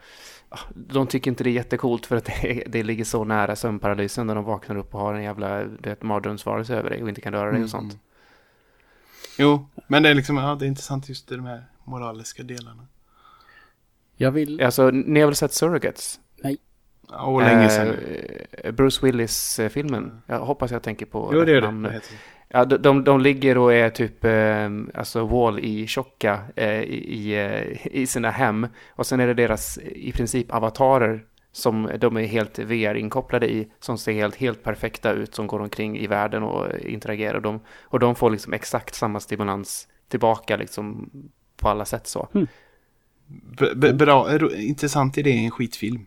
ah, 0.49 0.59
De 0.73 1.07
tycker 1.07 1.31
inte 1.31 1.43
det 1.43 1.49
är 1.49 1.51
jättecoolt 1.51 2.05
för 2.05 2.15
att 2.15 2.25
det, 2.25 2.63
det 2.67 2.83
ligger 2.83 3.03
så 3.03 3.23
nära 3.23 3.55
sömnparalysen 3.55 4.27
när 4.27 4.35
de 4.35 4.43
vaknar 4.43 4.75
upp 4.77 4.95
och 4.95 5.01
har 5.01 5.13
en 5.13 5.23
jävla 5.23 5.65
mardrömsvarelse 6.01 6.75
över 6.75 6.89
dig 6.89 7.03
och 7.03 7.09
inte 7.09 7.21
kan 7.21 7.33
röra 7.33 7.51
dig 7.51 7.63
och 7.63 7.69
sånt. 7.69 7.97
Jo, 9.37 9.67
men 9.87 10.03
det 10.03 10.09
är 10.09 10.13
liksom, 10.13 10.37
ja 10.37 10.55
det 10.55 10.65
är 10.65 10.67
intressant 10.67 11.09
just 11.09 11.31
i 11.31 11.35
de 11.35 11.45
här 11.45 11.65
moraliska 11.83 12.43
delarna. 12.43 12.87
Jag 14.17 14.31
vill... 14.31 14.61
Alltså, 14.61 14.89
ni 14.89 15.19
har 15.19 15.27
väl 15.27 15.35
sett 15.35 15.53
Surrogates? 15.53 16.19
Och 17.19 17.41
länge 17.41 17.69
sedan. 17.69 17.95
Eh, 18.63 18.71
Bruce 18.71 19.05
Willis-filmen. 19.05 20.21
Jag 20.25 20.39
hoppas 20.39 20.71
jag 20.71 20.83
tänker 20.83 21.05
på 21.05 21.29
Jo, 21.33 21.45
det 21.45 21.61
namn 21.61 21.83
det? 21.83 22.01
Ja, 22.47 22.65
de, 22.65 22.77
de, 22.77 23.03
de 23.03 23.21
ligger 23.21 23.57
och 23.57 23.73
är 23.73 23.89
typ 23.89 24.25
eh, 24.25 24.99
alltså 24.99 25.25
wall 25.25 25.59
i 25.59 25.87
tjocka 25.87 26.39
eh, 26.55 26.81
i, 26.81 27.33
eh, 27.35 27.87
i 27.95 28.07
sina 28.07 28.29
hem. 28.29 28.67
Och 28.89 29.05
sen 29.05 29.19
är 29.19 29.27
det 29.27 29.33
deras 29.33 29.77
i 29.77 30.11
princip 30.11 30.53
avatarer 30.53 31.25
som 31.51 31.89
de 31.99 32.17
är 32.17 32.25
helt 32.25 32.59
VR-inkopplade 32.59 33.51
i. 33.51 33.67
Som 33.79 33.97
ser 33.97 34.13
helt, 34.13 34.35
helt 34.35 34.63
perfekta 34.63 35.11
ut, 35.11 35.35
som 35.35 35.47
går 35.47 35.59
omkring 35.61 35.97
i 35.97 36.07
världen 36.07 36.43
och 36.43 36.79
interagerar. 36.79 37.39
De, 37.39 37.59
och 37.81 37.99
de 37.99 38.15
får 38.15 38.29
liksom 38.29 38.53
exakt 38.53 38.95
samma 38.95 39.19
stimulans 39.19 39.87
tillbaka 40.07 40.57
liksom 40.57 41.09
på 41.57 41.69
alla 41.69 41.85
sätt 41.85 42.07
så. 42.07 42.27
B- 43.59 43.75
b- 43.75 43.93
bra, 43.93 44.27
intressant 44.55 45.17
idé 45.17 45.29
i 45.29 45.45
en 45.45 45.51
skitfilm. 45.51 46.05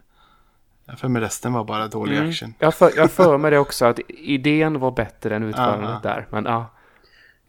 Ja, 0.89 0.97
För 0.97 1.09
med 1.09 1.23
resten 1.23 1.53
var 1.53 1.65
bara 1.65 1.89
dålig 1.89 2.17
Mm. 2.17 2.29
action. 2.29 2.55
Jag 2.59 2.75
för, 2.75 2.91
jag 2.97 3.11
för 3.11 3.39
mig 3.39 3.51
det 3.51 3.59
också 3.59 3.85
att 3.87 4.01
idén 4.09 4.81
var 4.81 4.91
bättre 4.91 5.37
än 5.37 5.43
utförandet 5.43 5.91
Aha. 5.91 6.01
där. 6.03 6.27
Men 6.31 6.45
ja, 6.45 6.67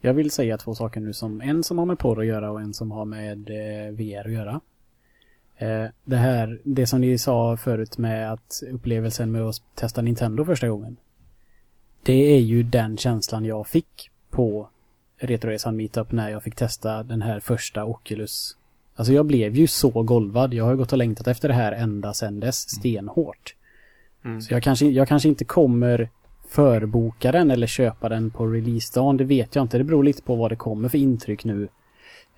Jag 0.01 0.13
vill 0.13 0.31
säga 0.31 0.57
två 0.57 0.75
saker 0.75 0.99
nu 1.01 1.13
som 1.13 1.41
en 1.41 1.63
som 1.63 1.77
har 1.77 1.85
med 1.85 1.99
porr 1.99 2.19
att 2.19 2.25
göra 2.25 2.51
och 2.51 2.61
en 2.61 2.73
som 2.73 2.91
har 2.91 3.05
med 3.05 3.49
eh, 3.49 3.91
VR 3.91 4.25
att 4.25 4.31
göra. 4.31 4.61
Eh, 5.57 5.85
det 6.03 6.15
här, 6.17 6.59
det 6.63 6.87
som 6.87 7.01
ni 7.01 7.17
sa 7.17 7.57
förut 7.57 7.97
med 7.97 8.31
att 8.33 8.63
upplevelsen 8.71 9.31
med 9.31 9.41
att 9.41 9.61
testa 9.75 10.01
Nintendo 10.01 10.45
första 10.45 10.69
gången. 10.69 10.97
Det 12.03 12.35
är 12.35 12.39
ju 12.39 12.63
den 12.63 12.97
känslan 12.97 13.45
jag 13.45 13.67
fick 13.67 14.11
på 14.29 14.69
Retroresan 15.17 15.75
Meetup 15.75 16.11
när 16.11 16.29
jag 16.29 16.43
fick 16.43 16.55
testa 16.55 17.03
den 17.03 17.21
här 17.21 17.39
första 17.39 17.85
Oculus. 17.85 18.55
Alltså 18.99 19.13
jag 19.13 19.25
blev 19.25 19.55
ju 19.55 19.67
så 19.67 19.89
golvad. 19.89 20.53
Jag 20.53 20.65
har 20.65 20.75
gått 20.75 20.91
och 20.91 20.97
längtat 20.97 21.27
efter 21.27 21.47
det 21.47 21.53
här 21.53 21.71
ända 21.71 22.13
sedan 22.13 22.39
dess 22.39 22.69
stenhårt. 22.69 23.55
Mm. 24.25 24.41
Så 24.41 24.53
jag 24.53 24.63
kanske, 24.63 24.85
jag 24.85 25.07
kanske 25.07 25.29
inte 25.29 25.45
kommer 25.45 26.09
förboka 26.49 27.31
den 27.31 27.51
eller 27.51 27.67
köpa 27.67 28.09
den 28.09 28.31
på 28.31 28.47
releasedagen. 28.47 29.17
Det 29.17 29.23
vet 29.23 29.55
jag 29.55 29.63
inte. 29.63 29.77
Det 29.77 29.83
beror 29.83 30.03
lite 30.03 30.21
på 30.21 30.35
vad 30.35 30.51
det 30.51 30.55
kommer 30.55 30.89
för 30.89 30.97
intryck 30.97 31.45
nu. 31.45 31.67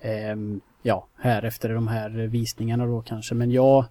Ehm, 0.00 0.60
ja, 0.82 1.06
här 1.18 1.42
efter 1.42 1.68
de 1.74 1.88
här 1.88 2.10
visningarna 2.10 2.86
då 2.86 3.02
kanske. 3.02 3.34
Men 3.34 3.50
jag, 3.50 3.84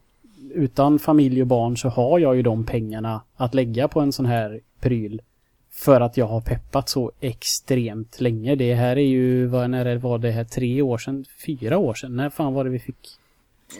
utan 0.54 1.00
familj 1.00 1.42
och 1.42 1.48
barn 1.48 1.78
så 1.78 1.90
har 1.90 2.20
jag 2.20 2.36
ju 2.36 2.42
de 2.42 2.66
pengarna 2.66 3.22
att 3.36 3.54
lägga 3.54 3.88
på 3.88 4.00
en 4.00 4.12
sån 4.12 4.26
här 4.26 4.60
pryl. 4.80 5.22
För 5.72 6.02
att 6.02 6.18
jag 6.18 6.28
har 6.28 6.42
peppat 6.42 6.90
så 6.90 7.12
extremt 7.20 8.22
länge. 8.22 8.56
Det 8.56 8.74
här 8.74 8.96
är 8.96 9.06
ju, 9.06 9.46
vad, 9.46 9.70
när 9.70 9.86
det 9.86 9.98
var 9.98 10.18
det 10.18 10.32
här, 10.32 10.44
tre 10.44 10.82
år 10.82 10.98
sedan? 10.98 11.26
Fyra 11.46 11.78
år 11.78 11.94
sedan? 11.94 12.16
När 12.16 12.30
fan 12.30 12.54
var 12.54 12.64
det 12.64 12.70
vi 12.70 12.80
fick? 12.80 13.10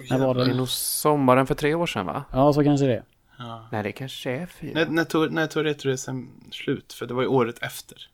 När 0.10 0.18
var 0.18 0.36
det 0.36 0.42
är 0.42 0.46
det? 0.46 0.54
nog 0.54 0.70
sommaren 0.70 1.48
för 1.48 1.56
tre 1.56 1.74
år 1.74 1.86
sedan 1.86 2.06
va? 2.06 2.24
Ja, 2.32 2.54
så 2.54 2.64
kanske 2.64 2.86
det. 2.86 3.04
Ja. 3.38 3.68
Nej, 3.72 3.84
det 3.84 3.92
kanske 3.92 4.32
är 4.32 4.46
fyra. 4.46 4.72
När, 4.74 4.86
när, 4.86 5.04
tog, 5.04 5.32
när 5.32 5.48
tog 5.48 5.66
Retroresan 5.66 6.30
slut? 6.52 6.94
För 6.94 7.06
det 7.06 7.14
var 7.14 7.22
ju 7.22 7.28
året 7.28 7.64
efter. 7.64 8.10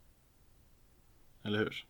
Eller 1.44 1.60
hur? 1.60 1.86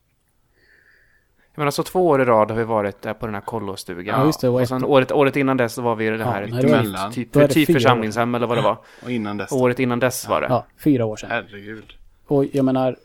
Jag 1.58 1.62
menar 1.62 1.72
så 1.72 1.84
två 1.84 2.08
år 2.08 2.22
i 2.22 2.26
rad 2.26 2.52
har 2.52 2.58
vi 2.58 2.64
varit 2.64 3.02
där 3.02 3.14
på 3.14 3.26
den 3.26 3.36
här 3.36 3.42
kollostugan. 3.42 4.20
Ja, 4.20 4.26
just 4.26 4.42
det, 4.42 4.50
och 4.50 4.56
Och 4.56 4.62
ett- 4.62 4.70
sen 4.70 4.84
året, 4.86 5.12
året 5.12 5.36
innan 5.36 5.58
dess 5.58 5.74
så 5.74 5.82
var 5.82 5.96
vi 5.96 6.08
i 6.08 6.10
det 6.10 6.18
Ja, 6.18 6.26
här 6.26 6.42
det 6.62 6.68
Emellan. 6.68 7.12
typ, 7.12 7.34
typ 7.50 7.70
år. 7.70 7.74
församlingshem 7.74 8.36
eller 8.36 8.48
vad 8.48 8.58
det 8.58 8.62
var. 8.62 8.78
Och 9.04 9.12
innan 9.12 9.38
dess. 9.38 9.52
Och 9.52 9.58
året 9.62 9.80
innan 9.80 10.00
dess 10.00 10.28
var 10.28 10.42
det. 10.42 10.48
Ja, 10.50 10.66
fyra 10.84 11.06
år 11.06 11.16
sedan. 11.16 11.30
Herregud. 11.32 11.84
Och 12.28 12.46
jag 12.52 12.66
menar, 12.66 12.96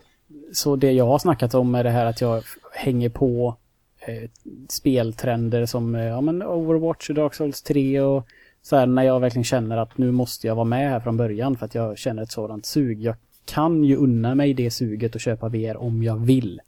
så 0.53 0.76
det 0.76 0.92
jag 0.92 1.07
har 1.07 1.18
snackat 1.18 1.55
om 1.55 1.74
är 1.74 1.84
det 1.84 1.90
här 1.90 2.07
att 2.07 2.20
jag 2.20 2.42
hänger 2.74 3.09
på 3.09 3.57
eh, 4.00 4.30
speltrender 4.68 5.66
som 5.66 5.94
eh, 5.94 6.05
ja, 6.05 6.20
men 6.20 6.42
Overwatch 6.42 7.09
och 7.11 7.14
Dark 7.16 7.34
Souls 7.34 7.62
3 7.62 8.00
och 8.00 8.26
så 8.62 8.76
här 8.76 8.86
när 8.86 9.03
jag 9.03 9.20
verkligen 9.20 9.44
känner 9.44 9.76
att 9.76 9.98
nu 9.98 10.11
måste 10.12 10.46
jag 10.46 10.55
vara 10.55 10.64
med 10.64 10.90
här 10.90 11.00
från 11.00 11.16
början 11.16 11.57
för 11.57 11.66
att 11.66 11.74
jag 11.74 11.98
känner 11.98 12.22
ett 12.22 12.30
sådant 12.32 12.66
sug. 12.66 13.03
Jag 13.03 13.14
kan 13.44 13.84
ju 13.84 13.96
unna 13.96 14.34
mig 14.34 14.55
det 14.55 14.70
suget 14.70 15.14
och 15.14 15.20
köpa 15.20 15.48
VR 15.48 15.76
om 15.76 16.03
jag 16.03 16.16
vill. 16.16 16.61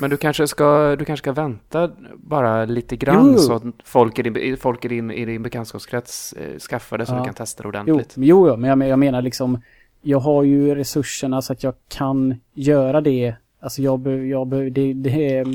Men 0.00 0.10
du 0.10 0.16
kanske 0.16 0.48
ska, 0.48 0.96
du 0.96 1.04
kanske 1.04 1.24
ska 1.24 1.32
vänta 1.32 1.90
bara 2.16 2.64
lite 2.64 2.96
grann 2.96 3.32
Jo. 3.32 3.38
så 3.38 3.52
att 3.52 3.62
folk 3.84 4.18
i 4.18 4.22
din, 4.22 4.56
folk 4.56 4.84
i 4.84 4.88
din, 4.88 5.10
i 5.10 5.24
din 5.24 5.42
bekantskapskrets 5.42 6.32
eh, 6.32 6.58
skaffar 6.58 6.98
det 6.98 7.06
så 7.06 7.12
Ja. 7.12 7.18
du 7.18 7.24
kan 7.24 7.34
testa 7.34 7.62
det 7.62 7.68
ordentligt. 7.68 8.12
jo, 8.16 8.48
jo, 8.48 8.56
men 8.56 8.70
jag, 8.80 8.88
jag 8.88 8.98
menar 8.98 9.22
liksom 9.22 9.58
jag 10.02 10.20
har 10.20 10.42
ju 10.42 10.74
resurserna 10.74 11.42
så 11.42 11.52
att 11.52 11.62
jag 11.62 11.74
kan 11.88 12.34
göra 12.54 13.00
det. 13.00 13.34
Alltså 13.60 13.82
jag 13.82 13.98
behöver, 13.98 14.24
jag 14.24 14.46
behöver, 14.46 14.70
det, 14.70 14.92
det 14.92 15.36
är, 15.36 15.46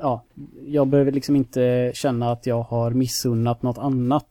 ja, 0.00 0.22
jag 0.66 0.86
behöver 0.86 1.12
liksom 1.12 1.36
inte 1.36 1.90
känna 1.94 2.32
att 2.32 2.46
jag 2.46 2.62
har 2.62 2.90
missunnat 2.90 3.62
något 3.62 3.78
annat. 3.78 4.28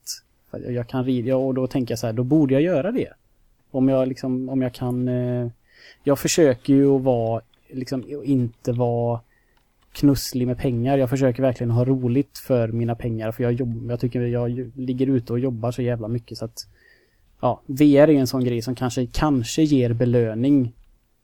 Jag 0.68 0.88
kan 0.88 1.04
rida, 1.04 1.36
och 1.36 1.54
då 1.54 1.66
tänker 1.66 1.92
jag 1.92 1.98
så 1.98 2.06
här, 2.06 2.12
då 2.12 2.22
borde 2.24 2.54
jag 2.54 2.62
göra 2.62 2.92
det. 2.92 3.08
Om 3.70 3.88
jag 3.88 4.08
liksom, 4.08 4.48
om 4.48 4.62
jag 4.62 4.72
kan, 4.72 5.08
eh, 5.08 5.48
jag 6.04 6.18
försöker 6.18 6.74
ju 6.74 6.96
att 6.96 7.02
vara, 7.02 7.40
liksom 7.72 8.22
inte 8.24 8.72
vara 8.72 9.20
knusslig 9.92 10.46
med 10.46 10.58
pengar. 10.58 10.98
Jag 10.98 11.10
försöker 11.10 11.42
verkligen 11.42 11.70
ha 11.70 11.84
roligt 11.84 12.38
för 12.38 12.68
mina 12.68 12.94
pengar. 12.94 13.32
För 13.32 13.42
jag, 13.42 13.52
jobb, 13.52 13.90
jag 13.90 14.00
tycker 14.00 14.20
jag 14.20 14.70
ligger 14.74 15.06
ute 15.06 15.32
och 15.32 15.38
jobbar 15.38 15.70
så 15.70 15.82
jävla 15.82 16.08
mycket 16.08 16.38
så 16.38 16.44
att 16.44 16.66
ja, 17.40 17.62
VR 17.66 18.08
är 18.08 18.08
en 18.08 18.26
sån 18.26 18.44
grej 18.44 18.62
som 18.62 18.74
kanske, 18.74 19.06
kanske 19.06 19.62
ger 19.62 19.92
belöning 19.92 20.74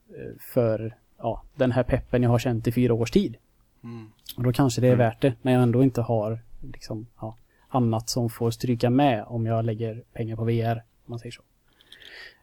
eh, 0.09 0.40
för 0.40 0.97
ja, 1.18 1.42
den 1.57 1.72
här 1.72 1.82
peppen 1.82 2.22
jag 2.22 2.30
har 2.30 2.38
känt 2.38 2.66
i 2.66 2.72
fyra 2.72 2.94
års 2.94 3.11
tid. 3.11 3.36
Mm. 3.84 4.07
Och 4.36 4.42
då 4.42 4.53
kanske 4.53 4.80
det 4.80 4.88
är 4.88 4.97
värt 4.97 5.22
det 5.22 5.34
när 5.42 5.53
jag 5.53 5.62
ändå 5.62 5.82
inte 5.82 6.01
har 6.03 6.38
liksom, 6.72 7.07
ja, 7.20 7.36
annat 7.68 8.09
som 8.09 8.30
får 8.30 8.51
stryka 8.51 8.90
med 8.90 9.24
om 9.26 9.47
jag 9.47 9.64
lägger 9.64 10.03
pengar 10.12 10.36
på 10.36 10.44
VR. 10.44 10.76
Om 10.76 11.11
man 11.11 11.18
säger 11.18 11.32
så. 11.32 11.42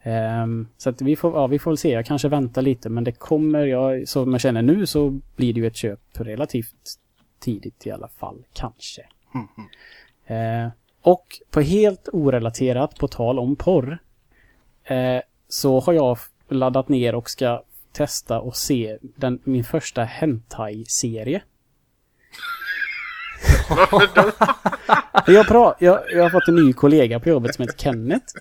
Ehm, 0.03 0.67
så 0.77 0.89
att 0.89 1.01
vi 1.01 1.15
får, 1.15 1.33
ja, 1.33 1.47
vi 1.47 1.59
får 1.59 1.71
väl 1.71 1.77
se. 1.77 1.91
Jag 1.91 2.05
kanske 2.05 2.27
väntar 2.27 2.61
lite 2.61 2.89
men 2.89 3.03
det 3.03 3.11
kommer, 3.11 3.65
jag, 3.65 4.07
som 4.07 4.31
jag 4.31 4.41
känner 4.41 4.61
nu 4.61 4.85
så 4.85 5.19
blir 5.35 5.53
det 5.53 5.59
ju 5.59 5.67
ett 5.67 5.75
köp 5.75 5.99
relativt 6.13 6.99
tidigt 7.39 7.87
i 7.87 7.91
alla 7.91 8.07
fall. 8.07 8.45
Kanske. 8.53 9.01
Eh, 10.25 10.67
och 11.01 11.39
på 11.51 11.61
helt 11.61 12.09
orelaterat, 12.13 12.95
på 12.95 13.07
tal 13.07 13.39
om 13.39 13.55
porr, 13.55 13.97
eh, 14.83 15.21
så 15.47 15.79
har 15.79 15.93
jag 15.93 16.17
laddat 16.49 16.89
ner 16.89 17.15
och 17.15 17.29
ska 17.29 17.63
testa 17.91 18.39
och 18.39 18.55
se 18.55 18.97
den, 19.01 19.39
min 19.43 19.63
första 19.63 20.03
hentai-serie. 20.03 21.41
jag, 25.27 25.75
jag, 25.79 25.99
jag 26.11 26.23
har 26.23 26.29
fått 26.29 26.47
en 26.47 26.55
ny 26.55 26.73
kollega 26.73 27.19
på 27.19 27.29
jobbet 27.29 27.55
som 27.55 27.61
heter 27.63 27.77
Kenneth. 27.77 28.33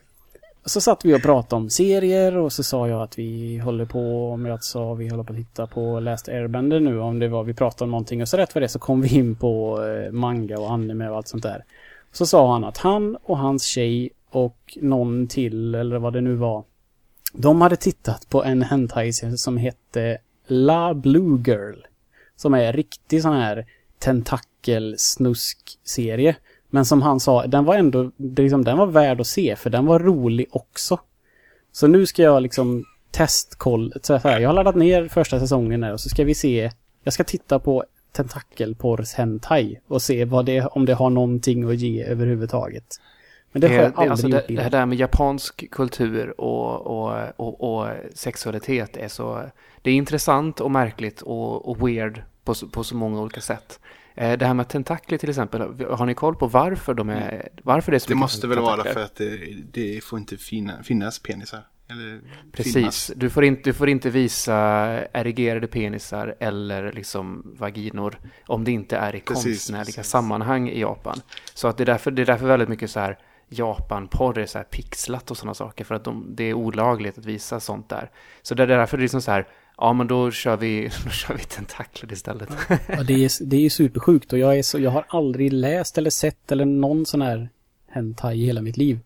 Så 0.65 0.81
satt 0.81 1.05
vi 1.05 1.15
och 1.15 1.23
pratade 1.23 1.63
om 1.63 1.71
serier 1.71 2.37
och 2.37 2.53
så 2.53 2.63
sa 2.63 2.89
jag 2.89 3.03
att 3.03 3.19
vi 3.19 3.59
håller 3.59 3.85
på, 3.85 4.31
om 4.31 4.47
jag 4.47 4.65
sa 4.65 4.95
vi 4.95 5.09
håller 5.09 5.23
på 5.23 5.33
att 5.33 5.39
titta 5.39 5.67
på 5.67 6.01
Last 6.01 6.29
Airbender 6.29 6.81
nu, 6.81 7.01
om 7.01 7.19
det 7.19 7.29
var 7.29 7.45
vi 7.45 7.55
pratade 7.55 7.85
om 7.85 7.91
någonting. 7.91 8.23
Och 8.23 8.29
så 8.29 8.37
rätt 8.37 8.53
för 8.53 8.61
det 8.61 8.69
så 8.69 8.79
kom 8.79 9.01
vi 9.01 9.15
in 9.15 9.35
på 9.35 9.85
eh, 9.85 10.13
manga 10.13 10.59
och 10.59 10.73
anime 10.73 11.09
och 11.09 11.17
allt 11.17 11.29
sånt 11.29 11.43
där. 11.43 11.65
Så 12.13 12.27
sa 12.27 12.53
han 12.53 12.65
att 12.65 12.79
han 12.79 13.17
och 13.17 13.39
hans 13.39 13.65
tjej 13.65 14.11
och 14.31 14.79
någon 14.81 15.27
till, 15.27 15.75
eller 15.75 15.99
vad 15.99 16.13
det 16.13 16.21
nu 16.21 16.35
var, 16.35 16.65
de 17.33 17.61
hade 17.61 17.77
tittat 17.77 18.29
på 18.29 18.45
en 18.45 18.63
hentai 18.63 19.13
som 19.13 19.57
hette 19.57 20.19
La 20.47 20.95
Blue 20.95 21.43
Girl. 21.47 21.77
Som 22.37 22.55
är 22.55 22.65
en 22.65 22.73
riktig 22.73 23.23
sån 23.23 23.37
här 23.37 23.67
tentakel-snusk-serie. 23.99 26.37
Men 26.75 26.85
som 26.85 27.03
han 27.03 27.21
sa, 27.21 27.47
den 27.47 27.65
var 27.65 27.75
ändå, 27.75 28.11
liksom, 28.17 28.65
den 28.65 28.79
var 28.79 28.87
värd 28.87 29.21
att 29.21 29.27
se 29.27 29.57
för 29.57 29.71
den 29.71 29.87
var 29.87 29.99
rolig 29.99 30.47
också. 30.51 31.01
Så 31.73 31.87
nu 31.87 32.07
ska 32.07 32.23
jag 32.23 32.43
liksom 32.43 32.85
testkoll, 33.11 33.93
så 34.03 34.17
här, 34.17 34.41
jag 34.41 34.49
har 34.49 34.55
laddat 34.55 34.75
ner 34.75 35.09
första 35.09 35.41
säsongen 35.41 35.83
här 35.83 35.93
och 35.93 36.01
så 36.01 36.09
ska 36.09 36.25
vi 36.25 36.35
se, 36.35 36.71
jag 37.03 37.15
ska 37.15 37.25
titta 37.25 37.59
på 37.59 37.85
tentakelporrs 38.13 39.13
hentai 39.13 39.79
och 39.89 40.03
se 40.03 40.25
vad 40.25 40.47
det, 40.47 40.61
om 40.67 40.87
det 40.87 40.95
har 40.95 41.11
någonting 41.11 41.71
att 41.71 41.77
ge 41.77 42.05
överhuvudtaget. 42.05 43.01
Men 43.53 43.61
det 43.61 43.69
har 43.69 43.75
jag 43.75 43.85
Eh, 43.85 43.93
aldrig 43.99 44.11
alltså 44.11 44.29
det, 44.29 44.45
det 44.49 44.69
där 44.69 44.87
med 44.87 44.99
japansk 44.99 45.71
kultur 45.71 46.41
och, 46.41 46.87
och, 46.87 47.33
och, 47.37 47.79
och 47.79 47.89
sexualitet 48.15 48.97
är 48.97 49.09
så... 49.09 49.43
Det 49.83 49.91
är 49.91 49.95
intressant 49.95 50.61
och 50.61 50.71
märkligt 50.71 51.23
och, 51.23 51.69
och 51.69 51.89
weird 51.89 52.23
på, 52.45 52.55
på 52.73 52.85
så 52.85 52.97
många 52.97 53.21
olika 53.21 53.41
sätt. 53.41 53.81
Eh, 54.15 54.39
Det 54.39 54.47
här 54.47 54.55
med 54.55 54.69
tentakler 54.69 55.19
till 55.19 55.29
exempel, 55.29 55.61
har 55.91 56.07
ni 56.07 56.15
koll 56.15 56.35
på 56.37 56.47
varför 56.47 56.95
de 56.95 57.09
är... 57.09 57.49
Varför 57.63 57.93
det 57.93 57.97
är 57.97 57.99
så 57.99 58.09
Det 58.09 58.15
måste 58.15 58.47
väl 58.47 58.59
vara 58.59 58.77
tentakler? 58.77 58.93
för 58.93 59.01
att 59.01 59.15
det, 59.17 59.39
det 59.73 60.05
får 60.05 60.19
inte 60.19 60.37
finnas 60.83 61.19
penisar. 61.19 61.67
Eller 61.91 62.21
Precis, 62.53 63.13
du 63.17 63.31
får, 63.31 63.45
inte, 63.45 63.63
du 63.63 63.73
får 63.73 63.89
inte 63.89 64.11
visa 64.11 64.55
erigerade 65.13 65.67
penisar 65.67 66.35
eller 66.41 66.93
liksom 66.93 67.55
vaginor 67.59 68.19
om 68.47 68.65
det 68.65 68.71
inte 68.73 68.97
är 68.97 69.15
i 69.17 69.21
Precis, 69.21 69.45
konstnärliga 69.45 69.85
precis. 69.85 70.07
sammanhang 70.11 70.69
i 70.69 70.81
Japan. 70.81 71.21
Så 71.55 71.69
att 71.69 71.77
det 71.77 71.85
är 71.85 71.87
därför, 71.87 72.11
det 72.11 72.23
är 72.23 72.27
därför 72.27 72.47
väldigt 72.47 72.69
mycket 72.69 72.91
så 72.91 73.01
här 73.01 73.19
Japan-porr 73.49 74.39
är 74.39 74.47
så 74.47 74.59
här 74.59 74.65
pixlat 74.65 75.31
och 75.31 75.37
sådana 75.37 75.55
saker 75.55 75.85
för 75.85 75.95
att 75.95 76.05
de, 76.05 76.27
det 76.37 76.45
är 76.45 76.55
olagligt 76.55 77.19
att 77.19 77.25
visa 77.27 77.61
sånt 77.61 77.89
där. 77.89 78.11
Så 78.43 78.55
det 78.55 78.63
är 78.63 78.67
därför 78.67 78.97
det 78.97 79.01
är 79.01 79.05
liksom 79.05 79.23
så 79.23 79.31
här, 79.31 79.47
ja 79.77 79.93
men 79.93 80.07
då 80.07 80.31
kör 80.31 80.57
vi, 80.57 80.91
då 81.05 81.11
kör 81.11 81.35
vi 81.35 81.43
tentakler 81.43 82.13
istället. 82.13 82.49
Ja, 82.69 83.03
det, 83.03 83.25
är, 83.25 83.45
det 83.45 83.57
är 83.57 83.61
ju 83.61 83.71
supersjukt 83.71 84.33
och 84.33 84.39
jag, 84.39 84.59
är 84.59 84.63
så, 84.63 84.79
jag 84.79 84.91
har 84.91 85.05
aldrig 85.09 85.53
läst 85.53 85.99
eller 85.99 86.11
sett 86.11 86.53
eller 86.53 86.65
någon 86.65 87.07
sån 87.07 87.23
här 87.23 87.49
hentai 87.89 88.43
i 88.43 88.47
hela 88.47 88.63
mitt 88.63 88.77
liv. 88.77 88.99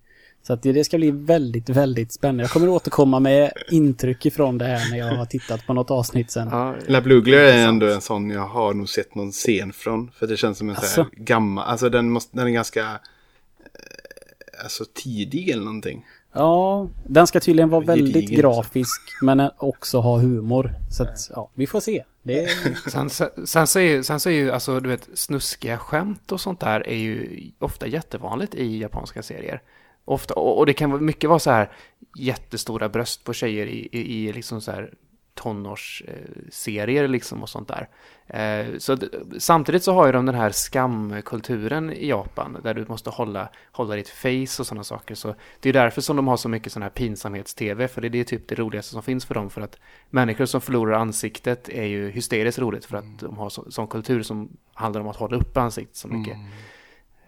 Så 0.47 0.53
att 0.53 0.63
det, 0.63 0.73
det 0.73 0.85
ska 0.85 0.97
bli 0.97 1.11
väldigt, 1.11 1.69
väldigt 1.69 2.13
spännande. 2.13 2.43
Jag 2.43 2.51
kommer 2.51 2.69
återkomma 2.69 3.21
med 3.21 3.53
intryck 3.71 4.27
ifrån 4.27 4.59
det 4.59 4.65
här 4.65 4.91
när 4.91 4.99
jag 4.99 5.17
har 5.17 5.27
tittat 5.27 5.67
på 5.67 5.75
något 5.75 5.91
avsnitt 5.91 6.31
sen. 6.31 6.49
Ja, 6.51 6.75
La 6.87 7.01
Blue 7.01 7.41
är 7.41 7.67
ändå 7.69 7.87
en 7.87 8.01
sån 8.01 8.31
jag 8.31 8.47
har 8.47 8.75
nog 8.75 8.89
sett 8.89 9.15
någon 9.15 9.33
scen 9.33 9.73
från. 9.73 10.11
För 10.11 10.27
det 10.27 10.37
känns 10.37 10.59
som 10.59 10.69
en 10.69 10.77
sån 10.77 11.05
här 11.05 11.25
gammal, 11.25 11.65
alltså 11.65 11.89
den, 11.89 12.11
måste, 12.11 12.37
den 12.37 12.47
är 12.47 12.51
ganska 12.51 12.81
eh, 12.81 14.63
alltså 14.65 14.85
tidig 14.95 15.49
eller 15.49 15.65
någonting. 15.65 16.07
Ja, 16.37 16.89
den 17.07 17.27
ska 17.27 17.41
tydligen 17.41 17.69
vara 17.69 17.81
väldigt 17.85 18.31
grafisk 18.31 19.01
men 19.23 19.51
också 19.59 19.99
ha 19.99 20.19
humor. 20.19 20.75
Så 20.91 21.03
att, 21.03 21.31
ja, 21.35 21.51
vi 21.55 21.67
får 21.67 21.81
se. 21.81 22.05
Det 22.23 22.45
är, 22.45 22.51
Sen, 22.91 23.11
sen, 23.11 23.29
sen, 23.47 23.67
så 23.67 23.79
är, 23.79 23.83
ju- 23.83 24.03
sen 24.03 24.21
så 24.21 24.29
är 24.29 24.35
ju, 24.35 24.51
alltså 24.51 24.81
du 24.81 24.89
vet, 24.89 25.09
snuskiga 25.15 25.79
skämt 25.79 26.33
och 26.33 26.41
sånt 26.41 26.61
där 26.61 26.89
är 26.89 26.97
ju 26.97 27.41
ofta 27.59 27.87
jättevanligt 27.87 28.55
i 28.55 28.79
japanska 28.79 29.23
serier. 29.23 29.63
Ofta, 30.05 30.35
och, 30.35 30.59
och 30.59 30.67
det 30.67 30.73
kan 30.73 31.05
mycket 31.05 31.31
vara 31.31 31.39
så 31.39 31.51
här 31.51 31.71
jättestora 32.19 32.89
bröst 32.89 33.25
på 33.25 33.33
tjejer 33.33 33.67
i, 33.67 33.89
i, 33.93 34.27
i 34.29 34.33
liksom 34.33 34.61
så 34.61 34.71
här 34.73 34.91
tonårsserier 35.37 37.09
liksom 37.09 37.43
och 37.43 37.49
sånt 37.49 37.69
där. 37.69 37.89
Eh, 38.27 38.79
så 38.79 38.99
samtidigt 39.39 39.83
så 39.83 39.93
har 39.93 40.07
ju 40.07 40.13
de 40.13 40.27
den 40.27 40.35
här 40.35 40.51
skamkulturen 40.51 41.93
i 41.93 42.09
Japan 42.09 42.57
där 42.63 42.75
du 42.75 42.87
måste 42.89 43.11
hålla, 43.11 43.49
hålla 43.73 43.95
ditt 43.95 44.09
face 44.09 44.61
och 44.61 44.67
sådana 44.67 44.85
saker. 44.85 45.15
Så 45.15 45.35
det 45.61 45.69
är 45.69 45.73
därför 45.73 46.01
som 46.01 46.17
de 46.17 46.29
har 46.29 46.37
så 46.37 46.49
mycket 46.49 46.73
sån 46.73 46.83
här 46.83 46.91
pinsamhets-tv, 46.91 47.89
för 47.89 48.01
det 48.01 48.21
är 48.21 48.25
typ 48.25 48.49
det 48.49 48.55
roligaste 48.55 48.93
som 48.93 49.03
finns 49.03 49.25
för 49.25 49.35
dem. 49.35 49.51
För 49.51 49.61
att 49.61 49.79
människor 50.11 50.47
som 50.47 50.61
förlorar 50.61 50.93
ansiktet 50.99 51.69
är 51.69 51.85
ju 51.85 52.11
hysteriskt 52.11 52.59
roligt 52.59 52.85
för 52.85 52.97
att 52.97 53.19
de 53.19 53.39
har 53.39 53.49
så, 53.49 53.71
sån 53.71 53.87
kultur 53.87 54.23
som 54.23 54.57
handlar 54.75 55.01
om 55.01 55.09
att 55.09 55.17
hålla 55.17 55.37
upp 55.37 55.57
ansiktet 55.57 55.97
så 55.97 56.09
mycket. 56.09 56.37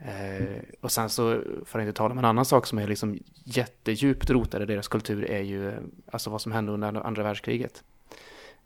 Eh, 0.00 0.62
och 0.80 0.92
sen 0.92 1.10
så, 1.10 1.42
för 1.64 1.78
att 1.78 1.82
inte 1.82 1.96
tala 1.96 2.12
om 2.12 2.18
en 2.18 2.24
annan 2.24 2.44
sak 2.44 2.66
som 2.66 2.78
är 2.78 2.86
liksom 2.86 3.18
jättedjupt 3.44 4.30
rotad 4.30 4.62
i 4.62 4.66
deras 4.66 4.88
kultur 4.88 5.30
är 5.30 5.42
ju 5.42 5.68
eh, 5.68 5.78
alltså 6.10 6.30
vad 6.30 6.40
som 6.40 6.52
hände 6.52 6.72
under 6.72 7.06
andra 7.06 7.22
världskriget. 7.22 7.82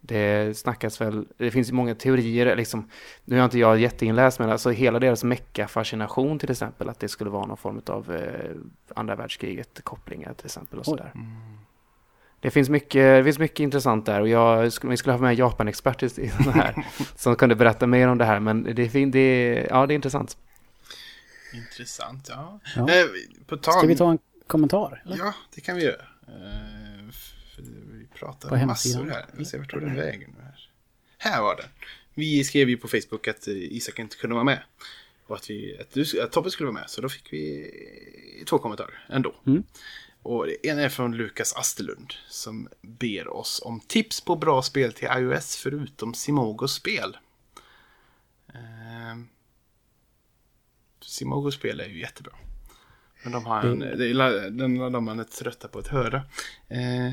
Det 0.04 0.56
snackas 0.58 1.00
väl, 1.00 1.26
det 1.36 1.50
finns 1.50 1.68
ju 1.68 1.72
många 1.72 1.94
teorier, 1.94 2.56
liksom, 2.56 2.88
nu 3.24 3.38
är 3.40 3.44
inte 3.44 3.58
jag 3.58 3.78
jätteinläst 3.80 4.38
men 4.38 4.50
alltså 4.50 4.70
hela 4.70 4.98
deras 4.98 5.24
mecka-fascination 5.24 6.38
till 6.38 6.50
exempel, 6.50 6.88
att 6.88 7.00
det 7.00 7.08
skulle 7.08 7.30
vara 7.30 7.46
någon 7.46 7.56
form 7.56 7.82
av 7.86 8.14
eh, 8.14 8.50
andra 8.96 9.14
världskriget 9.16 9.80
kopplingar 9.84 10.34
till 10.34 10.46
exempel 10.46 10.78
och 10.78 10.84
sådär. 10.84 11.12
Det 12.40 12.50
finns, 12.50 12.68
mycket, 12.68 12.94
det 13.18 13.24
finns 13.24 13.38
mycket 13.38 13.60
intressant 13.60 14.06
där 14.06 14.20
och 14.20 14.28
jag, 14.28 14.62
vi 14.82 14.96
skulle 14.96 15.12
ha 15.12 15.18
med 15.20 15.30
en 15.30 15.36
Japan-expert 15.36 16.02
i, 16.02 16.06
i 16.22 16.32
den 16.44 16.52
här 16.52 16.86
som 17.16 17.36
kunde 17.36 17.54
berätta 17.54 17.86
mer 17.86 18.08
om 18.08 18.18
det 18.18 18.24
här 18.24 18.40
men 18.40 18.62
det, 18.74 18.82
är 18.82 18.88
fin- 18.88 19.10
det, 19.10 19.66
ja, 19.70 19.86
det 19.86 19.92
är 19.92 19.96
intressant. 19.96 20.36
Intressant, 21.54 22.28
ja. 22.28 22.60
Ja. 22.76 22.80
Eh, 22.82 23.04
på 23.46 23.56
tal 23.56 23.74
ska 23.74 23.86
vi 23.86 23.96
ta 23.96 24.10
en 24.10 24.18
kommentar? 24.46 25.02
Eller? 25.06 25.16
Ja, 25.16 25.34
det 25.54 25.60
kan 25.60 25.76
vi 25.76 25.84
göra. 25.84 26.02
Eh, 26.28 26.71
pratar 28.22 28.48
På 28.48 28.66
massor 28.66 29.04
här. 29.04 29.26
Vi 29.32 29.44
ser 29.44 29.58
vart 29.58 29.70
tog 29.70 29.80
den 29.80 29.96
vägen 29.96 30.34
nu 30.36 30.42
här. 30.42 30.68
Här 31.18 31.42
var 31.42 31.56
den. 31.56 31.68
Vi 32.14 32.44
skrev 32.44 32.68
ju 32.68 32.76
på 32.76 32.88
Facebook 32.88 33.28
att 33.28 33.48
eh, 33.48 33.54
Isak 33.54 33.98
inte 33.98 34.16
kunde 34.16 34.34
vara 34.34 34.44
med. 34.44 34.62
Och 35.26 35.36
att, 35.36 35.50
vi, 35.50 35.78
att, 35.80 35.90
du, 35.92 36.22
att 36.22 36.32
Tobbe 36.32 36.50
skulle 36.50 36.66
vara 36.66 36.80
med. 36.80 36.90
Så 36.90 37.00
då 37.00 37.08
fick 37.08 37.32
vi 37.32 38.44
två 38.46 38.58
kommentarer 38.58 39.06
ändå. 39.08 39.34
Mm. 39.46 39.62
Och 40.22 40.46
en 40.62 40.78
är 40.78 40.88
från 40.88 41.16
Lukas 41.16 41.56
Asterlund. 41.56 42.14
Som 42.28 42.68
ber 42.82 43.28
oss 43.28 43.62
om 43.64 43.80
tips 43.80 44.20
på 44.20 44.36
bra 44.36 44.62
spel 44.62 44.92
till 44.92 45.08
iOS 45.18 45.56
förutom 45.56 46.14
Simogos 46.14 46.74
spel. 46.74 47.16
Ehm, 48.54 49.28
Simogos 51.00 51.54
spel 51.54 51.80
är 51.80 51.88
ju 51.88 52.00
jättebra. 52.00 52.32
Men 53.22 53.32
de 53.32 53.46
har 53.46 53.62
en, 53.62 53.82
är, 53.82 54.50
den 54.50 54.92
de 54.92 55.04
man 55.04 55.20
är 55.20 55.24
trötta 55.24 55.68
på 55.68 55.78
att 55.78 55.88
höra. 55.88 56.22
Eh, 56.68 57.12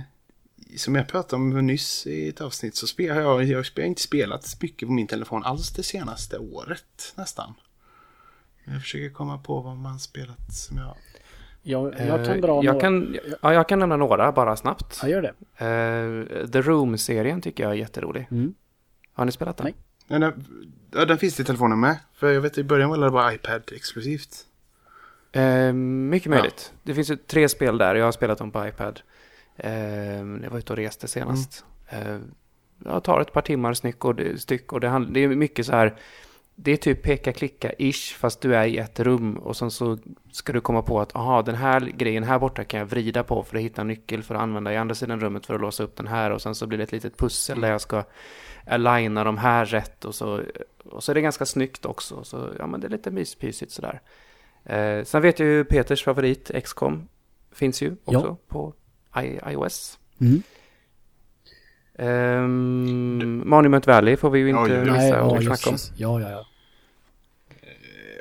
som 0.78 0.96
jag 0.96 1.08
pratade 1.08 1.36
om 1.36 1.68
nyss 1.68 2.08
i 2.08 2.30
ett 2.30 2.42
avsnitt 2.42 2.76
så 2.76 2.88
spel, 2.88 3.16
har 3.16 3.22
jag, 3.22 3.44
jag 3.44 3.58
har 3.58 3.80
inte 3.80 4.02
spelat 4.02 4.58
mycket 4.62 4.88
på 4.88 4.94
min 4.94 5.08
telefon 5.08 5.44
alls 5.44 5.70
det 5.72 5.84
senaste 5.84 6.38
året 6.38 7.14
nästan. 7.16 7.54
Jag 8.66 8.82
försöker 8.82 9.10
komma 9.10 9.38
på 9.38 9.62
vad 9.62 9.78
man 9.78 10.00
spelat 10.00 10.54
som 10.54 10.78
jag... 10.78 10.96
Jag, 11.62 11.86
jag 12.00 12.26
kan 12.26 12.36
Eh, 12.36 12.42
dra 12.42 12.64
jag 12.64 12.66
några. 12.66 12.80
kan, 12.80 13.18
ja, 13.42 13.54
jag 13.54 13.70
kan 13.70 13.80
nämna 13.80 13.96
några 13.98 14.32
bara 14.32 14.56
snabbt. 14.56 15.00
Ja, 15.04 15.10
gör 15.10 15.22
det. 15.22 15.34
Eh, 15.66 16.48
The 16.48 16.62
Room-serien 16.62 17.42
tycker 17.42 17.64
jag 17.64 17.72
är 17.72 17.76
jätterolig. 17.76 18.28
Mm. 18.32 18.54
Har 19.14 19.26
ni 19.26 19.32
spelat 19.32 19.58
den? 19.58 19.64
Nej. 19.66 19.76
Ja, 20.08 20.20
den, 20.20 20.46
ja, 20.94 21.06
den 21.06 21.18
finns 21.18 21.40
i 21.40 21.44
telefonen 21.44 21.80
med. 21.80 21.98
För 22.14 22.32
jag 22.34 22.42
vet 22.42 22.58
i 22.58 22.64
början 22.64 22.90
var 22.90 22.98
det 22.98 23.12
bara 23.12 23.34
iPad 23.34 23.62
exklusivt. 23.76 24.46
Eh, 25.32 25.74
mycket 25.74 26.30
möjligt. 26.30 26.74
Det 26.84 26.94
finns 26.96 27.12
ju 27.12 27.16
tre 27.16 27.50
spel 27.50 27.78
där. 27.78 27.96
Jag 27.96 28.06
har 28.06 28.12
spelat 28.12 28.38
dem 28.38 28.52
på 28.52 28.68
iPad. 28.68 29.00
Eh, 29.60 30.18
jag 30.44 30.50
var 30.50 30.58
ute 30.58 30.74
och 30.74 30.78
reste 30.78 31.08
senast. 31.08 31.66
Eh, 31.90 32.18
jag 32.86 33.04
tar 33.04 33.22
ett 33.22 33.34
par 33.34 33.42
timmar 33.42 33.74
styck 33.74 34.06
och 34.06 34.16
det, 34.16 34.42
styck 34.42 34.74
och 34.74 34.80
det, 34.80 34.88
hand, 34.90 35.14
det 35.14 35.20
är 35.24 35.28
mycket 35.28 35.66
så 35.66 35.72
här. 35.72 35.96
Det 36.56 36.72
är 36.72 36.78
typ 36.78 37.06
peka-klicka-ish 37.06 38.16
fast 38.18 38.42
du 38.42 38.56
är 38.56 38.66
i 38.66 38.78
ett 38.78 39.00
rum 39.00 39.38
och 39.38 39.58
sen 39.58 39.72
så 39.72 39.98
ska 40.32 40.54
du 40.54 40.62
komma 40.62 40.82
på 40.82 41.02
att 41.02 41.16
aha, 41.16 41.42
den 41.42 41.56
här 41.56 41.80
grejen 41.80 42.24
här 42.24 42.40
borta 42.40 42.64
kan 42.64 42.80
jag 42.80 42.88
vrida 42.88 43.24
på 43.24 43.44
för 43.44 43.58
att 43.58 43.64
hitta 43.64 43.82
en 43.82 43.88
nyckel 43.88 44.24
för 44.24 44.36
att 44.36 44.42
använda 44.42 44.74
i 44.74 44.78
andra 44.78 44.96
sidan 44.96 45.20
rummet 45.20 45.46
för 45.46 45.54
att 45.56 45.62
låsa 45.62 45.84
upp 45.84 45.96
den 45.96 46.08
här 46.08 46.32
och 46.32 46.42
sen 46.42 46.56
så 46.56 46.68
blir 46.68 46.78
det 46.78 46.84
ett 46.84 46.92
litet 46.92 47.18
pussel 47.18 47.62
där 47.62 47.72
jag 47.72 47.82
ska 47.82 48.04
aligna 48.68 49.24
de 49.24 49.38
här 49.38 49.66
rätt 49.66 50.06
och 50.06 50.16
så, 50.16 50.42
och 50.84 51.04
så 51.04 51.12
är 51.12 51.14
det 51.14 51.22
ganska 51.22 51.46
snyggt 51.46 51.86
också. 51.86 52.24
Så 52.24 52.50
ja, 52.60 52.68
men 52.68 52.80
det 52.82 52.88
är 52.88 52.92
lite 52.92 53.12
myspysigt 53.12 53.72
sådär. 53.72 54.02
Eh, 54.64 55.04
sen 55.04 55.22
vet 55.22 55.40
jag 55.40 55.48
ju 55.48 55.64
Peters 55.64 56.04
favorit, 56.04 56.52
XCOM, 56.64 57.08
finns 57.52 57.82
ju 57.82 57.96
också 58.06 58.28
Ja. 58.28 58.38
på 58.48 58.74
I 59.24 59.40
iOS. 59.52 60.00
Mm. 60.22 60.44
Ehm, 61.98 63.44
Monument 63.46 63.88
Valley 63.88 64.18
får 64.18 64.30
vi 64.30 64.40
ju 64.40 64.50
inte 64.50 64.62
oj. 64.62 64.80
missa 64.80 64.94
Nej, 64.94 65.14
och 65.14 65.44
ja, 65.44 65.56
snacka 65.58 65.70
om. 65.70 65.78
Ja, 65.96 66.22
ja, 66.22 66.30
ja. 66.30 66.46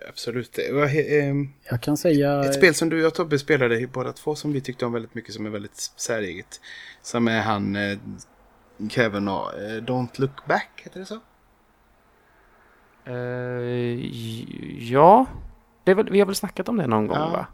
Absolut. 0.08 0.52
Det 0.52 0.72
var, 0.72 0.84
eh, 0.84 1.34
Jag 1.70 1.80
kan 1.82 1.96
säga... 1.96 2.44
Ett 2.44 2.54
spel 2.54 2.74
som 2.74 2.88
du 2.88 3.06
och 3.06 3.14
Tobbe 3.14 3.38
spelade 3.38 3.86
båda 3.86 4.12
två 4.12 4.34
som 4.34 4.52
vi 4.52 4.60
tyckte 4.60 4.86
om 4.86 4.92
väldigt 4.92 5.14
mycket 5.14 5.34
som 5.34 5.46
är 5.46 5.50
väldigt 5.50 5.76
säreget. 5.96 6.60
Som 7.02 7.28
är 7.28 7.40
han 7.40 7.76
eh, 7.76 7.98
Kevin 8.90 9.28
och 9.28 9.54
eh, 9.54 9.82
Don't 9.82 10.20
Look 10.20 10.46
Back, 10.46 10.70
heter 10.84 11.00
det 11.00 11.06
så? 11.06 11.20
Eh, 13.04 13.14
ja, 14.92 15.26
det 15.84 15.90
är 15.90 15.94
väl, 15.94 16.10
vi 16.10 16.18
har 16.18 16.26
väl 16.26 16.34
snackat 16.34 16.68
om 16.68 16.76
det 16.76 16.86
någon 16.86 17.06
gång 17.06 17.16
Ja. 17.16 17.28
va? 17.30 17.46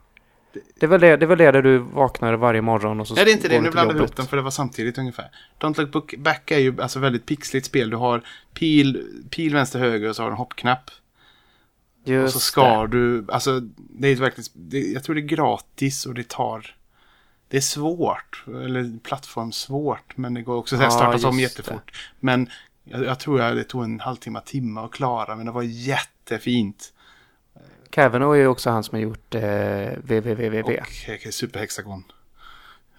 Det 0.75 0.87
är, 0.87 0.89
väl 0.89 1.01
det, 1.01 1.17
det 1.17 1.25
är 1.25 1.27
väl 1.27 1.39
det 1.39 1.51
där 1.51 1.63
du 1.63 1.79
vaknar 1.79 2.35
varje 2.35 2.63
morgon 2.63 3.01
och 3.01 3.09
så 3.09 3.15
Nej, 3.15 3.25
det 3.25 3.31
är 3.31 3.33
inte 3.33 3.49
det. 3.49 3.61
Nu 3.61 3.71
vi 3.71 3.81
jobbet. 3.81 3.97
ihop 3.97 4.17
dem 4.17 4.27
för 4.27 4.37
det 4.37 4.43
var 4.43 4.51
samtidigt 4.51 4.99
ungefär. 4.99 5.31
Don't 5.61 5.93
Look 5.93 6.15
Back 6.19 6.51
är 6.51 6.59
ju 6.59 6.83
alltså 6.83 6.99
väldigt 6.99 7.27
pixligt 7.27 7.67
spel. 7.67 7.91
Du 7.91 7.97
har 7.97 8.23
pil, 8.55 9.07
pil 9.31 9.55
vänster, 9.55 9.79
höger 9.79 10.09
och 10.09 10.17
så 10.17 10.23
har 10.23 10.29
du 10.29 10.33
en 10.33 10.39
hoppknapp. 10.39 10.91
Just 12.05 12.37
och 12.37 12.43
så 12.43 12.47
ska 12.47 12.87
det. 12.87 12.99
du, 12.99 13.27
alltså 13.29 13.61
det 13.77 14.09
är 14.09 14.17
verkligen, 14.17 14.49
det, 14.55 14.79
jag 14.79 15.05
tror 15.05 15.15
det 15.15 15.21
är 15.21 15.23
gratis 15.23 16.07
och 16.07 16.15
det 16.15 16.29
tar, 16.29 16.77
det 17.49 17.57
är 17.57 17.61
svårt, 17.61 18.45
eller 18.47 18.99
plattformsvårt, 18.99 20.17
men 20.17 20.35
det 20.35 20.43
går 20.43 20.57
också 20.57 20.77
att 20.77 20.83
Ja, 20.83 20.91
starta 20.91 21.29
om 21.29 21.41
just 21.41 21.59
jättefort. 21.59 21.93
Men 22.21 22.49
jag, 22.85 23.05
jag 23.05 23.21
tror 23.21 23.41
jag 23.41 23.57
det 23.57 23.65
tog 23.65 23.85
en 23.85 24.01
halvtimme, 24.01 24.41
timme 24.47 24.81
att 24.81 24.91
klara, 24.91 25.37
men 25.37 25.47
det 25.47 25.53
var 25.53 25.63
jättefint. 25.63 26.93
Kavanaugh 27.95 28.37
är 28.37 28.41
ju 28.41 28.47
också 28.47 28.71
han 28.71 28.85
som 28.85 28.97
har 28.97 29.03
gjort 29.03 29.35
eh, 29.35 29.43
VVVVV. 30.03 30.65
Och 30.65 30.71
eh, 31.09 31.31
Superhexagon 31.31 32.05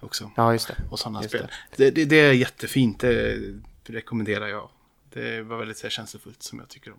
också. 0.00 0.30
Ja, 0.36 0.52
just 0.52 0.68
det. 0.68 0.74
Och 0.90 0.98
sådana 0.98 1.22
Just 1.22 1.34
spel. 1.34 1.46
Det. 1.76 1.90
Det, 1.90 2.04
det 2.04 2.16
är 2.16 2.32
jättefint, 2.32 2.98
det 3.00 3.38
rekommenderar 3.86 4.46
jag. 4.46 4.68
Det 5.12 5.42
var 5.42 5.58
väldigt 5.58 5.82
här, 5.82 5.90
känslofullt 5.90 6.42
som 6.42 6.58
jag 6.58 6.68
tycker 6.68 6.92
om. 6.92 6.98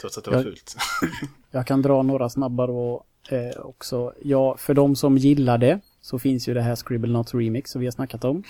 Trots 0.00 0.18
att 0.18 0.24
det 0.24 0.30
var 0.30 0.36
Jag- 0.36 0.44
fult. 0.44 0.76
Jag 1.50 1.66
kan 1.66 1.82
dra 1.82 2.02
några 2.02 2.30
snabbare 2.30 2.70
och 2.70 3.06
Eh, 3.28 3.60
också, 3.60 4.12
ja, 4.22 4.56
för 4.56 4.74
de 4.74 4.96
som 4.96 5.18
gillar 5.18 5.58
det 5.58 5.80
så 6.00 6.18
finns 6.18 6.48
ju 6.48 6.54
det 6.54 6.62
här 6.62 6.74
Scribble 6.74 7.12
Not 7.12 7.34
Remix 7.34 7.70
som 7.70 7.80
vi 7.80 7.86
har 7.86 7.92
snackat 7.92 8.24
om. 8.24 8.42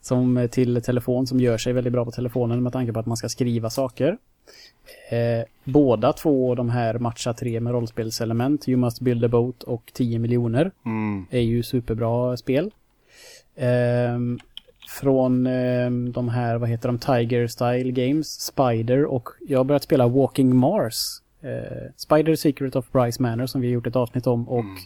Som 0.00 0.36
eh, 0.36 0.50
till 0.50 0.82
telefon 0.82 1.26
som 1.26 1.40
gör 1.40 1.58
sig 1.58 1.72
väldigt 1.72 1.92
bra 1.92 2.04
på 2.04 2.10
telefonen 2.10 2.62
med 2.62 2.72
tanke 2.72 2.92
på 2.92 3.00
att 3.00 3.06
man 3.06 3.16
ska 3.16 3.28
skriva 3.28 3.70
saker. 3.70 4.18
Eh, 5.10 5.44
båda 5.64 6.12
två 6.12 6.54
de 6.54 6.70
här 6.70 6.98
Matcha 6.98 7.32
3 7.34 7.60
med 7.60 7.72
rollspelselement, 7.72 8.68
You 8.68 8.78
Must 8.78 9.00
Build 9.00 9.24
a 9.24 9.28
Boat 9.28 9.62
och 9.62 9.90
10 9.94 10.18
miljoner 10.18 10.70
Mm. 10.86 11.26
är 11.30 11.40
ju 11.40 11.62
superbra 11.62 12.36
spel. 12.36 12.70
Ehm, 13.56 14.38
från 15.00 15.46
ehm, 15.46 16.12
de 16.12 16.28
här, 16.28 16.56
vad 16.56 16.68
heter 16.68 16.88
de, 16.88 16.98
Tiger 16.98 17.46
Style 17.46 17.90
Games, 17.92 18.40
Spider 18.40 19.04
och 19.04 19.28
jag 19.48 19.58
har 19.58 19.64
börjat 19.64 19.82
spela 19.82 20.08
Walking 20.08 20.56
Mars. 20.56 20.94
Eh, 21.42 21.90
Spider 21.96 22.36
Secret 22.36 22.76
of 22.76 22.92
Bryce 22.92 23.22
Manor 23.22 23.46
som 23.46 23.60
vi 23.60 23.66
har 23.66 23.74
gjort 23.74 23.86
ett 23.86 23.96
avsnitt 23.96 24.26
om 24.26 24.48
och 24.48 24.60
Mm. 24.60 24.76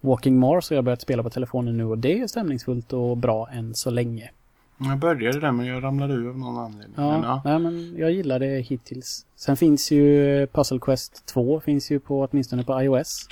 Walking 0.00 0.38
Mars 0.38 0.70
har 0.70 0.74
jag 0.74 0.84
börjat 0.84 1.00
spela 1.02 1.22
på 1.22 1.30
telefonen 1.30 1.76
nu 1.76 1.84
och 1.84 1.98
det 1.98 2.20
är 2.20 2.26
stämningsfullt 2.26 2.92
och 2.92 3.16
bra 3.16 3.48
än 3.52 3.74
så 3.74 3.90
länge. 3.90 4.30
Jag 4.78 4.98
började 4.98 5.40
där 5.40 5.52
men 5.52 5.66
jag 5.66 5.82
ramlade 5.82 6.14
ur 6.14 6.28
av 6.28 6.38
någon 6.38 6.58
anledning. 6.58 6.94
Ja, 6.96 7.10
Men, 7.10 7.22
ja. 7.22 7.42
Nej, 7.44 7.58
men 7.58 7.94
jag 7.96 8.12
gillar 8.12 8.38
det 8.38 8.60
hittills. 8.60 9.26
Sen 9.36 9.56
finns 9.56 9.90
ju 9.90 10.46
Puzzle 10.46 10.78
Quest 10.78 11.26
2 11.26 11.60
finns 11.60 11.90
ju 11.90 12.00
på 12.00 12.28
åtminstone 12.30 12.64
på 12.64 12.82
iOS. 12.82 13.28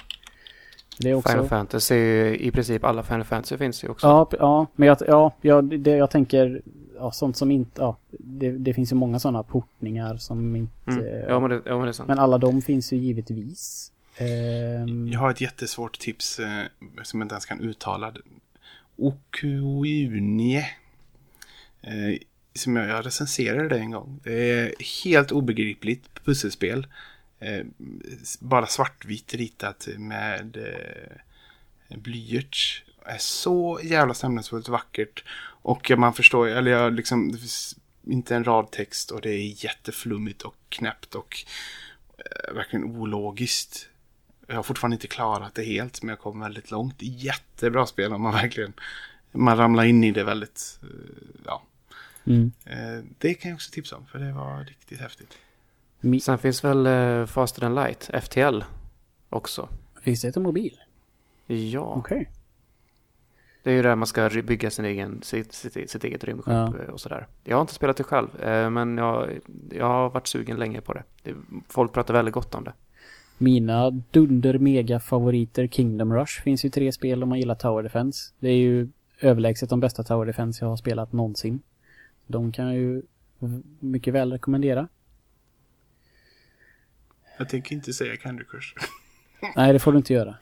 Det 0.99 1.11
är 1.11 1.15
också... 1.15 1.29
Final 1.33 1.49
Fantasy, 1.49 1.95
i 2.35 2.51
princip 2.51 2.85
alla 2.85 3.03
Final 3.03 3.25
Fantasy 3.25 3.57
finns 3.57 3.85
ju 3.85 3.89
också. 3.89 4.07
Ja, 4.07 4.29
ja 4.39 4.67
men 4.77 4.89
jag, 4.89 4.99
ja, 5.09 5.33
jag, 5.41 5.81
det, 5.81 5.91
jag 5.91 6.11
tänker 6.11 6.63
ja, 6.97 7.11
sånt 7.13 7.37
som 7.37 7.51
inte, 7.51 7.81
ja, 7.83 7.97
det, 8.11 8.51
det 8.51 8.75
finns 8.75 8.93
ju 8.93 8.97
många 8.97 9.19
sådana 9.19 9.43
portningar 9.43 10.17
som 10.17 10.57
inte, 10.57 10.73
Mm. 10.87 11.05
Ja, 11.29 11.41
men 11.41 11.51
det, 11.51 11.63
ja, 11.65 11.77
men 11.77 11.83
det 11.83 11.89
är 11.89 11.93
sant. 11.93 12.09
men 12.09 12.19
alla 12.19 12.39
de 12.39 12.63
finns 12.63 12.93
ju 12.93 12.97
givetvis. 12.97 13.93
Ehm, 14.19 15.09
Jag 15.09 15.21
har 15.21 15.31
ett 15.31 15.41
jättesvårt 15.41 15.99
tips 15.99 16.39
eh, 16.39 16.47
som 17.03 17.21
jag 17.21 17.25
inte 17.25 17.35
ens 17.35 17.47
kan 17.47 17.61
uttala. 17.61 18.13
Okuunie. 18.97 20.65
Eh, 21.87 22.19
som 22.55 22.77
jag, 22.77 22.89
jag 22.89 23.07
recenserade 23.07 23.69
det 23.69 23.79
en 23.79 23.91
gång. 23.91 24.21
Det 24.25 24.51
är 24.51 24.75
helt 25.05 25.33
obegripligt 25.33 26.25
pusselspel. 26.25 26.87
Eh, 27.41 27.67
bara 28.41 28.67
svartvitt 28.67 29.35
ritat 29.35 29.89
med 29.99 30.57
eh, 30.57 31.97
blyerts. 31.97 32.85
Är 33.05 33.19
så 33.19 33.81
jävla 33.83 34.15
stämningsfullt 34.15 34.69
vackert. 34.69 35.25
Och 35.63 35.91
man 35.97 36.15
förstår, 36.15 36.49
eller 36.49 36.71
jag 36.71 36.95
liksom, 36.95 37.33
det 37.33 37.39
finns 37.39 37.77
inte 38.07 38.37
en 38.37 38.45
rad 38.45 38.71
text 38.71 39.11
och 39.11 39.21
det 39.21 39.31
är 39.31 39.65
jätteflummigt 39.65 40.43
och 40.43 40.57
knäppt 40.69 41.15
och 41.15 41.45
eh, 42.19 42.55
verkligen 42.55 42.85
ologiskt. 42.85 43.89
Jag 44.47 44.57
har 44.57 44.63
fortfarande 44.63 44.95
inte 44.95 45.07
klarat 45.07 45.55
det 45.55 45.65
helt, 45.65 46.03
men 46.03 46.09
jag 46.09 46.19
kom 46.19 46.41
väldigt 46.41 46.71
långt. 46.71 46.97
Jättebra 46.99 47.87
spel 47.87 48.13
om 48.13 48.23
man 48.23 48.33
verkligen 48.33 48.73
man 49.35 49.57
ramlar 49.57 49.85
in 49.85 50.05
i 50.05 50.11
det 50.11 50.25
väldigt. 50.25 50.79
Eh, 50.83 50.89
ja, 51.45 51.63
mm. 52.27 52.53
Eh, 52.65 53.05
det 53.19 53.35
kan 53.35 53.49
jag 53.51 53.57
också 53.57 53.71
tipsa 53.73 53.97
om, 53.97 54.07
för 54.07 54.19
det 54.19 54.33
var 54.33 54.65
riktigt 54.65 55.01
häftigt. 55.01 55.39
Sen 56.23 56.39
finns 56.39 56.65
väl 56.65 56.87
uh, 56.87 57.27
Faster 57.27 57.61
than 57.61 57.75
Light, 57.75 58.11
FTL, 58.23 58.63
också. 59.29 59.69
Finns 60.03 60.21
det 60.23 60.33
till 60.33 60.43
mobil? 60.43 60.81
Ja, 61.47 61.81
Okej. 61.81 62.31
det 63.63 63.71
är 63.71 63.75
ju 63.75 63.83
där 63.83 63.95
man 63.97 64.07
ska 64.07 64.31
bygga 64.45 64.71
sin 64.71 64.85
egen, 64.85 65.23
sitt, 65.23 65.53
sitt, 65.53 65.91
sitt 65.91 66.05
eget 66.05 66.25
rymdskepp 66.25 66.53
Ja. 66.55 66.75
eh, 66.83 66.89
och 66.91 67.01
sådär. 67.01 67.27
Jag 67.45 67.57
har 67.57 67.61
inte 67.61 67.75
spelat 67.75 67.97
det 67.97 68.05
själv, 68.05 68.41
eh, 68.43 68.71
men 68.71 68.99
jag, 68.99 69.39
jag 69.71 69.87
har 69.87 70.11
varit 70.11 70.27
sugen 70.27 70.57
länge 70.57 70.81
på 70.81 70.93
det. 70.93 71.03
Folk 71.69 71.93
pratar 71.93 72.15
väldigt 72.15 72.35
gott 72.35 72.55
om 72.55 72.65
det. 72.65 72.73
Mina 73.39 73.91
dunder 73.91 74.59
mega 74.59 75.01
favoriter 75.01 75.67
Kingdom 75.67 76.15
Rush 76.15 76.43
finns 76.43 76.65
ju 76.65 76.71
tre 76.71 76.93
spel 76.93 77.23
om 77.23 77.29
man 77.29 77.39
gillar 77.39 77.55
Tower 77.55 77.83
Defense. 77.83 78.33
Det 78.39 78.49
är 78.49 78.57
ju 78.57 78.89
överlägset 79.21 79.71
de 79.71 79.81
bästa 79.81 80.03
Tower 80.03 80.27
Defense 80.27 80.65
jag 80.65 80.71
har 80.71 80.77
spelat 80.77 81.13
någonsin. 81.13 81.61
De 82.27 82.53
kan 82.53 82.67
jag 82.67 82.75
ju 82.75 83.03
mycket 83.81 84.15
väl 84.15 84.33
rekommendera. 84.33 84.89
Jag 87.39 87.49
tänker 87.49 87.75
inte 87.75 87.93
säga 87.93 88.17
Candy 88.17 88.45
Crush. 88.45 88.75
Nej, 89.57 89.73
det 89.73 89.79
får 89.79 89.93
du 89.93 89.99
inte 89.99 90.13
göra. 90.13 90.37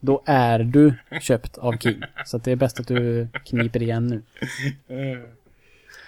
Då 0.00 0.22
är 0.26 0.58
du 0.58 0.94
köpt 1.20 1.58
av 1.58 1.78
King. 1.78 2.02
Så 2.26 2.36
att 2.36 2.44
det 2.44 2.52
är 2.52 2.56
bäst 2.56 2.80
att 2.80 2.88
du 2.88 3.28
kniper 3.44 3.82
igen 3.82 4.06
nu. 4.06 4.22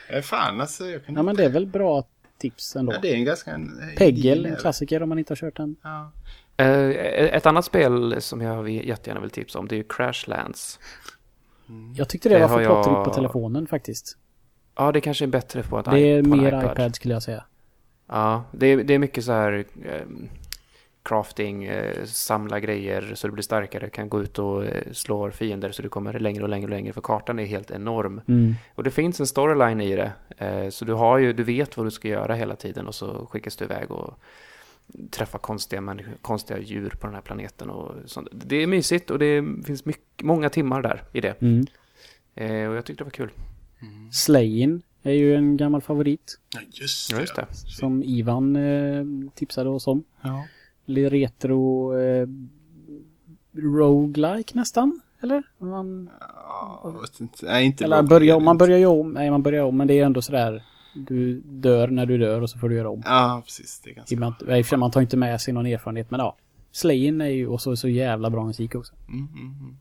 Eh, 0.09 0.23
fan 0.23 0.61
alltså, 0.61 0.87
jag 0.87 1.05
kan 1.05 1.15
Ja, 1.15 1.23
men 1.23 1.37
det 1.37 1.45
är 1.45 1.49
väl 1.51 1.67
bra 1.67 2.05
tips 2.39 2.77
ändå. 2.77 2.93
Ja, 2.93 2.99
det 3.03 3.11
är 3.11 3.15
en 3.15 3.25
ganska... 3.25 3.51
En, 3.51 3.81
Peggle, 3.97 4.49
en 4.49 4.57
klassiker 4.57 5.03
om 5.03 5.09
man 5.09 5.19
inte 5.19 5.31
har 5.31 5.37
kört 5.37 5.57
den. 5.57 5.77
Ja. 5.83 6.13
Eh, 6.57 6.89
ett 7.35 7.47
annat 7.47 7.65
spel 7.65 8.17
som 8.23 8.41
jag 8.41 8.71
jättegärna 8.71 9.21
vill 9.21 9.31
tipsa 9.31 9.59
om, 9.59 9.69
det 9.69 9.75
är 9.75 9.77
ju 9.77 9.85
Crashlands. 9.89 10.81
Jag 11.97 12.09
tyckte 12.09 12.29
det, 12.29 12.35
Det 12.35 12.41
var 12.41 12.49
för 12.49 12.61
jag- 12.61 12.85
plottrigt 12.85 13.05
på 13.05 13.15
telefonen 13.15 13.67
faktiskt. 13.67 14.19
Ja, 14.77 14.93
det 14.93 15.01
kanske 15.01 15.25
är 15.25 15.27
bättre 15.27 15.63
på 15.63 15.79
ett 15.79 15.85
Det 15.85 15.99
är 15.99 16.23
mer 16.23 16.73
iPad. 16.73 16.95
skulle 16.95 17.15
jag 17.15 17.23
säga. 17.23 17.45
Ja, 18.07 18.45
det 18.53 18.67
är, 18.67 18.77
det 18.77 18.95
är 18.95 18.99
mycket 18.99 19.25
så 19.25 19.33
här 19.33 19.65
eh, 19.85 20.07
crafting, 21.03 21.65
eh, 21.65 22.05
samla 22.05 22.61
grejer 22.61 23.13
så 23.15 23.27
du 23.27 23.33
blir 23.33 23.43
starkare, 23.43 23.91
kan 23.91 24.09
gå 24.09 24.23
ut 24.23 24.39
och 24.39 24.65
eh, 24.65 24.93
slå 24.93 25.31
fiender 25.31 25.73
så 25.73 25.83
du 25.83 25.89
kommer 25.89 26.19
längre 26.19 26.43
och 26.43 26.49
längre 26.49 26.65
och 26.65 26.71
längre 26.71 26.93
för 26.93 27.01
kartan 27.01 27.39
är 27.39 27.45
helt 27.45 27.71
enorm. 27.71 28.21
Mm. 28.29 28.55
Och 28.75 28.85
det 28.85 28.91
finns 28.91 29.21
en 29.21 29.27
storyline 29.27 29.81
i 29.81 29.97
det, 29.97 30.13
eh, 30.39 30.69
så 30.69 30.85
du 30.85 30.93
har 30.93 31.19
ju, 31.19 31.33
du 31.33 31.43
vet 31.43 31.77
vad 31.77 31.87
du 31.87 31.91
ska 31.91 32.09
göra 32.09 32.35
hela 32.35 32.57
tiden 32.57 32.87
och 32.87 32.95
så 32.95 33.27
skickas 33.27 33.57
du 33.57 33.65
iväg 33.65 33.91
och 33.91 34.19
träffa 35.11 35.39
konstiga, 35.39 35.99
konstiga 36.23 36.59
djur 36.59 36.91
på 36.91 37.07
den 37.07 37.15
här 37.15 37.23
planeten 37.23 37.71
och 37.71 37.95
sånt. 38.07 38.29
Det 38.33 38.57
är 38.57 38.67
mysigt 38.67 39.11
och 39.11 39.19
det 39.19 39.45
finns 39.67 39.85
mycket, 39.85 40.23
många 40.23 40.49
timmar 40.49 40.83
där 40.83 41.03
i 41.13 41.21
det. 41.21 41.43
Mm. 41.43 41.67
Eh, 42.35 42.69
och 42.69 42.77
jag 42.77 42.85
tyckte 42.85 43.05
det 43.05 43.07
var 43.07 43.11
kul. 43.11 43.31
Slayin 44.13 44.83
är 45.03 45.13
ju 45.13 45.35
en 45.35 45.57
gammal 45.57 45.81
favorit. 45.81 46.39
Ja, 46.55 46.61
just 46.73 47.11
det. 47.11 47.21
Just 47.21 47.37
det. 47.37 47.47
Som 47.53 48.03
Ivan 48.03 48.57
eh, 48.57 49.05
tipsade 49.35 49.71
oss 49.71 49.87
om. 49.87 50.05
Ja. 50.23 50.45
Lite 50.85 51.11
retro 51.11 51.95
eh, 51.99 52.27
roguelike 53.53 54.53
nästan. 54.55 55.01
Eller? 55.23 55.43
Man, 55.59 56.11
Ja, 56.21 56.99
vet 57.03 57.21
inte. 57.21 57.47
Nej, 57.47 57.65
inte 57.67 57.85
eller 57.85 58.03
börja, 58.03 58.37
om, 58.37 58.45
man 58.45 58.59
börjar 58.59 58.79
ju 58.79 58.87
om. 58.87 59.13
Nej, 59.13 59.31
man 59.31 59.43
börjar 59.43 59.65
om. 59.65 59.77
Men 59.77 59.87
det 59.87 60.01
är 60.01 60.07
ändå 60.07 60.23
sådär. 60.23 60.65
Du 60.95 61.41
dör 61.41 61.89
när 61.89 62.07
du 62.07 62.19
dör 62.19 62.41
och 62.41 62.51
så 62.51 62.59
får 62.59 62.69
du 62.69 62.75
göra 62.77 62.91
om. 62.91 63.03
Ja, 63.05 63.43
precis. 63.45 63.81
Det 63.85 63.91
är 63.91 63.95
ganska... 63.95 64.27
Och 64.27 64.33
och 64.33 64.37
för 64.47 64.63
sig, 64.63 64.79
Man 64.79 64.91
tar 64.91 65.01
inte 65.01 65.17
med 65.17 65.41
sig 65.41 65.55
någon 65.55 65.67
erfarenhet. 65.67 66.11
Men 66.11 66.21
ja. 66.21 66.37
Slayin 66.73 67.21
är 67.21 67.29
ju 67.29 67.49
också 67.49 67.77
så 67.77 67.89
jävla 67.89 68.31
bra 68.31 68.45
musik 68.45 68.75
också. 68.75 68.95
Mm, 69.09 69.29
mm, 69.35 69.55
mm. 69.61 69.77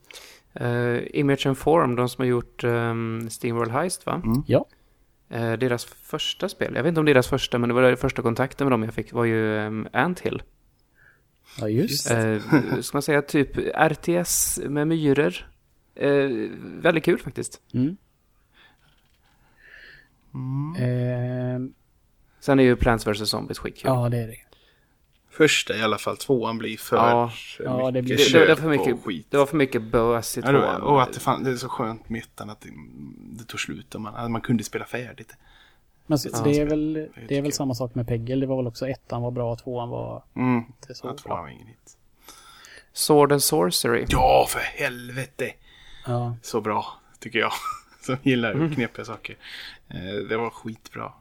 Eh, 0.56 0.98
Image 1.20 1.46
and 1.48 1.58
Form, 1.58 1.96
de 1.96 2.10
som 2.10 2.22
har 2.22 2.28
gjort 2.28 2.64
um, 2.64 3.30
Steamworld 3.30 3.72
Heist 3.72 4.06
va? 4.06 4.22
Mm. 4.26 4.44
Ja. 4.48 4.66
Eh, 5.30 5.54
deras 5.54 5.86
första 5.86 6.50
spel, 6.50 6.76
jag 6.76 6.84
vet 6.84 6.90
inte 6.90 7.00
om 7.00 7.06
det 7.06 7.14
deras 7.14 7.28
första, 7.28 7.58
men 7.58 7.70
det 7.70 7.76
var 7.76 7.82
den 7.82 7.98
första 7.98 8.22
kontakten 8.22 8.66
med 8.66 8.72
dem 8.72 8.84
jag 8.84 8.94
fick, 8.94 9.14
var 9.14 9.26
ju 9.26 9.58
um, 9.58 9.88
Anthill. 9.94 10.44
Ja, 11.60 11.70
just 11.70 12.12
Eh, 12.12 12.38
ska 12.82 12.96
man 12.96 13.02
säga 13.02 13.22
typ 13.22 13.58
RTS 13.92 14.60
med 14.64 14.88
myror. 14.88 15.34
Eh, 15.96 16.30
väldigt 16.82 17.04
kul 17.06 17.20
faktiskt. 17.20 17.62
Mm. 17.74 17.98
Mm. 20.34 20.76
Eh, 20.76 21.70
Sen 22.40 22.60
är 22.60 22.64
ju 22.64 22.76
Plants 22.76 23.08
vs 23.08 23.30
Zombies 23.30 23.60
skitkul. 23.60 23.88
ja, 23.90 24.10
det 24.10 24.18
är 24.18 24.28
det. 24.28 24.38
Första 25.38 25.76
i 25.78 25.82
alla 25.82 25.98
fall, 25.98 26.18
tvåan 26.18 26.58
blir 26.58 26.78
för 26.78 26.96
Ja. 26.98 27.32
Ja, 27.60 27.92
det 27.92 28.02
mycket 28.02 28.18
blir- 28.18 28.34
det, 28.34 28.40
det, 28.40 28.46
det, 28.46 28.50
var 28.54 28.62
för 28.62 28.70
mycket, 28.70 28.94
och 28.94 29.04
skit. 29.06 29.28
det 29.30 29.38
var 29.38 29.46
för 29.46 29.58
mycket 29.58 29.82
bös 29.82 30.38
i 30.38 30.42
Ja, 30.46 30.52
det 30.52 30.60
tvåan. 30.60 30.82
och 30.82 31.02
att 31.04 31.14
det, 31.14 31.20
fan, 31.20 31.44
det 31.44 31.52
är 31.52 31.56
så 31.56 31.70
skönt 31.70 32.10
med 32.10 32.22
ettan 32.22 32.50
att 32.50 32.62
det, 32.62 32.70
det 33.38 33.44
tog 33.44 33.60
slut 33.60 33.96
och 33.96 34.02
man, 34.02 34.16
att 34.16 34.32
man 34.32 34.42
kunde 34.42 34.64
spela 34.64 34.86
färdigt. 34.86 35.34
Men 36.08 36.20
så, 36.20 36.30
Ja. 36.34 36.42
det 36.44 36.60
är 36.60 36.66
väl, 36.66 36.94
det 36.94 37.38
är 37.38 37.42
väl 37.42 37.46
jag. 37.46 37.54
samma 37.54 37.76
sak 37.76 37.96
med 37.96 38.08
Peggle. 38.08 38.36
Det 38.36 38.46
var 38.48 38.58
väl 38.58 38.68
också 38.68 38.88
ettan 38.88 39.22
var 39.22 39.32
bra, 39.32 39.56
tvåan 39.56 39.90
var 39.90 40.24
Mm. 40.36 40.58
inte 40.68 40.96
så 40.96 41.08
Ja, 41.08 41.12
bra. 41.12 41.18
tvåan 41.18 41.42
var 41.44 41.50
ingen 41.50 41.68
hit. 41.68 41.98
Sword 42.94 43.32
and 43.32 43.44
Sorcery. 43.44 44.06
Ja, 44.10 44.46
för 44.50 44.60
helvete! 44.60 45.52
Ja. 46.06 46.36
Så 46.42 46.62
bra, 46.62 46.86
tycker 47.20 47.40
jag. 47.40 47.52
Som 48.02 48.18
gillar 48.24 48.74
knepiga 48.76 49.06
saker. 49.06 49.38
Eh, 49.88 50.28
det 50.30 50.38
var 50.38 50.50
skitbra. 50.50 51.14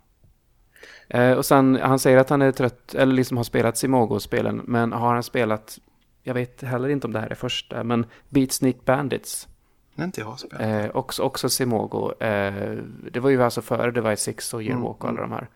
Eh, 1.13 1.33
och 1.33 1.47
sen, 1.47 1.79
han 1.83 1.99
säger 1.99 2.19
att 2.19 2.31
han 2.31 2.43
är 2.43 2.53
trött, 2.53 2.95
eller 2.95 3.15
liksom 3.15 3.37
har 3.37 3.45
spelat 3.45 3.77
Simogo-spelen, 3.77 4.63
men 4.65 4.93
har 4.93 5.15
han 5.15 5.23
spelat, 5.23 5.79
jag 6.23 6.35
vet 6.35 6.63
heller 6.63 6.89
inte 6.89 7.07
om 7.07 7.13
det 7.13 7.21
här 7.21 7.31
är 7.31 7.35
första, 7.35 7.85
men 7.85 8.07
Beat 8.29 8.53
Sneak 8.53 8.85
Bandits. 8.85 9.49
När 9.95 10.05
inte 10.05 10.21
jag 10.21 10.39
spelat. 10.39 10.85
Eh, 10.85 10.97
också, 10.97 11.23
också 11.23 11.49
Simogo. 11.49 12.13
Eh, 12.25 12.79
det 13.13 13.21
var 13.21 13.31
ju 13.31 13.43
alltså 13.43 13.63
före 13.63 13.91
det 13.91 14.01
var 14.01 14.13
ett 14.13 14.21
Six 14.21 14.55
och 14.55 14.63
Yearwalk 14.63 15.05
och 15.05 15.11
alla 15.11 15.21
de 15.21 15.33
här. 15.33 15.49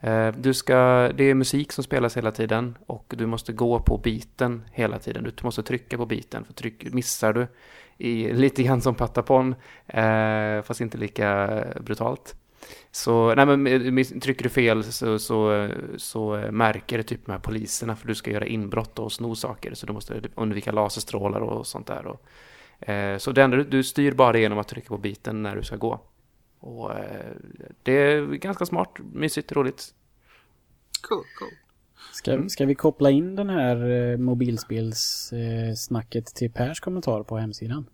Eh, 0.00 0.34
du 0.38 0.54
ska, 0.54 0.74
det 1.14 1.24
är 1.24 1.34
musik 1.34 1.72
som 1.72 1.84
spelas 1.84 2.16
hela 2.16 2.30
tiden 2.30 2.78
och 2.86 3.14
du 3.16 3.26
måste 3.26 3.52
gå 3.52 3.80
på 3.80 3.98
biten 3.98 4.62
hela 4.72 4.98
tiden. 4.98 5.24
Du 5.24 5.32
måste 5.42 5.62
trycka 5.62 5.96
på 5.96 6.06
biten, 6.06 6.44
för 6.44 6.52
tryck, 6.52 6.92
missar 6.92 7.32
du 7.32 7.46
i, 7.98 8.32
lite 8.32 8.62
grann 8.62 8.80
som 8.80 8.94
Patapon, 8.94 9.54
eh, 9.86 10.62
fast 10.62 10.80
inte 10.80 10.98
lika 10.98 11.64
brutalt. 11.80 12.36
Så, 12.94 13.34
nej 13.34 13.46
men 13.46 13.66
eh, 13.66 14.04
trycker 14.04 14.42
du 14.42 14.48
fel 14.48 14.84
så, 14.84 15.18
så, 15.18 15.68
så 15.96 16.48
märker 16.50 16.98
det 16.98 17.04
typ 17.04 17.26
de 17.26 17.32
här 17.32 17.38
poliserna 17.38 17.96
för 17.96 18.08
du 18.08 18.14
ska 18.14 18.30
göra 18.30 18.46
inbrott 18.46 18.98
och 18.98 19.12
sno 19.12 19.34
saker. 19.34 19.74
Så 19.74 19.86
du 19.86 19.92
måste 19.92 20.22
undvika 20.34 20.72
laserstrålar 20.72 21.40
och 21.40 21.66
sånt 21.66 21.86
där. 21.86 22.06
Och, 22.06 22.22
eh, 22.88 23.18
så 23.18 23.32
det 23.32 23.42
enda 23.42 23.56
du, 23.56 23.64
du 23.64 23.84
styr 23.84 24.12
bara 24.12 24.38
genom 24.38 24.58
att 24.58 24.68
trycka 24.68 24.88
på 24.88 24.98
biten 24.98 25.42
när 25.42 25.56
du 25.56 25.62
ska 25.62 25.76
gå. 25.76 26.00
Och 26.60 26.98
eh, 26.98 27.36
det 27.82 27.92
är 27.92 28.26
ganska 28.26 28.66
smart, 28.66 28.98
mysigt, 29.12 29.52
roligt. 29.52 29.94
Cool, 31.02 31.24
cool. 31.38 31.48
Ska, 32.12 32.48
ska 32.48 32.66
vi 32.66 32.74
koppla 32.74 33.10
in 33.10 33.36
den 33.36 33.50
här 33.50 33.90
eh, 33.90 34.16
mobilspelssnacket 34.18 36.26
till 36.26 36.52
Pers 36.52 36.80
kommentar 36.80 37.22
på 37.22 37.38
hemsidan? 37.38 37.86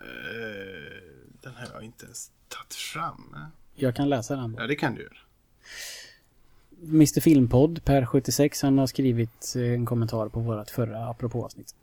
Eh, 0.00 0.06
den 1.42 1.54
har 1.54 1.68
jag 1.74 1.82
inte 1.82 2.04
ens 2.04 2.30
tagit 2.48 2.74
fram. 2.74 3.36
Jag 3.74 3.96
kan 3.96 4.08
läsa 4.08 4.36
den. 4.36 4.56
Ja, 4.58 4.66
det 4.66 4.74
kan 4.74 4.94
du 4.94 5.02
göra. 5.02 5.16
Mr 6.82 7.20
Filmpodd, 7.20 7.80
Per76, 7.84 8.62
han 8.62 8.78
har 8.78 8.86
skrivit 8.86 9.54
eh, 9.56 9.62
en 9.62 9.86
kommentar 9.86 10.28
på 10.28 10.40
vårt 10.40 10.70
förra 10.70 11.08
apropå-avsnitt. 11.08 11.74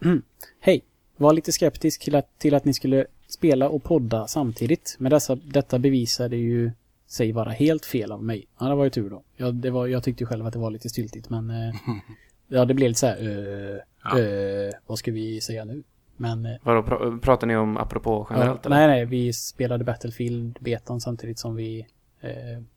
Hej! 0.60 0.84
Var 1.16 1.32
lite 1.32 1.52
skeptisk 1.52 2.02
till 2.02 2.14
att, 2.14 2.38
till 2.38 2.54
att 2.54 2.64
ni 2.64 2.74
skulle 2.74 3.06
spela 3.28 3.68
och 3.68 3.82
podda 3.82 4.26
samtidigt. 4.26 4.96
Men 4.98 5.10
dessa, 5.10 5.34
detta 5.34 5.78
bevisade 5.78 6.36
ju 6.36 6.70
sig 7.06 7.32
vara 7.32 7.50
helt 7.50 7.86
fel 7.86 8.12
av 8.12 8.24
mig. 8.24 8.46
Ja, 8.58 8.68
det 8.68 8.74
var 8.74 8.84
ju 8.84 8.90
tur 8.90 9.10
då. 9.10 9.22
Jag, 9.36 9.54
det 9.54 9.70
var, 9.70 9.86
jag 9.86 10.04
tyckte 10.04 10.26
själv 10.26 10.46
att 10.46 10.52
det 10.52 10.58
var 10.58 10.70
lite 10.70 10.88
styltigt, 10.88 11.30
men... 11.30 11.50
Eh, 11.50 11.74
ja, 12.48 12.64
det 12.64 12.74
blev 12.74 12.88
lite 12.88 13.00
så 13.00 13.06
här... 13.06 13.28
Uh, 13.28 13.78
ja. 14.04 14.18
uh, 14.18 14.72
vad 14.86 14.98
ska 14.98 15.12
vi 15.12 15.40
säga 15.40 15.64
nu? 15.64 15.82
Men... 16.16 16.46
Uh, 16.46 16.52
Vadå, 16.62 16.82
pr 16.82 17.18
pratar 17.18 17.46
ni 17.46 17.56
om 17.56 17.76
apropå 17.76 18.26
generellt? 18.30 18.60
Ja, 18.62 18.70
nej, 18.70 18.86
nej. 18.86 19.04
Vi 19.04 19.32
spelade 19.32 19.84
Battlefield-betan 19.84 21.00
samtidigt 21.00 21.38
som 21.38 21.56
vi 21.56 21.86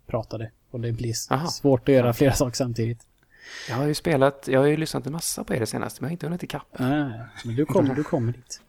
pratade. 0.07 0.51
Och 0.71 0.79
det 0.79 0.91
blir 0.91 1.13
Aha. 1.29 1.47
svårt 1.47 1.89
att 1.89 1.95
göra 1.95 2.13
flera 2.13 2.33
saker 2.33 2.55
samtidigt. 2.55 2.99
Jag 3.69 3.75
har 3.75 3.85
ju 3.85 3.93
spelat, 3.93 4.47
jag 4.47 4.59
har 4.59 4.67
ju 4.67 4.77
lyssnat 4.77 5.05
en 5.05 5.11
massa 5.13 5.43
på 5.43 5.55
er 5.55 5.59
det 5.59 5.65
senaste, 5.65 6.01
men 6.01 6.07
jag 6.07 6.09
har 6.09 6.13
inte 6.13 6.25
hunnit 6.25 6.43
ikapp. 6.43 6.67
Nej, 6.79 7.11
men 7.45 7.55
du 7.55 7.65
kommer, 7.65 7.95
du 7.95 8.03
kommer 8.03 8.33
dit. 8.33 8.61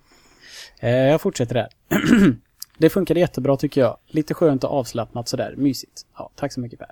jag 0.81 1.21
fortsätter 1.21 1.55
där. 1.55 1.69
Det 2.79 2.91
funkade 2.91 3.21
jättebra 3.21 3.57
tycker 3.57 3.81
jag. 3.81 3.97
Lite 4.07 4.35
skönt 4.35 4.65
och 4.65 4.71
avslappnat 4.71 5.29
sådär. 5.29 5.55
Mysigt. 5.57 6.07
Ja, 6.17 6.31
tack 6.35 6.53
så 6.53 6.61
mycket 6.61 6.79
Per. 6.79 6.91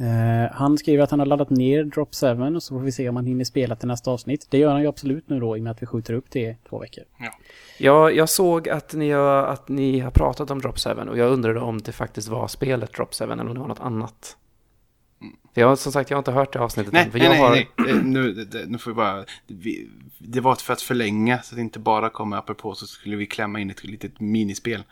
Uh, 0.00 0.52
han 0.52 0.78
skriver 0.78 1.04
att 1.04 1.10
han 1.10 1.18
har 1.18 1.26
laddat 1.26 1.50
ner 1.50 1.84
Drop 1.84 2.14
7 2.14 2.56
och 2.56 2.62
så 2.62 2.74
får 2.74 2.80
vi 2.80 2.92
se 2.92 3.08
om 3.08 3.16
han 3.16 3.26
hinner 3.26 3.44
spela 3.44 3.76
till 3.76 3.88
nästa 3.88 4.10
avsnitt. 4.10 4.46
Det 4.50 4.58
gör 4.58 4.72
han 4.72 4.80
ju 4.80 4.88
absolut 4.88 5.28
nu 5.28 5.40
då 5.40 5.56
i 5.56 5.60
och 5.60 5.64
med 5.64 5.70
att 5.70 5.82
vi 5.82 5.86
skjuter 5.86 6.14
upp 6.14 6.30
det 6.30 6.56
två 6.68 6.78
veckor. 6.78 7.04
Ja, 7.18 7.32
ja 7.78 8.10
jag 8.10 8.28
såg 8.28 8.68
att 8.68 8.94
ni, 8.94 9.10
har, 9.10 9.44
att 9.44 9.68
ni 9.68 10.00
har 10.00 10.10
pratat 10.10 10.50
om 10.50 10.60
Drop 10.60 10.78
7 10.78 10.90
och 10.90 11.18
jag 11.18 11.32
undrade 11.32 11.60
om 11.60 11.78
det 11.82 11.92
faktiskt 11.92 12.28
var 12.28 12.48
spelet 12.48 12.92
Drop 12.92 13.14
7 13.14 13.24
eller 13.24 13.40
om 13.40 13.54
det 13.54 13.60
var 13.60 13.68
något 13.68 13.80
annat. 13.80 14.36
Mm. 15.20 15.36
Jag 15.54 15.68
har 15.68 15.76
som 15.76 15.92
sagt 15.92 16.10
jag 16.10 16.16
har 16.16 16.20
inte 16.20 16.32
hört 16.32 16.52
det 16.52 16.60
avsnittet 16.60 16.92
nej, 16.92 17.04
än. 17.04 17.10
För 17.10 17.18
nej, 17.18 17.26
jag 17.26 17.32
nej, 17.32 17.40
har... 17.40 17.50
nej, 17.50 17.90
eh, 17.90 18.02
nu, 18.02 18.48
nu 18.66 18.78
får 18.78 18.90
vi 18.90 18.94
bara... 18.94 19.24
Vi, 19.46 19.88
det 20.18 20.40
var 20.40 20.54
för 20.54 20.72
att 20.72 20.82
förlänga 20.82 21.42
så 21.42 21.54
att 21.54 21.56
det 21.56 21.62
inte 21.62 21.78
bara 21.78 22.10
kommer 22.10 22.36
apropå 22.36 22.74
så 22.74 22.86
skulle 22.86 23.16
vi 23.16 23.26
klämma 23.26 23.60
in 23.60 23.70
ett 23.70 23.84
litet 23.84 24.20
minispel. 24.20 24.82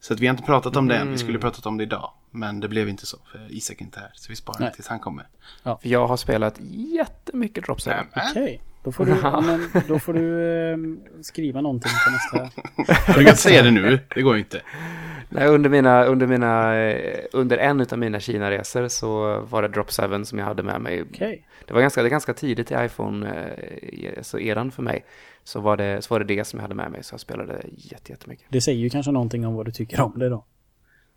Så 0.00 0.14
att 0.14 0.20
vi 0.20 0.26
har 0.26 0.34
inte 0.34 0.46
pratat 0.46 0.76
om 0.76 0.88
det 0.88 0.96
än. 0.96 1.10
Vi 1.10 1.18
skulle 1.18 1.30
mm. 1.30 1.40
pratat 1.40 1.66
om 1.66 1.76
det 1.76 1.82
idag. 1.82 2.12
Men 2.30 2.60
det 2.60 2.68
blev 2.68 2.88
inte 2.88 3.06
så. 3.06 3.16
För 3.32 3.52
Isak 3.52 3.80
är 3.80 3.84
inte 3.84 4.00
här. 4.00 4.10
Så 4.14 4.26
vi 4.28 4.36
sparar 4.36 4.60
Nej. 4.60 4.72
tills 4.72 4.88
han 4.88 5.00
kommer. 5.00 5.26
Ja. 5.62 5.78
För 5.82 5.88
jag 5.88 6.06
har 6.06 6.16
spelat 6.16 6.54
jättemycket 6.70 7.64
Drop 7.64 7.80
Okej. 7.80 8.06
Okay. 8.30 8.58
Då 8.82 8.92
får 8.92 9.04
du, 9.04 9.14
men, 9.22 9.68
då 9.88 9.98
får 9.98 10.12
du 10.12 10.44
eh, 10.72 10.76
skriva 11.22 11.60
någonting 11.60 11.92
på 12.04 12.10
nästa. 12.10 12.62
du 13.18 13.24
kan 13.24 13.36
säga 13.36 13.62
det 13.62 13.70
nu. 13.70 13.98
Det 14.14 14.22
går 14.22 14.38
inte. 14.38 14.60
Nej, 15.28 15.48
under, 15.48 15.70
mina, 15.70 16.04
under, 16.04 16.26
mina, 16.26 16.76
eh, 16.76 17.24
under 17.32 17.58
en 17.58 17.80
av 17.80 17.98
mina 17.98 18.20
Kina-resor 18.20 18.88
så 18.88 19.40
var 19.40 19.62
det 19.62 19.68
Drop 19.68 19.90
7 19.90 20.24
som 20.24 20.38
jag 20.38 20.46
hade 20.46 20.62
med 20.62 20.80
mig. 20.80 21.02
Okay. 21.02 21.38
Det 21.66 21.74
var 21.74 21.80
ganska, 21.80 22.02
det 22.02 22.08
ganska 22.08 22.34
tidigt 22.34 22.70
i 22.70 22.74
iPhone-eran 22.74 24.66
eh, 24.66 24.70
för 24.70 24.82
mig 24.82 25.04
så 25.44 25.60
var, 25.60 25.76
det, 25.76 26.02
så 26.02 26.14
var 26.14 26.20
det 26.20 26.36
det 26.36 26.44
som 26.44 26.58
jag 26.58 26.62
hade 26.62 26.74
med 26.74 26.90
mig. 26.90 27.04
Så 27.04 27.12
jag 27.12 27.20
spelade 27.20 27.62
jättemycket. 27.76 28.46
Det 28.48 28.60
säger 28.60 28.78
ju 28.78 28.90
kanske 28.90 29.12
någonting 29.12 29.46
om 29.46 29.54
vad 29.54 29.66
du 29.66 29.72
tycker 29.72 30.00
om 30.00 30.18
det 30.18 30.28
då. 30.28 30.44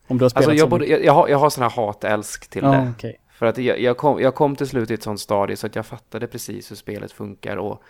Om 0.06 0.18
du 0.18 0.24
har 0.24 0.28
spelat 0.28 0.48
alltså 0.48 0.62
jag, 0.62 0.70
både, 0.70 0.86
jag, 0.86 1.04
jag, 1.04 1.12
har, 1.12 1.28
jag 1.28 1.38
har 1.38 1.50
sån 1.50 1.62
här 1.62 1.70
hat-älsk 1.70 2.50
till 2.50 2.62
ja, 2.62 2.70
det. 2.70 2.90
Okay. 2.90 3.14
För 3.44 3.48
att 3.48 3.58
jag, 3.58 3.80
jag, 3.80 3.96
kom, 3.96 4.20
jag 4.20 4.34
kom 4.34 4.56
till 4.56 4.66
slut 4.66 4.90
i 4.90 4.94
ett 4.94 5.02
sånt 5.02 5.20
stadie 5.20 5.56
så 5.56 5.66
att 5.66 5.76
jag 5.76 5.86
fattade 5.86 6.26
precis 6.26 6.70
hur 6.70 6.76
spelet 6.76 7.12
funkar. 7.12 7.56
Och 7.56 7.82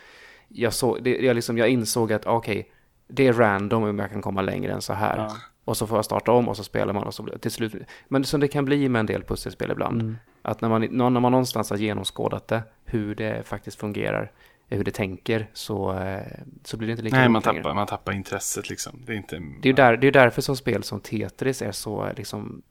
jag, 0.49 0.73
så, 0.73 0.99
det, 0.99 1.19
jag, 1.19 1.35
liksom, 1.37 1.59
jag 1.59 1.69
insåg 1.69 2.13
att 2.13 2.27
okej, 2.27 2.59
okay, 2.59 2.73
det 3.09 3.27
är 3.27 3.33
random 3.33 3.83
om 3.83 3.99
jag 3.99 4.11
kan 4.11 4.23
komma 4.23 4.43
längre 4.43 4.73
än 4.73 4.83
så 4.83 4.93
här. 4.93 5.17
Ja. 5.17 5.37
Och 5.65 5.77
så 5.77 5.87
får 5.87 5.99
jag 5.99 6.05
starta 6.05 6.33
om 6.33 6.49
och 6.49 6.57
så 6.57 6.65
spelar 6.65 6.93
man 6.93 7.03
och 7.03 7.15
så 7.15 7.27
till 7.41 7.51
slut. 7.51 7.75
Men 8.09 8.25
som 8.25 8.41
det 8.41 8.49
kan 8.49 8.65
bli 8.65 8.89
med 8.89 9.01
en 9.01 9.07
del 9.07 9.23
pusselspel 9.23 9.71
ibland. 9.71 10.01
Mm. 10.01 10.17
Att 10.43 10.61
när 10.61 10.69
man, 10.69 10.81
när 10.91 11.21
man 11.21 11.33
någonstans 11.33 11.71
har 11.71 11.77
genomskådat 11.77 12.49
det, 12.49 12.63
hur 12.85 13.15
det 13.15 13.47
faktiskt 13.47 13.81
fungerar, 13.81 14.33
hur 14.69 14.85
det 14.85 14.91
tänker 14.91 15.51
så, 15.53 15.99
eh, 15.99 16.23
så 16.65 16.77
blir 16.77 16.87
det 16.87 16.91
inte 16.91 17.03
lika 17.03 17.17
Nej, 17.17 17.29
man 17.29 17.43
tappar, 17.43 17.75
man 17.75 17.87
tappar 17.87 18.13
intresset 18.13 18.71
liksom. 18.71 19.03
Det 19.07 19.13
är, 19.13 19.17
inte... 19.17 19.43
det 19.63 19.69
är, 19.69 19.73
där, 19.73 19.97
det 19.97 20.07
är 20.07 20.13
därför 20.13 20.43
som 20.43 20.57
spel 20.57 20.83
som 20.83 21.01
Tetris 21.01 21.63
är 21.63 21.73
så 21.73 22.11
liksom, 22.17 22.63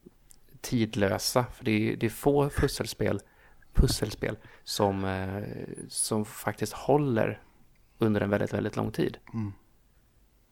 tidlösa. 0.64 1.46
För 1.54 1.64
det 1.64 1.70
är, 1.70 1.96
det 1.96 2.06
är 2.06 2.10
få 2.10 2.48
pusselspel, 2.48 3.20
pusselspel 3.72 4.36
som, 4.64 5.04
eh, 5.04 5.42
som 5.88 6.24
faktiskt 6.24 6.72
håller 6.72 7.42
under 7.98 8.20
en 8.20 8.30
väldigt, 8.30 8.52
väldigt 8.52 8.76
lång 8.76 8.92
tid. 8.92 9.18
Mm. 9.34 9.52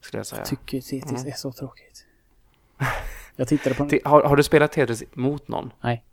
Skulle 0.00 0.18
jag 0.18 0.26
säga. 0.26 0.40
Jag 0.40 0.48
tycker 0.48 0.80
Tetris 0.80 1.20
mm. 1.20 1.26
är 1.26 1.36
så 1.36 1.52
tråkigt. 1.52 2.06
Jag 3.36 3.48
tittade 3.48 3.74
på 3.74 3.88
har, 4.04 4.22
har 4.22 4.36
du 4.36 4.42
spelat 4.42 4.72
Tetris 4.72 5.04
mot 5.12 5.48
någon? 5.48 5.72
Nej. 5.80 6.04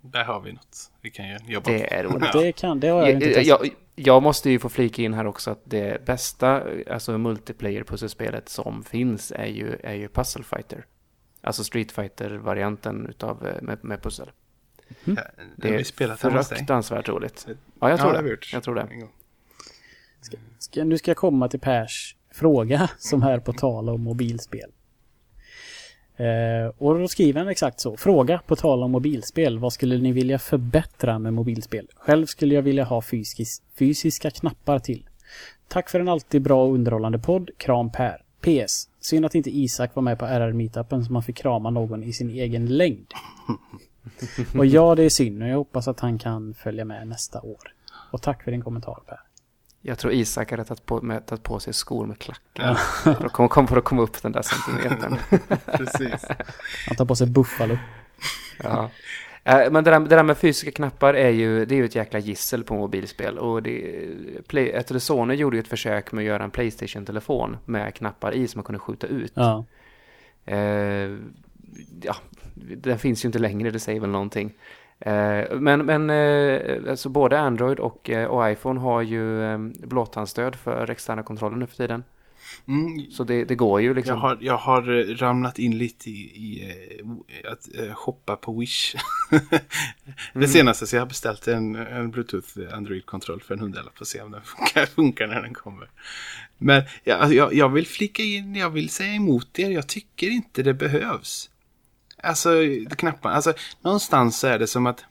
Där 0.00 0.24
har 0.24 0.40
vi 0.40 0.52
något. 0.52 0.90
Vi 1.00 1.10
kan 1.10 1.28
ju 1.28 1.38
jobba 1.46 1.70
Det 1.70 1.94
är 1.94 2.04
roligt. 2.04 2.32
Det 2.32 2.52
kan, 2.52 2.80
det 2.80 2.88
har 2.88 2.98
jag, 2.98 3.08
jag 3.08 3.14
inte 3.14 3.26
testat. 3.26 3.46
Jag, 3.46 3.70
jag 3.94 4.22
måste 4.22 4.50
ju 4.50 4.58
få 4.58 4.68
flika 4.68 5.02
in 5.02 5.14
här 5.14 5.26
också 5.26 5.50
att 5.50 5.60
det 5.64 6.04
bästa, 6.06 6.62
alltså 6.90 7.18
multiplayer-pusselspelet 7.18 8.48
som 8.48 8.82
finns 8.82 9.32
är 9.36 9.46
ju, 9.46 9.76
är 9.82 9.94
ju 9.94 10.08
Puzzle 10.08 10.44
Fighter. 10.44 10.86
Alltså 11.44 11.64
Street 11.64 11.92
Fighter-varianten 11.92 13.06
utav, 13.06 13.46
eh, 13.46 13.62
med, 13.62 13.84
med 13.84 14.02
pussel. 14.02 14.30
Mm. 15.04 15.18
Ja, 15.36 15.44
det 15.56 15.74
är 15.74 16.42
fruktansvärt 16.42 17.08
roligt. 17.08 17.46
Ja, 17.80 17.90
jag 17.90 18.00
tror 18.00 18.14
ja, 18.14 18.22
det. 18.22 18.38
Jag 18.52 18.62
tror 18.62 18.74
det. 18.74 18.88
Ska, 20.20 20.36
ska, 20.58 20.84
nu 20.84 20.98
ska 20.98 21.10
jag 21.10 21.16
komma 21.16 21.48
till 21.48 21.60
Pers 21.60 22.16
fråga 22.30 22.90
som 22.98 23.22
är 23.22 23.38
på 23.38 23.52
tal 23.52 23.88
om 23.88 24.00
mobilspel. 24.00 24.70
Eh, 26.16 26.72
och 26.78 26.98
då 26.98 27.08
skriver 27.08 27.40
han 27.40 27.48
exakt 27.48 27.80
så. 27.80 27.96
Fråga 27.96 28.40
på 28.46 28.56
tal 28.56 28.82
om 28.82 28.90
mobilspel. 28.90 29.58
Vad 29.58 29.72
skulle 29.72 29.98
ni 29.98 30.12
vilja 30.12 30.38
förbättra 30.38 31.18
med 31.18 31.32
mobilspel? 31.32 31.88
Själv 31.96 32.26
skulle 32.26 32.54
jag 32.54 32.62
vilja 32.62 32.84
ha 32.84 33.02
fysis 33.02 33.62
fysiska 33.74 34.30
knappar 34.30 34.78
till. 34.78 35.08
Tack 35.68 35.90
för 35.90 36.00
en 36.00 36.08
alltid 36.08 36.42
bra 36.42 36.64
och 36.64 36.74
underhållande 36.74 37.18
podd. 37.18 37.50
Kram 37.56 37.92
Per. 37.92 38.22
PS. 38.40 38.88
Synd 39.04 39.26
att 39.26 39.34
inte 39.34 39.50
Isak 39.50 39.94
var 39.94 40.02
med 40.02 40.18
på 40.18 40.26
RR-meetupen 40.26 41.04
så 41.04 41.12
man 41.12 41.22
fick 41.22 41.36
krama 41.36 41.70
någon 41.70 42.02
i 42.02 42.12
sin 42.12 42.30
egen 42.30 42.66
längd. 42.66 43.06
och 44.58 44.66
ja, 44.66 44.94
det 44.94 45.02
är 45.02 45.08
synd 45.08 45.42
och 45.42 45.48
jag 45.48 45.56
hoppas 45.56 45.88
att 45.88 46.00
han 46.00 46.18
kan 46.18 46.54
följa 46.54 46.84
med 46.84 47.08
nästa 47.08 47.40
år. 47.40 47.74
Och 48.10 48.22
tack 48.22 48.42
för 48.42 48.50
din 48.50 48.62
kommentar 48.62 48.98
Per. 49.06 49.20
Jag 49.80 49.98
tror 49.98 50.12
Isak 50.12 50.50
hade 50.50 50.64
tagit 50.64 50.86
på, 50.86 51.02
med, 51.02 51.26
tagit 51.26 51.42
på 51.42 51.60
sig 51.60 51.72
skor 51.72 52.06
med 52.06 52.18
klackar. 52.18 52.64
Ja. 52.64 52.74
för, 53.14 53.26
att 53.26 53.32
komma, 53.32 53.66
för 53.66 53.76
att 53.76 53.84
komma 53.84 54.02
upp 54.02 54.22
den 54.22 54.32
där 54.32 54.42
centimetern. 54.42 55.16
Precis. 55.76 56.26
Han 56.86 56.96
tar 56.96 57.04
på 57.04 57.16
sig 57.16 57.26
Buffalo. 57.26 57.78
ja. 58.62 58.90
Äh, 59.44 59.70
men 59.70 59.84
det 59.84 59.90
där, 59.90 60.00
det 60.00 60.16
där, 60.16 60.22
med 60.22 60.38
fysiska 60.38 60.70
knappar 60.70 61.14
är 61.14 61.30
ju, 61.30 61.64
det 61.64 61.74
är 61.74 61.76
ju 61.76 61.84
ett 61.84 61.94
jäkla 61.94 62.18
gissel 62.18 62.64
på 62.64 62.74
mobilspel. 62.74 63.38
Och 63.38 63.62
det, 63.62 63.82
Play, 64.46 64.82
Sony 64.98 65.34
gjorde 65.34 65.56
ju 65.56 65.60
ett 65.60 65.68
försök 65.68 66.12
med 66.12 66.22
att 66.22 66.26
göra 66.26 66.44
en 66.44 66.50
Playstation-telefon 66.50 67.56
med 67.64 67.94
knappar 67.94 68.34
i 68.34 68.48
som 68.48 68.58
man 68.58 68.64
kunde 68.64 68.78
skjuta 68.78 69.06
ut. 69.06 69.32
Ja. 69.34 69.64
Uh, 70.52 71.18
ja, 72.02 72.16
den 72.54 72.98
finns 72.98 73.24
ju 73.24 73.26
inte 73.26 73.38
längre, 73.38 73.70
det 73.70 73.80
säger 73.80 74.00
väl 74.00 74.10
någonting. 74.10 74.52
Eh, 74.98 75.56
men, 75.56 75.86
men 75.86 76.10
eh, 76.10 76.90
alltså 76.90 77.08
både 77.08 77.40
Android 77.40 77.78
och, 77.78 78.10
eh, 78.10 78.26
och 78.26 78.50
iPhone 78.50 78.80
har 78.80 79.02
ju 79.02 79.58
blåtandstöd 79.86 80.56
för 80.56 80.90
externa 80.90 81.22
kontroller 81.22 81.56
nu 81.56 81.66
för 81.66 81.76
tiden. 81.76 82.04
Mm. 82.68 83.10
Så 83.10 83.24
det, 83.24 83.44
det, 83.44 83.54
går 83.54 83.80
ju 83.80 83.94
liksom. 83.94 84.14
Jag 84.14 84.20
har, 84.20 84.38
jag 84.40 84.56
har 84.56 84.82
ramlat 85.16 85.58
in 85.58 85.78
lite 85.78 86.10
i, 86.10 86.22
i 86.22 86.72
att 87.48 87.68
shoppa 87.94 88.36
på 88.36 88.60
Wish. 88.60 88.94
det 89.30 90.34
mm. 90.34 90.48
senaste 90.48 90.86
så 90.86 90.96
jag 90.96 91.00
har 91.00 91.06
beställt 91.06 91.48
en, 91.48 91.74
en 91.74 92.10
Bluetooth 92.10 92.74
Android-kontroll 92.74 93.40
för 93.40 93.54
en 93.54 93.60
hundralapp. 93.60 93.98
Får 93.98 94.04
se 94.04 94.20
om 94.20 94.30
den 94.30 94.42
funkar, 94.42 94.86
funkar 94.94 95.26
när 95.26 95.42
den 95.42 95.54
kommer. 95.54 95.88
Men 96.58 96.82
jag, 97.04 97.34
jag, 97.34 97.54
jag 97.54 97.68
vill 97.68 97.86
flika 97.86 98.22
in, 98.22 98.54
jag 98.54 98.70
vill 98.70 98.90
säga 98.90 99.14
emot 99.14 99.58
er. 99.58 99.70
Jag 99.70 99.86
tycker 99.86 100.30
inte 100.30 100.62
det 100.62 100.74
behövs. 100.74 101.50
Alltså, 102.22 102.50
knapparna. 102.96 103.34
Alltså, 103.34 103.52
någonstans 103.80 104.38
så 104.38 104.46
är 104.46 104.58
det 104.58 104.66
som 104.66 104.86
att... 104.86 105.04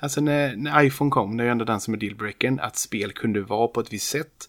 Alltså 0.00 0.20
när, 0.20 0.56
när 0.56 0.82
iPhone 0.82 1.10
kom, 1.10 1.36
det 1.36 1.42
är 1.42 1.44
ju 1.44 1.50
ändå 1.50 1.64
den 1.64 1.80
som 1.80 1.94
är 1.94 1.98
dealbreakern, 1.98 2.60
att 2.60 2.76
spel 2.76 3.12
kunde 3.12 3.40
vara 3.40 3.68
på 3.68 3.80
ett 3.80 3.92
visst 3.92 4.10
sätt. 4.10 4.48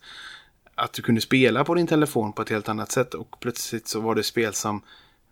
Att 0.80 0.94
du 0.94 1.02
kunde 1.02 1.22
spela 1.22 1.64
på 1.64 1.76
din 1.76 1.88
telefon 1.88 2.34
på 2.34 2.42
ett 2.42 2.50
helt 2.50 2.70
annat 2.70 2.92
sätt 2.92 3.14
och 3.14 3.40
plötsligt 3.40 3.88
så 3.88 4.00
var 4.00 4.16
det 4.16 4.24
spel 4.24 4.54
som 4.54 4.82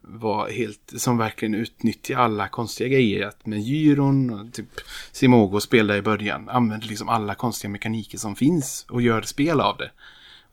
var 0.02 0.50
helt, 0.50 0.94
som 0.98 1.18
verkligen 1.18 1.56
utnyttjade 1.56 2.24
alla 2.24 2.48
konstiga 2.48 2.90
grejer. 2.90 3.28
Att 3.28 3.46
med 3.46 3.60
gyron 3.60 4.30
och 4.30 4.54
typ 4.54 4.70
Simogo 5.12 5.60
spelade 5.60 6.00
i 6.00 6.02
början. 6.02 6.50
Använde 6.50 6.88
liksom 6.88 7.10
alla 7.10 7.36
konstiga 7.36 7.72
mekaniker 7.72 8.18
som 8.18 8.36
finns 8.36 8.86
och 8.90 9.02
gör 9.02 9.22
spel 9.22 9.62
av 9.62 9.78
det. 9.78 9.92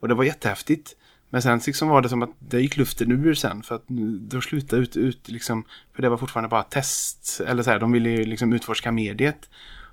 Och 0.01 0.09
det 0.09 0.15
var 0.15 0.25
jättehäftigt. 0.25 0.97
Men 1.31 1.43
sen 1.43 1.61
liksom 1.67 1.89
var 1.89 2.03
det 2.03 2.09
som 2.09 2.23
att 2.23 2.31
det 2.39 2.61
gick 2.61 2.77
luften 2.77 3.13
ur 3.13 3.35
sen. 3.35 3.63
För 3.63 3.75
att 3.75 3.89
då 4.21 4.41
slutade 4.41 4.83
ut, 4.83 4.97
ut 4.97 5.29
liksom. 5.29 5.65
För 5.95 6.03
det 6.03 6.09
var 6.09 6.17
fortfarande 6.17 6.49
bara 6.49 6.63
test. 6.63 7.41
Eller 7.47 7.63
så 7.63 7.71
här, 7.71 7.79
de 7.79 7.93
ville 7.93 8.11
ju 8.11 8.25
liksom 8.25 8.53
utforska 8.53 8.93
mediet. 8.93 9.51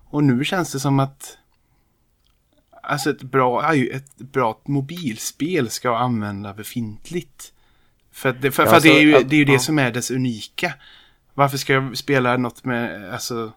Och 0.09 0.23
nu 0.23 0.45
känns 0.45 0.71
det 0.71 0.79
som 0.79 0.99
att 0.99 1.37
Alltså 2.83 3.09
ett 3.09 3.21
bra, 3.23 3.73
ett 3.75 4.17
bra 4.17 4.59
mobilspel 4.65 5.69
ska 5.69 5.97
använda 5.97 6.53
befintligt. 6.53 7.53
För, 8.11 8.31
det, 8.33 8.51
för, 8.51 8.65
för 8.65 8.73
alltså, 8.73 8.89
det 8.89 8.97
är 8.99 9.01
ju, 9.01 9.15
att- 9.15 9.29
det, 9.29 9.35
är 9.35 9.37
ju 9.37 9.45
det 9.45 9.53
ja. 9.53 9.59
som 9.59 9.79
är 9.79 9.91
dess 9.91 10.11
unika. 10.11 10.73
Varför 11.33 11.57
ska 11.57 11.73
jag 11.73 11.97
spela 11.97 12.37
något 12.37 12.65
med, 12.65 13.13
alltså, 13.13 13.51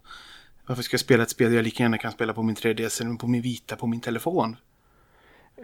varför 0.67 0.83
ska 0.83 0.95
jag 0.95 1.01
spela 1.01 1.23
ett 1.23 1.31
spel 1.31 1.53
jag 1.55 1.65
lika 1.65 1.83
gärna 1.83 1.99
kan 1.99 2.13
spela 2.13 2.33
på 2.33 2.43
min 2.43 2.57
3DS 2.57 3.01
eller 3.03 3.15
på 3.15 3.27
min 3.27 3.43
vita 3.43 3.77
på 3.77 3.87
min 3.87 4.01
telefon? 4.01 4.57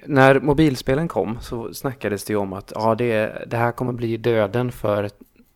När 0.07 0.41
mobilspelen 0.41 1.09
kom 1.09 1.39
så 1.41 1.75
snackades 1.75 2.25
det 2.25 2.33
ju 2.33 2.37
om 2.37 2.53
att 2.53 2.73
ja, 2.75 2.95
det, 2.95 3.45
det 3.47 3.57
här 3.57 3.73
kommer 3.73 3.93
bli 3.93 4.17
döden 4.17 4.73
för 4.73 5.11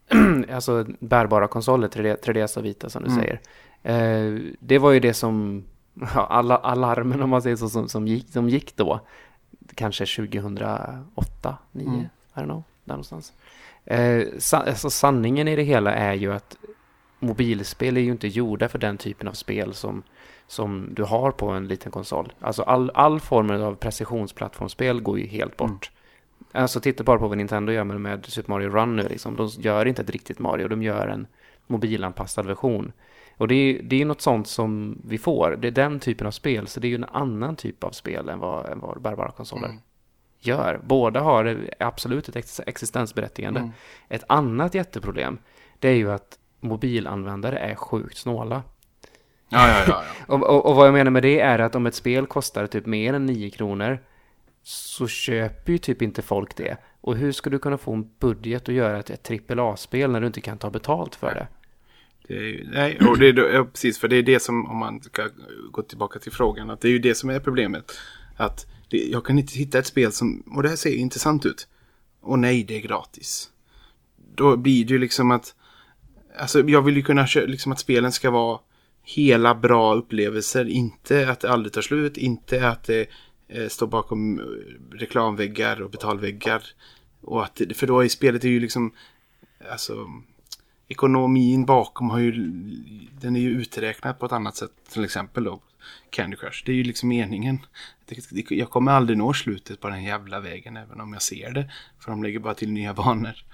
alltså, 0.52 0.86
bärbara 1.00 1.48
konsoler, 1.48 1.88
3D, 1.88 2.16
3DS 2.24 2.58
och 2.58 2.64
Vita 2.64 2.88
som 2.90 3.02
du 3.04 3.10
Mm. 3.10 3.20
säger. 3.22 3.40
Eh, 3.82 4.40
det 4.60 4.78
var 4.78 4.90
ju 4.90 5.00
det 5.00 5.14
som, 5.14 5.64
ja, 5.94 6.26
alla 6.26 6.56
alarmen 6.56 7.22
om 7.22 7.30
man 7.30 7.42
säger 7.42 7.56
så, 7.56 7.68
som, 7.68 7.88
som, 7.88 8.08
gick, 8.08 8.28
som 8.28 8.48
gick 8.48 8.76
då. 8.76 9.00
Kanske 9.74 10.06
2008, 10.06 11.56
2009, 11.72 11.86
Mm. 11.86 12.00
I 12.36 12.40
don't 12.40 12.44
know, 12.44 12.62
där 12.84 12.94
någonstans. 12.94 13.32
Eh, 13.84 14.26
sa, 14.38 14.56
alltså, 14.56 14.90
sanningen 14.90 15.48
i 15.48 15.56
det 15.56 15.62
hela 15.62 15.94
är 15.94 16.14
ju 16.14 16.32
att 16.32 16.56
mobilspel 17.18 17.96
är 17.96 18.00
ju 18.00 18.10
inte 18.10 18.28
gjorda 18.28 18.68
för 18.68 18.78
den 18.78 18.98
typen 18.98 19.28
av 19.28 19.32
spel 19.32 19.74
som, 19.74 20.02
som 20.46 20.88
du 20.94 21.02
har 21.02 21.30
på 21.30 21.50
en 21.50 21.68
liten 21.68 21.92
konsol. 21.92 22.32
Alltså 22.40 22.62
all, 22.62 22.90
all 22.94 23.20
form 23.20 23.50
av 23.50 23.74
precisionsplattformsspel 23.74 25.00
går 25.00 25.18
ju 25.18 25.26
helt 25.26 25.56
bort. 25.56 25.90
Alltså 26.52 26.80
titta 26.80 27.04
bara 27.04 27.18
på 27.18 27.28
vad 27.28 27.38
Nintendo 27.38 27.72
gör 27.72 27.84
med, 27.84 28.00
med 28.00 28.26
Super 28.26 28.50
Mario 28.50 28.70
Run 28.70 28.96
nu 28.96 29.08
liksom. 29.08 29.36
De 29.36 29.48
gör 29.48 29.86
inte 29.86 30.02
ett 30.02 30.10
riktigt 30.10 30.38
Mario, 30.38 30.68
de 30.68 30.82
gör 30.82 31.08
en 31.08 31.26
mobilanpassad 31.66 32.46
version. 32.46 32.92
Och 33.36 33.48
det 33.48 33.54
är, 33.54 33.82
det 33.82 34.00
är 34.00 34.04
något 34.04 34.20
sånt 34.20 34.48
som 34.48 34.98
vi 35.06 35.18
får. 35.18 35.56
Det 35.60 35.68
är 35.68 35.72
den 35.72 36.00
typen 36.00 36.26
av 36.26 36.30
spel, 36.30 36.66
så 36.66 36.80
det 36.80 36.86
är 36.86 36.88
ju 36.88 36.94
en 36.94 37.04
annan 37.04 37.56
typ 37.56 37.84
av 37.84 37.90
spel 37.90 38.28
än 38.28 38.38
vad, 38.38 38.66
än 38.66 38.80
vad 38.80 39.02
bärbara 39.02 39.30
konsoler 39.30 39.68
Mm. 39.68 39.80
gör. 40.40 40.80
Båda 40.84 41.20
har 41.20 41.58
absolut 41.80 42.28
ett 42.28 42.36
ex- 42.36 42.60
existensberättigande. 42.66 43.60
Mm. 43.60 43.72
Ett 44.08 44.24
annat 44.28 44.74
jätteproblem, 44.74 45.38
det 45.78 45.88
är 45.88 45.94
ju 45.94 46.12
att 46.12 46.38
mobilanvändare 46.60 47.58
är 47.58 47.74
sjukt 47.74 48.16
snåla. 48.16 48.62
Ja, 49.48 49.68
ja, 49.68 49.84
ja. 49.88 50.02
ja. 50.28 50.34
Och, 50.34 50.42
och, 50.42 50.66
och 50.66 50.76
vad 50.76 50.86
jag 50.86 50.92
menar 50.94 51.10
med 51.10 51.22
det 51.22 51.40
är 51.40 51.58
att 51.58 51.74
om 51.74 51.86
ett 51.86 51.94
spel 51.94 52.26
kostar 52.26 52.66
typ 52.66 52.86
mer 52.86 53.14
än 53.14 53.26
9 53.26 53.50
kronor 53.50 53.98
så 54.62 55.06
köper 55.06 55.72
ju 55.72 55.78
typ 55.78 56.02
inte 56.02 56.22
folk 56.22 56.56
det. 56.56 56.76
Och 57.00 57.16
hur 57.16 57.32
ska 57.32 57.50
du 57.50 57.58
kunna 57.58 57.78
få 57.78 57.92
en 57.92 58.10
budget 58.18 58.68
att 58.68 58.74
göra 58.74 58.98
ett, 58.98 59.10
ett 59.10 59.50
AAA-spel 59.50 60.10
när 60.10 60.20
du 60.20 60.26
inte 60.26 60.40
kan 60.40 60.58
ta 60.58 60.70
betalt 60.70 61.14
för 61.14 61.34
det? 61.34 61.46
Det 62.28 62.34
är, 62.36 62.42
ju- 62.42 62.68
nej, 62.72 62.98
och 63.08 63.18
det 63.18 63.28
är, 63.28 63.32
då- 63.32 63.48
ja, 63.52 63.64
precis, 63.64 63.98
för 63.98 64.08
det 64.08 64.16
är 64.16 64.22
det 64.22 64.40
som, 64.40 64.66
om 64.70 64.76
man 64.76 65.02
ska 65.02 65.28
gå 65.70 65.82
tillbaka 65.82 66.18
till 66.18 66.32
frågan, 66.32 66.70
att 66.70 66.80
det 66.80 66.88
är 66.88 66.92
ju 66.92 66.98
det 66.98 67.14
som 67.14 67.30
är 67.30 67.40
problemet. 67.40 67.92
Att 68.36 68.66
det, 68.90 68.96
jag 68.98 69.24
kan 69.24 69.38
inte 69.38 69.58
hitta 69.58 69.78
ett 69.78 69.86
spel 69.86 70.12
som, 70.12 70.40
och 70.46 70.62
det 70.62 70.68
här 70.68 70.76
ser 70.76 70.90
ju 70.90 70.96
intressant 70.96 71.46
ut. 71.46 71.68
Och 72.20 72.38
nej, 72.38 72.64
det 72.64 72.76
är 72.76 72.80
gratis. 72.80 73.50
Då 74.34 74.56
blir 74.56 74.84
det 74.84 74.92
ju 74.92 74.98
liksom 74.98 75.30
att, 75.30 75.54
alltså 76.38 76.68
jag 76.68 76.82
vill 76.82 76.96
ju 76.96 77.02
kunna 77.02 77.26
köra, 77.26 77.46
liksom 77.46 77.72
att 77.72 77.80
spelen 77.80 78.12
ska 78.12 78.30
vara 78.30 78.60
hela 79.02 79.54
bra 79.54 79.94
upplevelser. 79.94 80.64
Inte 80.68 81.28
att 81.30 81.40
det 81.40 81.50
aldrig 81.50 81.72
tar 81.72 81.82
slut, 81.82 82.16
inte 82.16 82.68
att 82.68 82.84
det 82.84 83.08
eh, 83.48 83.68
står 83.68 83.86
bakom 83.86 84.38
eh, 84.40 84.44
reklamväggar 84.98 85.82
och 85.82 85.90
betalväggar. 85.90 86.62
Och 87.20 87.44
att, 87.44 87.60
för 87.74 87.86
då 87.86 88.00
är 88.04 88.08
spelet 88.08 88.44
är 88.44 88.48
ju 88.48 88.60
liksom, 88.60 88.92
alltså 89.70 90.06
ekonomin 90.88 91.64
bakom 91.64 92.10
har 92.10 92.18
ju, 92.18 92.32
den 93.20 93.36
är 93.36 93.40
ju 93.40 93.50
uträknad 93.50 94.18
på 94.18 94.26
ett 94.26 94.32
annat 94.32 94.56
sätt. 94.56 94.70
Till 94.92 95.04
exempel 95.04 95.44
då 95.44 95.60
Candy 96.10 96.36
Crush. 96.36 96.62
Det 96.66 96.72
är 96.72 96.76
ju 96.76 96.84
liksom 96.84 97.08
meningen. 97.08 97.58
Jag 98.48 98.70
kommer 98.70 98.92
aldrig 98.92 99.18
nå 99.18 99.32
slutet 99.32 99.80
på 99.80 99.88
den 99.88 100.04
jävla 100.04 100.40
vägen 100.40 100.76
även 100.76 101.00
om 101.00 101.12
jag 101.12 101.22
ser 101.22 101.50
det. 101.50 101.70
För 101.98 102.10
de 102.10 102.22
lägger 102.22 102.38
bara 102.38 102.54
till 102.54 102.72
nya 102.72 102.94
banor. 103.04 103.44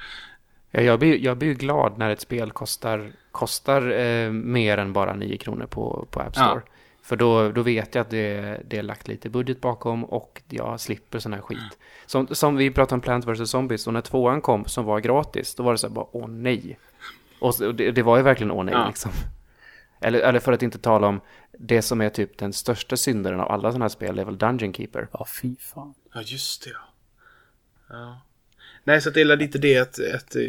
Ja, 0.70 0.80
jag, 0.80 0.98
blir, 0.98 1.18
jag 1.18 1.38
blir 1.38 1.54
glad 1.54 1.98
när 1.98 2.10
ett 2.10 2.20
spel 2.20 2.50
kostar, 2.50 3.12
kostar 3.30 3.90
eh, 3.90 4.30
mer 4.32 4.78
än 4.78 4.92
bara 4.92 5.14
9 5.14 5.36
kronor 5.36 5.66
på, 5.66 6.06
på 6.10 6.20
App 6.20 6.36
Store. 6.36 6.62
För 7.02 7.16
då, 7.16 7.52
då 7.52 7.62
vet 7.62 7.94
jag 7.94 8.02
att 8.02 8.10
det, 8.10 8.60
det 8.68 8.78
är 8.78 8.82
lagt 8.82 9.08
lite 9.08 9.30
budget 9.30 9.60
bakom 9.60 10.04
och 10.04 10.42
jag 10.48 10.80
slipper 10.80 11.18
sån 11.18 11.32
här 11.32 11.40
skit. 11.40 11.78
Som, 12.06 12.26
som 12.26 12.56
vi 12.56 12.70
pratade 12.70 12.94
om 12.94 13.00
Plants 13.00 13.26
vs. 13.26 13.50
Zombies 13.50 13.86
och 13.86 13.92
när 13.92 14.00
tvåan 14.00 14.40
kom 14.40 14.64
som 14.64 14.84
var 14.84 15.00
gratis, 15.00 15.54
då 15.54 15.62
var 15.62 15.72
det 15.72 15.78
så 15.78 15.86
här 15.86 15.94
bara 15.94 16.06
åh 16.12 16.28
nej. 16.28 16.78
Och 17.40 17.54
så- 17.54 17.66
och 17.66 17.74
det, 17.74 17.90
det 17.90 18.02
var 18.02 18.16
ju 18.16 18.22
verkligen 18.22 18.50
åh 18.50 18.64
nej 18.64 18.74
Ja. 18.74 18.88
liksom. 18.88 19.10
Eller, 20.00 20.18
eller 20.20 20.40
för 20.40 20.52
att 20.52 20.62
inte 20.62 20.78
tala 20.78 21.06
om 21.06 21.20
det 21.58 21.82
som 21.82 22.00
är 22.00 22.10
typ 22.10 22.38
den 22.38 22.52
största 22.52 22.96
syndaren 22.96 23.40
av 23.40 23.50
alla 23.50 23.70
sådana 23.70 23.84
här 23.84 23.88
spel, 23.88 24.16
det 24.16 24.22
är 24.22 24.26
väl 24.26 24.38
Dungeon 24.38 24.74
Keeper. 24.74 25.08
Ja, 25.12 25.26
fy 25.42 25.56
fan. 25.56 25.94
Ja, 26.14 26.22
just 26.22 26.64
det 26.64 26.70
ja. 26.70 26.94
ja. 27.88 28.20
Nej, 28.84 29.00
så 29.00 29.08
att 29.08 29.14
det 29.14 29.20
är 29.20 29.36
lite 29.36 29.58
det 29.58 29.78
att, 29.78 29.98
att... 30.14 30.36
eh, 30.36 30.42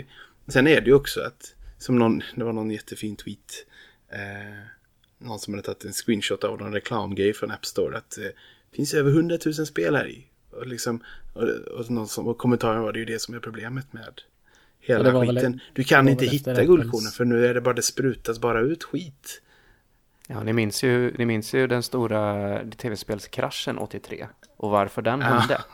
Sen 0.48 0.68
är 0.68 0.82
det 0.82 0.88
ju 0.88 0.94
också 0.94 1.22
att... 1.22 1.56
Som 1.78 2.00
någon, 2.00 2.22
det 2.36 2.44
var 2.44 2.54
någon 2.54 2.72
jättefin 2.72 3.16
tweet. 3.16 3.66
Eh, 4.10 4.58
någon 5.18 5.40
som 5.40 5.54
hade 5.54 5.64
tagit 5.66 5.86
en 5.86 5.94
screenshot 5.94 6.44
av 6.44 6.60
någon 6.60 6.74
reklamgrej 6.74 7.34
från 7.34 7.52
App 7.52 7.66
Store. 7.66 7.98
Att 7.98 8.18
eh, 8.18 8.24
det 8.24 8.76
finns 8.76 8.94
över 8.94 9.12
100 9.12 9.38
000 9.46 9.54
spel 9.54 9.96
här 9.96 10.08
i. 10.08 10.28
Och, 10.52 10.68
liksom, 10.68 11.04
och, 11.34 11.44
och, 11.50 11.92
någon 11.92 12.08
som, 12.08 12.28
och 12.28 12.38
kommentaren 12.38 12.82
var 12.82 12.94
det 12.94 13.00
ju 13.00 13.06
det 13.06 13.20
som 13.22 13.34
är 13.36 13.40
problemet 13.40 13.94
med 13.94 14.22
hela 14.82 15.04
det 15.04 15.12
var 15.12 15.26
väl- 15.26 15.36
skiten. 15.36 15.60
Du 15.74 15.84
kan 15.84 16.08
inte 16.10 16.26
hitta 16.26 16.64
guldkornen 16.66 17.12
för 17.12 17.26
nu 17.26 17.46
är 17.46 17.54
det 17.54 17.62
bara 17.62 17.74
det 17.74 17.82
sprutas 17.82 18.40
bara 18.40 18.60
ut 18.60 18.84
skit. 18.84 19.42
Ja, 20.28 20.44
ni 20.44 20.54
minns 20.54 20.84
ju, 20.84 21.14
ni 21.18 21.26
minns 21.26 21.54
ju 21.54 21.68
den 21.68 21.84
stora 21.84 22.60
tv-spelskraschen 22.78 23.78
83 23.78 24.28
och 24.58 24.70
varför 24.70 25.02
den 25.02 25.20
Ja. 25.22 25.26
hände. 25.28 25.62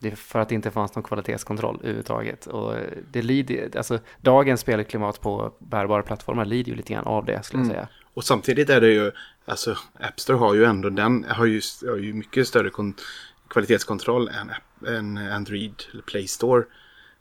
Det 0.00 0.08
är 0.12 0.16
för 0.16 0.38
att 0.38 0.48
det 0.48 0.54
inte 0.54 0.70
fanns 0.70 0.94
någon 0.94 1.02
kvalitetskontroll 1.04 1.78
överhuvudtaget. 1.80 2.46
Och 2.46 2.74
det 3.10 3.22
lider, 3.22 3.76
alltså, 3.76 3.98
dagens 4.20 4.60
spelklimat 4.60 5.20
på 5.20 5.52
bärbara 5.58 6.02
plattformar 6.02 6.44
lider 6.44 6.70
ju 6.70 6.76
lite 6.76 6.92
grann 6.92 7.04
av 7.04 7.24
det, 7.24 7.42
skulle 7.42 7.60
jag 7.60 7.64
Mm. 7.66 7.74
säga. 7.76 7.88
Och 8.14 8.24
samtidigt 8.24 8.70
är 8.70 8.80
det 8.80 8.88
ju, 8.92 9.12
alltså 9.44 9.76
App 10.00 10.20
Store 10.20 10.36
har 10.38 10.54
ju 10.54 10.64
ändå 10.64 10.90
den, 10.90 11.24
har 11.28 11.44
ju, 11.46 11.60
har 11.88 11.96
ju 11.96 12.12
mycket 12.12 12.48
större 12.48 12.70
kon, 12.70 12.94
kvalitetskontroll 13.48 14.28
än, 14.28 14.50
än 14.96 15.18
Android 15.32 15.74
eller 15.92 16.02
Play 16.02 16.26
Store. 16.26 16.64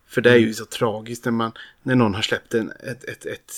För 0.07 0.21
det 0.21 0.31
är 0.31 0.37
ju 0.37 0.53
så 0.53 0.65
tragiskt 0.65 1.25
när, 1.25 1.31
man, 1.31 1.51
när 1.83 1.95
någon 1.95 2.15
har 2.15 2.21
släppt 2.21 2.53
en, 2.53 2.71
ett, 2.71 3.03
ett, 3.03 3.25
ett, 3.25 3.51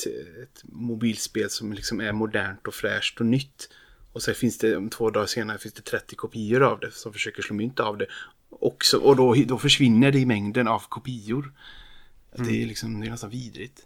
ett 0.44 0.64
mobilspel 0.64 1.50
som 1.50 1.74
liksom 1.74 2.02
är 2.02 2.12
modernt 2.12 2.68
och 2.68 2.74
fräscht 2.74 3.20
och 3.20 3.26
nytt. 3.26 3.70
Och 4.14 4.22
så 4.22 4.34
finns 4.34 4.58
det, 4.58 4.78
om 4.78 4.90
två 4.90 5.10
dagar 5.10 5.26
senare 5.26 5.58
finns 5.58 5.74
det 5.74 5.82
30 5.82 6.16
kopior 6.16 6.64
av 6.64 6.80
det 6.80 6.92
som 6.92 7.14
försöker 7.14 7.42
slå 7.42 7.56
mynt 7.56 7.80
av 7.80 7.98
det. 7.98 8.08
Också, 8.50 8.98
och 8.98 9.16
då, 9.16 9.34
då 9.34 9.58
försvinner 9.58 10.12
det 10.12 10.20
i 10.20 10.26
mängden 10.26 10.68
av 10.68 10.84
kopior. 10.90 11.54
Det 12.36 12.64
är 12.64 12.68
liksom, 12.68 13.00
det 13.00 13.08
är 13.08 13.12
nästan 13.12 13.30
vidrigt. 13.30 13.86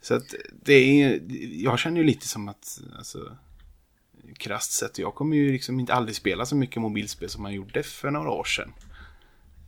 Så 0.00 0.14
att 0.14 0.34
det 0.62 1.02
är, 1.02 1.20
jag 1.64 1.78
känner 1.78 2.00
ju 2.00 2.06
lite 2.06 2.28
som 2.28 2.48
att, 2.48 2.80
alltså, 2.98 3.36
krasst 4.38 4.72
sett, 4.72 4.98
jag 4.98 5.14
kommer 5.14 5.36
ju 5.36 5.52
liksom 5.52 5.80
inte 5.80 5.94
aldrig 5.94 6.16
spela 6.16 6.46
så 6.46 6.56
mycket 6.56 6.82
mobilspel 6.82 7.28
som 7.28 7.42
man 7.42 7.54
gjorde 7.54 7.82
för 7.82 8.10
några 8.10 8.30
år 8.30 8.44
sedan. 8.44 8.72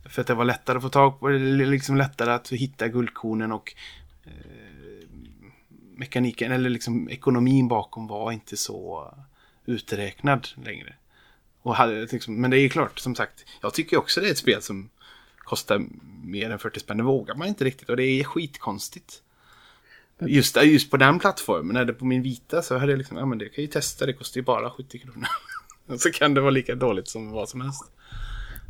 För 0.05 0.21
att 0.21 0.27
det 0.27 0.33
var 0.33 0.45
lättare 0.45 0.77
att 0.77 0.83
få 0.83 0.89
tag 0.89 1.19
på, 1.19 1.29
liksom 1.29 1.97
lättare 1.97 2.31
att 2.31 2.49
hitta 2.49 2.87
guldkornen 2.87 3.51
och 3.51 3.73
eh, 4.23 5.07
mekaniken, 5.95 6.51
eller 6.51 6.69
liksom 6.69 7.09
ekonomin 7.09 7.67
bakom 7.67 8.07
var 8.07 8.31
inte 8.31 8.57
så 8.57 9.13
uträknad 9.65 10.47
längre. 10.65 10.95
Och 11.61 11.75
hade, 11.75 12.05
liksom, 12.05 12.41
men 12.41 12.51
det 12.51 12.57
är 12.57 12.61
ju 12.61 12.69
klart, 12.69 12.99
som 12.99 13.15
sagt, 13.15 13.45
jag 13.61 13.73
tycker 13.73 13.97
också 13.97 14.21
det 14.21 14.27
är 14.27 14.31
ett 14.31 14.37
spel 14.37 14.61
som 14.61 14.89
kostar 15.37 15.85
mer 16.23 16.49
än 16.49 16.59
40 16.59 16.79
spänn. 16.79 16.97
Det 16.97 17.03
vågar 17.03 17.35
man 17.35 17.47
inte 17.47 17.65
riktigt 17.65 17.89
och 17.89 17.97
det 17.97 18.03
är 18.03 18.23
skitkonstigt. 18.23 19.21
Just, 20.19 20.63
just 20.63 20.91
på 20.91 20.97
den 20.97 21.19
plattformen, 21.19 21.73
när 21.73 21.85
det 21.85 21.93
på 21.93 22.05
min 22.05 22.21
vita 22.21 22.61
så 22.61 22.77
hade 22.77 22.91
jag 22.91 22.97
liksom, 22.97 23.17
ja 23.17 23.25
men 23.25 23.37
det 23.37 23.45
kan 23.45 23.53
jag 23.55 23.61
ju 23.61 23.67
testa, 23.67 24.05
det 24.05 24.13
kostar 24.13 24.39
ju 24.39 24.45
bara 24.45 24.71
70 24.71 24.99
kronor. 24.99 25.27
Så 25.97 26.11
kan 26.11 26.33
det 26.33 26.41
vara 26.41 26.51
lika 26.51 26.75
dåligt 26.75 27.07
som 27.07 27.31
vad 27.31 27.49
som 27.49 27.61
helst. 27.61 27.83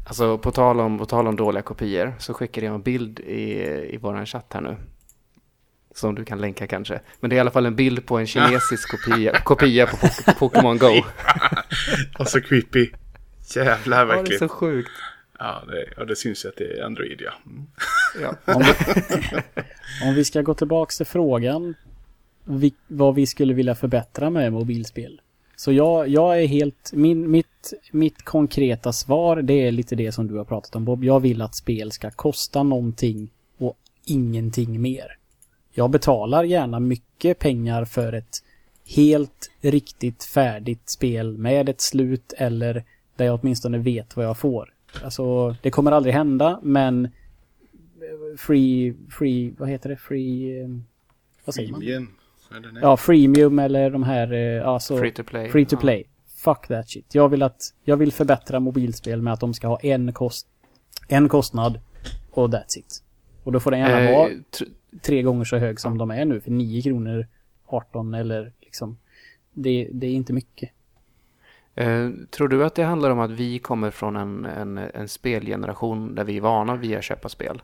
Alltså 0.05 0.37
på 0.37 0.51
tal 0.51 0.79
om, 0.79 0.97
på 0.97 1.05
tal 1.05 1.27
om 1.27 1.35
dåliga 1.35 1.61
kopior 1.61 2.13
så 2.19 2.33
skickade 2.33 2.65
jag 2.65 2.75
en 2.75 2.81
bild 2.81 3.19
i, 3.19 3.51
i 3.93 3.97
våran 3.97 4.25
chatt 4.25 4.53
här 4.53 4.61
nu. 4.61 4.75
Som 5.95 6.15
du 6.15 6.25
kan 6.25 6.41
länka 6.41 6.67
kanske. 6.67 6.99
Men 7.19 7.29
det 7.29 7.33
är 7.35 7.37
i 7.37 7.39
alla 7.39 7.51
fall 7.51 7.65
en 7.65 7.75
bild 7.75 8.05
på 8.05 8.17
en 8.17 8.27
kinesisk 8.27 8.89
kopia, 8.91 9.39
kopia 9.39 9.87
på 9.87 9.95
Pok- 9.97 10.37
Pokémon 10.39 10.77
Go. 10.77 10.87
Och 12.19 12.27
så 12.27 12.41
creepy. 12.41 12.89
Jävlar 13.55 13.97
Ja, 13.99 14.05
det 14.05 14.13
är 14.13 14.17
verkligen. 14.17 14.39
så 14.39 14.47
sjukt. 14.49 14.91
Ja, 15.39 15.63
det, 15.67 15.85
ja, 15.97 16.05
det 16.05 16.15
syns 16.15 16.45
ju 16.45 16.49
att 16.49 16.55
det 16.57 16.77
är 16.79 16.83
Android 16.83 17.21
ja. 17.21 17.31
Mm. 17.45 17.67
Ja. 18.21 18.53
Om 18.53 18.61
vi, 18.61 18.73
om 20.09 20.15
vi 20.15 20.25
ska 20.25 20.41
gå 20.41 20.53
tillbaks 20.53 20.97
till 20.97 21.05
frågan 21.05 21.75
vi, 22.43 22.73
vad 22.87 23.15
vi 23.15 23.27
skulle 23.27 23.53
vilja 23.53 23.75
förbättra 23.75 24.29
med 24.29 24.53
mobilspel. 24.53 25.21
Så 25.55 25.71
jag, 25.71 26.07
jag 26.07 26.41
är 26.41 26.47
helt, 26.47 26.93
min, 26.93 27.31
mitt, 27.31 27.73
mitt 27.91 28.23
konkreta 28.23 28.93
svar 28.93 29.41
det 29.41 29.53
är 29.53 29.71
lite 29.71 29.95
det 29.95 30.11
som 30.11 30.27
du 30.27 30.37
har 30.37 30.45
pratat 30.45 30.75
om 30.75 30.85
Bob. 30.85 31.03
Jag 31.03 31.19
vill 31.19 31.41
att 31.41 31.55
spel 31.55 31.91
ska 31.91 32.11
kosta 32.11 32.63
någonting 32.63 33.29
och 33.57 33.77
ingenting 34.05 34.81
mer. 34.81 35.17
Jag 35.73 35.89
betalar 35.89 36.43
gärna 36.43 36.79
mycket 36.79 37.39
pengar 37.39 37.85
för 37.85 38.13
ett 38.13 38.43
helt 38.85 39.51
riktigt 39.61 40.23
färdigt 40.23 40.89
spel 40.89 41.37
med 41.37 41.69
ett 41.69 41.81
slut 41.81 42.33
eller 42.37 42.83
där 43.15 43.25
jag 43.25 43.39
åtminstone 43.41 43.77
vet 43.77 44.15
vad 44.15 44.25
jag 44.25 44.37
får. 44.37 44.73
Alltså, 45.03 45.55
det 45.61 45.71
kommer 45.71 45.91
aldrig 45.91 46.15
hända, 46.15 46.59
men 46.63 47.09
free, 48.37 48.93
free, 49.09 49.53
vad 49.57 49.69
heter 49.69 49.89
det? 49.89 49.97
Free, 49.97 50.61
eh, 50.61 50.67
vad 51.45 51.55
säger 51.55 51.71
man? 51.71 52.07
Eller. 52.55 52.81
Ja, 52.81 52.97
freemium 52.97 53.59
eller 53.59 53.89
de 53.89 54.03
här, 54.03 54.33
eh, 54.33 54.67
alltså 54.67 54.97
Free 54.97 55.11
to 55.11 55.23
play. 55.23 55.49
free 55.49 55.65
to 55.65 55.75
Ja. 55.75 55.79
play. 55.81 56.03
Fuck 56.35 56.67
that 56.67 56.89
shit. 56.89 57.15
Jag 57.15 57.29
vill 57.29 57.43
att, 57.43 57.61
jag 57.83 57.97
vill 57.97 58.11
förbättra 58.13 58.59
mobilspel 58.59 59.21
med 59.21 59.33
att 59.33 59.39
de 59.39 59.53
ska 59.53 59.67
ha 59.67 59.79
en 59.79 60.13
kost, 60.13 60.47
en 61.07 61.29
kostnad 61.29 61.79
och 62.31 62.49
that's 62.49 62.77
it. 62.77 63.03
Och 63.43 63.51
då 63.51 63.59
får 63.59 63.71
den 63.71 63.79
gärna 63.79 63.99
Eh, 64.01 64.17
vara 64.17 64.29
tr- 64.29 64.71
tre 65.01 65.21
gånger 65.21 65.43
så 65.45 65.57
hög 65.57 65.79
som 65.79 65.97
de 65.97 66.11
är 66.11 66.25
nu 66.25 66.41
för 66.41 66.51
9 66.51 66.81
kronor 66.81 67.27
18 67.65 68.13
eller 68.13 68.51
liksom. 68.61 68.97
Det, 69.53 69.89
det 69.91 70.07
är 70.07 70.11
inte 70.11 70.33
mycket. 70.33 70.69
Eh, 71.75 72.09
tror 72.31 72.47
du 72.47 72.65
att 72.65 72.75
det 72.75 72.83
handlar 72.83 73.09
om 73.09 73.19
att 73.19 73.31
vi 73.31 73.59
kommer 73.59 73.91
från 73.91 74.15
en, 74.15 74.45
en, 74.45 74.77
en 74.77 75.07
spelgeneration 75.07 76.15
där 76.15 76.23
vi 76.23 76.37
är 76.37 76.41
vana 76.41 76.75
vid 76.75 76.97
att 76.97 77.03
köpa 77.03 77.29
spel? 77.29 77.61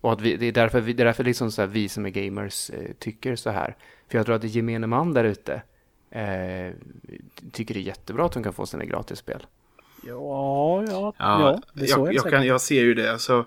Och 0.00 0.12
att 0.12 0.20
vi, 0.20 0.36
det 0.36 0.46
är 0.46 0.52
därför, 0.52 0.80
vi, 0.80 0.92
det 0.92 1.02
är 1.02 1.04
därför 1.04 1.24
liksom 1.24 1.50
så 1.50 1.62
här, 1.62 1.68
vi 1.68 1.88
som 1.88 2.06
är 2.06 2.10
gamers 2.10 2.70
eh, 2.70 2.90
tycker 2.98 3.36
så 3.36 3.50
här. 3.50 3.76
För 4.08 4.18
jag 4.18 4.26
tror 4.26 4.36
att 4.36 4.42
det 4.42 4.48
gemene 4.48 4.86
man 4.86 5.14
där 5.14 5.24
ute 5.24 5.62
eh, 6.10 6.72
tycker 7.52 7.74
det 7.74 7.80
är 7.80 7.82
jättebra 7.82 8.26
att 8.26 8.32
de 8.32 8.42
kan 8.42 8.52
få 8.52 8.66
sina 8.66 8.84
gratisspel. 8.84 9.46
Ja, 10.06 10.84
ja, 10.88 10.90
ja. 10.90 11.12
Ja, 11.18 11.60
jag, 11.74 12.14
jag, 12.14 12.30
kan, 12.30 12.46
jag 12.46 12.60
ser 12.60 12.82
ju 12.82 12.94
det. 12.94 13.12
Alltså, 13.12 13.46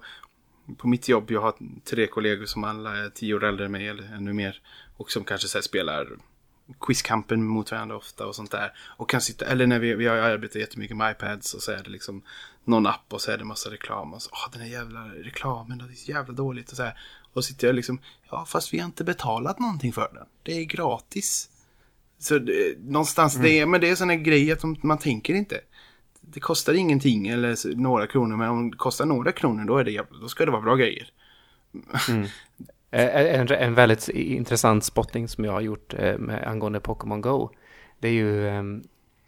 på 0.78 0.88
mitt 0.88 1.08
jobb, 1.08 1.32
jag 1.32 1.42
har 1.42 1.54
tre 1.84 2.08
kollegor 2.08 2.46
som 2.46 2.64
alla 2.64 2.98
är 2.98 3.10
tio 3.10 3.34
år 3.34 3.44
äldre 3.44 3.66
än 3.66 3.72
mig 3.72 3.88
eller 3.88 4.16
ännu 4.16 4.34
mer. 4.34 4.62
Och 4.98 5.12
som 5.12 5.24
kanske 5.24 5.48
så 5.48 5.58
här, 5.58 5.64
spelar 5.64 6.08
quizkampen 6.80 7.44
mot 7.44 7.72
varandra 7.72 7.98
ofta 7.98 8.26
och 8.26 8.36
sånt 8.36 8.52
där. 8.52 8.74
Och 8.98 9.10
kan 9.10 9.22
sitta, 9.22 9.46
eller 9.46 9.68
när 9.68 9.80
vi, 9.80 9.96
vi 9.96 10.08
har 10.08 10.16
arbetat 10.16 10.56
jättemycket 10.56 10.98
med 10.98 11.12
iPads 11.12 11.54
och 11.54 11.62
så 11.62 11.72
är 11.72 11.84
det 11.84 11.90
liksom 11.90 12.22
någon 12.64 12.88
app 12.88 13.14
och 13.14 13.22
så 13.22 13.32
är 13.32 13.38
det 13.38 13.44
massa 13.44 13.72
reklam. 13.72 14.14
Och 14.14 14.22
så, 14.22 14.30
åh 14.34 14.52
den 14.52 14.62
här 14.62 14.70
jävla 14.70 15.06
reklamen, 15.06 15.78
det 15.78 15.84
är 15.84 15.96
så 15.96 16.12
jävla 16.12 16.34
dåligt 16.34 16.72
och 16.72 16.78
så 16.78 16.84
här. 16.84 17.00
Och 17.38 17.46
sitter 17.46 17.68
jag 17.68 17.76
liksom, 17.76 18.00
ja 18.32 18.46
fast 18.46 18.74
vi 18.74 18.80
har 18.80 18.86
inte 18.86 19.04
betalat 19.04 19.60
någonting 19.60 19.94
för 19.94 20.10
den. 20.14 20.26
Det 20.44 20.60
är 20.60 20.64
gratis. 20.64 21.50
Så 22.20 22.40
det, 22.40 22.80
någonstans, 22.80 23.36
det 23.36 23.60
är, 23.60 23.66
men 23.66 23.82
det 23.82 23.90
är 23.90 23.96
sådana 23.96 24.16
grejer 24.16 24.54
att 24.54 24.84
man 24.84 24.98
tänker 24.98 25.34
inte. 25.34 25.60
Det 26.22 26.40
kostar 26.40 26.74
ingenting 26.74 27.28
eller 27.28 27.76
några 27.76 28.08
kronor, 28.08 28.38
men 28.38 28.50
om 28.50 28.72
det 28.72 28.78
kostar 28.78 29.06
några 29.06 29.32
kronor 29.32 29.66
då, 29.66 29.78
är 29.78 29.84
det, 29.84 30.06
då 30.22 30.28
ska 30.28 30.46
det 30.46 30.52
vara 30.52 30.62
bra 30.62 30.76
grejer. 30.76 31.10
Eh, 32.92 33.40
En, 33.40 33.52
en 33.52 33.74
väldigt 33.74 34.10
intressant 34.10 34.84
spotting 34.84 35.28
som 35.28 35.46
jag 35.46 35.52
har 35.52 35.62
gjort 35.62 35.94
eh, 35.94 36.18
med, 36.18 36.48
angående 36.48 36.80
Pokémon 36.80 37.22
Go. 37.22 37.50
Det 38.00 38.08
är 38.08 38.12
ju, 38.12 38.48
ehm, 38.50 38.84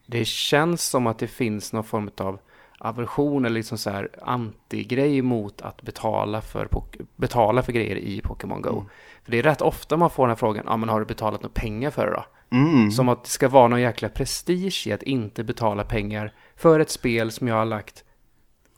det 0.05 0.25
känns 0.25 0.83
som 0.83 1.07
att 1.07 1.19
det 1.19 1.27
finns 1.27 1.73
någon 1.73 1.83
form 1.83 2.09
av 2.17 2.39
aversion 2.79 3.45
eller 3.45 3.55
liksom 3.55 3.77
så 3.77 3.89
här 3.89 4.09
anti-grej 4.21 5.21
mot 5.21 5.61
att 5.61 5.81
betala 5.81 6.41
för, 6.41 6.67
betala 7.15 7.63
för 7.63 7.71
grejer 7.71 7.95
i 7.95 8.21
Pokémon 8.21 8.61
Go. 8.61 8.83
För 9.23 9.31
det 9.31 9.39
är 9.39 9.43
rätt 9.43 9.61
ofta 9.61 9.97
man 9.97 10.09
får 10.09 10.23
den 10.23 10.29
här 10.29 10.35
frågan, 10.35 10.63
ja 10.67 10.77
men 10.77 10.89
har 10.89 10.99
du 10.99 11.05
betalat 11.05 11.43
några 11.43 11.53
pengar 11.53 11.91
för 11.91 12.05
det 12.05 12.11
då? 12.13 12.25
Mm. 12.57 12.91
Som 12.91 13.09
att 13.09 13.23
det 13.23 13.29
ska 13.29 13.49
vara 13.49 13.67
någon 13.67 13.81
jäkla 13.81 14.09
prestige 14.09 14.87
i 14.87 14.91
att 14.91 15.03
inte 15.03 15.43
betala 15.43 15.83
pengar 15.83 16.33
för 16.55 16.79
ett 16.79 16.89
spel 16.89 17.31
som 17.31 17.47
jag 17.47 17.55
har 17.55 17.65
lagt 17.65 18.03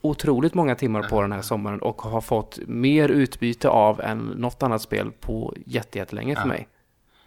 otroligt 0.02 0.54
många 0.54 0.76
timmar 0.76 1.04
på 1.04 1.22
den 1.22 1.32
här 1.32 1.42
sommaren 1.42 1.82
och 1.82 2.02
har 2.02 2.22
fått 2.22 2.60
mer 2.68 3.10
utbyte 3.10 3.70
av 3.70 4.02
än 4.02 4.20
något 4.20 4.64
annat 4.64 4.82
spel 4.82 5.12
på 5.12 5.54
jätte- 5.66 5.98
jättelänge 6.00 6.36
för 6.36 6.48
mig. 6.48 6.68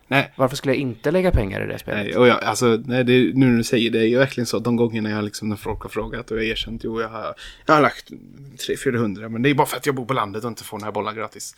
Nej, 0.09 0.33
Varför 0.37 0.57
skulle 0.57 0.75
jag 0.75 0.81
inte 0.81 1.11
lägga 1.11 1.31
pengar 1.31 1.65
i 1.65 1.67
det 1.67 1.79
spelet? 1.79 2.05
nej, 2.05 2.17
och 2.17 2.27
jag, 2.27 2.45
alltså, 2.45 2.83
nej, 2.85 3.05
det, 3.05 3.13
nu 3.13 3.47
när 3.47 3.57
du 3.57 3.65
säger 3.65 3.91
det, 3.91 3.99
är 3.99 4.07
ju 4.07 4.19
verkligen 4.19 4.47
så. 4.47 4.59
De 4.59 4.77
gångerna 4.77 5.11
jag 5.11 5.25
liksom, 5.25 5.49
när 5.49 5.57
folk 5.57 5.83
har 5.83 5.89
frågat 5.89 6.31
och 6.31 6.37
jag 6.37 6.43
har 6.43 6.47
erkänt, 6.47 6.85
jo, 6.85 7.01
jag 7.01 7.09
har, 7.09 7.35
jag 7.67 7.75
har 7.75 7.83
lagt 7.83 8.11
300-400, 8.11 9.29
men 9.29 9.43
det 9.43 9.51
är 9.51 9.55
bara 9.55 9.67
för 9.67 9.77
att 9.77 9.87
jag 9.87 9.95
bor 9.95 10.05
på 10.05 10.15
landet 10.15 10.45
och 10.45 10.49
inte 10.49 10.65
får 10.65 10.79
några 10.79 10.93
bollar 10.93 11.13
gratis. 11.13 11.57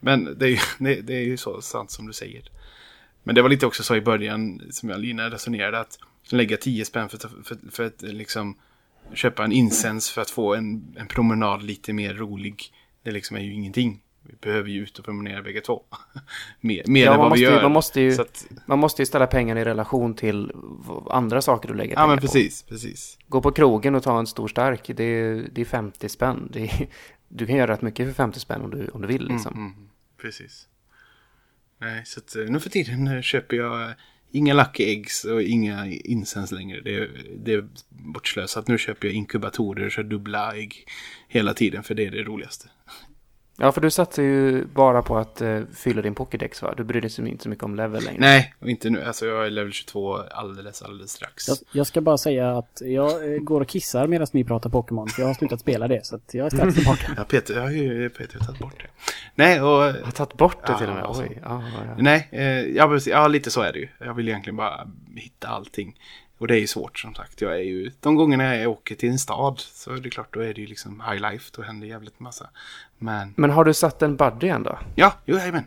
Men 0.00 0.38
det 0.38 0.46
är, 0.46 0.50
ju, 0.50 0.58
det, 0.78 1.00
det 1.00 1.14
är 1.14 1.24
ju 1.24 1.36
så 1.36 1.60
sant 1.60 1.90
som 1.90 2.06
du 2.06 2.12
säger. 2.12 2.50
Men 3.22 3.34
det 3.34 3.42
var 3.42 3.48
lite 3.48 3.66
också 3.66 3.82
så 3.82 3.96
i 3.96 4.00
början, 4.00 4.62
som 4.70 4.88
jag 4.88 5.00
Lina 5.00 5.30
resonerade, 5.30 5.80
att 5.80 5.98
lägga 6.28 6.56
10 6.56 6.84
spänn 6.84 7.08
för, 7.08 7.18
för, 7.18 7.56
för 7.70 7.84
att 7.84 8.02
liksom 8.02 8.56
köpa 9.14 9.44
en 9.44 9.52
incens 9.52 10.10
för 10.10 10.22
att 10.22 10.30
få 10.30 10.54
en, 10.54 10.96
en 10.96 11.06
promenad 11.06 11.62
lite 11.62 11.92
mer 11.92 12.14
rolig. 12.14 12.62
Det 13.02 13.10
liksom 13.10 13.36
är 13.36 13.40
ju 13.40 13.52
ingenting. 13.52 14.00
Vi 14.28 14.34
behöver 14.40 14.68
ju 14.68 14.82
ut 14.82 14.98
och 14.98 15.04
promenera 15.04 15.42
bägge 15.42 15.60
två. 15.60 15.82
mer 16.60 16.82
mer 16.86 17.04
Ja, 17.04 17.12
än 17.12 17.18
man 17.18 17.18
vad 17.18 17.28
måste 17.30 17.40
vi 17.40 17.46
ju- 17.50 17.54
gör. 17.54 17.62
man 17.62 17.72
måste 17.72 18.00
ju- 18.00 18.20
att, 18.20 18.46
Man 18.66 18.78
måste 18.78 19.02
ju 19.02 19.06
ställa 19.06 19.26
pengarna 19.26 19.60
i 19.60 19.64
relation 19.64 20.14
till 20.14 20.52
andra 21.10 21.42
saker 21.42 21.68
du 21.68 21.74
lägger 21.74 21.92
ja, 21.92 21.96
pengar 21.96 22.08
men 22.08 22.16
på. 22.18 22.20
precis, 22.22 22.62
precis. 22.62 23.18
Gå 23.28 23.40
på 23.42 23.50
krogen 23.52 23.94
och 23.94 24.02
ta 24.02 24.18
en 24.18 24.26
stor 24.26 24.48
stark, 24.48 24.90
det 24.96 25.04
är, 25.04 25.48
det 25.52 25.60
är 25.60 25.64
50 25.64 26.08
spänn. 26.08 26.52
Är, 26.54 26.88
du 27.28 27.46
kan 27.46 27.56
göra 27.56 27.72
rätt 27.72 27.82
mycket 27.82 28.06
för 28.06 28.14
50 28.14 28.40
spänn 28.40 28.62
om 28.62 28.70
du, 28.70 28.88
om 28.88 29.00
du 29.02 29.08
vill 29.08 29.28
liksom. 29.28 29.52
Mm, 29.54 29.66
mm, 29.72 29.88
precis. 30.22 30.68
Nej, 31.80 32.02
så 32.06 32.20
att 32.20 32.36
eh, 32.36 32.44
nu 32.44 32.60
för 32.60 32.70
tiden 32.70 33.06
eh, 33.06 33.20
köper 33.22 33.56
jag 33.56 33.82
eh, 33.82 33.90
inga 34.30 34.54
Lucky 34.54 34.84
Eggs 34.84 35.24
och 35.24 35.42
inga 35.42 35.86
incens 35.86 36.52
längre. 36.52 36.80
Det 36.80 36.94
är, 36.94 37.10
det 37.36 37.52
är 37.54 37.68
bortslösat. 37.88 38.68
Nu 38.68 38.78
köper 38.78 39.08
jag 39.08 39.14
inkubatorer 39.14 39.84
och 39.84 39.90
kör 39.92 40.02
dubbla 40.02 40.54
ägg 40.56 40.84
hela 41.28 41.54
tiden 41.54 41.82
för 41.82 41.94
det 41.94 42.06
är 42.06 42.10
det 42.10 42.22
roligaste. 42.22 42.68
Ja, 43.60 43.72
för 43.72 43.80
du 43.80 43.90
satsar 43.90 44.22
ju 44.22 44.64
bara 44.64 45.02
på 45.02 45.16
att 45.18 45.42
uh, 45.42 45.62
fylla 45.74 46.02
din 46.02 46.14
Pokédex 46.14 46.62
va? 46.62 46.74
Du 46.76 46.84
bryr 46.84 47.00
dig 47.00 47.10
så- 47.10 47.22
inte 47.26 47.42
så 47.42 47.48
mycket 47.48 47.64
om 47.64 47.74
level 47.76 48.04
längre. 48.04 48.20
Nej, 48.20 48.54
inte 48.64 48.90
nu. 48.90 49.02
Alltså 49.02 49.26
jag 49.26 49.46
är 49.46 49.50
level 49.50 49.72
22 49.72 50.16
alldeles, 50.16 50.82
alldeles 50.82 51.10
strax. 51.12 51.48
Jag, 51.48 51.58
jag 51.72 51.86
ska 51.86 52.00
bara 52.00 52.18
säga 52.18 52.58
att 52.58 52.82
jag 52.84 53.34
eh, 53.34 53.38
går 53.40 53.60
och 53.60 53.68
kissar 53.68 54.06
medan 54.06 54.26
ni 54.32 54.44
pratar 54.44 54.70
Pokémon. 54.70 55.08
För 55.08 55.22
jag 55.22 55.26
har 55.26 55.34
slutat 55.34 55.60
spela 55.60 55.88
det. 55.88 56.06
Så 56.06 56.16
att 56.16 56.34
jag 56.34 56.46
är 56.46 56.50
strax 56.50 56.74
tillbaka. 56.74 57.12
Ja, 57.16 57.24
Peter, 57.24 57.54
jag 57.54 57.62
har 57.62 57.70
ju 57.70 58.10
Peter 58.10 58.38
har 58.38 58.46
tagit 58.46 58.60
bort 58.60 58.78
det. 58.78 58.88
Nej, 59.34 59.60
och... 59.60 59.82
Jag 59.82 60.04
har 60.04 60.12
tagit 60.12 60.34
bort 60.34 60.66
det 60.66 60.72
Ja, 60.72 60.78
till 60.78 60.88
och 60.88 60.94
med. 60.94 61.04
alltså. 61.04 61.22
Oj. 61.22 61.38
Ja, 61.44 61.62
ja. 61.86 61.94
Nej, 61.98 62.28
eh, 62.32 62.42
ja, 62.76 62.88
precis, 62.88 63.12
ja, 63.12 63.28
lite 63.28 63.50
så 63.50 63.60
är 63.62 63.72
det 63.72 63.78
ju. 63.78 63.88
Jag 63.98 64.14
vill 64.14 64.28
egentligen 64.28 64.56
bara 64.56 64.88
hitta 65.16 65.48
allting. 65.48 65.96
Och 66.38 66.46
det 66.46 66.54
är 66.56 66.60
ju 66.60 66.66
svårt 66.66 66.98
som 66.98 67.14
sagt. 67.14 67.40
Jag 67.40 67.52
är 67.54 67.62
ju, 67.62 67.90
de 68.00 68.14
gångerna 68.16 68.56
jag 68.56 68.70
åker 68.70 68.94
till 68.94 69.08
en 69.08 69.18
stad 69.18 69.60
så 69.60 69.92
är 69.92 69.96
det 69.96 70.10
klart, 70.10 70.34
då 70.34 70.40
är 70.40 70.54
det 70.54 70.60
ju 70.60 70.66
liksom 70.66 71.02
high 71.10 71.30
life. 71.30 71.50
Då 71.56 71.62
händer 71.62 71.86
jävligt 71.86 72.20
massa. 72.20 72.50
Men, 72.98 73.34
Men 73.36 73.50
har 73.50 73.64
du 73.64 73.74
satt 73.74 74.02
en 74.02 74.16
buddy 74.16 74.48
än 74.48 74.62
då? 74.62 74.78
ja, 74.94 75.14
jo, 75.26 75.36
jajamän. 75.36 75.64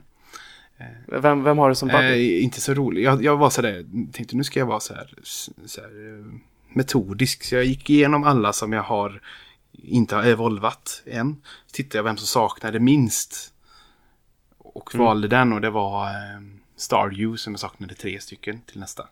Vem, 1.06 1.44
vem 1.44 1.58
har 1.58 1.70
du 1.70 1.76
som 1.76 1.90
buddy? 1.90 2.38
Eh, 2.38 2.44
inte 2.44 2.62
så 2.62 2.74
rolig. 2.74 3.04
Jag, 3.04 3.24
jag 3.24 3.38
var 3.38 3.50
så 3.50 3.62
där, 3.62 3.86
tänkte 4.14 4.36
nu 4.36 4.44
ska 4.44 4.60
jag 4.60 4.66
vara 4.66 4.80
så 4.80 4.94
här, 4.94 5.14
så 5.66 5.82
här 5.82 5.88
eh, 5.88 6.26
metodisk. 6.70 7.44
Så 7.44 7.56
jag 7.56 7.66
gick 7.66 7.90
igenom 7.90 8.24
alla 8.24 8.54
som 8.54 8.74
jag 8.74 8.84
har 8.84 9.22
inte 9.72 10.16
har 10.16 10.24
evolvat 10.24 11.04
än. 11.06 11.42
Tittade 11.72 11.98
jag 11.98 12.04
vem 12.04 12.18
som 12.18 12.28
saknade 12.28 12.80
minst. 12.80 13.54
Och 14.58 14.96
valde 14.96 15.28
den 15.28 15.54
och 15.54 15.62
det 15.62 15.70
var 15.70 16.08
eh, 16.08 16.42
Stardew 16.76 17.38
som 17.38 17.54
jag 17.54 17.60
saknade 17.60 17.96
tre 17.96 18.22
stycken 18.22 18.62
till 18.62 18.80
nästa. 18.80 19.08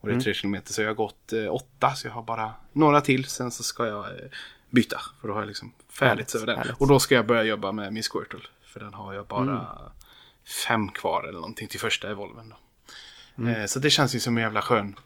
Och 0.00 0.08
det 0.08 0.14
är 0.14 0.20
tre 0.20 0.34
kilometer 0.34 0.72
så 0.72 0.82
jag 0.82 0.88
har 0.88 0.94
gått 0.94 1.32
eh, 1.32 1.54
åtta 1.54 1.94
så 1.94 2.06
jag 2.06 2.12
har 2.12 2.22
bara 2.22 2.52
några 2.72 3.00
till. 3.00 3.24
Sen 3.24 3.50
så 3.50 3.62
ska 3.62 3.86
jag 3.86 4.04
eh, 4.04 4.30
byta. 4.70 5.00
För 5.20 5.28
då 5.28 5.34
har 5.34 5.40
jag 5.40 5.48
liksom 5.48 5.72
färdigt 5.92 6.34
över 6.34 6.46
den. 6.46 6.58
härligt. 6.58 6.76
Och 6.80 6.88
då 6.88 6.98
ska 7.00 7.14
jag 7.14 7.26
börja 7.26 7.42
jobba 7.42 7.72
med 7.72 7.92
min 7.92 8.02
Squirtle. 8.02 8.40
För 8.64 8.80
den 8.80 8.94
har 8.94 9.14
jag 9.14 9.26
bara 9.26 9.66
fem 10.66 10.88
kvar 10.88 11.22
eller 11.22 11.32
någonting 11.38 11.68
till 11.68 11.80
första 11.80 12.10
evolven. 12.10 12.54
Då. 13.36 13.48
Eh, 13.48 13.66
så 13.66 13.78
det 13.78 13.90
känns 13.90 14.14
ju 14.14 14.20
som 14.20 14.36
en 14.36 14.42
jävla 14.42 14.62
skön. 14.62 14.96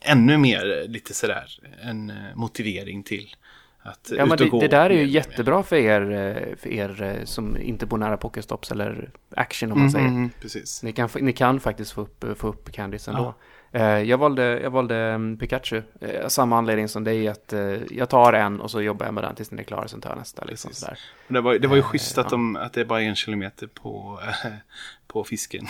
Ännu 0.00 0.36
mer 0.38 0.84
lite 0.88 1.14
sådär 1.14 1.60
en 1.82 2.10
eh, 2.10 2.16
motivering 2.34 3.02
till 3.02 3.36
att 3.82 4.10
Ja, 4.16 4.26
men 4.26 4.30
och 4.32 4.36
det, 4.38 4.60
det 4.60 4.68
där 4.68 4.90
är 4.90 4.94
ju 4.94 5.06
jättebra 5.08 5.62
för 5.62 5.76
er, 5.76 6.00
eh, 6.10 6.56
för 6.56 6.68
er 6.68 7.02
eh, 7.02 7.24
som 7.24 7.56
inte 7.56 7.86
bor 7.86 7.98
nära 7.98 8.16
Pokestops 8.16 8.70
eller 8.70 9.10
action 9.36 9.72
om 9.72 9.78
man 9.78 9.88
Mm, 9.88 9.92
säger. 9.92 10.06
mm, 10.06 10.16
mm, 10.18 10.30
precis. 10.40 10.82
Ni 10.82 10.92
kan, 10.92 11.08
ni 11.20 11.32
kan 11.32 11.60
faktiskt 11.60 11.92
få 11.92 12.00
upp, 12.00 12.24
få 12.38 12.48
upp 12.48 12.72
Candice 12.72 13.08
ändå. 13.10 13.24
Eh, 13.28 13.34
jag 13.78 14.18
valde, 14.18 14.60
jag 14.60 14.70
valde 14.70 14.96
mm, 14.96 15.38
Pikachu. 15.38 15.82
Eh, 16.00 16.28
samma 16.28 16.58
anledning 16.58 16.88
som 16.88 17.04
dig, 17.04 17.28
att 17.28 17.52
eh, 17.52 17.76
jag 17.90 18.08
tar 18.08 18.32
en 18.32 18.60
och 18.60 18.70
så 18.70 18.82
jobbar 18.82 19.06
jag 19.06 19.14
med 19.14 19.24
den 19.24 19.34
tills 19.34 19.48
den 19.48 19.58
är 19.58 19.62
klar, 19.62 19.86
sen 19.86 20.00
tar 20.00 20.10
jag 20.10 20.18
nästa. 20.18 20.44
Liksom, 20.44 20.72
sådär. 20.72 20.98
Det 21.28 21.40
var, 21.40 21.58
det 21.58 21.68
var 21.68 21.76
ju 21.76 21.80
Eh, 21.80 21.86
schysst 21.86 22.18
att, 22.18 22.30
de, 22.30 22.56
att 22.56 22.72
det 22.72 22.80
är 22.80 22.84
bara 22.84 23.02
en 23.02 23.16
kilometer 23.16 23.66
på, 23.66 24.20
eh, 24.22 24.52
på 25.06 25.24
fisken. 25.24 25.66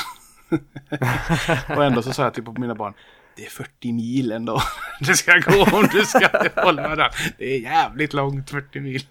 och 1.77 1.85
ändå 1.85 2.03
så 2.03 2.13
sa 2.13 2.23
jag 2.23 2.35
till 2.35 2.45
på 2.45 2.53
mina 2.53 2.75
barn. 2.75 2.95
Det 3.37 3.47
är 3.47 3.51
40 3.51 3.93
mil 3.93 4.33
ändå. 4.33 4.63
Det 5.01 5.15
ska 5.17 5.39
gå 5.39 5.63
om 5.77 5.89
du 5.93 6.05
ska 6.05 6.29
hålla 6.57 6.97
den. 6.97 7.11
Det 7.39 7.55
är 7.55 7.61
jävligt 7.61 8.13
långt 8.13 8.51
40 8.51 8.81
mil. 8.81 9.03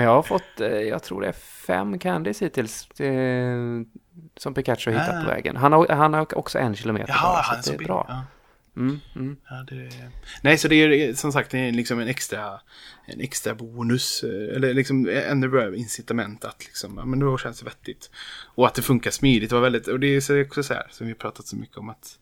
Men 0.00 0.06
jag 0.08 0.14
har 0.14 0.22
fått, 0.22 0.60
eh, 0.60 0.68
jag 0.68 1.02
tror 1.02 1.20
det 1.20 1.28
är 1.28 1.32
fem 1.66 1.98
candies 1.98 2.42
hittills. 2.42 3.00
eh, 3.00 3.56
Som 4.36 4.54
Pikachu 4.54 4.90
har 4.92 5.00
hittat 5.00 5.14
Ah. 5.16 5.20
på 5.24 5.26
vägen. 5.30 5.56
Han 5.56 5.72
har, 5.72 5.88
han 5.88 6.14
har 6.14 6.38
också 6.38 6.58
en 6.58 6.76
kilometer 6.76 7.08
Jaha, 7.08 7.22
bara, 7.32 7.42
han 7.42 7.62
så 7.62 7.70
så 7.72 7.78
det 7.78 7.84
är 7.84 7.86
bra. 7.86 8.06
Ja. 8.08 8.24
Mm, 8.76 9.00
mm. 9.16 9.36
Ja, 9.50 9.64
det... 9.68 9.90
Nej, 10.42 10.58
så 10.58 10.68
det 10.68 10.74
är 10.76 11.14
som 11.14 11.32
sagt 11.32 11.50
det 11.50 11.58
är 11.58 11.72
liksom 11.72 12.00
en 12.00 12.08
extra, 12.08 12.60
en 13.06 13.20
extra 13.20 13.54
bonus. 13.54 14.22
eh, 14.24 14.56
Eller 14.56 14.74
liksom 14.74 15.08
ännu 15.08 15.48
bra 15.48 15.74
incitament 15.74 16.44
att 16.44 16.64
liksom, 16.64 16.94
ja, 16.96 17.04
men 17.04 17.18
då 17.18 17.38
känns 17.38 17.58
det 17.58 17.64
vettigt. 17.64 18.10
Och 18.54 18.66
att 18.66 18.74
det 18.74 18.82
funkar 18.82 19.10
smidigt. 19.10 19.52
Var 19.52 19.60
väldigt, 19.60 19.88
och 19.88 20.00
det 20.00 20.06
är 20.16 20.20
så- 20.20 20.42
också 20.42 20.62
så 20.62 20.74
här 20.74 20.86
som 20.90 21.06
vi 21.06 21.12
har 21.12 21.18
pratat 21.18 21.46
så 21.46 21.56
mycket 21.56 21.76
om 21.76 21.88
att 21.88 22.18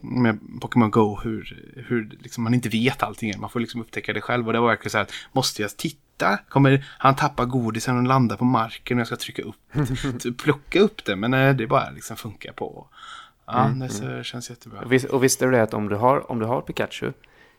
med 0.00 0.38
Pokémon 0.60 0.90
Go 0.90 1.18
hur, 1.24 1.64
hur 1.88 2.10
liksom 2.20 2.44
man 2.44 2.54
inte 2.54 2.68
vet 2.68 3.02
allting. 3.02 3.40
Man 3.40 3.50
får 3.50 3.60
liksom 3.60 3.80
upptäcka 3.80 4.12
det 4.12 4.20
själv. 4.20 4.46
Och 4.46 4.52
det 4.52 4.60
var 4.60 4.68
verkligen 4.68 4.90
så 4.90 4.98
här, 4.98 5.04
att, 5.04 5.12
måste 5.32 5.62
jag 5.62 5.76
titta? 5.76 6.00
Kommer 6.48 6.86
han 6.98 7.16
tappa 7.16 7.44
godisen 7.44 7.96
och 7.98 8.02
landa 8.04 8.36
på 8.36 8.44
marken 8.44 8.96
och 8.96 9.00
jag 9.00 9.06
ska 9.06 9.16
trycka 9.16 9.42
upp, 9.42 9.72
typ 10.20 10.38
plocka 10.42 10.80
upp 10.80 11.04
det? 11.04 11.16
Men 11.16 11.30
nej, 11.30 11.54
det 11.54 11.66
bara 11.66 11.90
liksom 11.90 12.16
funkar 12.16 12.52
på. 12.52 12.86
Ja, 13.46 13.70
det 13.80 13.88
så, 13.88 14.22
känns 14.22 14.50
jättebra. 14.50 14.80
Och, 14.80 14.92
vis, 14.92 15.04
och 15.04 15.24
visste 15.24 15.44
du 15.44 15.50
det 15.50 15.62
att 15.62 15.74
om 15.74 15.88
du 15.88 15.96
har, 15.96 16.30
om 16.30 16.38
du 16.38 16.46
har 16.46 16.60
Pikachu, 16.60 17.12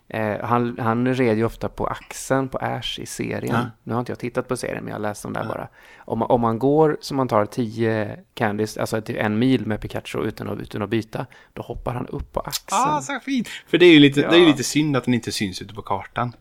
eh, 0.10 0.36
han, 0.46 0.78
han 0.80 1.14
red 1.16 1.38
ju 1.38 1.44
ofta 1.46 1.70
på 1.70 1.88
axeln 1.88 2.50
på 2.50 2.58
Ash 2.58 3.00
i 3.00 3.06
serien. 3.06 3.56
Ja. 3.56 3.66
Nu 3.84 3.94
har 3.94 4.00
inte 4.00 4.12
jag 4.12 4.20
tittat 4.20 4.48
på 4.48 4.58
serien, 4.58 4.84
men 4.84 4.88
jag 4.88 4.96
har 4.96 5.02
läst 5.02 5.26
om 5.26 5.34
det 5.34 5.40
här 5.40 5.48
bara. 5.48 5.68
Om, 5.98 6.20
man- 6.20 6.30
om 6.30 6.42
man 6.42 6.60
går 6.60 6.98
som 7.02 7.18
man 7.18 7.28
tar 7.28 7.46
10 7.46 8.20
candies, 8.34 8.78
alltså 8.78 9.02
en 9.08 9.40
mil 9.40 9.66
med 9.66 9.82
Pikachu 9.82 10.20
utan 10.24 10.50
att, 10.50 10.60
utan 10.60 10.82
att 10.82 10.90
byta, 10.90 11.26
då 11.54 11.62
hoppar 11.62 11.94
han 11.94 12.08
upp 12.08 12.34
på 12.34 12.40
axeln. 12.40 12.82
Ah, 12.82 13.02
så 13.02 13.20
fint! 13.20 13.48
För 13.68 13.78
det 13.78 13.86
är 13.86 13.94
ju 13.94 14.00
lite, 14.00 14.22
det 14.22 14.36
är 14.36 14.40
Ja. 14.40 14.48
lite 14.48 14.64
synd 14.64 14.98
att 14.98 15.04
den 15.06 15.14
inte 15.14 15.32
syns 15.32 15.62
ute 15.62 15.74
på 15.74 15.82
kartan. 15.82 16.34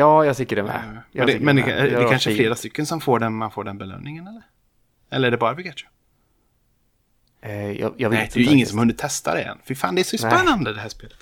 Ja, 0.00 0.24
jag 0.24 0.36
tycker 0.36 0.56
det 0.56 0.62
med. 0.62 0.82
men 0.86 0.98
Jag 1.12 1.26
det, 1.26 1.40
men 1.40 1.56
det, 1.56 1.66
med. 1.66 1.82
det, 1.82 1.90
det 1.90 1.96
var 2.02 2.10
kanske 2.10 2.30
är 2.30 2.34
flera 2.34 2.54
stycken 2.54 2.86
som 2.86 3.00
får 3.00 3.18
den, 3.18 3.34
man 3.34 3.50
får 3.50 3.64
den 3.64 3.78
belöningen 3.78 4.26
eller? 4.28 4.42
Eller 5.10 5.26
är 5.28 5.30
det 5.30 5.36
bara 5.36 5.54
Pikachu? 5.54 5.86
Eh, 7.42 7.70
jag, 7.72 7.94
jag 7.96 8.10
vet 8.10 8.18
Nej, 8.18 8.28
det 8.32 8.36
är 8.36 8.38
ju 8.38 8.44
inte 8.44 8.54
ingen 8.54 8.66
som 8.66 8.78
hunnit 8.78 8.98
testa 8.98 9.34
det 9.34 9.42
än. 9.42 9.58
Fy 9.64 9.74
fan, 9.74 9.94
det 9.94 10.02
är 10.02 10.18
så 10.18 10.26
Nej. 10.26 10.32
spännande 10.38 10.72
det 10.74 10.80
här 10.80 10.88
spelet. 10.88 11.16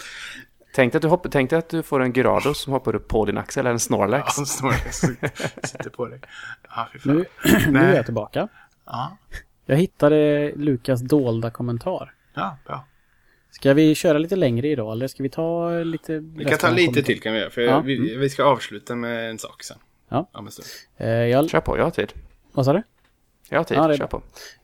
Tänk 0.75 0.93
dig 0.93 0.99
att, 0.99 1.03
du 1.03 1.09
hopp, 1.09 1.27
tänk 1.31 1.51
dig 1.51 1.59
att 1.59 1.69
du 1.69 1.83
får 1.83 2.01
en 2.03 2.13
Gyarados 2.13 2.61
som 2.63 2.73
hoppar 2.73 2.95
upp 2.95 3.09
på 3.09 3.25
din 3.25 3.39
axel, 3.39 3.61
eller 3.61 3.71
en 3.71 3.81
Snorlax. 3.81 4.25
Ja, 4.27 4.31
som 4.33 4.47
Snorlax 4.47 4.97
sitter 5.65 5.91
på 5.91 6.07
dig. 6.07 6.21
Ja, 6.77 6.89
fy 6.93 6.99
fan. 6.99 7.17
Nu, 7.17 7.25
nu 7.71 7.79
är 7.79 7.97
jag 7.97 8.05
tillbaka. 8.05 8.49
Ja, 8.87 9.17
Jag 9.67 9.77
hittade 9.77 10.53
Lukas 10.57 11.01
dolda 11.01 11.51
kommentar. 11.51 12.13
ja, 12.35 12.57
bra. 12.67 12.85
Ska 13.59 13.75
vi 13.75 13.95
köra 13.95 14.19
lite 14.19 14.37
längre 14.37 14.69
idag 14.69 14.93
eller 14.93 15.07
ska 15.09 15.23
vi 15.23 15.29
ta 15.29 15.71
lite... 15.71 16.19
Vi 16.19 16.45
kan 16.45 16.59
ta 16.59 16.71
lite 16.71 17.03
till 17.03 17.21
kan 17.21 17.33
vi 17.33 17.39
göra. 17.39 17.51
För 17.51 17.61
Ja. 17.61 17.81
vi, 17.81 18.17
vi 18.17 18.31
ska 18.31 18.45
avsluta 18.45 18.95
med 18.95 19.31
en 19.31 19.39
sak 19.39 19.63
sen. 19.63 19.79
Ja. 20.09 20.29
Om. 20.33 20.49
Eh, 20.97 21.09
jag, 21.09 21.51
Kör 21.51 21.61
på, 21.61 21.79
jag 21.79 21.85
har 21.85 21.91
tid. 21.91 22.13
vad 22.53 22.65
sa 22.65 22.73
du? 22.73 22.83
Jag 23.49 23.59
har 23.59 23.65
tid, 23.65 23.77
Ja, 23.77 23.89
det 23.89 23.97
kör 23.97 24.07
på. 24.07 24.23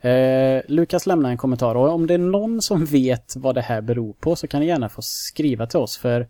Eh, 0.08 0.62
Lukas 0.68 1.06
lämnar 1.06 1.30
en 1.30 1.36
kommentar 1.36 1.74
och 1.74 1.88
om 1.88 2.06
det 2.06 2.14
är 2.14 2.18
någon 2.18 2.62
som 2.62 2.84
vet 2.84 3.36
vad 3.36 3.54
det 3.54 3.60
här 3.60 3.80
beror 3.80 4.12
på 4.12 4.36
så 4.36 4.46
kan 4.46 4.60
ni 4.60 4.66
gärna 4.66 4.88
få 4.88 5.02
skriva 5.02 5.66
till 5.66 5.78
oss 5.78 5.98
för 5.98 6.28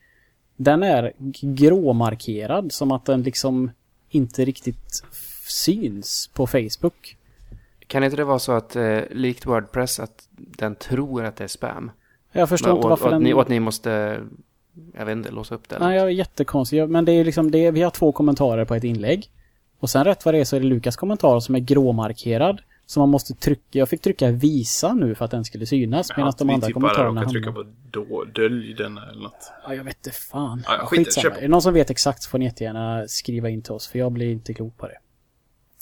den 0.57 0.83
är 0.83 1.13
gråmarkerad 1.41 2.73
som 2.73 2.93
att 2.93 3.05
den 3.05 3.23
liksom 3.23 3.71
inte 4.09 4.45
riktigt 4.45 5.05
syns 5.49 6.31
på 6.35 6.47
Facebook. 6.47 7.17
Kan 7.87 8.05
inte 8.05 8.17
det 8.17 8.25
vara 8.25 8.39
så 8.39 8.53
att, 8.53 8.77
eh, 8.77 9.01
likt 9.11 9.47
Wordpress, 9.47 10.01
att 10.01 10.29
den 10.37 10.75
tror 10.75 11.25
att 11.25 11.37
det 11.37 11.45
är 11.45 11.49
spam? 11.49 11.91
Jag 12.35 12.49
förstår 12.49 12.69
Men, 12.69 12.77
inte 12.77 12.85
och, 12.87 12.91
varför 12.91 13.05
och, 13.05 13.11
den... 13.11 13.17
att 13.17 13.23
ni, 13.23 13.35
och 13.35 13.41
att 13.41 13.49
ni 13.49 13.61
måste, 13.61 14.21
jag 14.95 15.07
vet 15.07 15.13
inte, 15.13 15.31
låsa 15.31 15.55
upp 15.55 15.69
det? 15.69 15.77
eller 15.77 15.87
Nej, 15.87 15.97
jag 15.97 16.07
är 16.07 16.11
jättekonstig. 16.11 16.89
Men 16.89 17.05
det 17.05 17.13
är 17.13 17.25
liksom 17.25 17.51
det, 17.51 17.71
vi 17.71 17.83
har 17.83 17.91
två 17.91 18.13
kommentarer 18.13 18.65
på 18.65 18.75
ett 18.75 18.85
inlägg. 18.85 19.31
Och 19.79 19.91
sen 19.91 20.05
rätt 20.05 20.25
vad 20.25 20.35
det 20.35 20.41
är 20.41 20.45
så 20.45 20.57
är 20.57 20.61
det 20.61 20.67
Lukas 20.67 20.97
kommentar 20.97 21.41
som 21.41 21.55
är 21.55 21.59
gråmarkerad. 21.59 22.61
Så 22.87 23.01
man 23.01 23.09
måste 23.09 23.35
trycka, 23.35 23.79
jag 23.79 23.89
fick 23.89 24.01
trycka 24.01 24.31
visa 24.31 24.95
nu 24.95 25.15
för 25.15 25.25
att 25.25 25.31
den 25.31 25.45
skulle 25.45 25.67
synas. 25.67 26.17
Medan 26.17 26.33
de 26.39 26.51
andra 26.51 26.67
typ 26.67 26.75
kommentarerna 26.75 27.21
råkar 27.21 27.31
trycka 27.31 27.53
på 27.53 27.65
då, 27.91 28.25
dölj 28.25 28.75
den 28.75 28.99
eller 28.99 29.23
något. 29.23 29.53
Ja, 29.67 29.75
jag 29.75 29.85
vet 29.85 29.97
inte 29.97 30.11
fan. 30.11 30.63
Ja, 30.67 30.87
skit 30.87 31.07
Skitsamma. 31.07 31.37
Är 31.37 31.41
det 31.41 31.49
någon 31.49 31.63
som 31.63 31.75
vet 31.75 31.91
exakt 31.91 32.23
så 32.23 32.31
får 32.31 32.39
ni 32.39 32.45
jättegärna 32.45 33.09
skriva 33.09 33.49
in 33.49 33.63
till 33.63 33.73
oss. 33.73 33.87
För 33.87 33.99
jag 33.99 34.13
blir 34.13 34.31
inte 34.31 34.55
klok 34.55 34.77
på 34.77 34.87
det. 34.87 34.99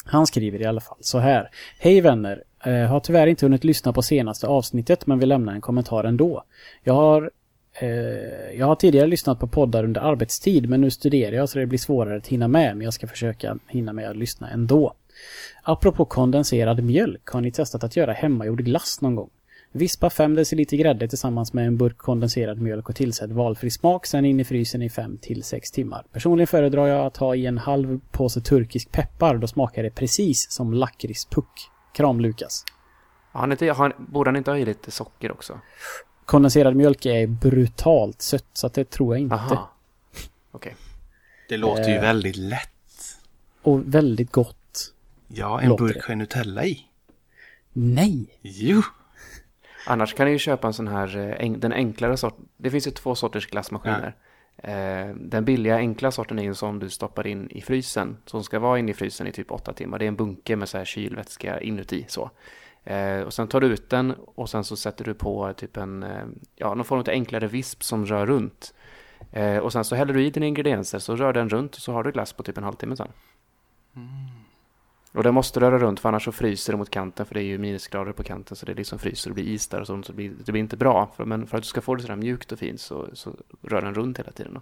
Han 0.05 0.27
skriver 0.27 0.61
i 0.61 0.65
alla 0.65 0.81
fall 0.81 0.99
så 1.01 1.19
här. 1.19 1.49
Hej 1.79 2.01
vänner. 2.01 2.43
Eh, 2.65 2.87
har 2.87 3.01
tyvärr 3.01 3.27
inte 3.27 3.47
hunnit 3.47 3.65
lyssna 3.65 3.93
på 3.93 4.03
senaste 4.03 4.47
avsnittet 4.47 5.07
men 5.07 5.19
vill 5.19 5.29
lämna 5.29 5.53
en 5.53 5.61
kommentar 5.61 6.05
ändå. 6.05 6.45
Jag 6.83 6.95
har, 6.95 7.31
eh, 7.81 8.59
jag 8.59 8.67
har 8.67 8.75
tidigare 8.75 9.07
lyssnat 9.07 9.41
på 9.41 9.47
poddar 9.47 9.85
under 9.85 10.01
arbetstid 10.01 10.69
men 10.69 10.81
nu 10.81 10.91
studerar 10.91 11.37
jag 11.37 11.49
så 11.49 11.59
det 11.59 11.67
blir 11.67 11.79
svårare 11.79 12.17
att 12.17 12.27
hinna 12.27 12.49
med 12.49 12.77
men 12.77 12.85
jag 12.85 12.95
ska 12.95 13.07
försöka 13.07 13.59
hinna 13.69 13.93
med 13.93 14.11
att 14.11 14.17
lyssna 14.17 14.51
ändå. 14.51 14.95
Apropå 15.63 16.05
kondenserad 16.05 16.85
mjölk, 16.85 17.27
har 17.27 17.41
ni 17.41 17.53
testat 17.53 17.85
att 17.85 17.97
göra 17.97 18.13
hemmagjord 18.13 18.65
glass 18.65 19.01
någon 19.01 19.15
gång? 19.15 19.31
Vispa 19.75 20.11
5 20.11 20.35
deciliter 20.35 20.77
grädde 20.77 21.09
tillsammans 21.09 21.53
med 21.53 21.67
en 21.67 21.77
burk 21.77 21.99
kondenserad 21.99 22.61
mjölk 22.61 22.89
och 22.89 22.97
tillsätt 22.97 23.31
valfri 23.31 23.71
smak, 23.71 24.07
sen 24.07 24.25
in 24.25 24.41
i 24.41 24.45
frysen 24.45 24.83
i 24.83 24.91
5 24.91 25.19
till 25.19 25.43
6 25.43 25.71
timmar. 25.71 26.05
Personligen 26.13 26.47
föredrar 26.47 26.87
jag 26.87 27.07
att 27.07 27.17
ha 27.17 27.35
i 27.35 27.47
en 27.47 27.59
halv 27.59 28.01
påse 28.11 28.41
turkisk 28.41 28.93
peppar, 28.93 29.37
då 29.37 29.47
smakar 29.47 29.83
det 29.83 29.91
precis 29.91 30.47
som 30.51 30.75
lakritspuck. 30.75 31.72
Kram 31.93 32.21
Lukas. 32.21 32.65
Han 33.33 33.53
inte, 33.53 33.73
han- 33.73 33.93
borde 33.99 34.29
han 34.29 34.37
inte 34.37 34.51
ha 34.51 34.59
i 34.59 34.65
lite 34.65 34.91
socker 34.91 35.33
också? 35.33 35.61
Kondenserad 36.25 36.77
mjölk 36.77 37.07
är 37.07 37.27
brutalt 37.27 38.23
sött, 38.23 38.47
så 38.53 38.67
att 38.67 38.75
det 38.75 38.91
tror 38.91 39.15
jag 39.15 39.21
inte. 39.23 39.35
Aha. 39.35 39.71
Okej. 40.51 40.77
Det 41.49 41.57
låter 41.57 41.89
ju 41.89 41.95
Eh. 41.97 42.01
väldigt 42.03 42.37
lätt. 42.37 42.69
Och 43.63 43.95
väldigt 43.95 44.33
gott. 44.33 44.93
Ja, 45.29 45.61
en 45.61 45.69
låter 45.69 45.85
burk 45.85 46.09
med 46.09 46.19
Nutella 46.19 46.65
i. 46.65 46.87
Nej! 47.73 48.39
Jo! 48.43 48.83
Annars 49.87 50.15
kan 50.15 50.27
ni 50.27 50.33
ju 50.33 50.39
köpa 50.39 50.67
en 50.67 50.73
sån 50.75 50.89
här, 50.89 51.17
eh, 51.17 51.47
en, 51.47 51.61
den 51.61 51.73
enklare 51.73 52.17
sorten. 52.17 52.49
Det 52.57 52.71
finns 52.71 52.87
ju 52.87 52.91
två 52.91 53.15
sorters 53.15 53.47
glassmaskiner. 53.47 54.07
Eh, 54.07 54.13
Eh, 54.63 55.15
den 55.17 55.45
billiga 55.45 55.77
enkla 55.77 56.11
sorten 56.11 56.39
är 56.39 56.43
ju 56.43 56.49
en 56.49 56.55
sån 56.55 56.79
du 56.79 56.91
stoppar 56.91 57.27
in 57.27 57.51
i 57.51 57.61
frysen. 57.61 58.17
Som 58.27 58.45
ska 58.45 58.59
vara 58.59 58.79
inne 58.79 58.91
i 58.91 58.95
frysen 58.95 59.27
i 59.27 59.33
typ 59.33 59.51
åtta 59.51 59.73
timmar. 59.73 59.99
Det 59.99 60.05
är 60.05 60.09
en 60.09 60.17
bunke 60.17 60.57
med 60.57 60.69
så 60.69 60.79
här 60.79 60.85
kylvätska 60.85 61.61
inuti 61.61 62.05
så. 62.09 62.31
Eh, 62.85 63.21
och 63.21 63.35
sen 63.35 63.49
tar 63.49 63.61
du 63.61 63.67
ut 63.67 63.91
den 63.91 64.15
och 64.35 64.51
sen 64.51 64.65
så 64.65 64.77
sätter 64.77 65.05
du 65.05 65.15
på 65.15 65.53
typ 65.53 65.77
en, 65.77 66.03
eh, 66.03 66.25
ja, 66.57 66.75
någon 66.75 66.85
form 66.85 67.01
av 67.01 67.09
enklare 67.09 67.47
visp 67.47 67.83
som 67.83 68.07
rör 68.07 68.27
runt. 68.27 68.75
Och 69.63 69.73
sen 69.73 69.85
så 69.85 69.95
häller 69.95 70.15
du 70.15 70.25
i 70.25 70.31
dina 70.31 70.47
ingredienser 70.47 70.99
så 70.99 71.17
rör 71.17 71.33
den 71.33 71.49
runt 71.49 71.75
och 71.75 71.81
så 71.81 71.93
har 71.93 72.05
du 72.05 72.13
glass 72.13 72.33
på 72.33 72.43
typ 72.43 72.59
en 72.59 72.65
halvtimme 72.65 72.97
sen. 72.97 73.09
Mm. 73.97 74.32
Och 75.13 75.23
den 75.23 75.35
måste 75.35 75.61
röra 75.61 75.79
runt 75.79 76.01
för 76.01 76.09
annars 76.09 76.25
så 76.25 76.33
fryser 76.33 76.73
det 76.73 76.77
mot 76.77 76.91
kanten 76.91 77.27
för 77.27 77.35
det 77.35 77.43
är 77.43 77.45
ju 77.45 77.59
minusgrader 77.59 78.13
på 78.13 78.23
kanten 78.23 78.57
så 78.57 78.67
det 78.67 78.75
liksom 78.75 78.99
fryser 78.99 79.31
och 79.31 79.35
blir 79.35 79.45
is 79.45 79.69
där 79.69 79.81
och 79.81 79.87
sånt 79.87 80.07
så 80.07 80.13
det 80.13 80.17
blir, 80.17 80.33
det 80.45 80.53
blir 80.53 80.63
inte 80.63 80.77
bra. 80.77 81.13
För, 81.17 81.25
men 81.25 81.47
för 81.47 81.57
att 81.57 81.63
du 81.63 81.69
ska 81.69 81.81
få 81.81 81.95
det 81.95 82.03
sådär 82.03 82.17
mjukt 82.17 82.53
och 82.53 82.59
fint 82.59 82.81
så, 82.81 83.09
så 83.13 83.37
rör 83.63 83.83
den 83.83 83.95
runt 83.95 84.19
hela 84.19 84.33
tiden. 84.33 84.55
Då. 84.55 84.61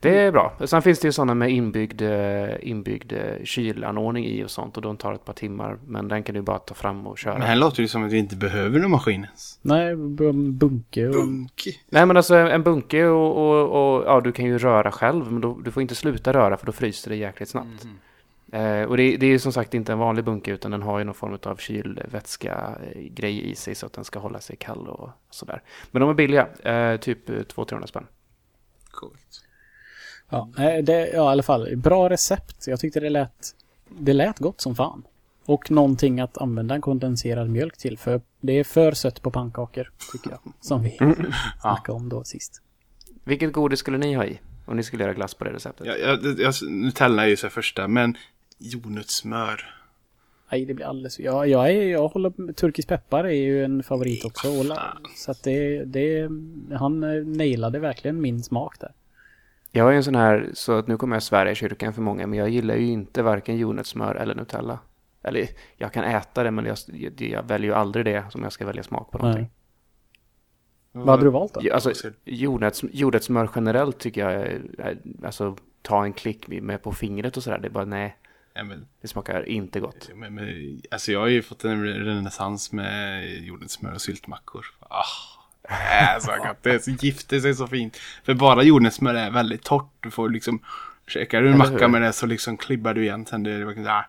Det 0.00 0.18
är 0.18 0.32
bra. 0.32 0.56
Sen 0.64 0.82
finns 0.82 1.00
det 1.00 1.08
ju 1.08 1.12
sådana 1.12 1.34
med 1.34 1.50
inbyggd, 1.50 2.02
eh, 2.02 2.48
inbyggd 2.60 3.12
eh, 3.12 3.44
kylanordning 3.44 4.26
i 4.26 4.44
och 4.44 4.50
sånt 4.50 4.76
och 4.76 4.82
de 4.82 4.96
tar 4.96 5.12
ett 5.12 5.24
par 5.24 5.32
timmar 5.32 5.78
men 5.86 6.08
den 6.08 6.22
kan 6.22 6.34
du 6.34 6.42
bara 6.42 6.58
ta 6.58 6.74
fram 6.74 7.06
och 7.06 7.18
köra. 7.18 7.38
Men 7.38 7.46
här 7.46 7.56
låter 7.56 7.82
det 7.82 7.88
som 7.88 8.04
att 8.04 8.12
vi 8.12 8.18
inte 8.18 8.36
behöver 8.36 8.78
någon 8.78 8.90
maskin 8.90 9.24
ens. 9.24 9.58
Nej, 9.62 9.96
bunke 9.96 11.06
och... 11.06 11.14
Bunk. 11.14 11.62
Nej 11.88 12.06
men 12.06 12.16
alltså 12.16 12.34
en 12.34 12.62
bunke 12.62 13.06
och, 13.06 13.36
och, 13.36 13.96
och 13.96 14.04
ja, 14.06 14.20
du 14.20 14.32
kan 14.32 14.44
ju 14.44 14.58
röra 14.58 14.92
själv 14.92 15.32
men 15.32 15.40
då, 15.40 15.58
du 15.64 15.70
får 15.70 15.82
inte 15.82 15.94
sluta 15.94 16.32
röra 16.32 16.56
för 16.56 16.66
då 16.66 16.72
fryser 16.72 17.10
det 17.10 17.16
jäkligt 17.16 17.48
snabbt. 17.48 17.84
Mm. 17.84 17.96
Eh, 18.52 18.82
och 18.82 18.96
det, 18.96 19.16
det 19.16 19.26
är 19.26 19.30
ju 19.30 19.38
som 19.38 19.52
sagt 19.52 19.74
inte 19.74 19.92
en 19.92 19.98
vanlig 19.98 20.24
bunke 20.24 20.50
utan 20.50 20.70
den 20.70 20.82
har 20.82 20.98
ju 20.98 21.04
någon 21.04 21.14
form 21.14 21.38
av 21.42 21.56
kylvätska 21.56 22.78
eh, 22.82 23.02
grej 23.02 23.50
i 23.50 23.54
sig 23.54 23.74
så 23.74 23.86
att 23.86 23.92
den 23.92 24.04
ska 24.04 24.18
hålla 24.18 24.40
sig 24.40 24.56
kall 24.56 24.88
och 24.88 25.10
sådär. 25.30 25.62
Men 25.90 26.00
de 26.00 26.10
är 26.10 26.14
billiga, 26.14 26.48
eh, 26.62 27.00
typ 27.00 27.28
200-300 27.28 27.86
spänn. 27.86 28.06
Coolt. 28.90 29.42
Ja, 30.30 30.48
det, 30.82 31.08
ja, 31.08 31.14
i 31.14 31.16
alla 31.16 31.42
fall. 31.42 31.76
Bra 31.76 32.10
recept. 32.10 32.66
Jag 32.66 32.80
tyckte 32.80 33.00
det 33.00 33.10
lät, 33.10 33.54
det 33.88 34.12
lät 34.12 34.38
gott 34.38 34.60
som 34.60 34.74
fan. 34.74 35.02
Och 35.44 35.70
någonting 35.70 36.20
att 36.20 36.38
använda 36.38 36.74
en 36.74 36.80
kondenserad 36.80 37.50
mjölk 37.50 37.76
till. 37.76 37.98
För 37.98 38.20
det 38.40 38.52
är 38.52 38.64
för 38.64 38.92
sött 38.92 39.22
på 39.22 39.30
pannkakor, 39.30 39.90
tycker 40.12 40.30
jag. 40.30 40.40
Som 40.60 40.82
vi 40.82 40.98
snackade 41.60 41.96
om 41.96 42.08
då 42.08 42.24
sist. 42.24 42.62
Vilket 43.24 43.52
godis 43.52 43.78
skulle 43.78 43.98
ni 43.98 44.14
ha 44.14 44.24
i? 44.24 44.40
Om 44.64 44.76
ni 44.76 44.82
skulle 44.82 45.02
göra 45.04 45.14
glass 45.14 45.34
på 45.34 45.44
det 45.44 45.52
receptet? 45.52 45.86
Jag, 45.86 46.00
jag, 46.00 46.40
jag, 46.40 46.54
Nutella 46.70 47.24
är 47.24 47.28
ju 47.28 47.36
så 47.36 47.48
första, 47.48 47.88
men 47.88 48.16
jordnötssmör. 48.58 49.74
Nej, 50.50 50.64
det 50.64 50.74
blir 50.74 50.86
alldeles... 50.86 51.18
Ja, 51.18 51.46
jag, 51.46 51.70
är, 51.70 51.82
jag 51.82 52.08
håller... 52.08 52.52
Turkisk 52.52 52.88
peppar 52.88 53.24
är 53.24 53.30
ju 53.30 53.64
en 53.64 53.82
favorit 53.82 54.24
också. 54.24 54.48
Och 54.48 54.66
så 55.16 55.30
att 55.30 55.42
det, 55.42 55.84
det... 55.84 56.28
Han 56.72 57.02
eh, 57.02 57.24
nailade 57.24 57.78
verkligen 57.78 58.20
min 58.20 58.42
smak 58.42 58.80
där. 58.80 58.92
Jag 59.70 59.92
är 59.92 59.96
en 59.96 60.04
sån 60.04 60.14
här, 60.14 60.50
så 60.54 60.78
att 60.78 60.86
nu 60.86 60.96
kommer 60.96 61.16
jag 61.16 61.22
svära 61.22 61.50
i 61.50 61.54
kyrkan 61.54 61.92
för 61.92 62.02
många, 62.02 62.26
men 62.26 62.38
jag 62.38 62.48
gillar 62.48 62.74
ju 62.74 62.86
inte 62.86 63.22
varken 63.22 63.56
jordnötssmör 63.56 64.14
eller 64.14 64.34
Nutella. 64.34 64.78
Eller 65.22 65.48
jag 65.76 65.92
kan 65.92 66.04
äta 66.04 66.42
det, 66.42 66.50
men 66.50 66.64
jag, 66.64 66.76
jag 67.18 67.42
väljer 67.42 67.70
ju 67.70 67.74
aldrig 67.74 68.04
det 68.04 68.24
som 68.30 68.42
jag 68.42 68.52
ska 68.52 68.66
välja 68.66 68.82
smak 68.82 69.10
på 69.10 69.18
någonting. 69.18 69.50
Vad 70.92 71.08
hade 71.08 71.24
du 71.24 71.30
valt 71.30 71.54
då? 71.54 71.74
Alltså, 71.74 72.10
jordnöts, 72.24 72.84
jordnötssmör 72.92 73.50
generellt 73.54 73.98
tycker 73.98 74.20
jag 74.20 74.32
är 74.32 74.62
alltså 75.24 75.56
ta 75.82 76.04
en 76.04 76.12
klick 76.12 76.48
med 76.48 76.82
på 76.82 76.92
fingret 76.92 77.36
och 77.36 77.42
sådär. 77.42 77.58
Det 77.58 77.68
är 77.68 77.70
bara 77.70 77.84
nej, 77.84 78.16
Ja, 78.56 78.64
men, 78.64 78.86
det 79.00 79.08
smakar 79.08 79.48
inte 79.48 79.80
gott. 79.80 80.10
men, 80.14 80.34
men, 80.34 80.80
alltså 80.90 81.12
jag 81.12 81.20
har 81.20 81.26
ju 81.26 81.42
fått 81.42 81.64
en 81.64 81.84
renässans 81.84 82.72
med 82.72 83.28
jordens 83.44 83.72
smör 83.72 83.92
och 83.94 84.00
syltmackor. 84.00 84.66
Ah, 84.80 85.04
det 85.62 85.74
är 85.74 86.20
så 86.20 86.30
gott. 86.30 86.62
Det 86.62 86.70
är 86.70 86.78
så 86.78 86.90
det 87.28 87.48
är 87.48 87.54
så 87.54 87.66
fint. 87.66 87.96
För 88.24 88.34
bara 88.34 88.62
jordens 88.62 88.94
smör 88.94 89.14
är 89.14 89.30
väldigt 89.30 89.62
torrt. 89.62 89.90
Du 90.00 90.10
får 90.10 90.30
liksom, 90.30 90.60
käkar 91.06 91.42
du 91.42 91.50
en 91.50 91.58
macka 91.58 91.70
hur? 91.70 91.88
med 91.88 92.02
det 92.02 92.12
så 92.12 92.26
liksom 92.26 92.56
klibbar 92.56 92.94
du 92.94 93.02
igen 93.02 93.26
sen. 93.26 93.42
Det 93.42 93.50
är 93.50 93.64
verkligen 93.64 93.88
ah, 93.88 94.04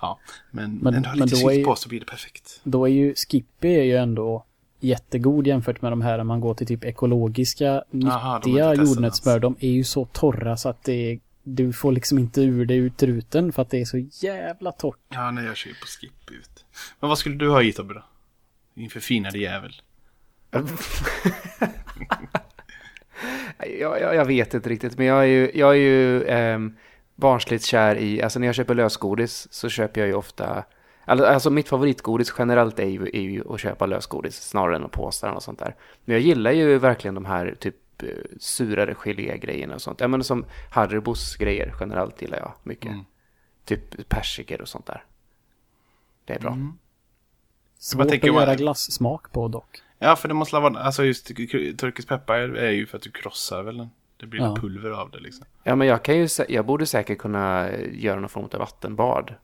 ja. 0.00 0.18
Men, 0.50 0.70
Men- 0.74 0.94
men, 0.94 1.02
du 1.02 1.08
har 1.08 1.16
men 1.16 1.26
lite 1.26 1.40
då 1.40 1.48
är 1.48 1.52
sylt 1.52 1.60
ju- 1.60 1.64
på 1.64 1.76
så 1.76 1.88
blir 1.88 2.00
det 2.00 2.06
perfekt. 2.06 2.60
Då 2.62 2.84
är 2.84 2.92
ju 2.92 3.14
Skippy 3.14 3.68
är 3.74 3.82
ju 3.82 3.96
ändå 3.96 4.44
jättegod 4.80 5.46
jämfört 5.46 5.82
med 5.82 5.92
de 5.92 6.02
här 6.02 6.16
när 6.16 6.24
man 6.24 6.40
går 6.40 6.54
till 6.54 6.66
typ 6.66 6.84
ekologiska, 6.84 7.84
nyttiga 7.90 8.74
jordnötssmör. 8.74 9.38
De 9.38 9.56
är 9.60 9.70
ju 9.70 9.84
så 9.84 10.04
torra 10.04 10.56
så 10.56 10.68
att 10.68 10.84
det 10.84 10.92
är, 11.12 11.20
du 11.42 11.72
får 11.72 11.92
liksom 11.92 12.18
inte 12.18 12.40
ur 12.40 12.66
det 12.66 12.74
ut 12.74 13.02
ruten 13.02 13.52
för 13.52 13.62
att 13.62 13.70
det 13.70 13.80
är 13.80 13.84
så 13.84 13.98
jävla 13.98 14.72
torrt. 14.72 14.98
Ja, 15.08 15.30
nej 15.30 15.44
jag 15.44 15.56
kör 15.56 15.68
ju 15.68 15.74
på 15.74 15.86
skip 15.86 16.30
ut. 16.30 16.64
Men 17.00 17.08
vad 17.08 17.18
skulle 17.18 17.36
du 17.36 17.48
ha 17.48 17.62
i 17.62 17.72
Tobbe 17.72 17.94
då? 17.94 18.04
Din 18.74 18.90
förfinade 18.90 19.38
jävel. 19.38 19.72
Jag, 23.80 24.00
jag, 24.00 24.14
jag 24.14 24.24
vet 24.24 24.54
inte 24.54 24.68
riktigt, 24.68 24.98
men 24.98 25.06
jag 25.06 25.18
är 25.22 25.26
ju, 25.26 25.50
jag 25.54 25.70
är 25.70 25.80
ju 25.80 26.24
ehm, 26.24 26.76
barnsligt 27.14 27.64
kär 27.64 27.96
i, 27.96 28.22
alltså 28.22 28.38
när 28.38 28.46
jag 28.46 28.54
köper 28.54 28.74
lösgodis 28.74 29.48
så 29.50 29.68
köper 29.68 30.00
jag 30.00 30.08
ju 30.08 30.14
ofta, 30.14 30.64
alltså, 31.04 31.50
mitt 31.50 31.68
favoritgodis 31.68 32.34
generellt 32.38 32.78
är 32.78 32.86
ju, 32.86 33.02
är 33.02 33.20
ju 33.20 33.52
att 33.54 33.60
köpa 33.60 33.86
lösgodis 33.86 34.42
snarare 34.42 34.76
än 34.76 34.84
att 34.84 34.90
påsa 34.92 35.26
den 35.26 35.36
och 35.36 35.42
sånt 35.42 35.58
där. 35.58 35.74
Men 36.04 36.12
jag 36.14 36.22
gillar 36.22 36.50
ju 36.50 36.78
verkligen 36.78 37.14
de 37.14 37.24
här 37.24 37.54
typ 37.58 37.76
surare 38.38 38.94
gelégrejerna 38.94 39.74
och 39.74 39.82
sånt. 39.82 40.00
Ja 40.00 40.08
men 40.08 40.24
som 40.24 40.44
Haribos 40.70 41.36
grejer 41.36 41.74
generellt 41.80 42.22
gillar 42.22 42.38
jag 42.38 42.52
mycket. 42.62 42.90
Mm. 42.90 43.04
Typ 43.64 44.08
persikor 44.08 44.60
och 44.62 44.68
sånt 44.68 44.86
där. 44.86 45.04
Det 46.24 46.32
är 46.34 46.40
bra. 46.40 46.52
Mm. 46.52 46.72
Svårt 47.78 48.06
att 48.06 48.24
göra 48.24 48.54
glassmak 48.54 49.32
på 49.32 49.48
dock. 49.48 49.82
Ja, 49.98 50.16
för 50.16 50.28
det 50.28 50.34
måste 50.34 50.56
vara, 50.56 50.78
alltså 50.78 51.04
just 51.04 51.26
turkisk 51.78 52.08
peppar 52.08 52.34
är 52.38 52.70
ju 52.70 52.86
för 52.86 52.96
att 52.96 53.02
du 53.02 53.10
krossar 53.10 53.62
väl 53.62 53.76
den. 53.76 53.90
Det 54.16 54.26
blir 54.26 54.40
Ja. 54.40 54.56
pulver 54.56 54.90
av 54.90 55.10
det 55.10 55.20
liksom. 55.20 55.46
Ja 55.64 55.76
men 55.76 55.88
jag 55.88 56.02
kan 56.04 56.16
ju, 56.18 56.28
jag 56.48 56.66
borde 56.66 56.86
säkert 56.86 57.18
kunna 57.18 57.70
göra 57.92 58.20
någon 58.20 58.28
form 58.28 58.48
av 58.52 58.58
vattenbad. 58.58 59.34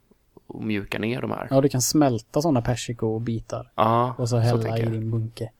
Och 0.47 0.63
mjuka 0.65 0.99
ner 0.99 1.21
de 1.21 1.31
här. 1.31 1.47
Ja, 1.51 1.61
du 1.61 1.69
kan 1.69 1.83
smälta 1.83 2.43
sådana 2.43 2.63
persikobitar 2.63 3.73
Ja, 3.75 4.15
och 4.19 4.29
så 4.29 4.37
så 4.37 4.39
hälla 4.39 4.63
tänker 4.63 4.81
i 4.81 4.85
jag. 4.85 4.93
din 4.93 5.11
bunke. 5.11 5.51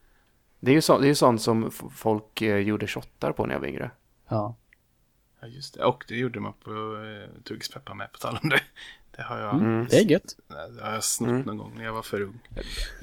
Det 0.59 0.71
är 0.71 0.75
ju, 0.75 0.81
så, 0.81 0.97
det 0.97 1.05
är 1.05 1.09
ju 1.09 1.15
sånt 1.15 1.41
som 1.41 1.71
folk 1.95 2.41
eh, 2.41 2.57
gjorde 2.57 2.87
shottar 2.87 3.31
på 3.31 3.45
när 3.45 3.53
jag 3.55 3.59
var 3.59 3.67
yngre. 3.67 3.91
Ja. 4.29 4.55
Ja, 5.41 5.47
just 5.47 5.73
det. 5.73 5.83
Och 5.85 6.05
det 6.07 6.15
gjorde 6.15 6.39
man 6.39 6.53
på 6.63 6.71
eh, 6.71 7.53
peppar 7.73 7.93
med, 7.93 8.11
på 8.11 8.17
tal 8.17 8.39
om 8.43 8.49
det. 8.49 8.61
Det 9.15 9.21
har 9.23 9.39
jag, 9.39 9.53
Mm. 9.55 9.87
Det 9.89 9.97
är 9.99 10.11
gött. 10.11 10.35
det 10.77 10.83
har 10.83 10.93
jag 10.93 11.03
snott 11.03 11.45
någon 11.45 11.57
gång 11.57 11.73
när 11.75 11.83
jag 11.83 11.93
var 11.93 12.01
för 12.01 12.21
ung. 12.21 12.39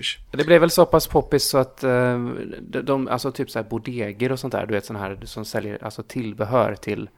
Usch. 0.00 0.18
Det 0.30 0.44
blev 0.46 0.60
väl 0.60 0.70
så 0.70 0.86
pass 0.86 1.06
poppis 1.06 1.44
så 1.44 1.58
att 1.58 1.84
eh, 1.84 2.18
de, 2.60 2.80
de, 2.82 3.08
alltså 3.08 3.32
typ 3.32 3.50
så 3.50 3.58
här 3.58 3.66
bodeger 3.68 4.32
och 4.32 4.40
sånt 4.40 4.52
där, 4.52 4.66
du 4.66 4.74
vet 4.74 4.84
sån 4.84 4.96
här 4.96 5.18
som 5.24 5.44
säljer 5.44 5.84
alltså 5.84 6.02
tillbehör 6.02 6.74
till 6.74 7.10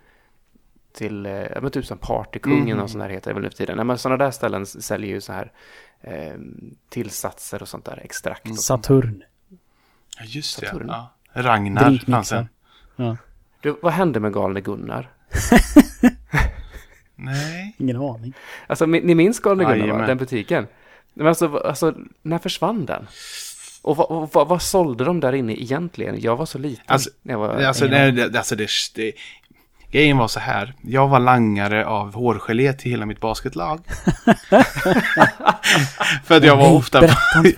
till, 0.92 1.26
eh, 1.26 1.32
ja 1.32 1.60
men 1.60 1.70
typ 1.70 1.86
som 1.86 1.98
Partykungen 1.98 2.76
Mhm. 2.76 2.80
och 2.84 2.90
sånt 2.90 3.02
där 3.04 3.08
heter 3.08 3.30
det 3.30 3.34
väl 3.34 3.42
nu 3.42 3.50
för 3.50 3.56
tiden. 3.56 3.76
Nej 3.76 3.84
men 3.84 3.98
sådana 3.98 4.24
där 4.24 4.30
ställen 4.30 4.66
säljer 4.66 5.10
ju 5.10 5.20
så 5.20 5.32
här 5.32 5.52
eh, 6.00 6.34
tillsatser 6.88 7.62
och 7.62 7.68
sånt 7.68 7.84
där, 7.84 8.00
extrakt. 8.04 8.60
Saturn. 8.60 9.22
Ja, 10.18 10.24
just 10.24 10.60
det. 10.60 10.72
Ja. 10.86 11.14
Ragnar 11.32 11.84
Drinkmixar. 11.84 12.12
Hansen. 12.12 12.48
Ja. 12.96 13.16
Du, 13.60 13.76
vad 13.82 13.92
hände 13.92 14.20
med 14.20 14.32
galne 14.32 14.60
Gunnar? 14.60 15.10
Nej. 17.16 17.74
Ingen 17.78 17.96
aning. 17.96 18.32
Alltså 18.66 18.86
ni 18.86 19.14
minns 19.14 19.40
galne 19.40 19.64
Gunnar 19.64 19.76
va? 19.76 19.82
Jajamän. 19.82 20.06
Den 20.08 20.18
butiken? 20.18 20.66
Men 21.14 21.26
alltså, 21.26 21.56
alltså, 21.56 21.94
när 22.22 22.38
försvann 22.38 22.86
den? 22.86 23.06
Och 23.82 23.96
vad, 23.96 24.30
vad, 24.32 24.48
vad 24.48 24.62
sålde 24.62 25.04
de 25.04 25.20
där 25.20 25.32
inne 25.32 25.52
egentligen? 25.52 26.20
Jag 26.20 26.36
var 26.36 26.46
så 26.46 26.58
liten. 26.58 26.84
Alltså, 26.86 27.10
när 27.22 27.34
jag 27.34 27.38
var 27.38 27.48
Alltså, 27.48 27.88
det, 27.88 28.30
alltså 28.38 28.56
det, 28.56 28.68
det, 28.94 29.12
grejen 29.90 30.16
var 30.18 30.28
så 30.28 30.40
här. 30.40 30.74
Jag 30.82 31.08
var 31.08 31.20
langare 31.20 31.86
av 31.86 32.14
hårgelé 32.14 32.72
till 32.72 32.90
hela 32.90 33.06
mitt 33.06 33.20
basketlag. 33.20 33.80
för 36.24 36.36
att 36.36 36.44
jag 36.44 36.56
var 36.56 36.72
ofta 36.72 37.00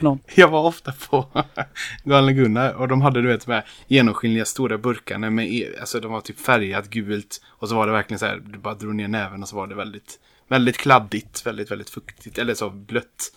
någon. 0.00 0.18
Jag 0.34 0.48
var 0.48 0.62
ofta 0.62 0.92
på 0.92 1.26
Galne 2.04 2.32
Gunnar 2.32 2.72
och 2.72 2.88
de 2.88 3.02
hade 3.02 3.22
du 3.22 3.28
vet 3.28 3.46
här 3.46 3.64
genomskinliga 3.86 4.44
stora 4.44 4.78
burkarna 4.78 5.30
med, 5.30 5.52
e- 5.52 5.76
alltså 5.80 6.00
de 6.00 6.12
var 6.12 6.20
typ 6.20 6.40
färgat 6.40 6.90
gult 6.90 7.42
och 7.48 7.68
så 7.68 7.74
var 7.74 7.86
det 7.86 7.92
verkligen 7.92 8.18
så 8.18 8.26
här, 8.26 8.42
du 8.46 8.58
bara 8.58 8.74
drog 8.74 8.94
ner 8.94 9.08
näven 9.08 9.42
och 9.42 9.48
så 9.48 9.56
var 9.56 9.66
det 9.66 9.74
väldigt, 9.74 10.18
väldigt 10.48 10.76
kladdigt, 10.76 11.46
väldigt, 11.46 11.70
väldigt 11.70 11.90
fuktigt, 11.90 12.38
eller 12.38 12.54
så 12.54 12.70
blött 12.70 13.32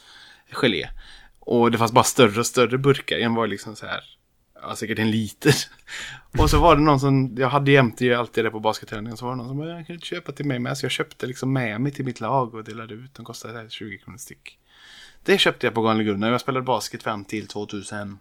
gelé. 0.52 0.88
Och 1.40 1.72
det 1.72 1.78
fanns 1.78 1.91
bara 1.91 2.03
större 2.03 2.40
och 2.40 2.45
större 2.45 2.78
burkar, 2.78 3.18
en 3.18 3.36
var 3.36 3.48
liksom 3.48 3.76
så 3.76 3.86
här, 3.86 4.02
ja 4.68 4.76
säkert 4.76 4.99
en 4.99 5.11
liter. 5.11 5.56
Och 6.38 6.49
så 6.49 6.60
var 6.60 6.76
det 6.76 6.81
någon 6.81 6.99
som, 6.99 7.35
jag 7.38 7.49
hade 7.49 7.72
jämte 7.72 8.06
ju 8.06 8.14
alltid 8.14 8.45
det 8.45 8.52
på 8.52 8.60
basketträningen, 8.60 9.18
så 9.18 9.26
var 9.26 9.31
det 9.31 9.38
någon 9.38 9.48
som 9.48 9.57
bara, 9.57 9.69
jag 9.69 9.88
kan 9.88 9.94
inte 9.94 10.07
köpa 10.07 10.31
till 10.31 10.45
mig 10.45 10.60
med, 10.60 10.77
så 10.77 10.85
jag 10.85 10.91
köpte 10.91 11.26
liksom 11.27 11.53
med 11.53 11.81
mig 11.81 11.91
till 11.91 12.06
mitt 12.06 12.19
lag 12.22 12.53
och 12.53 12.64
delade 12.64 12.94
ut, 12.94 13.14
de 13.14 13.26
kostade 13.26 13.53
så 13.53 13.60
här 13.60 13.69
20 13.69 13.98
kronor 13.98 14.18
styck. 14.18 14.57
Det 15.23 15.38
köpte 15.38 15.68
jag 15.68 15.73
på 15.73 15.81
Galne 15.81 16.03
Gunnar. 16.03 16.31
Jag 16.31 16.41
spelade 16.41 16.64
basket 16.65 17.03
fram 17.03 17.26
till 17.26 17.48
2000. 17.48 18.19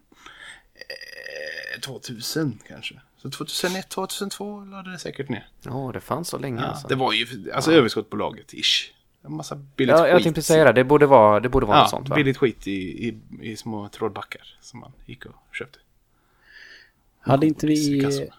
Eh, 0.75 1.79
2000 1.81 2.59
kanske. 2.67 2.95
Så 3.17 3.29
2001, 3.29 3.89
2002 3.89 4.65
lade 4.65 4.91
det 4.91 4.97
säkert 4.99 5.29
ner. 5.29 5.47
Åh, 5.67 5.91
det 5.91 6.01
fanns 6.01 6.27
så 6.29 6.37
länge 6.37 6.61
Ja, 6.61 6.67
alltså. 6.67 6.87
Det 6.87 6.95
var 6.95 7.13
ju 7.13 7.51
alltså 7.53 7.71
överskottbolaget, 7.71 8.53
ish. 8.53 8.91
En 9.25 9.33
massa 9.35 9.55
billigt 9.55 9.95
Ja, 9.97 10.07
jag 10.07 10.17
skit. 10.17 10.23
tänkte 10.23 10.41
säga 10.41 10.63
det. 10.65 10.71
Det 10.73 10.83
borde 10.83 11.05
vara, 11.05 11.39
det 11.39 11.49
borde 11.49 11.65
vara 11.65 11.77
Ja, 11.77 11.81
något 11.81 11.89
sånt 11.89 12.09
va? 12.09 12.15
billigt 12.15 12.37
skit 12.37 12.67
i, 12.67 13.07
i, 13.07 13.19
i 13.41 13.55
små 13.57 13.89
trådbackar 13.89 14.41
som 14.61 14.79
man 14.79 14.91
gick 15.05 15.25
och 15.25 15.35
köpte. 15.51 15.79
Hade 17.23 17.47
inte 17.47 17.67
vi... 17.67 18.29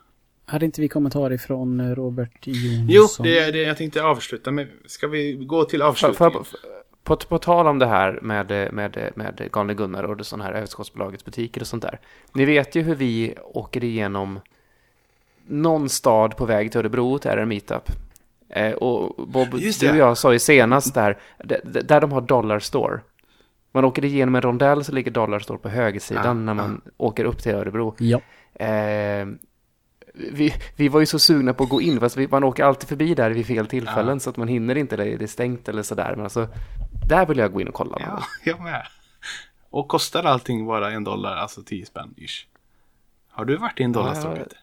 Hade 0.47 0.65
inte 0.65 0.81
vi 0.81 0.89
kommentarer 0.89 1.37
från 1.37 1.81
eh, 1.81 1.95
Robert 1.95 2.47
Jonsson? 2.47 2.87
Jo, 2.89 3.09
det 3.19 3.39
är 3.39 3.53
det 3.53 3.63
jag 3.63 3.77
tänkte 3.77 4.03
avsluta 4.03 4.51
med. 4.51 4.69
Ska 4.87 5.07
vi 5.07 5.33
gå 5.33 5.65
till 5.65 5.81
För, 5.81 5.87
avslutningen? 5.87 6.45
för, 6.45 6.59
på, 7.05 7.17
på 7.17 7.39
tal 7.39 7.67
om 7.67 7.79
det 7.79 7.87
här 7.87 8.19
med, 8.23 8.49
med, 8.75 9.11
med 9.15 9.49
Galne 9.53 9.75
Gunnar 9.75 10.03
och 10.03 10.17
det 10.17 10.25
sådana 10.25 10.45
här 10.45 10.53
överskottsbolagets 10.53 11.25
butiker 11.25 11.61
och 11.61 11.67
sånt 11.67 11.83
där. 11.83 12.01
Ni 12.33 12.45
vet 12.45 12.75
ju 12.75 12.83
hur 12.83 12.95
vi 12.95 13.35
åker 13.45 13.85
igenom 13.85 14.41
någon 15.47 15.89
stad 15.89 16.37
på 16.37 16.45
väg 16.45 16.71
till 16.71 16.81
Örebro 16.81 17.19
till 17.19 17.31
en 17.31 17.49
meetup. 17.49 17.91
Eh, 18.49 18.73
och 18.73 19.29
Bob, 19.29 19.55
Just 19.59 19.81
du 19.81 19.91
och 19.91 19.97
jag 19.97 20.19
sa 20.19 20.33
ju 20.33 20.39
senast 20.39 20.95
där, 20.95 21.19
där, 21.65 22.01
de 22.01 22.13
har 22.13 22.21
Dollar 22.21 22.59
Store. 22.59 23.01
Man 23.73 23.85
åker 23.85 24.05
igenom 24.05 24.35
en 24.35 24.43
rondell 24.43 24.85
så 24.85 24.93
ligger 24.93 25.11
Dollar 25.11 25.39
Store 25.39 25.59
på 25.59 25.69
högersidan 25.69 26.25
Ja, 26.25 26.35
när 26.35 26.55
man 26.55 26.81
åker 26.97 27.25
upp 27.25 27.43
till 27.43 27.55
Örebro. 27.55 27.95
Ja. 27.99 28.21
Eh, 28.55 29.27
vi, 30.33 30.55
vi 30.77 30.89
var 30.89 31.01
ju 31.01 31.07
så 31.07 31.19
sugna 31.19 31.55
på 31.55 31.65
att 31.65 31.71
gå 31.71 31.81
in, 31.81 32.01
fast 32.01 32.17
vi, 32.17 32.29
man 32.29 32.45
åker 32.45 32.65
alltid 32.65 32.89
förbi 32.89 33.15
där 33.15 33.31
vid 33.31 33.47
fel 33.47 33.67
tillfällen 33.67 34.15
Ja. 34.17 34.21
så 34.21 34.31
att 34.31 34.37
man 34.37 34.49
hinner 34.49 34.75
inte, 34.75 34.97
det 34.97 35.17
det 35.17 35.25
är 35.25 35.27
stängt 35.27 35.69
eller 35.69 35.83
sådär. 35.83 36.13
Men 36.17 36.25
alltså, 36.25 36.49
där 37.09 37.27
vill 37.27 37.39
jag 37.39 37.53
gå 37.53 37.61
in 37.61 37.69
och 37.69 37.75
kolla. 37.75 37.97
Ja, 38.01 38.23
jag 38.45 38.61
med. 38.61 38.83
Och 39.71 39.89
kostar 39.89 40.23
allting 40.25 40.67
bara 40.67 40.91
en 40.91 41.05
dollar, 41.05 41.37
alltså 41.37 41.63
10 41.63 41.87
spänn 41.87 42.15
ish? 42.17 42.47
Har 43.29 43.45
du 43.45 43.57
varit 43.57 43.81
i 43.81 43.83
en 43.83 43.93
dollarstore? 43.93 44.37
Ja, 44.37 44.43
Peter? 44.45 44.59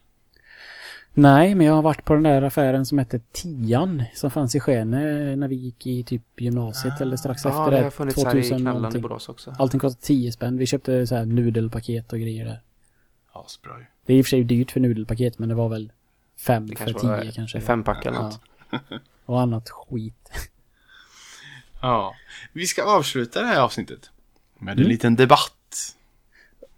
Nej, 1.14 1.54
men 1.54 1.66
jag 1.66 1.74
har 1.74 1.82
varit 1.82 2.04
på 2.04 2.14
den 2.14 2.22
där 2.22 2.42
affären 2.42 2.86
som 2.86 2.98
hette 2.98 3.18
Tian 3.32 4.02
som 4.14 4.30
fanns 4.30 4.54
i 4.54 4.60
Skene 4.60 5.36
när 5.36 5.48
vi 5.48 5.54
gick 5.54 5.86
i 5.86 6.02
typ 6.04 6.22
gymnasiet 6.40 7.00
eller 7.00 7.16
strax 7.16 7.44
Ja, 7.44 7.50
efter 7.50 7.70
det 7.70 7.76
har 7.76 7.84
det. 7.84 7.90
funnits 7.90 8.24
här 8.24 8.36
i 8.36 8.42
Knallan 8.48 8.96
i. 8.96 8.98
Borås 8.98 9.28
också. 9.28 9.54
Allting 9.58 9.80
kostade 9.80 10.02
10 10.06 10.32
spänn. 10.32 10.58
Vi 10.58 10.66
köpte 10.66 11.06
så 11.06 11.14
här 11.14 11.24
nudelpaket 11.24 12.12
och 12.12 12.18
grejer 12.18 12.44
där. 12.44 12.60
Asbra 13.32 13.78
ju. 13.78 13.84
Det 14.06 14.12
är 14.12 14.16
i 14.18 14.20
och 14.22 14.26
för 14.26 14.30
sig 14.30 14.44
dyrt 14.44 14.70
för 14.70 14.80
nudelpaket 14.80 15.38
men 15.38 15.48
det 15.48 15.54
var 15.54 15.68
väl 15.68 15.92
fem 16.36 16.66
Det 16.66 16.76
för 16.76 16.84
kanske 16.84 17.00
tio 17.00 17.10
var 17.10 17.30
kanske. 17.32 17.60
fem 17.60 17.84
pack 17.84 18.06
eller 18.06 18.18
något. 18.18 18.40
Ja. 18.70 18.78
Och 19.26 19.40
annat 19.40 19.70
skit. 19.70 20.30
Ja, 21.84 22.14
vi 22.52 22.66
ska 22.66 22.82
avsluta 22.84 23.40
det 23.40 23.46
här 23.46 23.60
avsnittet 23.60 24.10
med 24.58 24.72
en 24.72 24.78
Mm. 24.78 24.88
liten 24.90 25.16
debatt. 25.16 25.96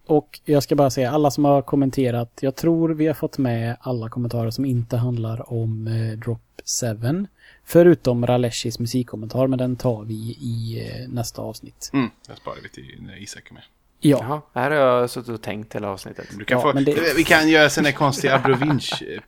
Och 0.07 0.41
jag 0.45 0.63
ska 0.63 0.77
bara 0.77 0.91
säga, 0.91 1.11
alla 1.11 1.31
som 1.31 1.45
har 1.45 1.63
kommenterat, 1.63 2.39
jag 2.41 2.57
tror 2.57 2.89
vi 2.91 3.07
har 3.07 3.15
fått 3.15 3.39
med 3.39 3.77
alla 3.81 4.09
kommentarer 4.09 4.51
som 4.51 4.65
inte 4.65 4.97
handlar 4.97 5.53
om 5.53 5.87
eh, 5.87 6.19
Drop 6.19 6.41
7. 6.81 7.27
Förutom 7.65 8.27
Raleshis 8.27 8.79
musikkommentar, 8.79 9.47
men 9.47 9.59
den 9.59 9.77
tar 9.77 10.05
vi 10.05 10.15
i 10.41 10.87
eh, 11.03 11.09
nästa 11.09 11.43
avsnitt. 11.43 11.91
Mm, 11.93 12.11
jag 12.29 12.37
sparar 12.37 12.59
vi 12.63 12.69
till 12.69 12.97
när 13.03 13.23
Isak 13.23 13.51
är 13.51 13.55
med. 13.55 13.63
Ja, 14.07 14.19
Jaha, 14.21 14.43
här 14.55 14.71
har 14.71 14.77
jag 14.79 15.11
suttit 15.11 15.29
och 15.31 15.43
tänkt 15.43 15.75
hela 15.75 15.89
avsnittet. 15.89 16.27
Du 16.39 16.45
kan 16.45 16.59
Ja, 16.59 16.63
få, 16.63 16.73
det- 16.73 17.15
Vi 17.17 17.25
kan 17.25 17.49
göra 17.49 17.71
sån 17.71 17.85
här 17.85 17.93
konstig 17.93 18.29
abrovinch, 18.29 19.03
eh, 19.03 19.21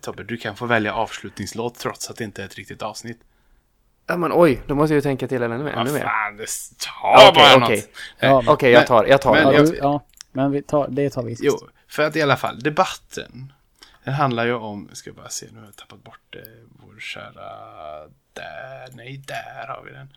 Tobbe. 0.00 0.22
Du 0.24 0.36
kan 0.36 0.56
få 0.56 0.66
välja 0.66 0.94
avslutningslåt 0.94 1.78
trots 1.78 2.10
att 2.10 2.16
det 2.16 2.24
inte 2.24 2.42
är 2.42 2.46
ett 2.46 2.54
riktigt 2.54 2.82
avsnitt. 2.82 3.20
Ja 4.06 4.16
men 4.16 4.30
oj, 4.34 4.62
då 4.66 4.74
måste 4.74 4.92
jag 4.94 4.96
ju 4.96 5.02
tänka 5.02 5.28
till 5.28 5.42
ännu, 5.42 5.54
ännu 5.70 5.92
mer. 5.92 6.00
fan, 6.00 6.36
det 6.36 6.46
ta 6.78 7.28
Okej, 7.30 7.42
bara 7.54 7.64
okej. 7.64 7.76
något. 7.76 7.88
Ja, 8.18 8.42
Okej, 8.52 8.72
jag 8.72 8.86
tar, 8.86 9.04
jag 9.04 9.20
tar. 9.22 9.32
men 9.34 9.42
ja, 9.44 9.52
jag, 9.52 9.76
ja, 9.76 10.04
men 10.32 10.50
vi 10.50 10.62
tar, 10.62 10.88
det 10.88 11.10
tar 11.10 11.22
vi 11.22 11.36
sist. 11.36 11.42
Jo, 11.62 11.68
för 11.88 12.02
att 12.02 12.16
i 12.16 12.22
alla 12.22 12.36
fall, 12.36 12.60
debatten. 12.60 13.52
Den 14.04 14.14
handlar 14.14 14.46
ju 14.46 14.54
om, 14.54 14.88
ska 14.92 15.10
jag 15.10 15.16
bara 15.16 15.28
se, 15.28 15.46
nu 15.52 15.58
har 15.58 15.66
jag 15.66 15.76
tappat 15.76 16.04
bort 16.04 16.20
det, 16.30 16.44
vår 16.70 17.00
kära, 17.00 17.32
där, 18.32 18.88
nej, 18.96 19.22
där 19.26 19.66
har 19.68 19.82
vi 19.86 19.92
den. 19.92 20.08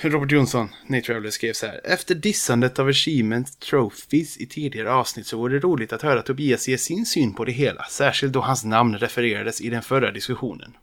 Robert 0.00 0.32
Jonsson, 0.32 0.68
Nate 0.86 1.06
Traveller, 1.06 1.30
skrev 1.30 1.52
så 1.52 1.66
här. 1.66 1.80
Efter 1.84 2.14
dissandet 2.14 2.78
av 2.78 2.88
Achievement 2.88 3.60
Trophies 3.60 4.36
i 4.36 4.46
tidigare 4.46 4.92
avsnitt 4.92 5.26
så 5.26 5.36
vore 5.38 5.54
det 5.54 5.58
roligt 5.60 5.92
att 5.92 6.02
höra 6.02 6.22
Tobias 6.22 6.68
ge 6.68 6.78
sin 6.78 7.06
syn 7.06 7.34
på 7.34 7.44
det 7.44 7.52
hela. 7.52 7.84
Särskilt 7.84 8.32
då 8.32 8.40
hans 8.40 8.64
namn 8.64 8.98
refererades 8.98 9.60
i 9.60 9.70
den 9.70 9.82
förra 9.82 10.10
diskussionen. 10.10 10.76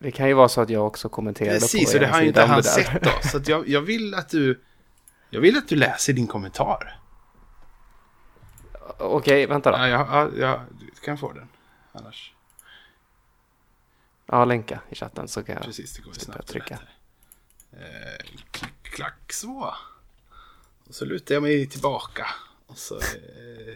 Det 0.00 0.10
kan 0.10 0.28
ju 0.28 0.34
vara 0.34 0.48
så 0.48 0.60
att 0.60 0.70
jag 0.70 0.86
också 0.86 1.08
kommenterade 1.08 1.60
Precis, 1.60 1.92
på 1.92 1.96
och 1.96 2.00
det 2.00 2.06
har 2.06 2.20
inte 2.22 2.40
sida 2.40 2.44
om 2.44 2.50
han 2.50 2.62
sett 2.62 3.02
då. 3.02 3.10
Så 3.22 3.50
jag, 3.50 3.68
jag 3.68 3.80
vill 3.80 4.14
att 4.14 4.28
du... 4.28 4.60
Jag 5.30 5.40
vill 5.40 5.56
att 5.56 5.68
du 5.68 5.76
läser 5.76 6.12
din 6.12 6.26
kommentar. 6.26 7.00
Okej, 8.98 9.46
vänta 9.46 9.70
då. 9.70 9.76
Ja, 9.76 9.86
ja, 9.88 10.30
ja, 10.38 10.60
du 10.80 11.00
kan 11.04 11.18
få 11.18 11.32
den. 11.32 11.48
Annars, 11.92 12.32
Ja, 14.26 14.44
länka 14.44 14.80
i 14.88 14.94
chatten 14.94 15.28
så 15.28 15.42
kan 15.42 15.54
jag... 15.54 15.64
precis, 15.64 15.96
det 15.96 16.02
går 16.02 16.14
ju 16.14 16.20
snabbt. 16.20 16.48
trycka. 16.48 16.66
trycka. 16.66 16.82
Eh, 17.78 18.24
klick, 18.50 18.82
klack, 18.82 19.32
så. 19.32 19.74
Och 20.88 20.94
så 20.94 21.04
lutar 21.04 21.34
jag 21.34 21.42
mig 21.42 21.66
tillbaka. 21.66 22.26
Och 22.66 22.78
så 22.78 22.94
eh, 22.96 23.74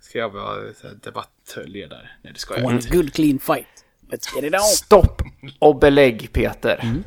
ska 0.00 0.18
jag 0.18 0.30
vara 0.30 0.54
här 0.82 0.98
debattledare. 1.02 2.08
Nej, 2.22 2.32
det 2.32 2.38
ska 2.38 2.56
jag 2.56 2.64
One 2.64 2.76
inte. 2.76 2.96
good 2.96 3.12
clean 3.14 3.38
fight. 3.38 3.84
Let's 4.10 4.36
get 4.36 4.44
it 4.44 4.54
on. 4.54 4.60
Stopp 4.60 5.22
och 5.58 5.78
belägg 5.78 6.32
Peter. 6.32 7.02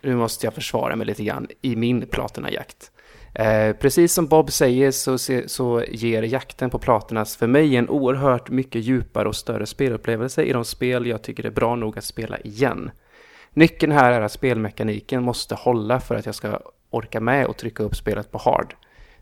Nu 0.00 0.16
måste 0.16 0.46
jag 0.46 0.54
försvara 0.54 0.96
mig 0.96 1.06
lite 1.06 1.24
grann 1.24 1.48
i 1.62 1.76
min 1.76 2.06
platinajakt. 2.06 2.90
Eh, 3.34 3.72
precis 3.72 4.12
som 4.14 4.26
Bob 4.26 4.52
säger 4.52 4.90
så, 4.90 5.18
så 5.48 5.84
ger 5.88 6.22
jakten 6.22 6.70
på 6.70 6.78
platinas 6.78 7.36
för 7.36 7.46
mig 7.46 7.76
en 7.76 7.88
oerhört 7.88 8.50
mycket 8.50 8.82
djupare 8.82 9.28
och 9.28 9.36
större 9.36 9.66
spelupplevelse 9.66 10.42
i 10.42 10.52
de 10.52 10.64
spel 10.64 11.06
jag 11.06 11.22
tycker 11.22 11.46
är 11.46 11.50
bra 11.50 11.76
nog 11.76 11.98
att 11.98 12.04
spela 12.04 12.38
igen. 12.38 12.90
Nyckeln 13.54 13.92
här 13.92 14.12
är 14.12 14.20
att 14.20 14.32
spelmekaniken 14.32 15.22
måste 15.22 15.54
hålla 15.54 16.00
för 16.00 16.14
att 16.14 16.26
jag 16.26 16.34
ska 16.34 16.60
orka 16.90 17.20
med 17.20 17.46
och 17.46 17.56
trycka 17.56 17.82
upp 17.82 17.96
spelet 17.96 18.32
på 18.32 18.38
hard. 18.38 18.74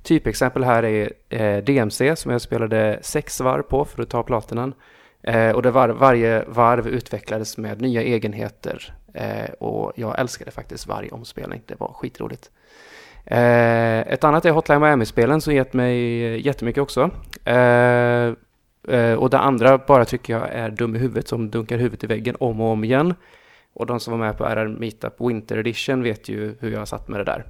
Typexempel 0.02 0.64
här 0.64 0.82
är 0.82 1.12
eh, 1.28 1.64
DMC 1.64 2.16
som 2.16 2.30
jag 2.30 2.40
spelade 2.40 2.98
sex 3.02 3.40
varv 3.40 3.62
på 3.62 3.84
för 3.84 4.02
att 4.02 4.10
ta 4.10 4.22
platinan. 4.22 4.74
Eh, 5.22 5.50
och 5.50 5.62
det 5.62 5.70
var, 5.70 5.88
varje 5.88 6.44
varv 6.48 6.88
utvecklades 6.88 7.58
med 7.58 7.80
nya 7.80 8.02
egenheter. 8.02 8.94
Eh, 9.14 9.50
och 9.58 9.92
jag 9.96 10.18
älskade 10.18 10.50
faktiskt 10.50 10.86
varje 10.86 11.10
omspelning. 11.10 11.62
Det 11.66 11.80
var 11.80 11.92
skitroligt. 11.92 12.50
Eh, 13.24 14.00
ett 14.00 14.24
annat 14.24 14.44
är 14.44 14.50
Hotline 14.50 14.80
Miami-spelen 14.80 15.40
som 15.40 15.54
gett 15.54 15.72
mig 15.72 16.46
jättemycket 16.46 16.82
också. 16.82 17.10
Eh, 17.44 18.32
eh, 18.88 19.14
och 19.14 19.30
det 19.30 19.38
andra 19.38 19.78
bara 19.78 20.04
tycker 20.04 20.32
jag 20.32 20.48
är 20.48 20.70
dum 20.70 20.96
i 20.96 20.98
huvudet 20.98 21.28
som 21.28 21.50
dunkar 21.50 21.78
huvudet 21.78 22.04
i 22.04 22.06
väggen 22.06 22.36
om 22.40 22.60
och 22.60 22.68
om 22.68 22.84
igen. 22.84 23.14
Och 23.74 23.86
de 23.86 24.00
som 24.00 24.10
var 24.18 24.26
med 24.26 24.38
på 24.38 24.44
RR 24.44 24.68
Meetup 24.68 25.14
Winter 25.20 25.56
Edition 25.58 26.02
vet 26.02 26.28
ju 26.28 26.56
hur 26.60 26.70
jag 26.72 26.78
har 26.78 26.86
satt 26.86 27.08
med 27.08 27.20
det 27.20 27.24
där. 27.24 27.44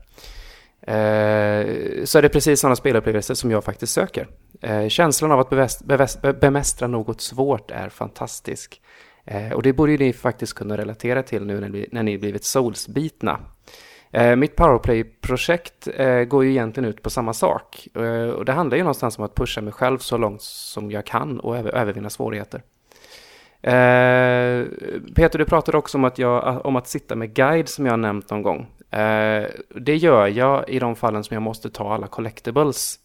Eh, 0.87 2.05
så 2.05 2.19
är 2.19 2.23
det 2.23 2.29
precis 2.29 2.61
sådana 2.61 2.77
spelupplevelser 2.77 3.35
som 3.35 3.51
jag 3.51 3.65
faktiskt 3.65 3.93
söker. 3.93 4.29
Eh, 4.61 4.89
känslan 4.89 5.33
av 5.33 5.41
att 5.41 5.51
beväst, 5.51 5.85
beväst, 5.85 6.23
be- 6.23 6.33
bemästra 6.33 6.89
något 6.89 7.21
svårt 7.21 7.71
är 7.71 7.89
fantastisk. 7.89 8.81
Eh, 9.25 9.53
och 9.53 9.63
det 9.63 9.73
borde 9.73 9.93
ju 9.93 9.99
ni 9.99 10.13
faktiskt 10.13 10.55
kunna 10.55 10.77
relatera 10.77 11.23
till 11.23 11.47
nu 11.47 11.61
när 11.61 11.69
ni, 11.69 11.89
när 11.93 12.03
ni 12.03 12.19
blivit 12.19 12.45
soulsbitna. 12.45 13.41
Eh, 14.11 14.37
mitt 14.37 14.57
powerplay-projekt 14.57 15.89
eh, 15.97 16.21
går 16.25 16.45
ju 16.45 16.51
egentligen 16.51 16.89
ut 16.91 17.03
på 17.03 17.11
samma 17.11 17.33
sak. 17.33 17.89
Eh, 17.97 18.29
och 18.29 18.45
det 18.45 18.53
handlar 18.53 18.77
ju 18.77 18.83
någonstans 18.83 19.19
om 19.19 19.25
att 19.25 19.35
pusha 19.35 19.61
mig 19.61 19.73
själv 19.73 19.99
så 19.99 20.17
långt 20.17 20.43
som 20.43 20.91
jag 20.91 21.07
kan 21.07 21.41
och 21.41 21.57
över, 21.57 21.71
övervinna 21.71 22.11
svårigheter. 22.11 22.63
Eh, 23.63 24.67
Peter, 25.15 25.39
du 25.39 25.45
pratade 25.45 25.79
också 25.79 25.99
om 25.99 26.05
att, 26.05 26.19
jag, 26.19 26.67
om 26.67 26.77
att 26.77 26.89
sitta 26.89 27.17
med 27.17 27.35
guide 27.35 27.69
som 27.69 27.87
jag 27.87 27.93
har 27.93 27.97
nämnt 27.97 28.31
någon 28.31 28.43
gång. 28.43 28.67
Eh, 28.91 29.47
det 29.69 29.97
gör 29.97 30.27
jag 30.27 30.69
i 30.69 30.79
de 30.79 30.97
fallen 30.97 31.25
som 31.25 31.35
jag 31.35 31.43
måste 31.43 31.71
ta 31.71 31.95
alla 31.95 32.07
collectibles. 32.07 32.99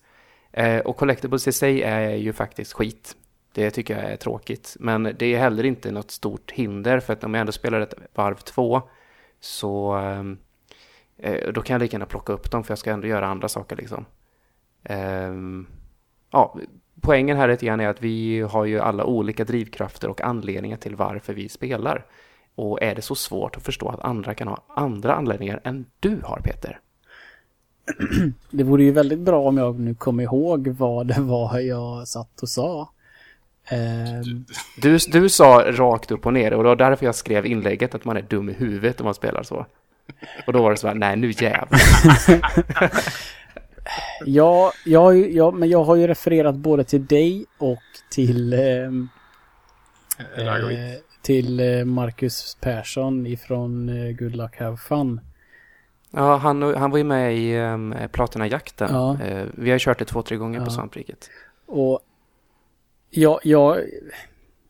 Eh, 0.52 0.80
och 0.80 0.98
collectibles 0.98 1.48
i 1.48 1.52
sig 1.52 1.84
är 1.84 2.16
ju 2.16 2.34
faktiskt 2.34 2.74
skit. 2.74 3.16
Det 3.54 3.72
tycker 3.72 3.98
jag 3.98 4.12
är 4.12 4.18
tråkigt. 4.18 4.78
Men 4.80 5.04
det 5.04 5.26
är 5.26 5.40
heller 5.40 5.64
inte 5.64 5.92
något 5.92 6.12
stort 6.12 6.52
hinder 6.52 7.00
för 7.00 7.14
att 7.14 7.24
om 7.24 7.34
jag 7.34 7.42
ändå 7.42 7.52
spelar 7.52 7.82
ett 7.82 7.94
varv 8.14 8.36
två 8.36 8.82
så 9.40 9.98
eh, 9.98 10.24
eh 11.32 11.52
då 11.52 11.62
kan 11.62 11.74
jag 11.74 11.82
lika 11.82 11.96
gärna 11.96 12.06
plocka 12.06 12.34
upp 12.34 12.52
dem 12.52 12.64
för 12.64 12.72
jag 12.72 12.80
ska 12.80 12.92
ändå 12.92 13.08
göra 13.08 13.28
andra 13.28 13.48
saker 13.48 13.76
liksom. 13.76 14.06
Eh, 14.84 15.34
ja, 16.32 16.58
poängen 17.02 17.38
här 17.38 17.48
lite 17.48 17.66
grann 17.66 17.80
är 17.80 17.88
att 17.88 18.02
vi 18.02 18.42
har 18.42 18.66
ju 18.66 18.80
alla 18.80 19.04
olika 19.04 19.44
drivkrafter 19.44 20.10
och 20.10 20.22
anledningar 20.22 20.78
till 20.78 20.96
varför 20.96 21.34
vi 21.34 21.50
spelar. 21.50 22.06
Och 22.56 22.84
är 22.84 22.96
det 22.96 23.02
så 23.02 23.16
svårt 23.16 23.58
att 23.58 23.64
förstå 23.64 23.90
att 23.90 24.00
andra 24.00 24.34
kan 24.34 24.48
ha 24.48 24.64
andra 24.76 25.14
anledningar 25.14 25.62
än 25.64 25.86
du 26.00 26.22
har 26.24 26.40
Peter? 26.44 26.80
Det 28.52 28.64
vore 28.64 28.84
ju 28.84 28.92
väldigt 28.92 29.20
bra 29.20 29.48
om 29.48 29.58
jag 29.58 29.80
nu 29.80 29.96
kommer 29.96 30.24
ihåg 30.24 30.68
vad 30.68 31.08
det 31.08 31.22
var 31.22 31.60
jag 31.60 32.08
satt 32.08 32.42
och 32.42 32.50
sa. 32.50 32.90
Ehm, 33.70 34.46
Du, 34.82 34.98
du 34.98 35.30
sa 35.30 35.64
rakt 35.68 36.12
upp 36.12 36.26
och 36.26 36.34
ner 36.34 36.54
och 36.54 36.64
det 36.64 36.70
var 36.70 36.76
därför 36.76 37.06
jag 37.06 37.16
skrev 37.16 37.46
inlägget 37.46 37.96
att 37.96 38.06
man 38.06 38.18
är 38.18 38.22
dum 38.22 38.50
i 38.50 38.54
huvudet 38.54 39.02
om 39.02 39.06
man 39.06 39.14
spelar 39.14 39.44
så. 39.44 39.66
Och 40.48 40.54
då 40.54 40.64
var 40.64 40.72
det 40.72 40.78
så 40.78 40.88
här, 40.88 40.96
nej 40.96 41.16
nu 41.16 41.32
jävlar. 41.32 41.82
ja, 44.26 44.72
jag, 44.86 45.32
ja, 45.32 45.52
men 45.52 45.70
jag 45.70 45.84
har 45.84 45.96
ju 45.96 46.08
refererat 46.08 46.56
både 46.56 46.84
till 46.84 47.06
dig 47.06 47.46
och 47.58 47.80
till, 48.12 48.54
ehm, 48.54 49.10
Ragovic. 50.38 50.78
eh, 50.78 50.94
till 51.22 51.60
eh, 51.60 51.86
Marcus 51.86 52.58
Persson 52.62 53.26
ifrån 53.28 53.90
eh, 53.90 54.12
Good 54.16 54.36
Luck 54.36 54.58
Have 54.60 54.78
Fun. 54.78 55.22
Ja, 56.12 56.36
han, 56.38 56.62
han 56.76 56.92
var 56.92 56.98
ju 56.98 57.04
med 57.04 57.38
i 57.38 57.58
um, 57.58 57.96
Platina-jakten. 58.12 58.90
Ja. 58.92 59.18
Eh, 59.24 59.46
vi 59.54 59.72
har 59.72 59.80
kört 59.80 60.00
det 60.00 60.06
två, 60.06 60.22
tre 60.22 60.38
gånger 60.38 60.60
Ja. 60.60 60.66
på 60.66 60.72
Svampriket. 60.72 61.30
Och 61.66 62.00
jag, 63.10 63.40
jag, 63.44 63.78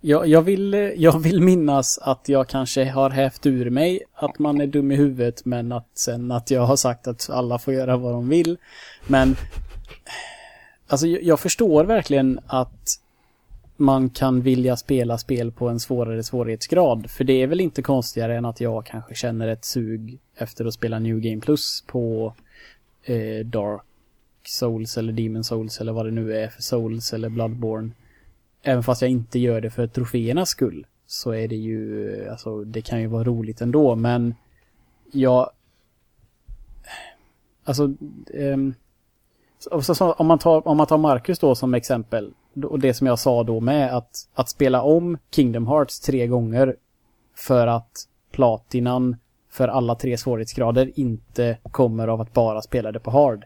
jag, 0.07 0.27
jag, 0.27 0.41
vill, 0.41 0.73
eh, 0.73 0.79
jag 0.79 1.19
vill 1.19 1.41
minnas 1.41 1.97
att 1.97 2.29
jag 2.29 2.47
kanske 2.47 2.85
har 2.85 3.09
hävt 3.09 3.45
ur 3.45 3.69
mig 3.69 4.03
att 4.13 4.39
man 4.39 4.61
är 4.61 4.67
dum 4.67 4.91
i 4.91 4.95
huvudet 4.95 5.45
men 5.45 5.71
att 5.71 5.89
sen 5.93 6.31
att 6.31 6.51
jag 6.51 6.61
har 6.61 6.75
sagt 6.75 7.07
att 7.07 7.29
alla 7.29 7.59
får 7.59 7.73
göra 7.73 7.97
vad 7.97 8.13
de 8.13 8.29
vill. 8.29 8.57
Men 9.07 9.35
alltså 10.87 11.07
jag, 11.07 11.23
jag 11.23 11.39
förstår 11.39 11.83
verkligen 11.83 12.39
att 12.47 12.99
man 13.77 14.09
kan 14.09 14.41
vilja 14.41 14.77
spela 14.77 15.17
spel 15.17 15.51
på 15.51 15.69
en 15.69 15.79
svårare 15.79 16.23
svårighetsgrad. 16.23 17.09
För 17.09 17.23
det 17.23 17.41
är 17.41 17.47
väl 17.47 17.61
inte 17.61 17.81
konstigare 17.81 18.37
än 18.37 18.45
att 18.45 18.61
jag 18.61 18.85
kanske 18.85 19.15
känner 19.15 19.47
ett 19.47 19.65
sug 19.65 20.19
efter 20.35 20.65
att 20.65 20.73
spela 20.73 20.99
New 20.99 21.19
Game 21.19 21.41
Plus 21.41 21.83
på 21.87 22.33
eh, 23.03 23.45
Dark 23.45 23.81
Souls 24.45 24.97
eller 24.97 25.13
Demon 25.13 25.43
Souls 25.43 25.81
eller 25.81 25.91
vad 25.91 26.05
det 26.05 26.11
nu 26.11 26.37
är 26.37 26.47
för 26.47 26.61
Souls 26.61 27.13
eller 27.13 27.29
Bloodborne. 27.29 27.91
Även 28.67 28.83
fast 28.83 29.01
jag 29.01 29.11
inte 29.11 29.39
gör 29.39 29.61
det 29.61 29.69
för 29.69 29.87
troféernas 29.87 30.49
skull. 30.49 30.87
Så 31.05 31.31
är 31.31 31.47
det 31.47 31.55
ju, 31.55 32.29
alltså 32.29 32.63
det 32.63 32.81
kan 32.81 33.01
ju 33.01 33.07
vara 33.07 33.23
roligt 33.23 33.61
ändå 33.61 33.95
men 33.95 34.35
jag... 35.11 35.49
Alltså, 37.63 37.93
um, 38.33 38.73
så, 39.59 39.95
så, 39.95 40.11
om, 40.13 40.27
man 40.27 40.39
tar, 40.39 40.67
om 40.67 40.77
man 40.77 40.87
tar 40.87 40.97
Marcus 40.97 41.39
då 41.39 41.55
som 41.55 41.73
exempel. 41.73 42.33
Och 42.63 42.79
det 42.79 42.93
som 42.93 43.07
jag 43.07 43.19
sa 43.19 43.43
då 43.43 43.59
med 43.59 43.95
att, 43.95 44.29
att 44.33 44.49
spela 44.49 44.81
om 44.81 45.17
Kingdom 45.31 45.67
Hearts 45.67 45.99
tre 45.99 46.27
gånger 46.27 46.75
för 47.35 47.67
att 47.67 48.07
platinan 48.31 49.15
för 49.49 49.67
alla 49.67 49.95
tre 49.95 50.17
svårighetsgrader 50.17 50.99
inte 50.99 51.57
kommer 51.63 52.07
av 52.07 52.21
att 52.21 52.33
bara 52.33 52.61
spela 52.61 52.91
det 52.91 52.99
på 52.99 53.11
hard. 53.11 53.45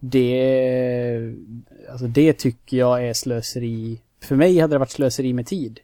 Det, 0.00 1.34
alltså 1.90 2.06
det 2.06 2.32
tycker 2.32 2.76
jag 2.76 3.08
är 3.08 3.12
slöseri. 3.12 4.00
För 4.26 4.36
mig 4.36 4.58
hade 4.58 4.74
det 4.74 4.78
varit 4.78 4.90
slöseri 4.90 5.32
med 5.32 5.46
tid. 5.46 5.80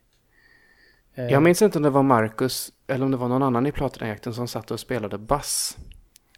Jag 1.14 1.42
minns 1.42 1.62
inte 1.62 1.78
om 1.78 1.82
det 1.82 1.90
var 1.90 2.02
Marcus 2.02 2.72
eller 2.86 3.04
om 3.04 3.10
det 3.10 3.16
var 3.16 3.28
någon 3.28 3.42
annan 3.42 3.66
i 3.66 3.72
Platinajakten 3.72 4.34
som 4.34 4.48
satt 4.48 4.70
och 4.70 4.80
spelade 4.80 5.18
bass. 5.18 5.78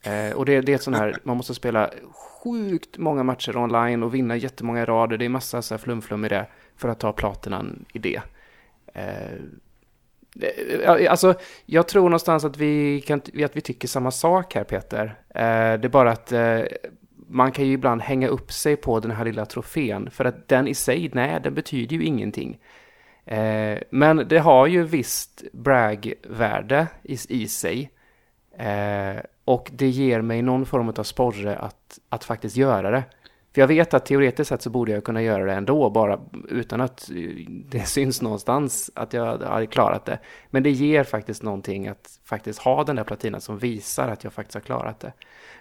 Eh, 0.02 0.36
och 0.36 0.46
det, 0.46 0.60
det 0.60 0.72
är 0.72 0.76
ett 0.76 0.82
sånt 0.82 0.96
här, 0.96 1.16
man 1.22 1.36
måste 1.36 1.54
spela 1.54 1.90
sjukt 2.12 2.98
många 2.98 3.22
matcher 3.22 3.56
online 3.56 4.02
och 4.02 4.14
vinna 4.14 4.36
jättemånga 4.36 4.84
rader. 4.84 5.16
Det 5.16 5.24
är 5.24 5.28
massa 5.28 5.62
så 5.62 5.74
här 5.74 5.78
flum-flum 5.78 6.24
i 6.24 6.28
det 6.28 6.46
för 6.76 6.88
att 6.88 7.00
ta 7.00 7.12
platinan 7.12 7.84
i 7.92 7.98
det. 7.98 8.20
Eh, 8.94 9.32
eh, 10.82 11.10
alltså, 11.10 11.34
jag 11.66 11.88
tror 11.88 12.02
någonstans 12.02 12.44
att 12.44 12.56
vi, 12.56 13.00
kan, 13.00 13.22
att 13.44 13.56
vi 13.56 13.60
tycker 13.60 13.88
samma 13.88 14.10
sak 14.10 14.54
här 14.54 14.64
Peter. 14.64 15.04
Eh, 15.28 15.80
det 15.80 15.86
är 15.86 15.88
bara 15.88 16.12
att 16.12 16.32
eh, 16.32 16.60
man 17.28 17.52
kan 17.52 17.66
ju 17.66 17.72
ibland 17.72 18.02
hänga 18.02 18.28
upp 18.28 18.52
sig 18.52 18.76
på 18.76 19.00
den 19.00 19.10
här 19.10 19.24
lilla 19.24 19.46
trofén. 19.46 20.10
För 20.10 20.24
att 20.24 20.48
den 20.48 20.68
i 20.68 20.74
sig, 20.74 21.10
nej, 21.12 21.40
den 21.42 21.54
betyder 21.54 21.96
ju 21.96 22.04
ingenting. 22.04 22.58
Eh, 23.24 23.78
men 23.90 24.28
det 24.28 24.38
har 24.38 24.66
ju 24.66 24.82
visst 24.82 25.44
brag-värde 25.52 26.86
i, 27.02 27.18
i 27.28 27.48
sig. 27.48 27.90
Eh, 28.58 29.22
och 29.44 29.70
det 29.72 29.88
ger 29.88 30.20
mig 30.20 30.42
någon 30.42 30.66
form 30.66 30.88
av 30.88 31.02
sporre 31.02 31.56
att, 31.56 31.98
att 32.08 32.24
faktiskt 32.24 32.56
göra 32.56 32.90
det. 32.90 33.02
För 33.54 33.60
jag 33.60 33.68
vet 33.68 33.94
att 33.94 34.06
teoretiskt 34.06 34.48
sett 34.48 34.62
så 34.62 34.70
borde 34.70 34.92
jag 34.92 35.04
kunna 35.04 35.22
göra 35.22 35.44
det 35.44 35.52
ändå, 35.52 35.90
bara 35.90 36.20
utan 36.48 36.80
att 36.80 37.10
eh, 37.10 37.16
det 37.48 37.80
syns 37.86 38.22
någonstans 38.22 38.90
att 38.94 39.12
jag 39.12 39.38
hade 39.38 39.66
klarat 39.66 40.04
det. 40.04 40.18
Men 40.50 40.62
det 40.62 40.70
ger 40.70 41.04
faktiskt 41.04 41.42
någonting 41.42 41.88
att 41.88 42.20
faktiskt 42.24 42.58
ha 42.58 42.84
den 42.84 42.96
där 42.96 43.04
platinan 43.04 43.40
som 43.40 43.58
visar 43.58 44.08
att 44.08 44.24
jag 44.24 44.32
faktiskt 44.32 44.54
har 44.54 44.60
klarat 44.60 45.00
det. 45.00 45.12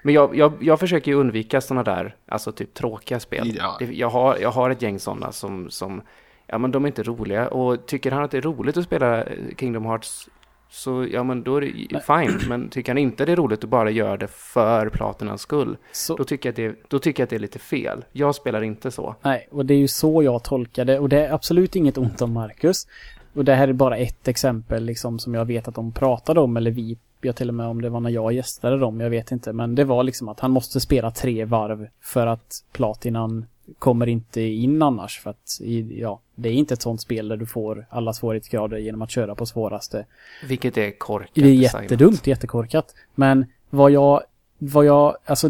Men 0.03 0.13
jag, 0.13 0.35
jag, 0.35 0.53
jag 0.61 0.80
försöker 0.80 1.11
ju 1.11 1.17
undvika 1.17 1.61
sådana 1.61 1.84
där, 1.84 2.15
alltså 2.27 2.51
typ 2.51 2.73
tråkiga 2.73 3.19
spel. 3.19 3.55
Ja. 3.57 3.77
Jag, 3.91 4.09
har, 4.09 4.38
jag 4.38 4.51
har 4.51 4.69
ett 4.69 4.81
gäng 4.81 4.99
sådana 4.99 5.31
som, 5.31 5.69
som, 5.69 6.01
ja 6.47 6.57
men 6.57 6.71
de 6.71 6.84
är 6.84 6.88
inte 6.88 7.03
roliga. 7.03 7.47
Och 7.47 7.85
tycker 7.85 8.11
han 8.11 8.23
att 8.23 8.31
det 8.31 8.38
är 8.38 8.41
roligt 8.41 8.77
att 8.77 8.85
spela 8.85 9.23
eh, 9.23 9.38
Kingdom 9.57 9.85
Hearts 9.85 10.30
så 10.73 11.07
ja 11.11 11.23
men 11.23 11.43
då 11.43 11.57
är 11.57 11.61
det 11.61 12.01
fine. 12.01 12.49
Men 12.49 12.69
tycker 12.69 12.91
han 12.91 12.97
inte 12.97 13.25
det 13.25 13.31
är 13.31 13.35
roligt 13.35 13.63
att 13.63 13.69
bara 13.69 13.89
göra 13.89 14.17
det 14.17 14.27
för 14.27 14.89
platinans 14.89 15.41
skull. 15.41 15.77
Så, 15.91 16.15
Då 16.15 16.23
tycker, 16.23 16.49
jag 16.49 16.51
att 16.51 16.75
det, 16.75 16.89
då 16.89 16.99
tycker 16.99 17.21
jag 17.21 17.25
att 17.25 17.30
det 17.30 17.35
är 17.35 17.39
lite 17.39 17.59
fel. 17.59 18.05
Jag 18.11 18.35
spelar 18.35 18.61
inte 18.61 18.91
så. 18.91 19.15
Nej, 19.21 19.47
och 19.51 19.65
det 19.65 19.73
är 19.73 19.77
ju 19.77 19.88
så 19.88 20.23
jag 20.23 20.43
tolkar 20.43 20.85
det. 20.85 20.99
Och 20.99 21.09
det 21.09 21.25
är 21.25 21.34
absolut 21.34 21.75
inget 21.75 21.97
ont 21.97 22.21
om 22.21 22.34
Marcus. 22.34 22.88
Och 23.34 23.45
det 23.45 23.55
här 23.55 23.67
är 23.67 23.73
bara 23.73 23.97
ett 23.97 24.27
exempel 24.27 24.85
liksom 24.85 25.19
som 25.19 25.34
jag 25.34 25.45
vet 25.45 25.67
att 25.67 25.75
de 25.75 25.91
pratade 25.91 26.39
om, 26.39 26.57
eller 26.57 26.71
vi, 26.71 26.97
jag 27.27 27.35
till 27.35 27.49
och 27.49 27.55
med 27.55 27.67
om 27.67 27.81
det 27.81 27.89
var 27.89 27.99
när 27.99 28.09
jag 28.09 28.33
gästade 28.33 28.77
dem, 28.77 28.99
jag 28.99 29.09
vet 29.09 29.31
inte. 29.31 29.53
Men 29.53 29.75
det 29.75 29.83
var 29.83 30.03
liksom 30.03 30.29
att 30.29 30.39
han 30.39 30.51
måste 30.51 30.79
spela 30.79 31.11
tre 31.11 31.45
varv 31.45 31.87
för 32.01 32.27
att 32.27 32.63
platinan 32.71 33.45
kommer 33.79 34.07
inte 34.07 34.41
in 34.41 34.81
annars. 34.81 35.19
För 35.19 35.29
att, 35.29 35.59
ja, 35.89 36.19
det 36.35 36.49
är 36.49 36.53
inte 36.53 36.73
ett 36.73 36.81
sånt 36.81 37.01
spel 37.01 37.27
där 37.27 37.37
du 37.37 37.45
får 37.45 37.85
alla 37.89 38.13
svårighetsgrader 38.13 38.77
genom 38.77 39.01
att 39.01 39.11
köra 39.11 39.35
på 39.35 39.45
svåraste. 39.45 40.05
Vilket 40.47 40.77
är 40.77 40.99
korkat. 40.99 41.29
Det 41.33 41.41
är 41.41 41.53
jättedumt, 41.53 42.27
jättekorkat. 42.27 42.95
Men 43.15 43.45
vad 43.69 43.91
jag, 43.91 44.21
vad 44.57 44.85
jag, 44.85 45.17
alltså, 45.25 45.49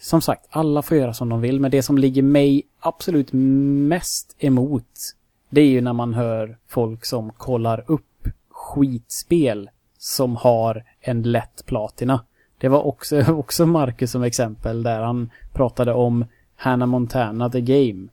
som 0.00 0.20
sagt, 0.20 0.46
alla 0.50 0.82
får 0.82 0.96
göra 0.96 1.14
som 1.14 1.28
de 1.28 1.40
vill, 1.40 1.60
men 1.60 1.70
det 1.70 1.82
som 1.82 1.98
ligger 1.98 2.22
mig 2.22 2.62
absolut 2.80 3.28
mest 3.32 4.36
emot, 4.38 5.14
det 5.50 5.60
är 5.60 5.68
ju 5.68 5.80
när 5.80 5.92
man 5.92 6.14
hör 6.14 6.58
folk 6.68 7.04
som 7.04 7.32
kollar 7.32 7.84
upp 7.86 8.28
skitspel 8.50 9.70
som 10.04 10.36
har 10.36 10.84
en 11.00 11.22
lätt 11.22 11.66
platina. 11.66 12.20
Det 12.58 12.68
var 12.68 12.86
också, 12.86 13.22
också 13.32 13.66
Marcus 13.66 14.10
som 14.10 14.22
exempel 14.22 14.82
där 14.82 15.00
han 15.00 15.30
pratade 15.52 15.92
om 15.92 16.24
Hannah 16.56 16.86
Montana 16.88 17.50
The 17.50 17.60
Game. 17.60 18.08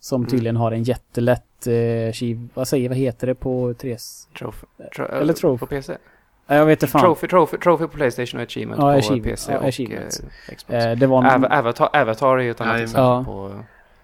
Som 0.00 0.26
tydligen 0.26 0.56
har 0.56 0.72
en 0.72 0.82
jättelätt 0.82 1.66
eh, 1.66 2.12
skiv... 2.12 2.48
Vad 2.54 2.68
säger, 2.68 2.88
vad 2.88 2.98
heter 2.98 3.26
det 3.26 3.34
på 3.34 3.74
3 3.78 3.96
Trophy. 4.38 4.66
Tro, 4.96 5.04
Eller 5.06 5.32
trophy. 5.32 5.58
På 5.58 5.66
PC. 5.66 5.96
Nej, 6.46 6.58
Jag 6.58 6.66
vet 6.66 6.82
inte 6.82 6.92
fan. 6.92 7.00
Trophy, 7.00 7.28
trophy, 7.28 7.58
trophy 7.58 7.86
på 7.86 7.96
Playstation 7.96 8.40
och 8.40 8.44
Achievement 8.46 8.78
Ja, 8.78 8.82
på 8.92 8.98
achievement. 8.98 9.24
PC 9.24 9.52
Ja, 9.52 9.58
och 9.58 9.64
achievements. 9.64 10.20
eh, 10.20 10.54
Xbox. 10.56 10.84
Eh, 10.84 10.96
det 10.96 11.06
var 11.06 11.22
Ava- 11.22 11.58
Avatar, 11.58 11.88
Avatar 11.92 12.38
är 12.38 12.42
ju 12.42 12.50
ett 12.50 12.60
annat 12.60 12.80
exempel 12.80 13.02
ja. 13.04 13.24
på 13.24 13.52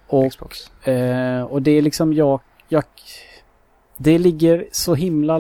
och, 0.07 0.31
Xbox. 0.31 0.71
eh, 0.87 1.43
och 1.43 1.63
det 1.63 1.71
är 1.71 1.83
liksom 1.83 2.13
jag, 2.13 2.41
jag... 2.69 2.85
Det 4.03 4.19
ligger 4.19 4.67
så 4.73 4.95
himla... 4.95 5.39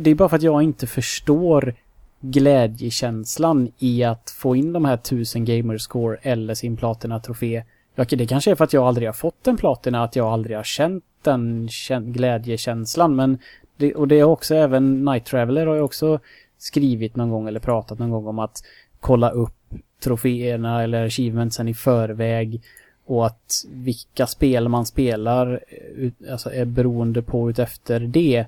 Det 0.00 0.10
är 0.10 0.14
bara 0.14 0.28
för 0.28 0.36
att 0.36 0.42
jag 0.42 0.62
inte 0.62 0.86
förstår 0.86 1.74
glädjekänslan 2.20 3.72
i 3.78 4.04
att 4.04 4.34
få 4.38 4.56
in 4.56 4.72
de 4.72 4.84
här 4.84 4.96
tusen 4.96 5.44
gamerscore 5.44 6.18
eller 6.22 6.54
sin 6.54 6.76
platina-trofé. 6.76 7.64
Det 7.94 8.26
kanske 8.26 8.50
är 8.50 8.54
för 8.54 8.64
att 8.64 8.72
jag 8.72 8.86
aldrig 8.86 9.08
har 9.08 9.12
fått 9.12 9.46
en 9.46 9.56
platina, 9.56 10.04
att 10.04 10.16
jag 10.16 10.26
aldrig 10.26 10.56
har 10.56 10.64
känt 10.64 11.04
den 11.22 11.68
glädjekänslan. 12.12 13.16
Men 13.16 13.38
det, 13.76 13.94
och 13.94 14.08
det 14.08 14.20
är 14.20 14.24
också 14.24 14.54
även 14.54 15.04
Night 15.04 15.24
Traveler 15.24 15.66
har 15.66 15.74
jag 15.76 15.84
också 15.84 16.20
skrivit 16.58 17.16
någon 17.16 17.30
gång 17.30 17.48
eller 17.48 17.60
pratat 17.60 17.98
någon 17.98 18.10
gång 18.10 18.26
om 18.26 18.38
att 18.38 18.62
kolla 19.00 19.30
upp 19.30 19.74
troféerna 20.04 20.82
eller 20.82 21.06
achievementsen 21.06 21.68
i 21.68 21.74
förväg. 21.74 22.62
Och 23.06 23.26
att 23.26 23.64
vilka 23.72 24.26
spel 24.26 24.68
man 24.68 24.86
spelar 24.86 25.52
eh, 25.68 25.78
ut, 25.78 26.14
alltså 26.30 26.50
är 26.52 26.64
beroende 26.64 27.22
på 27.22 27.50
utefter 27.50 28.00
det. 28.00 28.46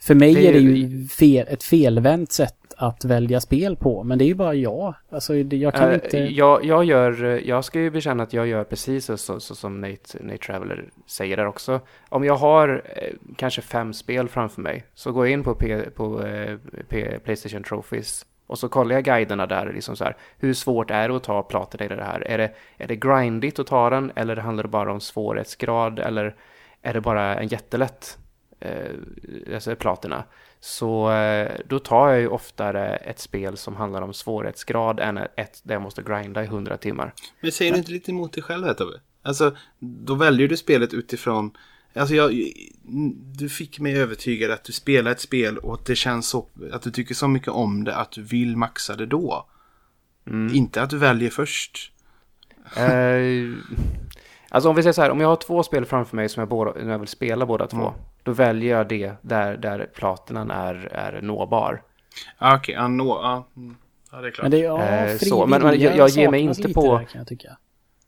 För 0.00 0.14
mig 0.14 0.34
Det 0.34 0.46
är 0.46 0.48
är 0.48 0.52
det 0.52 0.58
ju- 0.60 1.06
fel, 1.06 1.46
ett 1.50 1.62
felvänt 1.62 2.32
sätt 2.32 2.54
att 2.76 3.04
välja 3.04 3.40
spel 3.40 3.76
på. 3.76 4.04
Men 4.04 4.18
det 4.18 4.24
är 4.24 4.26
ju 4.26 4.34
bara 4.34 4.54
jag. 4.54 4.94
Alltså 5.10 5.36
jag 5.36 5.74
kan 5.74 5.88
Eh, 5.88 5.94
inte... 5.94 6.18
jag, 6.18 6.64
jag 6.64 6.84
gör, 6.84 7.42
jag 7.46 7.64
ska 7.64 7.80
ju 7.80 7.90
bekänna 7.90 8.22
att 8.22 8.32
jag 8.32 8.46
gör 8.46 8.64
precis 8.64 9.04
så, 9.04 9.16
så, 9.16 9.40
så 9.40 9.54
som 9.54 9.80
Nate, 9.80 10.18
Nate 10.22 10.38
Traveller 10.38 10.84
säger 11.06 11.36
där 11.36 11.46
också. 11.46 11.80
Om 12.08 12.24
jag 12.24 12.36
har 12.36 12.82
eh, 12.96 13.14
kanske 13.36 13.62
fem 13.62 13.92
spel 13.92 14.28
framför 14.28 14.62
mig 14.62 14.84
så 14.94 15.12
går 15.12 15.26
jag 15.26 15.32
in 15.32 15.42
på, 15.44 15.54
P, 15.54 15.78
på 15.94 16.26
eh, 16.26 16.56
P, 16.88 17.18
Playstation 17.24 17.62
Trophies 17.62 18.26
och 18.48 18.58
så 18.58 18.68
kollar 18.68 18.94
jag 18.94 19.04
guiderna 19.04 19.46
där, 19.46 19.72
liksom 19.72 19.96
så 19.96 20.04
här, 20.04 20.16
hur 20.38 20.54
svårt 20.54 20.90
är 20.90 21.08
det 21.08 21.16
att 21.16 21.22
ta 21.22 21.42
platina 21.42 21.84
i 21.84 21.88
det 21.88 22.04
här? 22.04 22.20
Är 22.28 22.38
det, 22.38 22.54
är 22.76 22.88
det 22.88 22.96
grindigt 22.96 23.58
att 23.58 23.66
ta 23.66 23.90
den 23.90 24.12
eller 24.16 24.36
handlar 24.36 24.62
det 24.62 24.68
bara 24.68 24.92
om 24.92 25.00
svårighetsgrad 25.00 25.98
eller 25.98 26.36
är 26.82 26.94
det 26.94 27.00
bara 27.00 27.36
en 27.36 27.48
jättelätt 27.48 28.18
eh, 28.60 29.54
alltså 29.54 29.76
platina? 29.76 30.24
Så 30.60 31.12
eh, 31.12 31.52
då 31.66 31.78
tar 31.78 32.08
jag 32.08 32.20
ju 32.20 32.28
oftare 32.28 32.96
ett 32.96 33.18
spel 33.18 33.56
som 33.56 33.76
handlar 33.76 34.02
om 34.02 34.14
svårighetsgrad 34.14 35.00
än 35.00 35.18
ett 35.18 35.60
där 35.62 35.74
jag 35.74 35.82
måste 35.82 36.02
grinda 36.02 36.42
i 36.42 36.46
100 36.46 36.76
timmar. 36.76 37.12
Men 37.40 37.52
säger 37.52 37.72
du 37.72 37.78
inte 37.78 37.92
lite 37.92 38.10
emot 38.10 38.32
dig 38.32 38.42
själv 38.42 38.64
här 38.64 38.74
Tobbe? 38.74 39.00
Alltså, 39.22 39.56
då 39.78 40.14
väljer 40.14 40.48
du 40.48 40.56
spelet 40.56 40.94
utifrån... 40.94 41.50
Alltså 41.94 42.14
jag, 42.14 42.52
du 43.36 43.48
fick 43.48 43.80
mig 43.80 43.96
övertygad 44.00 44.50
att 44.50 44.64
du 44.64 44.72
spelar 44.72 45.10
ett 45.10 45.20
spel 45.20 45.58
och 45.58 45.74
att 45.74 45.84
det 45.86 45.96
känns 45.96 46.28
så... 46.28 46.46
Att 46.72 46.82
du 46.82 46.90
tycker 46.90 47.14
så 47.14 47.28
mycket 47.28 47.48
om 47.48 47.84
det 47.84 47.94
att 47.96 48.12
du 48.12 48.22
vill 48.22 48.56
maxa 48.56 48.96
det 48.96 49.06
då. 49.06 49.46
Inte 50.52 50.82
att 50.82 50.90
du 50.90 50.98
väljer 50.98 51.30
först. 51.30 51.92
Eh, 52.76 53.54
alltså 54.48 54.68
om 54.70 54.76
vi 54.76 54.82
säger 54.82 54.92
så 54.92 55.02
här, 55.02 55.10
om 55.10 55.20
jag 55.20 55.28
har 55.28 55.36
två 55.36 55.62
spel 55.62 55.84
framför 55.84 56.16
mig 56.16 56.28
som 56.28 56.40
jag, 56.40 56.48
båda, 56.48 56.80
jag 56.90 56.98
vill 56.98 57.08
spela 57.08 57.46
båda 57.46 57.66
två, 57.66 57.76
Mm. 57.88 57.92
då 58.22 58.32
väljer 58.32 58.76
jag 58.76 58.88
det 58.88 59.12
där, 59.22 59.56
där 59.56 59.90
platinan 59.94 60.50
är, 60.50 60.74
är 60.92 61.22
nåbar. 61.22 61.82
Ja, 62.38 62.56
okej. 62.56 62.74
Ja, 62.74 62.88
nå, 62.88 63.08
ja. 63.22 63.48
mm. 63.56 63.76
ja, 64.12 64.20
det 64.20 64.26
är 64.28 64.30
klart. 64.30 64.42
Men 64.44 64.50
det, 64.50 64.58
ja, 64.58 64.82
Eh, 64.82 65.18
så, 65.18 65.46
men- 65.46 65.62
men 65.62 65.80
jag- 65.80 65.96
jag 65.96 66.08
ger 66.08 66.30
mig 66.30 66.40
inte 66.40 66.72
på- 66.74 66.98
Där, 66.98 67.04
kan 67.04 67.18
jag 67.18 67.26
tycka. 67.28 67.56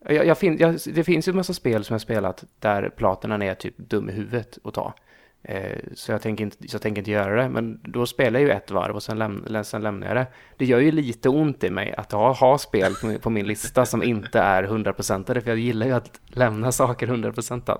Jag, 0.08 0.26
jag 0.26 0.38
fin, 0.38 0.56
jag, 0.60 0.78
det 0.94 1.04
finns 1.04 1.28
ju 1.28 1.30
en 1.30 1.36
massa 1.36 1.54
spel 1.54 1.84
som 1.84 1.94
jag 1.94 2.00
spelat 2.00 2.44
där 2.58 2.88
platinan 2.88 3.42
är 3.42 3.54
typ 3.54 3.76
dum 3.78 4.08
i 4.08 4.12
huvudet 4.12 4.58
att 4.64 4.74
ta. 4.74 4.94
Eh, 5.42 5.78
så, 5.94 6.12
jag 6.12 6.22
tänker 6.22 6.44
inte, 6.44 6.68
så 6.68 6.74
jag 6.74 6.82
tänker 6.82 7.00
inte 7.00 7.10
göra 7.10 7.42
det, 7.42 7.48
men 7.48 7.80
då 7.84 8.06
spelar 8.06 8.40
jag 8.40 8.48
ju 8.48 8.52
ett 8.54 8.70
varv 8.70 8.94
och 8.94 9.02
sen, 9.02 9.18
läm, 9.18 9.64
sen 9.64 9.82
lämnar 9.82 10.06
jag 10.06 10.16
det. 10.16 10.26
Det 10.56 10.64
gör 10.64 10.78
ju 10.80 10.92
lite 10.92 11.28
ont 11.28 11.64
i 11.64 11.70
mig 11.70 11.94
att 11.96 12.12
ha, 12.12 12.32
ha 12.32 12.58
spel 12.58 12.94
på, 13.00 13.06
min- 13.06 13.18
på 13.20 13.30
min 13.30 13.46
lista 13.46 13.86
som 13.86 14.02
inte 14.02 14.38
är 14.40 14.62
100% 14.64 15.24
för 15.26 15.42
jag 15.48 15.58
gillar 15.58 15.86
ju 15.86 15.92
att 15.92 16.20
lämna 16.26 16.72
saker 16.72 17.06
100% 17.06 17.76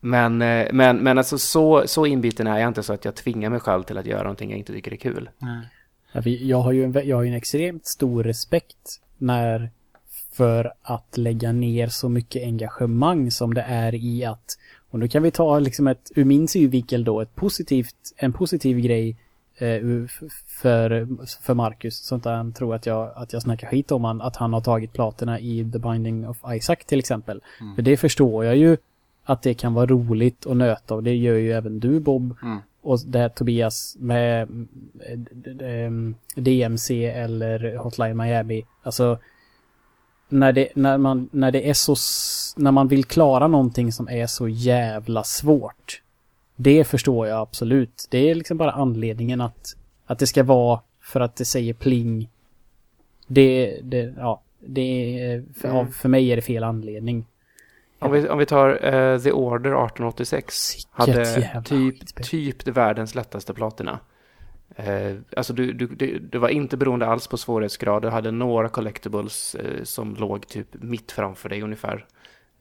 Men, 0.00 0.42
eh, 0.42 0.68
men, 0.72 0.96
men 0.98 1.18
alltså 1.18 1.38
så, 1.38 1.82
så 1.86 2.06
inbiten 2.06 2.46
är 2.46 2.58
jag 2.58 2.68
inte 2.68 2.82
så 2.82 2.92
att 2.92 3.04
jag 3.04 3.14
tvingar 3.14 3.50
mig 3.50 3.60
själv 3.60 3.82
till 3.82 3.98
att 3.98 4.06
göra 4.06 4.22
någonting 4.22 4.50
jag 4.50 4.58
inte 4.58 4.72
tycker 4.72 4.92
är 4.92 4.96
kul. 4.96 5.30
Vi- 6.24 6.48
Jag 6.48 6.60
har 6.60 6.72
ju 6.72 6.84
en, 6.84 6.92
jag 7.04 7.16
har 7.16 7.22
ju 7.22 7.28
en 7.28 7.34
extremt 7.36 7.86
stor 7.86 8.24
respekt 8.24 9.00
när 9.18 9.70
för 10.38 10.72
att 10.82 11.16
lägga 11.16 11.52
ner 11.52 11.86
så 11.86 12.08
mycket 12.08 12.42
engagemang 12.42 13.30
som 13.30 13.54
det 13.54 13.62
är 13.62 13.94
i 13.94 14.24
att 14.24 14.58
och 14.90 14.98
nu 14.98 15.08
kan 15.08 15.22
vi 15.22 15.30
ta 15.30 15.58
liksom 15.58 15.86
ett, 15.86 16.12
ur 16.14 16.24
min 16.24 16.48
synvinkel 16.48 17.04
då, 17.04 17.20
ett 17.20 17.34
positivt, 17.34 18.14
en 18.16 18.32
positiv 18.32 18.78
grej 18.80 19.16
eh, 19.58 19.80
för, 20.46 21.08
för 21.42 21.54
Marcus, 21.54 21.96
så 21.96 22.14
att 22.14 22.24
han 22.24 22.52
tror 22.52 22.74
att 22.74 22.86
jag, 22.86 23.12
att 23.16 23.32
jag 23.32 23.42
snackar 23.42 23.68
skit 23.68 23.92
om 23.92 24.04
han, 24.04 24.20
att 24.20 24.36
han 24.36 24.52
har 24.52 24.60
tagit 24.60 24.92
platerna 24.92 25.40
i 25.40 25.70
The 25.72 25.78
Binding 25.78 26.28
of 26.28 26.38
Isaac 26.54 26.76
till 26.86 26.98
exempel. 26.98 27.40
För 27.74 27.82
det 27.82 27.96
förstår 27.96 28.44
jag 28.44 28.56
ju 28.56 28.76
att 29.24 29.42
det 29.42 29.54
kan 29.54 29.74
vara 29.74 29.86
roligt 29.86 30.46
att 30.46 30.56
nöta 30.56 30.94
och 30.94 31.02
det 31.02 31.14
gör 31.16 31.34
ju 31.34 31.52
även 31.52 31.80
du 31.80 32.00
Bob. 32.00 32.36
Mm. 32.42 32.58
Och 32.82 32.98
det 33.06 33.18
här 33.18 33.28
Tobias 33.28 33.96
med 33.98 34.42
mm, 34.42 34.68
mm, 35.60 36.14
DMC 36.36 37.04
eller 37.04 37.76
Hotline 37.76 38.16
Miami. 38.16 38.64
Alltså 38.82 39.18
när 40.28 40.52
det, 40.52 40.68
när 40.74 40.98
man, 40.98 41.28
när 41.32 41.50
det 41.50 41.70
är 41.70 41.74
så, 41.74 41.96
när 42.56 42.70
man 42.70 42.88
vill 42.88 43.04
klara 43.04 43.48
någonting 43.48 43.92
som 43.92 44.08
är 44.08 44.26
så 44.26 44.48
jävla 44.48 45.24
svårt. 45.24 46.02
Det 46.56 46.84
förstår 46.84 47.26
jag 47.26 47.40
absolut. 47.40 48.06
Det 48.10 48.30
är 48.30 48.34
liksom 48.34 48.56
bara 48.56 48.70
anledningen 48.72 49.40
att, 49.40 49.76
att 50.06 50.18
det 50.18 50.26
ska 50.26 50.42
vara 50.42 50.80
för 51.00 51.20
att 51.20 51.36
det 51.36 51.44
säger 51.44 51.74
pling. 51.74 52.28
Det, 53.26 53.80
det 53.82 54.14
ja, 54.18 54.40
det 54.60 54.80
är, 55.20 55.44
för, 55.60 55.68
Mm. 55.68 55.92
för 55.92 56.08
mig 56.08 56.32
är 56.32 56.36
det 56.36 56.42
fel 56.42 56.64
anledning. 56.64 57.26
Om 57.98 58.12
vi, 58.12 58.28
om 58.28 58.38
vi 58.38 58.46
tar 58.46 58.68
eh, 58.94 59.18
The 59.18 59.32
Order 59.32 59.70
1886. 59.70 60.74
Vilket 60.96 61.14
hade 61.16 61.62
typ, 61.64 62.22
typ 62.22 62.68
världens 62.68 63.14
lättaste 63.14 63.54
platina. 63.54 63.98
Eh, 64.78 65.16
alltså 65.36 65.52
du, 65.52 65.72
du, 65.72 65.86
det, 65.86 66.18
det 66.18 66.38
var 66.38 66.48
inte 66.48 66.76
beroende 66.76 67.06
alls 67.06 67.26
på 67.26 67.36
svårighetsgrad. 67.36 68.02
Du 68.02 68.08
hade 68.08 68.30
några 68.30 68.68
collectibles 68.68 69.54
eh, 69.54 69.82
som 69.84 70.14
låg 70.14 70.46
typ 70.46 70.66
mitt 70.72 71.12
framför 71.12 71.48
dig 71.48 71.62
ungefär. 71.62 72.06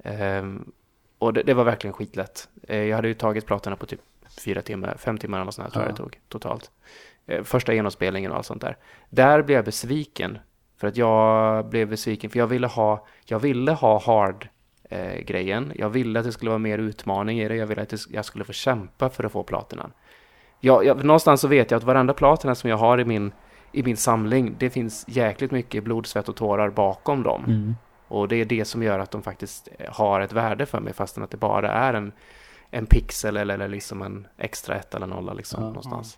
Ehm, 0.03 0.72
och 1.19 1.34
det, 1.34 1.44
det 1.44 1.53
var 1.53 1.64
verkligen 1.64 1.94
skitlätt. 1.94 2.49
Eh, 2.68 2.77
jag 2.84 2.95
hade 2.95 3.07
ju 3.07 3.14
tagit 3.14 3.45
platina 3.45 3.76
på 3.76 3.85
typ 3.85 4.02
fyra 4.39 4.61
timmar, 4.61 4.95
fem 4.99 5.18
timmar 5.18 5.38
eller 5.38 5.45
något 5.45 5.56
sånt 5.56 5.65
här 5.65 5.72
tror 5.72 5.84
jag 5.84 5.89
Ja. 5.89 5.94
det 5.94 5.98
tog 5.98 6.19
totalt. 6.27 6.72
Eh, 7.27 7.44
första 7.44 7.73
genomspelningen 7.73 8.31
och 8.31 8.38
allt 8.38 8.45
sånt 8.45 8.61
där. 8.61 8.77
Där 9.10 9.41
blev 9.41 9.56
jag 9.56 9.65
besviken 9.65 10.38
För 10.77 10.88
att 10.88 10.98
jag 10.98 11.65
blev 11.69 11.89
besviken, 11.89 12.30
för 12.30 12.39
jag 12.39 12.48
ville 12.48 12.68
ha, 12.68 13.07
jag 13.26 13.39
ville 13.39 13.72
ha 13.72 13.99
hard 13.99 14.49
eh, 14.89 15.19
grejen. 15.22 15.72
Jag 15.76 15.89
ville 15.89 16.19
att 16.19 16.26
det 16.26 16.31
skulle 16.31 16.49
vara 16.52 16.60
mer 16.60 16.77
utmaning 16.77 17.39
i 17.39 17.48
det. 17.48 17.56
Jag 17.56 17.68
ville 17.68 17.81
att 17.81 17.94
jag 18.10 18.26
skulle 18.26 18.44
få 18.44 18.53
kämpa 18.53 19.10
för 19.10 19.23
att 19.23 19.31
få 19.31 19.44
platinan. 19.44 19.91
Jag, 20.60 20.86
jag, 20.86 21.04
någonstans 21.06 21.42
så 21.42 21.48
vet 21.48 21.72
jag 21.72 21.78
att 21.78 21.84
varenda 21.84 22.14
platina 22.14 22.56
som 22.56 22.70
jag 22.70 22.78
har 22.78 23.00
i 23.00 23.06
min, 23.06 23.32
i 23.72 23.84
min 23.84 23.98
samling, 23.98 24.56
det 24.60 24.70
finns 24.70 25.06
jäkligt 25.08 25.52
mycket 25.52 25.84
blod, 25.84 26.06
svett 26.08 26.30
och 26.30 26.36
tårar 26.36 26.70
bakom 26.70 27.24
dem. 27.24 27.44
Mm. 27.48 27.76
Och 28.08 28.28
det 28.28 28.36
är 28.36 28.46
det 28.46 28.66
som 28.66 28.84
gör 28.84 29.00
att 29.00 29.12
de 29.12 29.24
faktiskt 29.24 29.68
har 29.90 30.22
ett 30.22 30.34
värde 30.34 30.66
för 30.66 30.80
mig, 30.80 30.94
fastän 30.94 31.24
att 31.24 31.32
det 31.32 31.38
bara 31.38 31.72
är 31.72 31.94
en, 31.94 32.12
en 32.72 32.86
pixel 32.86 33.38
eller, 33.38 33.54
eller 33.54 33.68
liksom 33.68 34.02
en 34.02 34.28
extra 34.38 34.76
ett 34.76 34.96
eller 34.96 35.08
nolla 35.08 35.34
liksom, 35.34 35.64
Ja. 35.64 35.68
någonstans. 35.68 36.18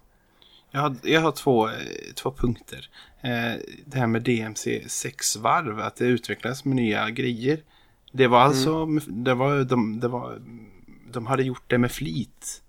Jag 0.72 0.82
har, 0.82 0.96
jag 1.04 1.22
har 1.22 1.32
två, 1.32 1.68
eh, 1.68 1.74
två 2.16 2.32
punkter. 2.32 2.90
Eh, 3.22 3.62
det 3.86 4.00
här 4.00 4.08
med 4.08 4.22
DMC 4.22 4.84
6 4.88 5.36
varv, 5.36 5.80
att 5.80 5.96
det 5.96 6.06
utvecklas 6.06 6.66
med 6.66 6.76
nya 6.76 7.10
grejer. 7.10 7.60
Det 8.12 8.28
var 8.28 8.40
alltså, 8.40 8.86
det 9.08 9.34
var, 9.34 9.64
de, 9.64 10.00
det 10.00 10.08
var, 10.08 10.42
de 11.12 11.28
hade 11.28 11.44
gjort 11.44 11.64
det 11.68 11.78
med 11.78 11.92
flit. 11.92 12.62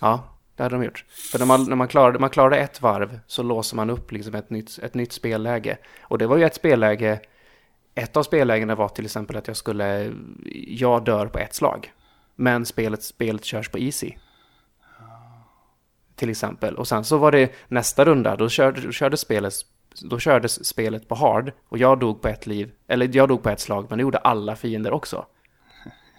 Ja, 0.00 0.24
det 0.56 0.62
hade 0.62 0.76
de 0.76 0.84
gjort. 0.84 1.04
För 1.32 1.38
när 1.38 1.46
man, 1.46 1.64
när 1.64 1.76
man, 1.76 1.88
klarade, 1.88 2.18
man 2.18 2.30
klarade 2.30 2.56
ett 2.56 2.82
varv 2.82 3.20
så 3.26 3.42
låser 3.42 3.76
man 3.76 3.90
upp 3.90 4.12
liksom 4.12 4.34
ett, 4.34 4.50
nytt, 4.50 4.78
ett 4.82 4.94
nytt 4.94 5.12
spelläge. 5.12 5.78
Och 6.00 6.18
det 6.18 6.26
var 6.26 6.36
ju 6.36 6.44
ett 6.44 6.54
spelläge, 6.54 7.20
ett 7.94 8.16
av 8.16 8.22
spellägena 8.22 8.74
var 8.74 8.88
till 8.88 9.04
exempel 9.04 9.36
att 9.36 9.48
jag 9.48 9.56
skulle, 9.56 10.12
jag 10.66 11.04
dör 11.04 11.26
på 11.26 11.38
ett 11.38 11.54
slag. 11.54 11.92
Men 12.36 12.66
spelet, 12.66 13.02
spelet 13.02 13.44
körs 13.44 13.68
på 13.68 13.78
easy. 13.78 14.12
Till 16.14 16.30
exempel. 16.30 16.76
Och 16.76 16.88
sen 16.88 17.04
så 17.04 17.16
var 17.16 17.32
det 17.32 17.52
nästa 17.68 18.04
runda, 18.04 18.36
då 18.36 18.48
körde, 18.48 18.80
då 18.80 18.92
körde 18.92 19.16
spelet 19.16 19.54
då 20.02 20.18
kördes 20.18 20.66
spelet 20.66 21.08
på 21.08 21.14
hard 21.14 21.52
och 21.68 21.78
jag 21.78 21.98
dog 21.98 22.22
på 22.22 22.28
ett 22.28 22.46
liv, 22.46 22.72
eller 22.88 23.10
jag 23.16 23.28
dog 23.28 23.42
på 23.42 23.50
ett 23.50 23.60
slag, 23.60 23.86
men 23.88 23.98
det 23.98 24.02
gjorde 24.02 24.18
alla 24.18 24.56
fiender 24.56 24.92
också. 24.92 25.26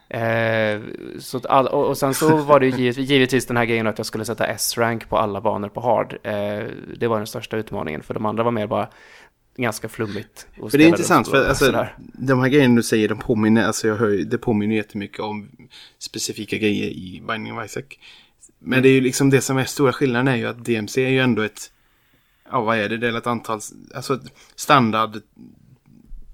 Eh, 0.09 0.81
så 1.19 1.39
all, 1.39 1.67
och, 1.67 1.87
och 1.87 1.97
sen 1.97 2.13
så 2.13 2.37
var 2.37 2.59
det 2.59 2.65
ju 2.67 2.77
givet, 2.77 2.97
givetvis 2.97 3.45
den 3.45 3.57
här 3.57 3.65
grejen 3.65 3.87
att 3.87 3.97
jag 3.97 4.05
skulle 4.05 4.25
sätta 4.25 4.47
S-rank 4.47 5.09
på 5.09 5.17
alla 5.17 5.41
banor 5.41 5.69
på 5.69 5.81
hard. 5.81 6.17
Eh, 6.23 6.33
det 6.97 7.07
var 7.07 7.17
den 7.17 7.27
största 7.27 7.57
utmaningen, 7.57 8.03
för 8.03 8.13
de 8.13 8.25
andra 8.25 8.43
var 8.43 8.51
mer 8.51 8.67
bara 8.67 8.89
ganska 9.57 9.89
flummigt. 9.89 10.47
För 10.71 10.77
det 10.77 10.83
är 10.83 10.87
intressant, 10.87 11.27
för 11.27 11.47
alltså, 11.49 11.87
de 11.97 12.39
här 12.39 12.49
grejerna 12.49 12.75
du 12.75 12.83
säger, 12.83 13.09
de 13.09 13.17
påminner, 13.17 13.63
alltså 13.63 13.87
jag 13.87 13.95
hör, 13.95 14.09
det 14.09 14.37
påminner 14.37 14.75
jättemycket 14.75 15.19
om 15.19 15.49
specifika 15.99 16.57
grejer 16.57 16.89
i 16.89 17.23
Binding 17.27 17.57
of 17.57 17.65
Isaac. 17.65 17.83
Men 18.59 18.83
det 18.83 18.89
är 18.89 18.93
ju 18.93 19.01
liksom 19.01 19.29
det 19.29 19.41
som 19.41 19.57
är 19.57 19.65
stora 19.65 19.93
skillnaden 19.93 20.27
är 20.27 20.35
ju 20.35 20.45
att 20.45 20.65
DMC 20.65 21.05
är 21.05 21.09
ju 21.09 21.19
ändå 21.19 21.41
ett, 21.41 21.71
ja 22.51 22.61
vad 22.61 22.77
är 22.77 22.89
det, 22.89 22.97
det 22.97 23.07
är 23.07 23.17
ett 23.17 23.27
antal, 23.27 23.59
alltså 23.95 24.13
ett 24.13 24.33
standard 24.55 25.21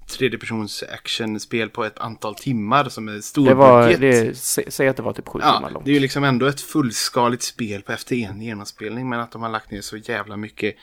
tredjepersons 0.06 0.82
actionspel 0.92 1.70
på 1.70 1.84
ett 1.84 1.98
antal 1.98 2.34
timmar 2.34 2.88
som 2.88 3.08
är 3.08 3.20
stor 3.20 3.46
Det 3.46 3.54
var, 3.54 3.82
budget. 3.84 4.00
det, 4.00 4.30
sä- 4.32 4.70
säg 4.70 4.88
att 4.88 4.96
det 4.96 5.02
var 5.02 5.12
typ 5.12 5.28
sju 5.28 5.38
Ja, 5.42 5.54
timmar 5.56 5.70
långt. 5.70 5.84
det 5.84 5.90
är 5.90 5.94
ju 5.94 6.00
liksom 6.00 6.24
ändå 6.24 6.46
ett 6.46 6.60
fullskaligt 6.60 7.42
spel 7.42 7.82
på 7.82 7.92
FT1 7.92 8.38
genomspelning. 8.42 9.08
Men 9.08 9.20
att 9.20 9.32
de 9.32 9.42
har 9.42 9.48
lagt 9.48 9.70
ner 9.70 9.80
så 9.80 9.96
jävla 9.96 10.36
mycket. 10.36 10.74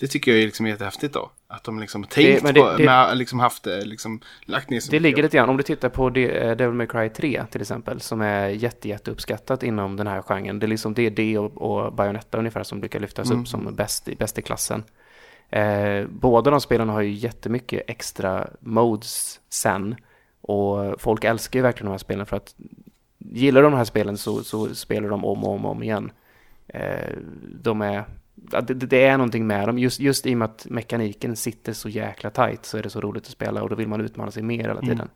Det 0.00 0.06
tycker 0.06 0.30
jag 0.30 0.40
är 0.40 0.44
liksom 0.44 0.66
jättehäftigt 0.66 1.14
då. 1.14 1.30
Att 1.50 1.64
de 1.64 1.80
liksom 1.80 2.02
har 2.02 2.08
tänkt 2.10 2.42
men 2.42 2.54
det- 2.54 2.60
på, 2.60 2.76
det- 2.76 2.84
med, 2.84 3.18
liksom 3.18 3.38
haft 3.40 3.62
det, 3.62 3.84
liksom 3.84 4.20
lagt 4.44 4.70
ner 4.70 4.80
så 4.80 4.90
Det 4.90 5.00
ligger 5.00 5.22
lite 5.22 5.36
grann, 5.36 5.48
om 5.48 5.56
du 5.56 5.62
tittar 5.62 5.88
på 5.88 6.06
eh, 6.08 6.56
Devil 6.56 6.72
May 6.74 6.86
Cry 6.86 7.08
3 7.08 7.44
till 7.50 7.60
exempel, 7.60 8.00
som 8.00 8.20
är 8.20 8.48
jätte, 8.48 8.88
jätte 8.88 9.10
uppskattat 9.10 9.62
inom 9.62 9.96
den 9.96 10.06
här 10.06 10.22
genren. 10.22 10.58
Det 10.58 10.66
är 10.66 10.68
liksom 10.68 10.94
det, 10.94 11.10
det 11.10 11.38
och, 11.38 11.62
och 11.86 11.92
Bayonetta 11.94 12.38
ungefär 12.38 12.62
som 12.62 12.80
brukar 12.80 13.00
lyftas 13.00 13.30
Mm. 13.30 13.42
upp 13.42 13.48
som 13.48 13.74
bäst 13.74 14.08
i, 14.08 14.14
bäst 14.14 14.38
i 14.38 14.42
klassen. 14.42 14.84
Eh, 15.50 16.06
båda 16.08 16.50
de 16.50 16.60
spelarna 16.60 16.92
har 16.92 17.00
ju 17.00 17.12
jättemycket 17.12 17.82
extra 17.86 18.48
modes 18.60 19.40
sen. 19.48 19.96
Och 20.40 21.00
folk 21.00 21.24
älskar 21.24 21.58
ju 21.58 21.62
verkligen 21.62 21.86
de 21.86 21.90
här 21.90 21.98
spelen 21.98 22.26
för 22.26 22.36
att 22.36 22.54
gillar 23.18 23.62
de 23.62 23.74
här 23.74 23.84
spelen 23.84 24.18
så, 24.18 24.44
så 24.44 24.74
spelar 24.74 25.08
de 25.08 25.24
om 25.24 25.44
och 25.44 25.52
om 25.52 25.64
och 25.64 25.70
om 25.70 25.82
igen. 25.82 26.12
Eh, 26.66 27.16
de 27.60 27.82
är, 27.82 28.04
det, 28.34 28.74
det 28.74 29.04
är 29.04 29.16
någonting 29.16 29.46
med 29.46 29.68
dem. 29.68 29.78
Just, 29.78 30.00
just 30.00 30.26
i 30.26 30.34
och 30.34 30.38
med 30.38 30.46
att 30.46 30.66
mekaniken 30.70 31.36
sitter 31.36 31.72
så 31.72 31.88
jäkla 31.88 32.30
tight 32.30 32.64
så 32.64 32.78
är 32.78 32.82
det 32.82 32.90
så 32.90 33.00
roligt 33.00 33.22
att 33.22 33.32
spela 33.32 33.62
och 33.62 33.68
då 33.68 33.74
vill 33.74 33.88
man 33.88 34.00
utmana 34.00 34.30
sig 34.30 34.42
mer 34.42 34.62
hela 34.62 34.80
tiden. 34.80 35.08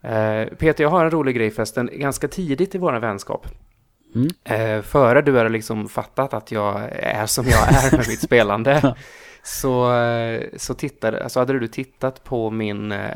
Eh, 0.00 0.46
Peter, 0.56 0.84
jag 0.84 0.90
har 0.90 1.04
en 1.04 1.10
rolig 1.10 1.36
grej 1.36 1.50
förresten. 1.50 1.90
Ganska 1.92 2.28
tidigt 2.28 2.74
i 2.74 2.78
vår 2.78 2.92
vänskap. 2.92 3.46
Mm. 4.14 4.28
Eh, 4.44 4.82
före 4.82 5.22
du 5.22 5.36
hade 5.36 5.48
liksom 5.48 5.88
fattat 5.88 6.34
att 6.34 6.52
jag 6.52 6.82
är 6.92 7.26
som 7.26 7.46
jag 7.46 7.68
är 7.68 7.96
med 7.96 8.08
mitt 8.08 8.22
spelande. 8.22 8.94
Så, 9.44 9.94
eh, 9.94 10.42
så, 10.56 10.74
tittade, 10.74 11.22
alltså 11.22 11.38
hade 11.38 11.58
du 11.58 11.68
tittat 11.68 12.24
på, 12.24 12.50
min, 12.50 12.92
eh, 12.92 13.10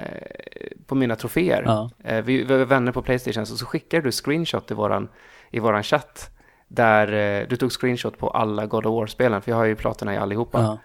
på 0.87 0.95
mina 0.95 1.17
troféer. 1.17 1.63
Ja. 1.67 1.91
Vi, 2.05 2.21
vi 2.21 2.45
var 2.45 2.65
vänner 2.65 2.93
på 2.93 3.03
Playstation 3.03 3.47
så, 3.47 3.57
så 3.57 3.67
skickade 3.67 4.03
du 4.03 4.13
screenshot 4.13 4.71
i 4.71 4.75
våran, 4.75 5.09
i 5.51 5.61
våran 5.61 5.83
chatt. 5.83 6.31
Där 6.69 7.47
du 7.47 7.57
tog 7.57 7.73
screenshot 7.73 8.19
på 8.19 8.31
alla 8.31 8.67
God 8.67 8.87
of 8.87 8.95
War-spelen, 8.95 9.43
för 9.43 9.51
jag 9.51 9.57
har 9.57 9.65
ju 9.65 9.77
platerna 9.77 10.15
i 10.15 10.17
allihopa. 10.17 10.63
Ja. 10.63 10.79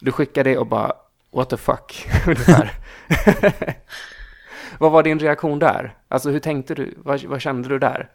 Du 0.00 0.12
skickade 0.12 0.50
det 0.50 0.58
och 0.58 0.66
bara 0.66 0.92
what 1.36 1.50
the 1.50 1.56
fuck, 1.56 2.08
ungefär. 2.26 2.72
vad 4.78 4.92
var 4.92 5.02
din 5.02 5.18
reaktion 5.18 5.58
där? 5.58 5.94
Alltså 6.08 6.30
hur 6.30 6.40
tänkte 6.40 6.74
du? 6.74 6.94
Vad, 6.96 7.24
vad 7.24 7.40
kände 7.40 7.68
du 7.68 7.78
där? 7.78 8.10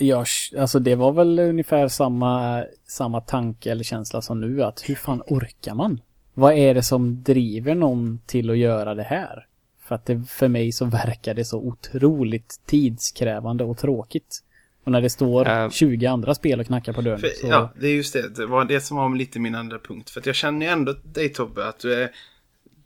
Ja, 0.00 0.24
alltså 0.58 0.78
det 0.78 0.94
var 0.94 1.12
väl 1.12 1.38
ungefär 1.38 1.88
samma, 1.88 2.64
samma 2.88 3.20
tanke 3.20 3.70
eller 3.70 3.84
känsla 3.84 4.22
som 4.22 4.40
nu 4.40 4.62
att 4.62 4.88
hur 4.88 4.94
fan 4.94 5.22
orkar 5.26 5.74
man? 5.74 6.00
Vad 6.34 6.54
är 6.54 6.74
det 6.74 6.82
som 6.82 7.22
driver 7.22 7.74
någon 7.74 8.20
till 8.26 8.50
att 8.50 8.58
göra 8.58 8.94
det 8.94 9.02
här? 9.02 9.46
För 9.82 9.94
att 9.94 10.06
det, 10.06 10.22
för 10.28 10.48
mig 10.48 10.72
så 10.72 10.84
verkar 10.84 11.34
det 11.34 11.44
så 11.44 11.58
otroligt 11.58 12.60
tidskrävande 12.66 13.64
och 13.64 13.78
tråkigt. 13.78 14.42
Och 14.84 14.92
när 14.92 15.00
det 15.00 15.10
står 15.10 15.48
Eh. 15.48 15.70
20 15.70 16.06
andra 16.06 16.34
spel 16.34 16.60
och 16.60 16.66
knackar 16.66 16.92
på 16.92 17.00
dörren 17.00 17.20
För, 17.20 17.28
så... 17.28 17.46
Ja, 17.46 17.72
det 17.80 17.86
är 17.86 17.94
just 17.94 18.12
det. 18.12 18.28
Det 18.28 18.46
var 18.46 18.64
det 18.64 18.80
som 18.80 18.96
var 18.96 19.16
lite 19.16 19.38
min 19.38 19.54
andra 19.54 19.78
punkt. 19.78 20.10
För 20.10 20.20
att 20.20 20.26
jag 20.26 20.34
känner 20.34 20.66
ju 20.66 20.72
ändå 20.72 20.94
dig 21.02 21.28
Tobbe, 21.28 21.68
att 21.68 21.78
du 21.78 21.94
är... 21.94 22.10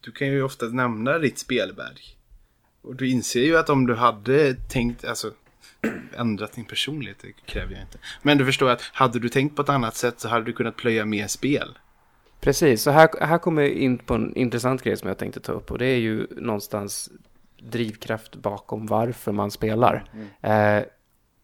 Du 0.00 0.12
kan 0.12 0.28
ju 0.28 0.42
ofta 0.42 0.66
nämna 0.66 1.18
ditt 1.18 1.38
spelberg. 1.38 2.00
Och 2.82 2.96
du 2.96 3.08
inser 3.08 3.44
ju 3.44 3.56
att 3.56 3.70
om 3.70 3.86
du 3.86 3.94
hade 3.94 4.54
tänkt, 4.54 5.04
alltså 5.04 5.30
ändrat 6.18 6.52
din 6.52 6.64
personlighet, 6.64 7.16
det 7.22 7.32
kräver 7.52 7.72
jag 7.72 7.82
inte. 7.82 7.98
Men 8.22 8.38
du 8.38 8.44
förstår 8.44 8.70
att 8.70 8.82
hade 8.82 9.18
du 9.18 9.28
tänkt 9.28 9.56
på 9.56 9.62
ett 9.62 9.68
annat 9.68 9.96
sätt 9.96 10.20
så 10.20 10.28
hade 10.28 10.44
du 10.44 10.52
kunnat 10.52 10.76
plöja 10.76 11.04
mer 11.04 11.26
spel. 11.26 11.78
Precis, 12.40 12.82
så 12.82 12.90
här, 12.90 13.08
här 13.20 13.38
kommer 13.38 13.62
jag 13.62 13.70
in 13.70 13.98
på 13.98 14.14
en 14.14 14.36
intressant 14.36 14.82
grej 14.82 14.96
som 14.96 15.08
jag 15.08 15.18
tänkte 15.18 15.40
ta 15.40 15.52
upp 15.52 15.70
och 15.70 15.78
det 15.78 15.86
är 15.86 15.98
ju 15.98 16.26
någonstans 16.30 17.10
drivkraft 17.62 18.36
bakom 18.36 18.86
varför 18.86 19.32
man 19.32 19.50
spelar. 19.50 20.04
Eh, 20.42 20.84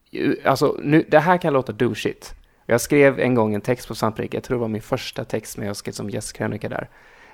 ju- 0.09 0.37
alltså, 0.45 0.77
nu, 0.83 1.05
det 1.09 1.19
här 1.19 1.37
kan 1.37 1.53
låta 1.53 1.71
douchigt. 1.71 2.35
Jag 2.65 2.81
skrev 2.81 3.19
en 3.19 3.35
gång 3.35 3.53
en 3.55 3.61
text 3.61 3.87
på 3.87 3.95
Svampriket, 3.95 4.33
jag 4.33 4.43
tror 4.43 4.57
det 4.57 4.61
var 4.61 4.67
min 4.67 4.81
första 4.81 5.25
text 5.25 5.57
när 5.57 5.65
jag 5.65 5.75
skrev 5.75 5.91
som 5.93 6.09
gästkrönika 6.09 6.69
där. 6.69 6.89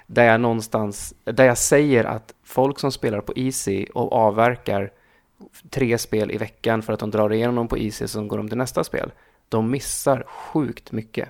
Där 0.08 0.24
jag 0.24 0.42
någonstans, 0.42 1.14
där 1.24 1.46
jag 1.46 1.58
säger 1.58 2.04
att 2.04 2.34
folk 2.44 2.80
som 2.80 2.92
spelar 2.92 3.22
på 3.22 3.34
Easy 3.36 3.86
och 3.94 4.14
avverkar 4.14 4.92
tre 5.70 5.98
spel 5.98 6.32
i 6.32 6.38
veckan 6.38 6.82
för 6.82 6.94
att 6.94 7.00
de 7.00 7.12
drar 7.12 7.34
igenom 7.34 7.56
dem 7.56 7.68
på 7.68 7.78
Easy 7.78 8.08
så 8.08 8.24
går 8.24 8.38
de 8.38 8.50
till 8.50 8.58
nästa 8.58 8.84
spel. 8.84 9.12
De 9.50 9.72
missar 9.72 10.24
sjukt 10.28 10.92
mycket. 10.92 11.30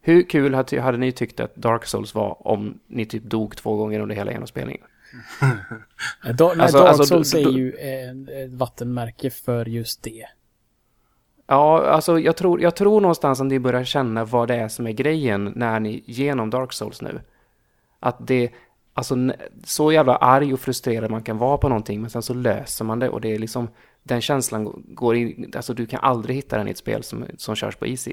Hur 0.00 0.22
kul 0.22 0.54
hade, 0.54 0.98
ni 0.98 1.12
tyckt 1.12 1.40
att 1.40 1.54
Dark 1.56 1.86
Souls 1.86 2.14
var 2.14 2.46
om 2.46 2.80
ni 2.86 3.06
typ 3.06 3.22
dog 3.22 3.56
två 3.56 3.76
gånger 3.76 4.00
under 4.00 4.14
hela 4.14 4.32
genomspelningen? 4.32 4.82
Da, 6.34 6.50
Alltså- 6.50 6.78
Dark 6.78 6.88
alltså, 6.88 7.04
Souls 7.04 7.34
är 7.34 7.50
ju 7.50 7.72
ett 7.72 8.52
vattenmärke 8.52 9.30
för 9.30 9.66
just 9.66 10.02
det. 10.02 10.26
Ja, 11.46 11.86
alltså 11.86 12.18
jag 12.18 12.36
tror, 12.36 12.60
jag 12.62 12.76
tror 12.76 13.00
någonstans 13.00 13.40
att 13.40 13.46
ni 13.46 13.58
börjar 13.58 13.84
känna 13.84 14.24
vad 14.24 14.48
det 14.48 14.54
är 14.54 14.68
som 14.68 14.86
är 14.86 14.92
grejen 14.92 15.52
när 15.56 15.80
ni 15.80 16.02
genom 16.06 16.50
Dark 16.50 16.72
Souls 16.72 17.02
nu. 17.02 17.20
Att 18.00 18.26
det, 18.26 18.50
alltså 18.94 19.32
så 19.64 19.92
jävla 19.92 20.16
arg 20.16 20.52
och 20.52 20.60
frustrerad 20.60 21.10
man 21.10 21.22
kan 21.22 21.38
vara 21.38 21.58
på 21.58 21.68
någonting, 21.68 22.00
men 22.00 22.10
sen 22.10 22.22
så 22.22 22.34
löser 22.34 22.84
man 22.84 22.98
det 22.98 23.08
och 23.08 23.20
det 23.20 23.34
är 23.34 23.38
liksom, 23.38 23.68
den 24.02 24.20
känslan 24.20 24.84
går 24.88 25.16
in, 25.16 25.52
alltså 25.56 25.74
du 25.74 25.86
kan 25.86 26.00
aldrig 26.00 26.36
hitta 26.36 26.58
den 26.58 26.68
i 26.68 26.70
ett 26.70 26.78
spel 26.78 27.02
som, 27.02 27.24
som 27.36 27.54
körs 27.54 27.76
på 27.76 27.86
Easy. 27.86 28.12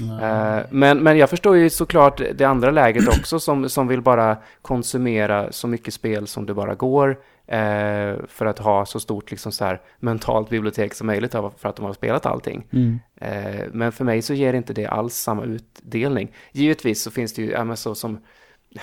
Eh, 0.00 0.66
men, 0.70 1.02
men 1.02 1.18
jag 1.18 1.30
förstår 1.30 1.56
ju 1.56 1.70
såklart 1.70 2.22
det 2.34 2.44
andra 2.44 2.70
läget 2.70 3.08
också 3.18 3.40
som, 3.40 3.68
som 3.68 3.88
vill 3.88 4.02
bara 4.02 4.36
konsumera 4.62 5.52
så 5.52 5.68
mycket 5.68 5.94
spel 5.94 6.26
som 6.26 6.46
det 6.46 6.54
bara 6.54 6.74
går 6.74 7.10
eh, 7.46 8.14
för 8.28 8.46
att 8.46 8.58
ha 8.58 8.86
så 8.86 9.00
stort 9.00 9.30
liksom 9.30 9.52
så 9.52 9.64
här, 9.64 9.80
mentalt 9.98 10.50
bibliotek 10.50 10.94
som 10.94 11.06
möjligt 11.06 11.32
för 11.32 11.68
att 11.68 11.76
de 11.76 11.84
har 11.84 11.92
spelat 11.92 12.26
allting. 12.26 12.66
Mm. 12.72 13.00
Eh, 13.16 13.64
men 13.72 13.92
för 13.92 14.04
mig 14.04 14.22
så 14.22 14.34
ger 14.34 14.54
inte 14.54 14.72
det 14.72 14.86
alls 14.86 15.14
samma 15.14 15.44
utdelning. 15.44 16.32
Givetvis 16.52 17.02
så 17.02 17.10
finns 17.10 17.34
det 17.34 17.42
ju, 17.42 17.50
ja, 17.50 17.76
så 17.76 17.94
som, 17.94 18.18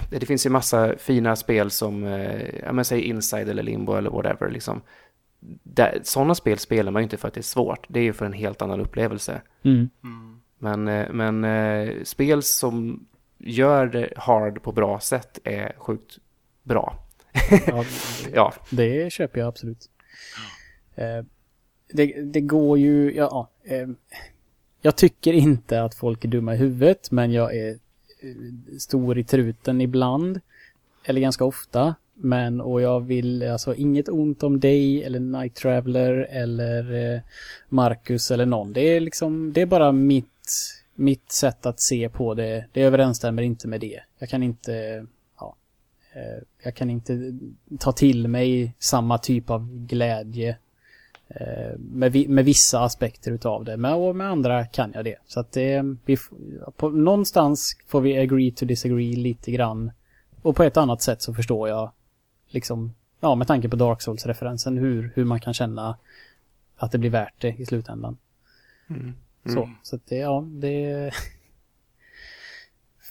det 0.10 0.26
finns 0.26 0.46
ju 0.46 0.50
massa 0.50 0.98
fina 0.98 1.36
spel 1.36 1.72
som, 1.72 2.04
eh, 2.04 2.60
ja 2.64 2.74
men 2.74 2.86
säg 2.86 3.02
Inside 3.02 3.50
eller 3.50 3.64
Limbo 3.64 3.94
eller 3.94 4.10
whatever 4.10 4.50
liksom. 4.50 4.82
Där, 5.64 6.00
sådana 6.04 6.36
spel 6.36 6.58
spelar 6.58 6.92
man 6.92 7.02
ju 7.02 7.04
inte 7.04 7.18
för 7.18 7.28
att 7.28 7.34
det 7.34 7.40
är 7.40 7.42
svårt, 7.42 7.86
det 7.90 8.00
är 8.00 8.04
ju 8.04 8.14
för 8.14 8.26
en 8.26 8.34
helt 8.34 8.62
annan 8.62 8.82
upplevelse. 8.82 9.42
Mm. 9.64 9.90
Men, 10.58 10.88
eh, 10.88 11.10
men 11.12 11.44
eh, 11.44 12.04
spel 12.04 12.44
som 12.44 13.06
gör 13.38 13.88
det 13.88 14.14
hard 14.16 14.64
på 14.64 14.72
bra 14.72 15.00
sätt 15.00 15.40
är 15.44 15.76
sjukt 15.78 16.18
bra. 16.64 17.04
Ja, 17.68 17.86
Ja, 18.34 18.54
det 18.70 19.14
köper 19.14 19.40
jag 19.40 19.48
absolut. 19.48 19.90
Det, 21.94 22.06
det 22.22 22.42
går 22.42 22.78
ju, 22.78 23.16
ja, 23.16 23.50
jag 24.82 24.96
tycker 24.96 25.34
inte 25.34 25.84
att 25.84 25.96
folk 25.96 26.26
är 26.26 26.30
dumma 26.30 26.54
i 26.54 26.58
huvudet, 26.58 27.12
men 27.12 27.32
jag 27.32 27.56
är 27.56 27.78
Eh, 28.28 28.78
stor 28.78 29.18
i 29.18 29.24
truten 29.24 29.82
ibland. 29.82 30.40
Eller 31.04 31.22
ganska 31.22 31.46
ofta. 31.46 31.96
Men, 32.14 32.62
och 32.62 32.82
jag 32.82 33.00
vill, 33.00 33.44
alltså 33.44 33.76
inget 33.76 34.10
ont 34.10 34.44
om 34.44 34.60
dig 34.60 35.04
eller 35.04 35.20
Night 35.20 35.56
Traveler 35.56 36.28
eller 36.30 37.14
eh, 37.14 37.22
Marcus 37.70 38.32
eller 38.32 38.46
någon. 38.46 38.74
Det 38.74 38.82
är 38.82 39.00
liksom, 39.00 39.54
det 39.54 39.62
är 39.62 39.66
bara 39.66 39.92
mitt, 39.92 40.50
mitt 40.96 41.32
sätt 41.32 41.66
att 41.66 41.80
se 41.80 42.10
på 42.10 42.34
det. 42.34 42.66
Det 42.72 42.82
överensstämmer 42.82 43.42
inte 43.42 43.68
med 43.68 43.82
det. 43.82 44.00
Jag 44.20 44.30
kan 44.30 44.44
inte, 44.44 45.06
ja, 45.40 45.56
eh, 46.14 46.44
jag 46.64 46.76
kan 46.76 46.90
inte 46.90 47.38
ta 47.80 47.92
till 47.92 48.28
mig 48.28 48.74
samma 48.80 49.18
typ 49.18 49.50
av 49.50 49.86
glädje 49.88 50.58
med, 51.80 52.12
vi, 52.12 52.28
med 52.28 52.46
vissa 52.46 52.80
aspekter 52.84 53.32
utav 53.32 53.66
det. 53.66 53.78
Men, 53.78 53.94
och 53.94 54.16
med 54.16 54.28
andra 54.28 54.66
kan 54.66 54.92
jag 54.96 55.06
det. 55.06 55.16
Så 55.28 55.40
att 55.40 55.52
det, 55.52 55.82
vi, 56.06 56.14
f- 56.14 56.30
på, 56.78 56.90
någonstans 56.90 57.78
får 57.88 58.02
vi 58.02 58.18
agree 58.20 58.52
to 58.52 58.66
disagree 58.66 59.16
lite 59.16 59.52
grann. 59.52 59.92
Och 60.42 60.56
på 60.56 60.64
ett 60.64 60.78
annat 60.78 61.02
sätt 61.02 61.22
så 61.22 61.34
förstår 61.34 61.70
jag 61.70 61.92
liksom, 62.48 62.94
ja 63.20 63.36
med 63.36 63.48
tanke 63.48 63.70
på 63.70 63.76
Dark 63.76 64.02
Souls-referensen 64.02 64.78
hur, 64.78 65.12
hur 65.16 65.26
man 65.26 65.40
kan 65.40 65.54
känna 65.54 65.98
att 66.78 66.92
det 66.92 66.98
blir 66.98 67.10
värt 67.10 67.42
det 67.42 67.56
i 67.58 67.66
slutändan. 67.66 68.18
Så, 69.54 69.70
så 69.84 69.96
att 69.96 70.06
det, 70.08 70.18
ja, 70.18 70.46
det... 70.50 71.12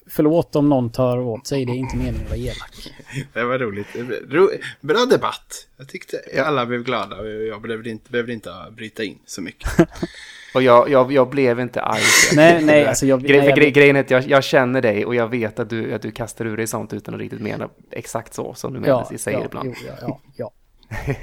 Förlåt 0.09 0.57
om 0.57 0.69
någon 0.69 0.91
tar 0.91 1.19
åt 1.19 1.47
sig, 1.47 1.65
det 1.65 1.73
är 1.73 1.77
inte 1.77 1.97
meningen 1.97 2.23
att 2.23 2.31
vara 2.31 2.39
elak. 2.39 2.93
Det 3.33 3.45
var 3.45 3.59
roligt. 3.59 3.87
Ro, 4.29 4.51
bra 4.81 5.07
debatt. 5.11 5.67
Jag 5.77 5.89
tyckte 5.89 6.21
alla 6.45 6.67
blev 6.67 6.83
glada 6.83 7.17
och 7.17 7.27
jag 7.27 7.63
behövde 7.63 7.91
inte, 7.91 8.11
behövde 8.11 8.33
inte 8.33 8.51
bryta 8.77 9.05
in 9.05 9.19
så 9.27 9.43
mycket. 9.43 9.71
och 10.55 10.63
jag, 10.63 10.91
jag, 10.91 11.13
jag 11.13 11.31
blev 11.31 11.61
inte 11.61 11.83
arg. 11.83 12.03
Nej, 12.35 12.65
nej, 12.65 12.87
alltså 12.87 13.07
jag... 13.07 13.23
Gre 13.23 13.33
nej, 13.33 13.41
för 13.41 13.49
jag 13.49 13.59
gre 13.59 13.71
grejen 13.71 13.97
är 13.97 14.01
att 14.01 14.11
jag, 14.11 14.29
jag 14.29 14.45
känner 14.45 14.83
dig 14.83 15.07
och 15.07 15.15
jag 15.15 15.29
vet 15.29 15.59
att 15.59 15.71
du, 15.71 15.95
att 15.95 16.03
du 16.03 16.11
kastar 16.11 16.45
ur 16.45 16.57
dig 16.57 16.67
sånt 16.67 16.93
utan 16.93 17.15
att 17.15 17.21
riktigt 17.21 17.41
mena 17.41 17.69
exakt 17.91 18.35
så 18.35 18.55
som 18.55 18.73
du 18.73 18.81
menar, 18.81 19.17
säger 19.17 19.39
ja, 19.39 19.45
ibland. 19.45 19.75
Jo, 19.81 19.89
ja, 20.01 20.07
ja, 20.09 20.21
ja. 20.37 20.53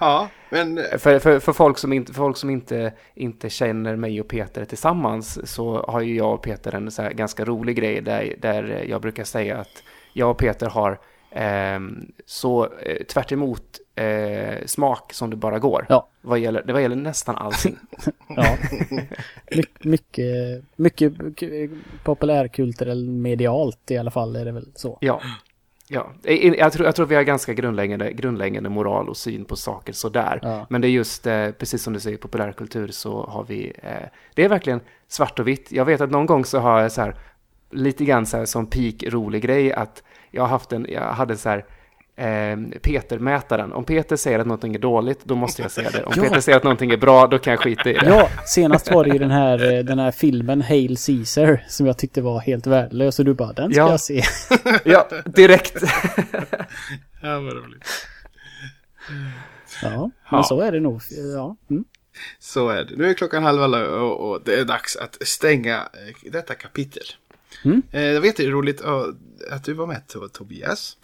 Ja, 0.00 0.28
men 0.50 0.80
För, 0.98 1.18
för, 1.18 1.40
för 1.40 1.52
folk 1.52 1.78
som, 1.78 1.92
inte, 1.92 2.12
för 2.12 2.18
folk 2.18 2.36
som 2.36 2.50
inte, 2.50 2.92
inte 3.14 3.50
känner 3.50 3.96
mig 3.96 4.20
och 4.20 4.28
Peter 4.28 4.64
tillsammans 4.64 5.50
så 5.50 5.84
har 5.88 6.00
ju 6.00 6.16
jag 6.16 6.34
och 6.34 6.42
Peter 6.42 6.74
en 6.74 6.90
så 6.90 7.02
här 7.02 7.10
ganska 7.10 7.44
rolig 7.44 7.76
grej 7.76 8.00
där, 8.00 8.34
där 8.38 8.84
jag 8.88 9.02
brukar 9.02 9.24
säga 9.24 9.58
att 9.58 9.82
jag 10.12 10.30
och 10.30 10.38
Peter 10.38 10.66
har 10.66 11.00
eh, 11.30 11.80
så 12.26 12.64
eh, 12.64 13.04
tvärt 13.04 13.32
emot 13.32 13.78
eh, 13.94 14.66
smak 14.66 15.12
som 15.12 15.30
det 15.30 15.36
bara 15.36 15.58
går. 15.58 15.86
Ja. 15.88 16.08
Vad 16.20 16.38
gäller, 16.38 16.62
det 16.62 16.72
vad 16.72 16.82
gäller 16.82 16.96
nästan 16.96 17.36
allting. 17.36 17.78
ja. 18.28 18.56
My, 19.50 19.64
mycket, 19.80 21.14
mycket 21.20 21.70
populärkulturell 22.04 23.08
medialt 23.10 23.90
i 23.90 23.98
alla 23.98 24.10
fall 24.10 24.36
är 24.36 24.44
det 24.44 24.52
väl 24.52 24.68
så. 24.74 24.98
Ja. 25.00 25.20
Ja, 25.92 26.12
jag, 26.22 26.72
tror, 26.72 26.86
jag 26.86 26.94
tror 26.96 27.06
vi 27.06 27.14
har 27.14 27.22
ganska 27.22 27.54
grundläggande, 27.54 28.12
grundläggande 28.12 28.68
moral 28.68 29.08
och 29.08 29.16
syn 29.16 29.44
på 29.44 29.56
saker 29.56 29.92
sådär. 29.92 30.38
Ja. 30.42 30.66
Men 30.70 30.80
det 30.80 30.88
är 30.88 30.90
just, 30.90 31.26
eh, 31.26 31.50
precis 31.50 31.82
som 31.82 31.92
du 31.92 32.00
säger, 32.00 32.16
populärkultur 32.16 32.88
så 32.88 33.26
har 33.26 33.44
vi, 33.44 33.72
eh, 33.82 34.08
det 34.34 34.44
är 34.44 34.48
verkligen 34.48 34.80
svart 35.08 35.38
och 35.38 35.48
vitt. 35.48 35.72
Jag 35.72 35.84
vet 35.84 36.00
att 36.00 36.10
någon 36.10 36.26
gång 36.26 36.44
så 36.44 36.58
har 36.58 36.80
jag 36.80 36.92
så 36.92 37.00
här, 37.00 37.14
lite 37.70 38.04
grann 38.04 38.26
så 38.26 38.36
här 38.36 38.44
som 38.44 38.66
peak 38.66 39.04
rolig 39.06 39.42
grej 39.42 39.72
att 39.72 40.02
jag 40.30 40.42
har 40.42 40.48
haft 40.48 40.72
en, 40.72 40.86
jag 40.88 41.12
hade 41.12 41.36
så 41.36 41.48
här, 41.48 41.64
eh, 42.20 42.78
Peter-mätaren. 42.82 43.72
Om 43.72 43.84
Peter 43.84 44.16
säger 44.16 44.38
att 44.38 44.46
någonting 44.46 44.74
är 44.74 44.78
dåligt, 44.78 45.24
då 45.24 45.34
måste 45.34 45.62
jag 45.62 45.70
säga 45.70 45.90
det. 45.90 46.04
Om 46.04 46.12
Ja. 46.16 46.22
Peter 46.22 46.40
säger 46.40 46.56
att 46.58 46.64
någonting 46.64 46.90
är 46.90 46.96
bra, 46.96 47.26
då 47.26 47.38
kan 47.38 47.50
jag 47.50 47.60
skita 47.60 47.90
i 47.90 47.92
det. 47.92 48.06
Ja, 48.06 48.28
senast 48.46 48.90
var 48.90 49.04
det 49.04 49.10
ju 49.10 49.18
den 49.18 49.30
här, 49.30 49.72
eh, 49.72 49.84
den 49.84 49.98
här 49.98 50.10
filmen 50.10 50.62
Hail 50.62 50.96
Caesar 51.06 51.64
som 51.68 51.86
jag 51.86 51.98
tyckte 51.98 52.22
var 52.22 52.40
helt 52.40 52.66
värdelös 52.66 53.18
och 53.18 53.24
du 53.24 53.34
bara 53.34 53.52
den 53.52 53.72
ska 53.72 53.80
Ja. 53.82 53.90
jag 53.90 54.00
se. 54.00 54.22
Ja, 54.84 55.08
direkt. 55.24 55.76
ja, 57.22 57.40
vad 57.40 57.52
roligt. 57.52 57.84
Ja, 59.82 60.10
men 60.30 60.38
Ja. 60.38 60.42
så 60.42 60.60
är 60.60 60.72
det 60.72 60.80
nog. 60.80 61.00
Ja. 61.34 61.56
Mm. 61.70 61.84
Så 62.38 62.68
är 62.68 62.84
det. 62.84 62.96
Nu 62.96 63.10
är 63.10 63.14
klockan 63.14 63.42
halv 63.42 63.62
alla 63.62 63.86
och, 63.88 64.30
och 64.30 64.42
det 64.44 64.54
är 64.60 64.64
dags 64.64 64.96
att 64.96 65.16
stänga 65.28 65.76
eh, 65.76 66.30
detta 66.32 66.54
kapitel. 66.54 67.02
Mm. 67.64 67.82
Eh, 67.92 68.00
det 68.00 68.18
var 68.20 68.26
jätteroligt 68.26 68.84
eh, 68.84 69.02
att 69.50 69.64
du 69.64 69.72
var 69.72 69.86
med 69.86 70.02
To- 70.14 70.28
Tobias. 70.28 70.96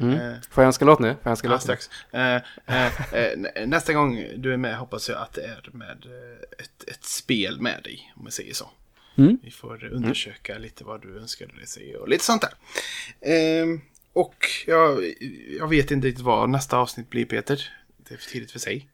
Mm. 0.00 0.14
Eh, 0.14 0.36
Får 0.50 0.62
jag 0.62 0.66
önska 0.66 0.84
låt 0.84 0.98
nu? 1.00 1.08
Får 1.08 1.18
jag 1.22 1.30
önska 1.30 1.48
Ja, 1.48 1.52
låt 1.52 1.62
strax. 1.62 1.90
Eh, 2.10 2.34
eh, 2.66 3.14
eh, 3.14 3.38
nä- 3.38 3.66
nästa 3.66 3.92
gång 3.92 4.24
du 4.36 4.52
är 4.52 4.56
med 4.56 4.76
hoppas 4.76 5.08
jag 5.08 5.18
att 5.18 5.32
det 5.32 5.42
är 5.44 5.70
med 5.72 6.06
eh, 6.06 6.64
ett, 6.64 6.88
ett 6.88 7.04
spel 7.04 7.60
med 7.60 7.80
dig, 7.84 8.12
om 8.16 8.22
jag 8.24 8.32
säger 8.32 8.54
så. 8.54 8.70
Mm. 9.18 9.38
Vi 9.42 9.50
får 9.50 9.84
undersöka 9.84 10.58
lite 10.58 10.84
vad 10.84 11.02
du 11.02 11.18
önskade 11.18 11.52
dig 11.56 11.66
se 11.66 11.96
och 11.96 12.08
lite 12.08 12.24
sånt 12.24 12.42
där. 12.42 12.52
Ehm, 13.20 13.80
och 14.12 14.34
jag, 14.66 14.98
jag 15.58 15.68
vet 15.68 15.90
inte 15.90 16.06
riktigt 16.06 16.24
vad 16.24 16.50
nästa 16.50 16.76
avsnitt 16.76 17.10
blir, 17.10 17.24
Peter. 17.24 17.70
Det 18.08 18.14
är 18.14 18.18
för 18.18 18.30
tidigt 18.30 18.52
för 18.52 18.58
sig. 18.58 18.88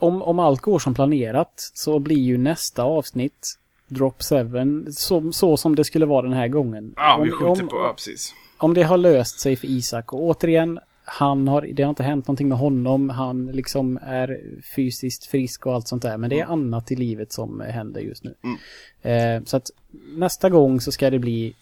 Om, 0.00 0.22
om 0.22 0.38
allt 0.38 0.60
går 0.60 0.78
som 0.78 0.94
planerat 0.94 1.70
så 1.74 1.98
blir 1.98 2.18
ju 2.18 2.38
nästa 2.38 2.82
avsnitt 2.82 3.58
Drop 3.86 4.22
7 4.22 4.86
så, 4.92 5.32
så 5.32 5.56
som 5.56 5.76
det 5.76 5.84
skulle 5.84 6.06
vara 6.06 6.22
den 6.22 6.32
här 6.32 6.48
gången. 6.48 6.92
Ja, 6.96 7.20
vi 7.24 7.30
om, 7.32 7.38
skjuter 7.38 7.62
om, 7.62 7.68
på, 7.68 7.76
ja, 7.76 7.92
precis. 7.96 8.34
Om 8.58 8.74
det 8.74 8.82
har 8.82 8.96
löst 8.96 9.40
sig 9.40 9.56
för 9.56 9.66
Isak 9.66 10.12
och 10.12 10.22
återigen 10.22 10.78
han 11.10 11.48
har, 11.48 11.62
det 11.72 11.82
har 11.82 11.90
inte 11.90 12.02
hänt 12.02 12.26
någonting 12.26 12.48
med 12.48 12.58
honom. 12.58 13.08
Han 13.08 13.46
liksom 13.46 13.98
är 14.02 14.40
fysiskt 14.76 15.26
frisk 15.26 15.66
och 15.66 15.74
allt 15.74 15.88
sånt 15.88 16.02
där. 16.02 16.16
Men 16.16 16.30
det 16.30 16.40
är 16.40 16.44
annat 16.44 16.92
i 16.92 16.96
livet 16.96 17.32
som 17.32 17.60
händer 17.60 18.00
just 18.00 18.24
nu. 18.24 18.34
Mm. 18.42 19.36
Eh, 19.38 19.44
så 19.44 19.56
att 19.56 19.70
nästa 20.16 20.50
gång 20.50 20.80
så 20.80 20.92
ska 20.92 21.10
det 21.10 21.18
bli, 21.18 21.54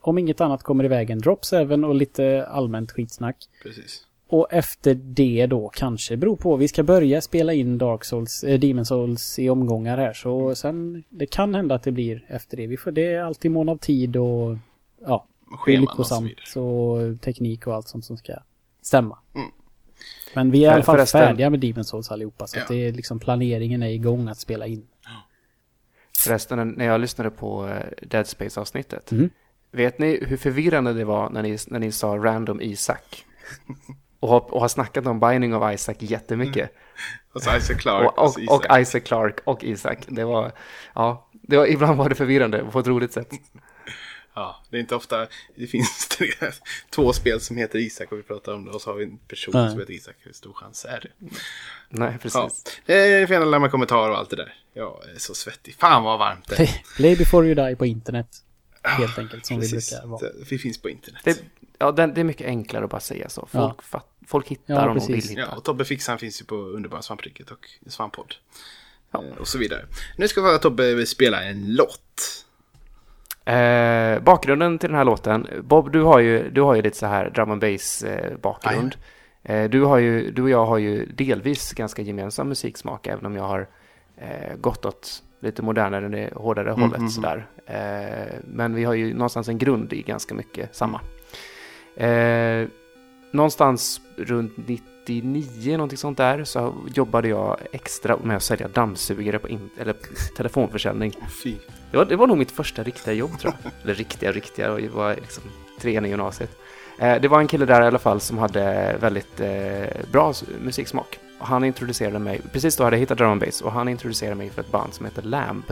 om 0.00 0.18
inget 0.18 0.40
annat 0.40 0.62
kommer 0.62 0.84
i 0.84 0.88
vägen, 0.88 1.18
Drop 1.18 1.44
7 1.44 1.56
och 1.56 1.94
lite 1.94 2.46
allmänt 2.46 2.92
skitsnack. 2.92 3.36
precis. 3.62 4.06
Och 4.28 4.52
efter 4.52 4.94
det 4.94 5.46
då 5.46 5.68
kanske, 5.68 6.16
beror 6.16 6.36
på, 6.36 6.56
vi 6.56 6.68
ska 6.68 6.82
börja 6.82 7.20
spela 7.20 7.52
in 7.52 7.78
Dark 7.78 8.04
Souls, 8.04 8.44
eh, 8.44 8.60
Demon 8.60 8.86
Souls 8.86 9.38
i 9.38 9.50
omgångar 9.50 9.98
här. 9.98 10.12
Så 10.12 10.54
sen, 10.54 11.04
det 11.08 11.26
kan 11.26 11.54
hända 11.54 11.74
att 11.74 11.82
det 11.82 11.92
blir 11.92 12.24
efter 12.28 12.56
det. 12.56 12.66
Vi 12.66 12.76
får, 12.76 12.90
det 12.90 13.12
är 13.12 13.22
alltid 13.22 13.50
mån 13.50 13.68
av 13.68 13.76
tid 13.76 14.16
och 14.16 14.56
ja, 15.06 15.26
Scheman 15.50 15.98
och 15.98 16.06
så 16.06 16.20
vidare. 16.20 16.64
och 16.64 17.20
teknik 17.20 17.66
och 17.66 17.74
allt 17.74 17.88
sånt 17.88 18.04
som 18.04 18.16
ska 18.16 18.32
stämma. 18.82 19.18
Mm. 19.34 19.50
Men 20.34 20.50
vi 20.50 20.64
är 20.64 20.70
i 20.70 20.74
alla 20.74 20.82
fall 20.82 21.06
färdiga 21.06 21.50
med 21.50 21.60
Demon 21.60 21.84
Souls 21.84 22.10
allihopa. 22.10 22.46
Så 22.46 22.58
Ja. 22.58 22.62
att 22.62 22.68
det 22.68 22.76
är 22.88 22.92
liksom 22.92 23.18
planeringen 23.18 23.82
är 23.82 23.88
igång 23.90 24.28
att 24.28 24.38
spela 24.38 24.66
in. 24.66 24.86
Förresten, 26.18 26.68
när 26.68 26.84
jag 26.84 27.00
lyssnade 27.00 27.30
på 27.30 27.68
eh, 27.68 28.06
Dead 28.08 28.26
Space-avsnittet. 28.26 29.12
Mm. 29.12 29.30
Vet 29.72 29.98
ni 29.98 30.24
hur 30.26 30.36
förvirrande 30.36 30.92
det 30.92 31.04
var 31.04 31.30
när 31.30 31.42
ni, 31.42 31.58
när 31.66 31.78
ni 31.78 31.92
sa 31.92 32.08
random 32.08 32.60
Isak? 32.60 33.24
Och 34.20 34.28
har, 34.28 34.54
och 34.54 34.60
har 34.60 34.68
snackat 34.68 35.06
om 35.06 35.20
Binding 35.20 35.54
of 35.54 35.74
Isaac 35.74 35.94
jättemycket. 35.98 36.70
Och 37.32 37.42
så 37.42 37.56
Isaac 37.56 37.76
Clark 37.76 38.06
Och, 38.12 38.24
och, 38.24 38.32
så 38.32 38.54
och 38.54 38.78
Isaac 38.80 39.00
Clark 39.00 39.40
och 39.44 39.64
Isak. 39.64 39.98
Det 40.08 40.24
var, 40.24 40.52
ja, 40.94 41.28
det 41.32 41.56
var, 41.56 41.66
ibland 41.66 41.98
var 41.98 42.08
det 42.08 42.14
förvirrande 42.14 42.64
på 42.72 42.78
ett 42.78 42.86
roligt 42.86 43.12
sätt. 43.12 43.30
Ja, 44.34 44.62
det 44.70 44.76
är 44.76 44.80
inte 44.80 44.94
ofta 44.94 45.26
det 45.56 45.66
finns 45.66 46.08
två 46.90 47.12
spel 47.12 47.40
som 47.40 47.56
heter 47.56 47.78
Isak 47.78 48.12
och 48.12 48.18
vi 48.18 48.22
pratar 48.22 48.52
om 48.54 48.64
det 48.64 48.70
och 48.70 48.82
så 48.82 48.90
har 48.90 48.96
vi 48.96 49.04
en 49.04 49.18
person 49.18 49.52
Nej. 49.54 49.70
som 49.70 49.80
heter 49.80 49.92
Isak. 49.92 50.14
Hur 50.20 50.32
stor 50.32 50.52
chans 50.52 50.84
är 50.84 51.00
det? 51.00 51.26
Nej, 51.88 52.12
Ja, 52.12 52.18
precis. 52.22 52.64
eh, 52.88 53.26
får 53.26 53.34
gärna 53.34 53.44
lämna 53.44 53.68
kommentarer 53.68 54.10
och 54.10 54.18
allt 54.18 54.30
det 54.30 54.36
där. 54.36 54.54
Jag 54.74 55.04
är 55.14 55.18
så 55.18 55.34
svettig. 55.34 55.74
Fan 55.78 56.02
vad 56.02 56.18
varmt 56.18 56.48
det 56.48 56.58
är. 56.62 56.82
Play 56.96 57.16
before 57.16 57.46
you 57.46 57.54
die 57.54 57.76
på 57.76 57.86
internet. 57.86 58.26
Helt 58.82 59.18
enkelt 59.18 59.46
som 59.46 59.60
Precis. 59.60 59.92
vi 59.92 59.96
brukar 59.96 60.06
vara. 60.08 60.20
Det- 60.20 60.34
Vi 60.50 60.58
finns 60.58 60.82
på 60.82 60.90
internet. 60.90 61.20
Det, 61.24 61.42
ja, 61.78 61.92
det, 61.92 62.06
det 62.06 62.20
är 62.20 62.24
mycket 62.24 62.46
enklare 62.46 62.84
att 62.84 62.90
bara 62.90 63.00
säga 63.00 63.28
så. 63.28 63.40
Folk, 63.52 63.74
Ja. 63.78 63.82
fatt, 63.82 64.06
folk 64.26 64.48
hittar 64.48 64.74
Ja, 64.74 64.88
om 64.90 64.98
de 64.98 65.06
vill 65.06 65.14
precis. 65.16 65.30
hitta. 65.30 65.40
Ja, 65.40 65.56
och 65.56 65.64
Tobbe 65.64 65.84
Fixan 65.84 66.18
finns 66.18 66.40
ju 66.40 66.44
på 66.44 66.54
Underbara 66.54 67.02
Svampriket 67.02 67.50
och 67.50 67.66
Svamppodd. 67.86 68.34
Ja. 69.12 69.24
Eh, 69.24 69.36
Och 69.36 69.48
så 69.48 69.58
vidare. 69.58 69.86
Nu 70.16 70.28
ska 70.28 70.42
vi 70.52 70.58
Tobbe 70.58 71.06
spela 71.06 71.42
en 71.44 71.74
låt. 71.74 72.46
Eh, 73.50 74.20
bakgrunden 74.20 74.78
till 74.78 74.88
den 74.88 74.96
här 74.96 75.04
låten. 75.04 75.46
Bob, 75.62 75.92
du 75.92 76.02
har 76.02 76.18
ju, 76.18 76.50
du 76.50 76.60
har 76.60 76.74
ju 76.74 76.82
lite 76.82 76.96
så 76.96 77.06
här 77.06 77.30
drum 77.30 77.50
and 77.50 77.60
bass 77.60 78.02
eh, 78.02 78.36
bakgrund. 78.38 78.96
Eh, 79.42 79.70
du, 79.70 79.82
har 79.82 79.98
ju, 79.98 80.30
du 80.30 80.42
och 80.42 80.50
jag 80.50 80.66
har 80.66 80.78
ju 80.78 81.06
delvis 81.06 81.72
ganska 81.72 82.02
gemensam 82.02 82.48
musiksmak, 82.48 83.06
även 83.06 83.26
om 83.26 83.36
jag 83.36 83.42
har 83.42 83.66
eh, 84.16 84.56
gått 84.60 84.84
åt 84.84 85.22
lite 85.40 85.62
modernare, 85.62 86.30
hårdare 86.34 86.68
Mm, 86.68 86.80
hållet 86.80 86.98
mm, 86.98 87.10
sådär. 87.10 87.46
Eh, 87.66 88.34
men 88.44 88.74
vi 88.74 88.84
har 88.84 88.94
ju 88.94 89.14
någonstans 89.14 89.48
en 89.48 89.58
grund 89.58 89.92
i 89.92 90.02
ganska 90.02 90.34
mycket 90.34 90.74
samma. 90.74 91.00
Eh, 91.96 92.68
någonstans 93.32 94.00
runt 94.16 94.52
99, 95.10 95.76
någonting 95.76 95.98
sånt 95.98 96.18
där, 96.18 96.44
så 96.44 96.74
jobbade 96.94 97.28
jag 97.28 97.56
extra 97.72 98.16
med 98.16 98.36
att 98.36 98.42
sälja 98.42 98.68
dammsugare 98.68 99.38
på 99.38 99.48
in, 99.48 99.70
eller 99.78 99.96
telefonförsäljning. 100.36 101.12
Fy. 101.42 101.56
Det 101.90 101.96
var, 101.96 102.04
det 102.04 102.16
var 102.16 102.26
nog 102.26 102.38
mitt 102.38 102.50
första 102.50 102.82
riktiga 102.82 103.14
jobb 103.14 103.38
tror 103.38 103.54
jag. 103.62 103.72
Eller 103.82 103.94
riktiga, 103.94 104.32
riktiga, 104.32 104.80
jag 104.80 104.90
var 104.90 105.14
liksom 105.14 105.42
trean 105.80 106.06
i 106.06 106.08
gymnasiet. 106.08 106.50
Eh, 106.98 107.20
det 107.20 107.28
var 107.28 107.40
en 107.40 107.48
kille 107.48 107.66
där 107.66 107.82
i 107.82 107.86
alla 107.86 107.98
fall 107.98 108.20
som 108.20 108.38
hade 108.38 108.96
väldigt 109.00 109.40
eh, 109.40 109.86
bra 110.12 110.34
musiksmak. 110.60 111.18
Och 111.40 111.46
han 111.46 111.64
introducerade 111.64 112.18
mig, 112.18 112.40
precis 112.52 112.76
då 112.76 112.84
hade 112.84 112.96
jag 112.96 113.00
hittat 113.00 113.18
drum 113.18 113.30
and 113.30 113.40
bass, 113.40 113.60
och 113.60 113.72
han 113.72 113.88
introducerade 113.88 114.36
mig 114.36 114.50
för 114.50 114.60
ett 114.60 114.70
band 114.70 114.94
som 114.94 115.06
heter 115.06 115.22
Lamb. 115.22 115.64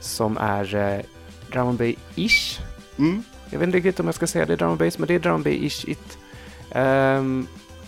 Som 0.00 0.36
är 0.36 0.74
eh, 0.74 1.00
drum 1.52 1.68
and 1.68 1.78
bass-ish. 1.78 2.60
Mm. 2.98 3.22
Jag 3.50 3.58
vet 3.58 3.66
inte 3.66 3.78
riktigt 3.78 4.00
om 4.00 4.06
jag 4.06 4.14
ska 4.14 4.26
säga 4.26 4.46
det 4.46 4.52
är 4.52 4.56
drum 4.56 4.70
and 4.70 4.78
bass, 4.78 4.98
men 4.98 5.08
det 5.08 5.14
är 5.14 5.18
drum 5.18 5.34
and 5.34 5.46
bass-ish 5.46 5.88
it. 5.88 6.18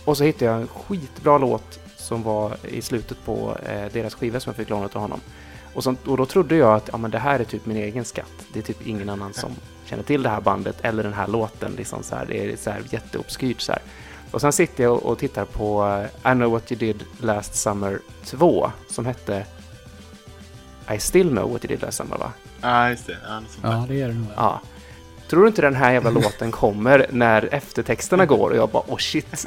Och 0.05 0.17
så 0.17 0.25
hittade 0.25 0.45
jag 0.45 0.61
en 0.61 0.69
skitbra 0.69 1.39
låt 1.39 1.81
som 1.97 2.23
var 2.23 2.57
i 2.69 2.83
slutet 2.83 3.25
på 3.25 3.57
eh, 3.67 3.93
deras 3.93 4.15
skiva 4.15 4.41
som 4.41 4.51
jag 4.51 4.57
fick 4.57 4.69
lånat 4.69 4.97
av 4.97 5.03
honom. 5.03 5.21
Och, 5.75 5.85
så, 5.85 5.95
och 6.07 6.17
då 6.17 6.27
trodde 6.27 6.57
jag 6.57 6.75
att 6.75 6.89
ja, 6.93 6.99
men 6.99 7.11
det 7.11 7.19
här 7.19 7.41
är 7.41 7.45
typ 7.45 7.67
min 7.67 7.77
egen 7.77 8.05
skatt. 8.05 8.33
Det 8.53 8.59
är 8.59 8.63
typ 8.63 8.87
ingen 8.87 9.09
annan 9.09 9.33
som 9.33 9.51
känner 9.85 10.03
till 10.03 10.23
det 10.23 10.29
här 10.29 10.41
bandet 10.41 10.77
eller 10.83 11.03
den 11.03 11.13
här 11.13 11.29
låten. 11.29 11.73
Liksom 11.77 12.03
så 12.03 12.17
här, 12.17 12.27
det 12.27 12.53
är 12.53 12.57
så 12.57 12.71
här 12.71 12.83
jätteobskyrt 12.91 13.61
så 13.61 13.73
här. 13.73 13.83
Och 14.31 14.41
sen 14.41 14.53
sitter 14.53 14.85
jag 14.85 14.93
och, 14.93 15.03
och 15.03 15.19
tittar 15.19 15.45
på 15.45 15.99
eh, 16.25 16.33
I 16.33 16.35
know 16.35 16.51
what 16.53 16.73
you 16.73 16.79
did 16.79 17.05
last 17.21 17.55
summer 17.55 17.99
2 18.25 18.71
som 18.89 19.07
hette 19.07 19.47
I 20.95 20.99
still 20.99 21.29
know 21.29 21.53
what 21.53 21.65
you 21.65 21.69
did 21.69 21.83
last 21.83 21.99
summer 21.99 22.19
va? 22.19 22.33
Ja, 22.61 22.91
just 22.91 23.07
det. 23.07 23.17
Ja, 23.63 23.85
det 23.89 23.95
gör 23.95 24.09
det 24.09 24.15
nog. 24.15 24.27
Ja. 24.37 24.61
Tror 25.33 25.43
du 25.43 25.49
inte 25.49 25.63
den 25.63 25.75
här 25.77 25.93
jävla 25.93 26.11
låten 26.21 26.51
kommer 26.51 27.07
när 27.11 27.55
eftertexterna 27.55 28.27
går 28.27 28.51
och 28.51 28.57
jag 28.57 28.69
bara 28.71 28.83
oh 28.89 28.97
shit. 28.99 29.47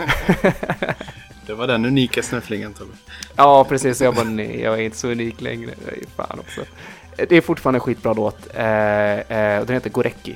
Det 1.46 1.54
var 1.54 1.68
den 1.68 1.86
unika 1.86 2.24
snufflingen 2.24 2.74
Tobbe. 2.74 2.94
Ja, 3.36 3.64
precis. 3.64 4.02
Jag 4.02 4.16
bara 4.16 4.26
nej, 4.26 4.62
jag 4.62 4.74
är 4.74 4.82
inte 4.84 4.98
så 4.98 5.08
unik 5.08 5.42
längre. 5.42 5.72
Fan 6.16 6.40
också. 6.40 6.62
Det 7.30 7.32
är 7.32 7.42
fortfarande 7.42 7.78
en 7.78 7.82
skitbra 7.82 8.14
låt. 8.14 8.48
Eh, 8.54 8.66
eh, 8.66 9.66
den 9.66 9.74
heter 9.74 9.90
Gorecki 9.90 10.36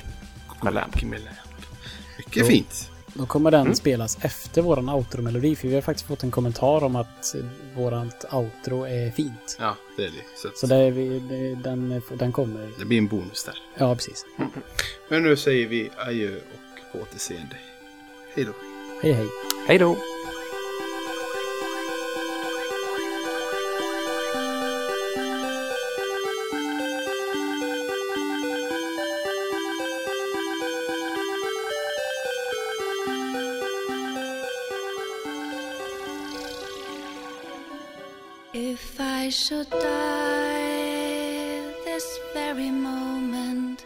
med 0.62 0.74
lamp. 0.74 1.02
Mycket 1.02 2.36
Jo. 2.36 2.46
fint. 2.46 2.89
Då 3.14 3.26
kommer 3.26 3.50
den 3.50 3.60
Mm. 3.60 3.74
spelas 3.74 4.18
efter 4.20 4.62
våran 4.62 4.88
outro-melodi. 4.88 5.56
För 5.56 5.68
vi 5.68 5.74
har 5.74 5.82
faktiskt 5.82 6.08
fått 6.08 6.22
en 6.22 6.30
kommentar 6.30 6.84
om 6.84 6.96
att 6.96 7.34
eh, 7.34 7.40
vårat 7.76 8.24
outro 8.32 8.84
är 8.86 9.10
fint. 9.10 9.56
Ja, 9.58 9.76
det 9.96 10.02
är 10.04 10.10
det. 10.10 10.24
Så, 10.42 10.48
att 10.48 10.58
Så 10.58 10.66
det 10.66 10.76
är 10.76 10.90
vi, 10.90 11.18
det, 11.18 11.54
den, 11.54 12.02
den 12.18 12.32
kommer. 12.32 12.70
det 12.78 12.84
blir 12.84 12.98
en 12.98 13.06
bonus 13.06 13.44
där. 13.44 13.54
Ja, 13.78 13.94
precis. 13.94 14.24
Men 15.08 15.22
nu 15.22 15.36
säger 15.36 15.68
vi 15.68 15.90
adjö 15.96 16.36
och 16.36 16.92
på 16.92 16.98
återseende. 16.98 17.56
Hej 18.34 18.44
då. 18.44 18.52
Hej, 19.02 19.12
hej. 19.12 19.26
Hej 19.66 19.78
då! 19.78 19.96
I 39.30 39.32
should 39.32 39.70
die 39.70 40.58
this 41.84 42.18
very 42.34 42.68
moment, 42.68 43.84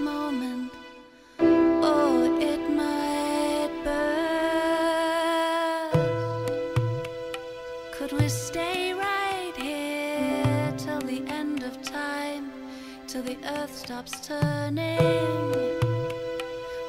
moment, 0.00 0.72
oh, 1.40 2.38
it 2.40 2.60
might 2.70 3.70
burst. 3.84 4.08
Could 7.98 8.12
we 8.12 8.28
stay 8.28 8.92
right 8.94 9.54
here 9.56 10.74
till 10.76 11.00
the 11.00 11.22
end 11.28 11.62
of 11.62 11.82
time, 11.82 12.52
till 13.06 13.22
the 13.22 13.36
earth 13.56 13.74
stops 13.76 14.26
turning? 14.26 14.98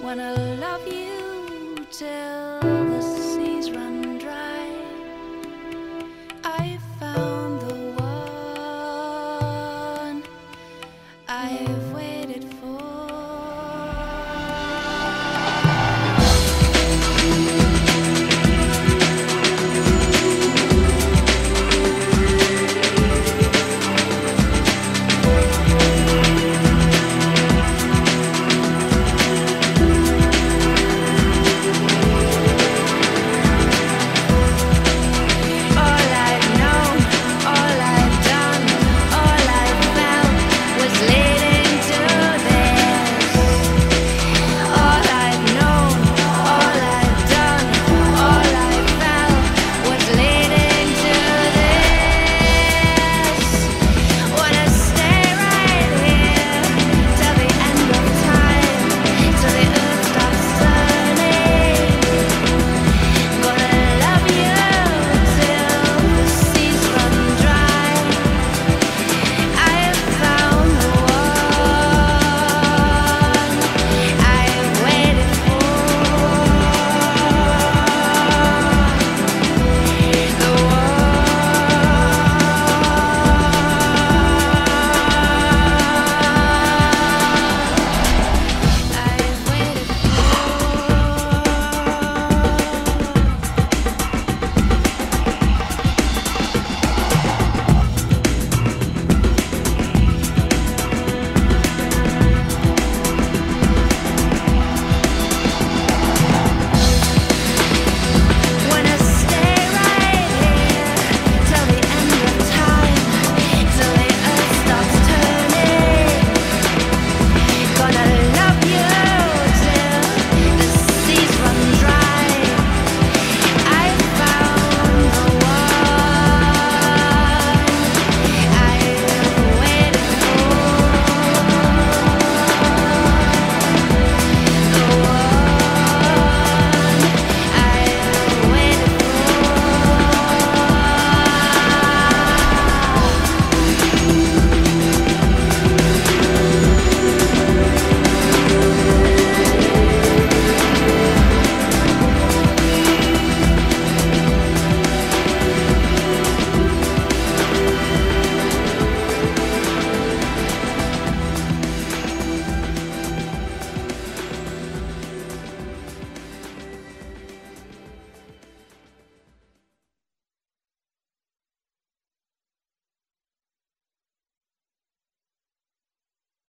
Wanna 0.01 0.33
love 0.59 0.87
you 0.87 1.85
till 1.91 2.38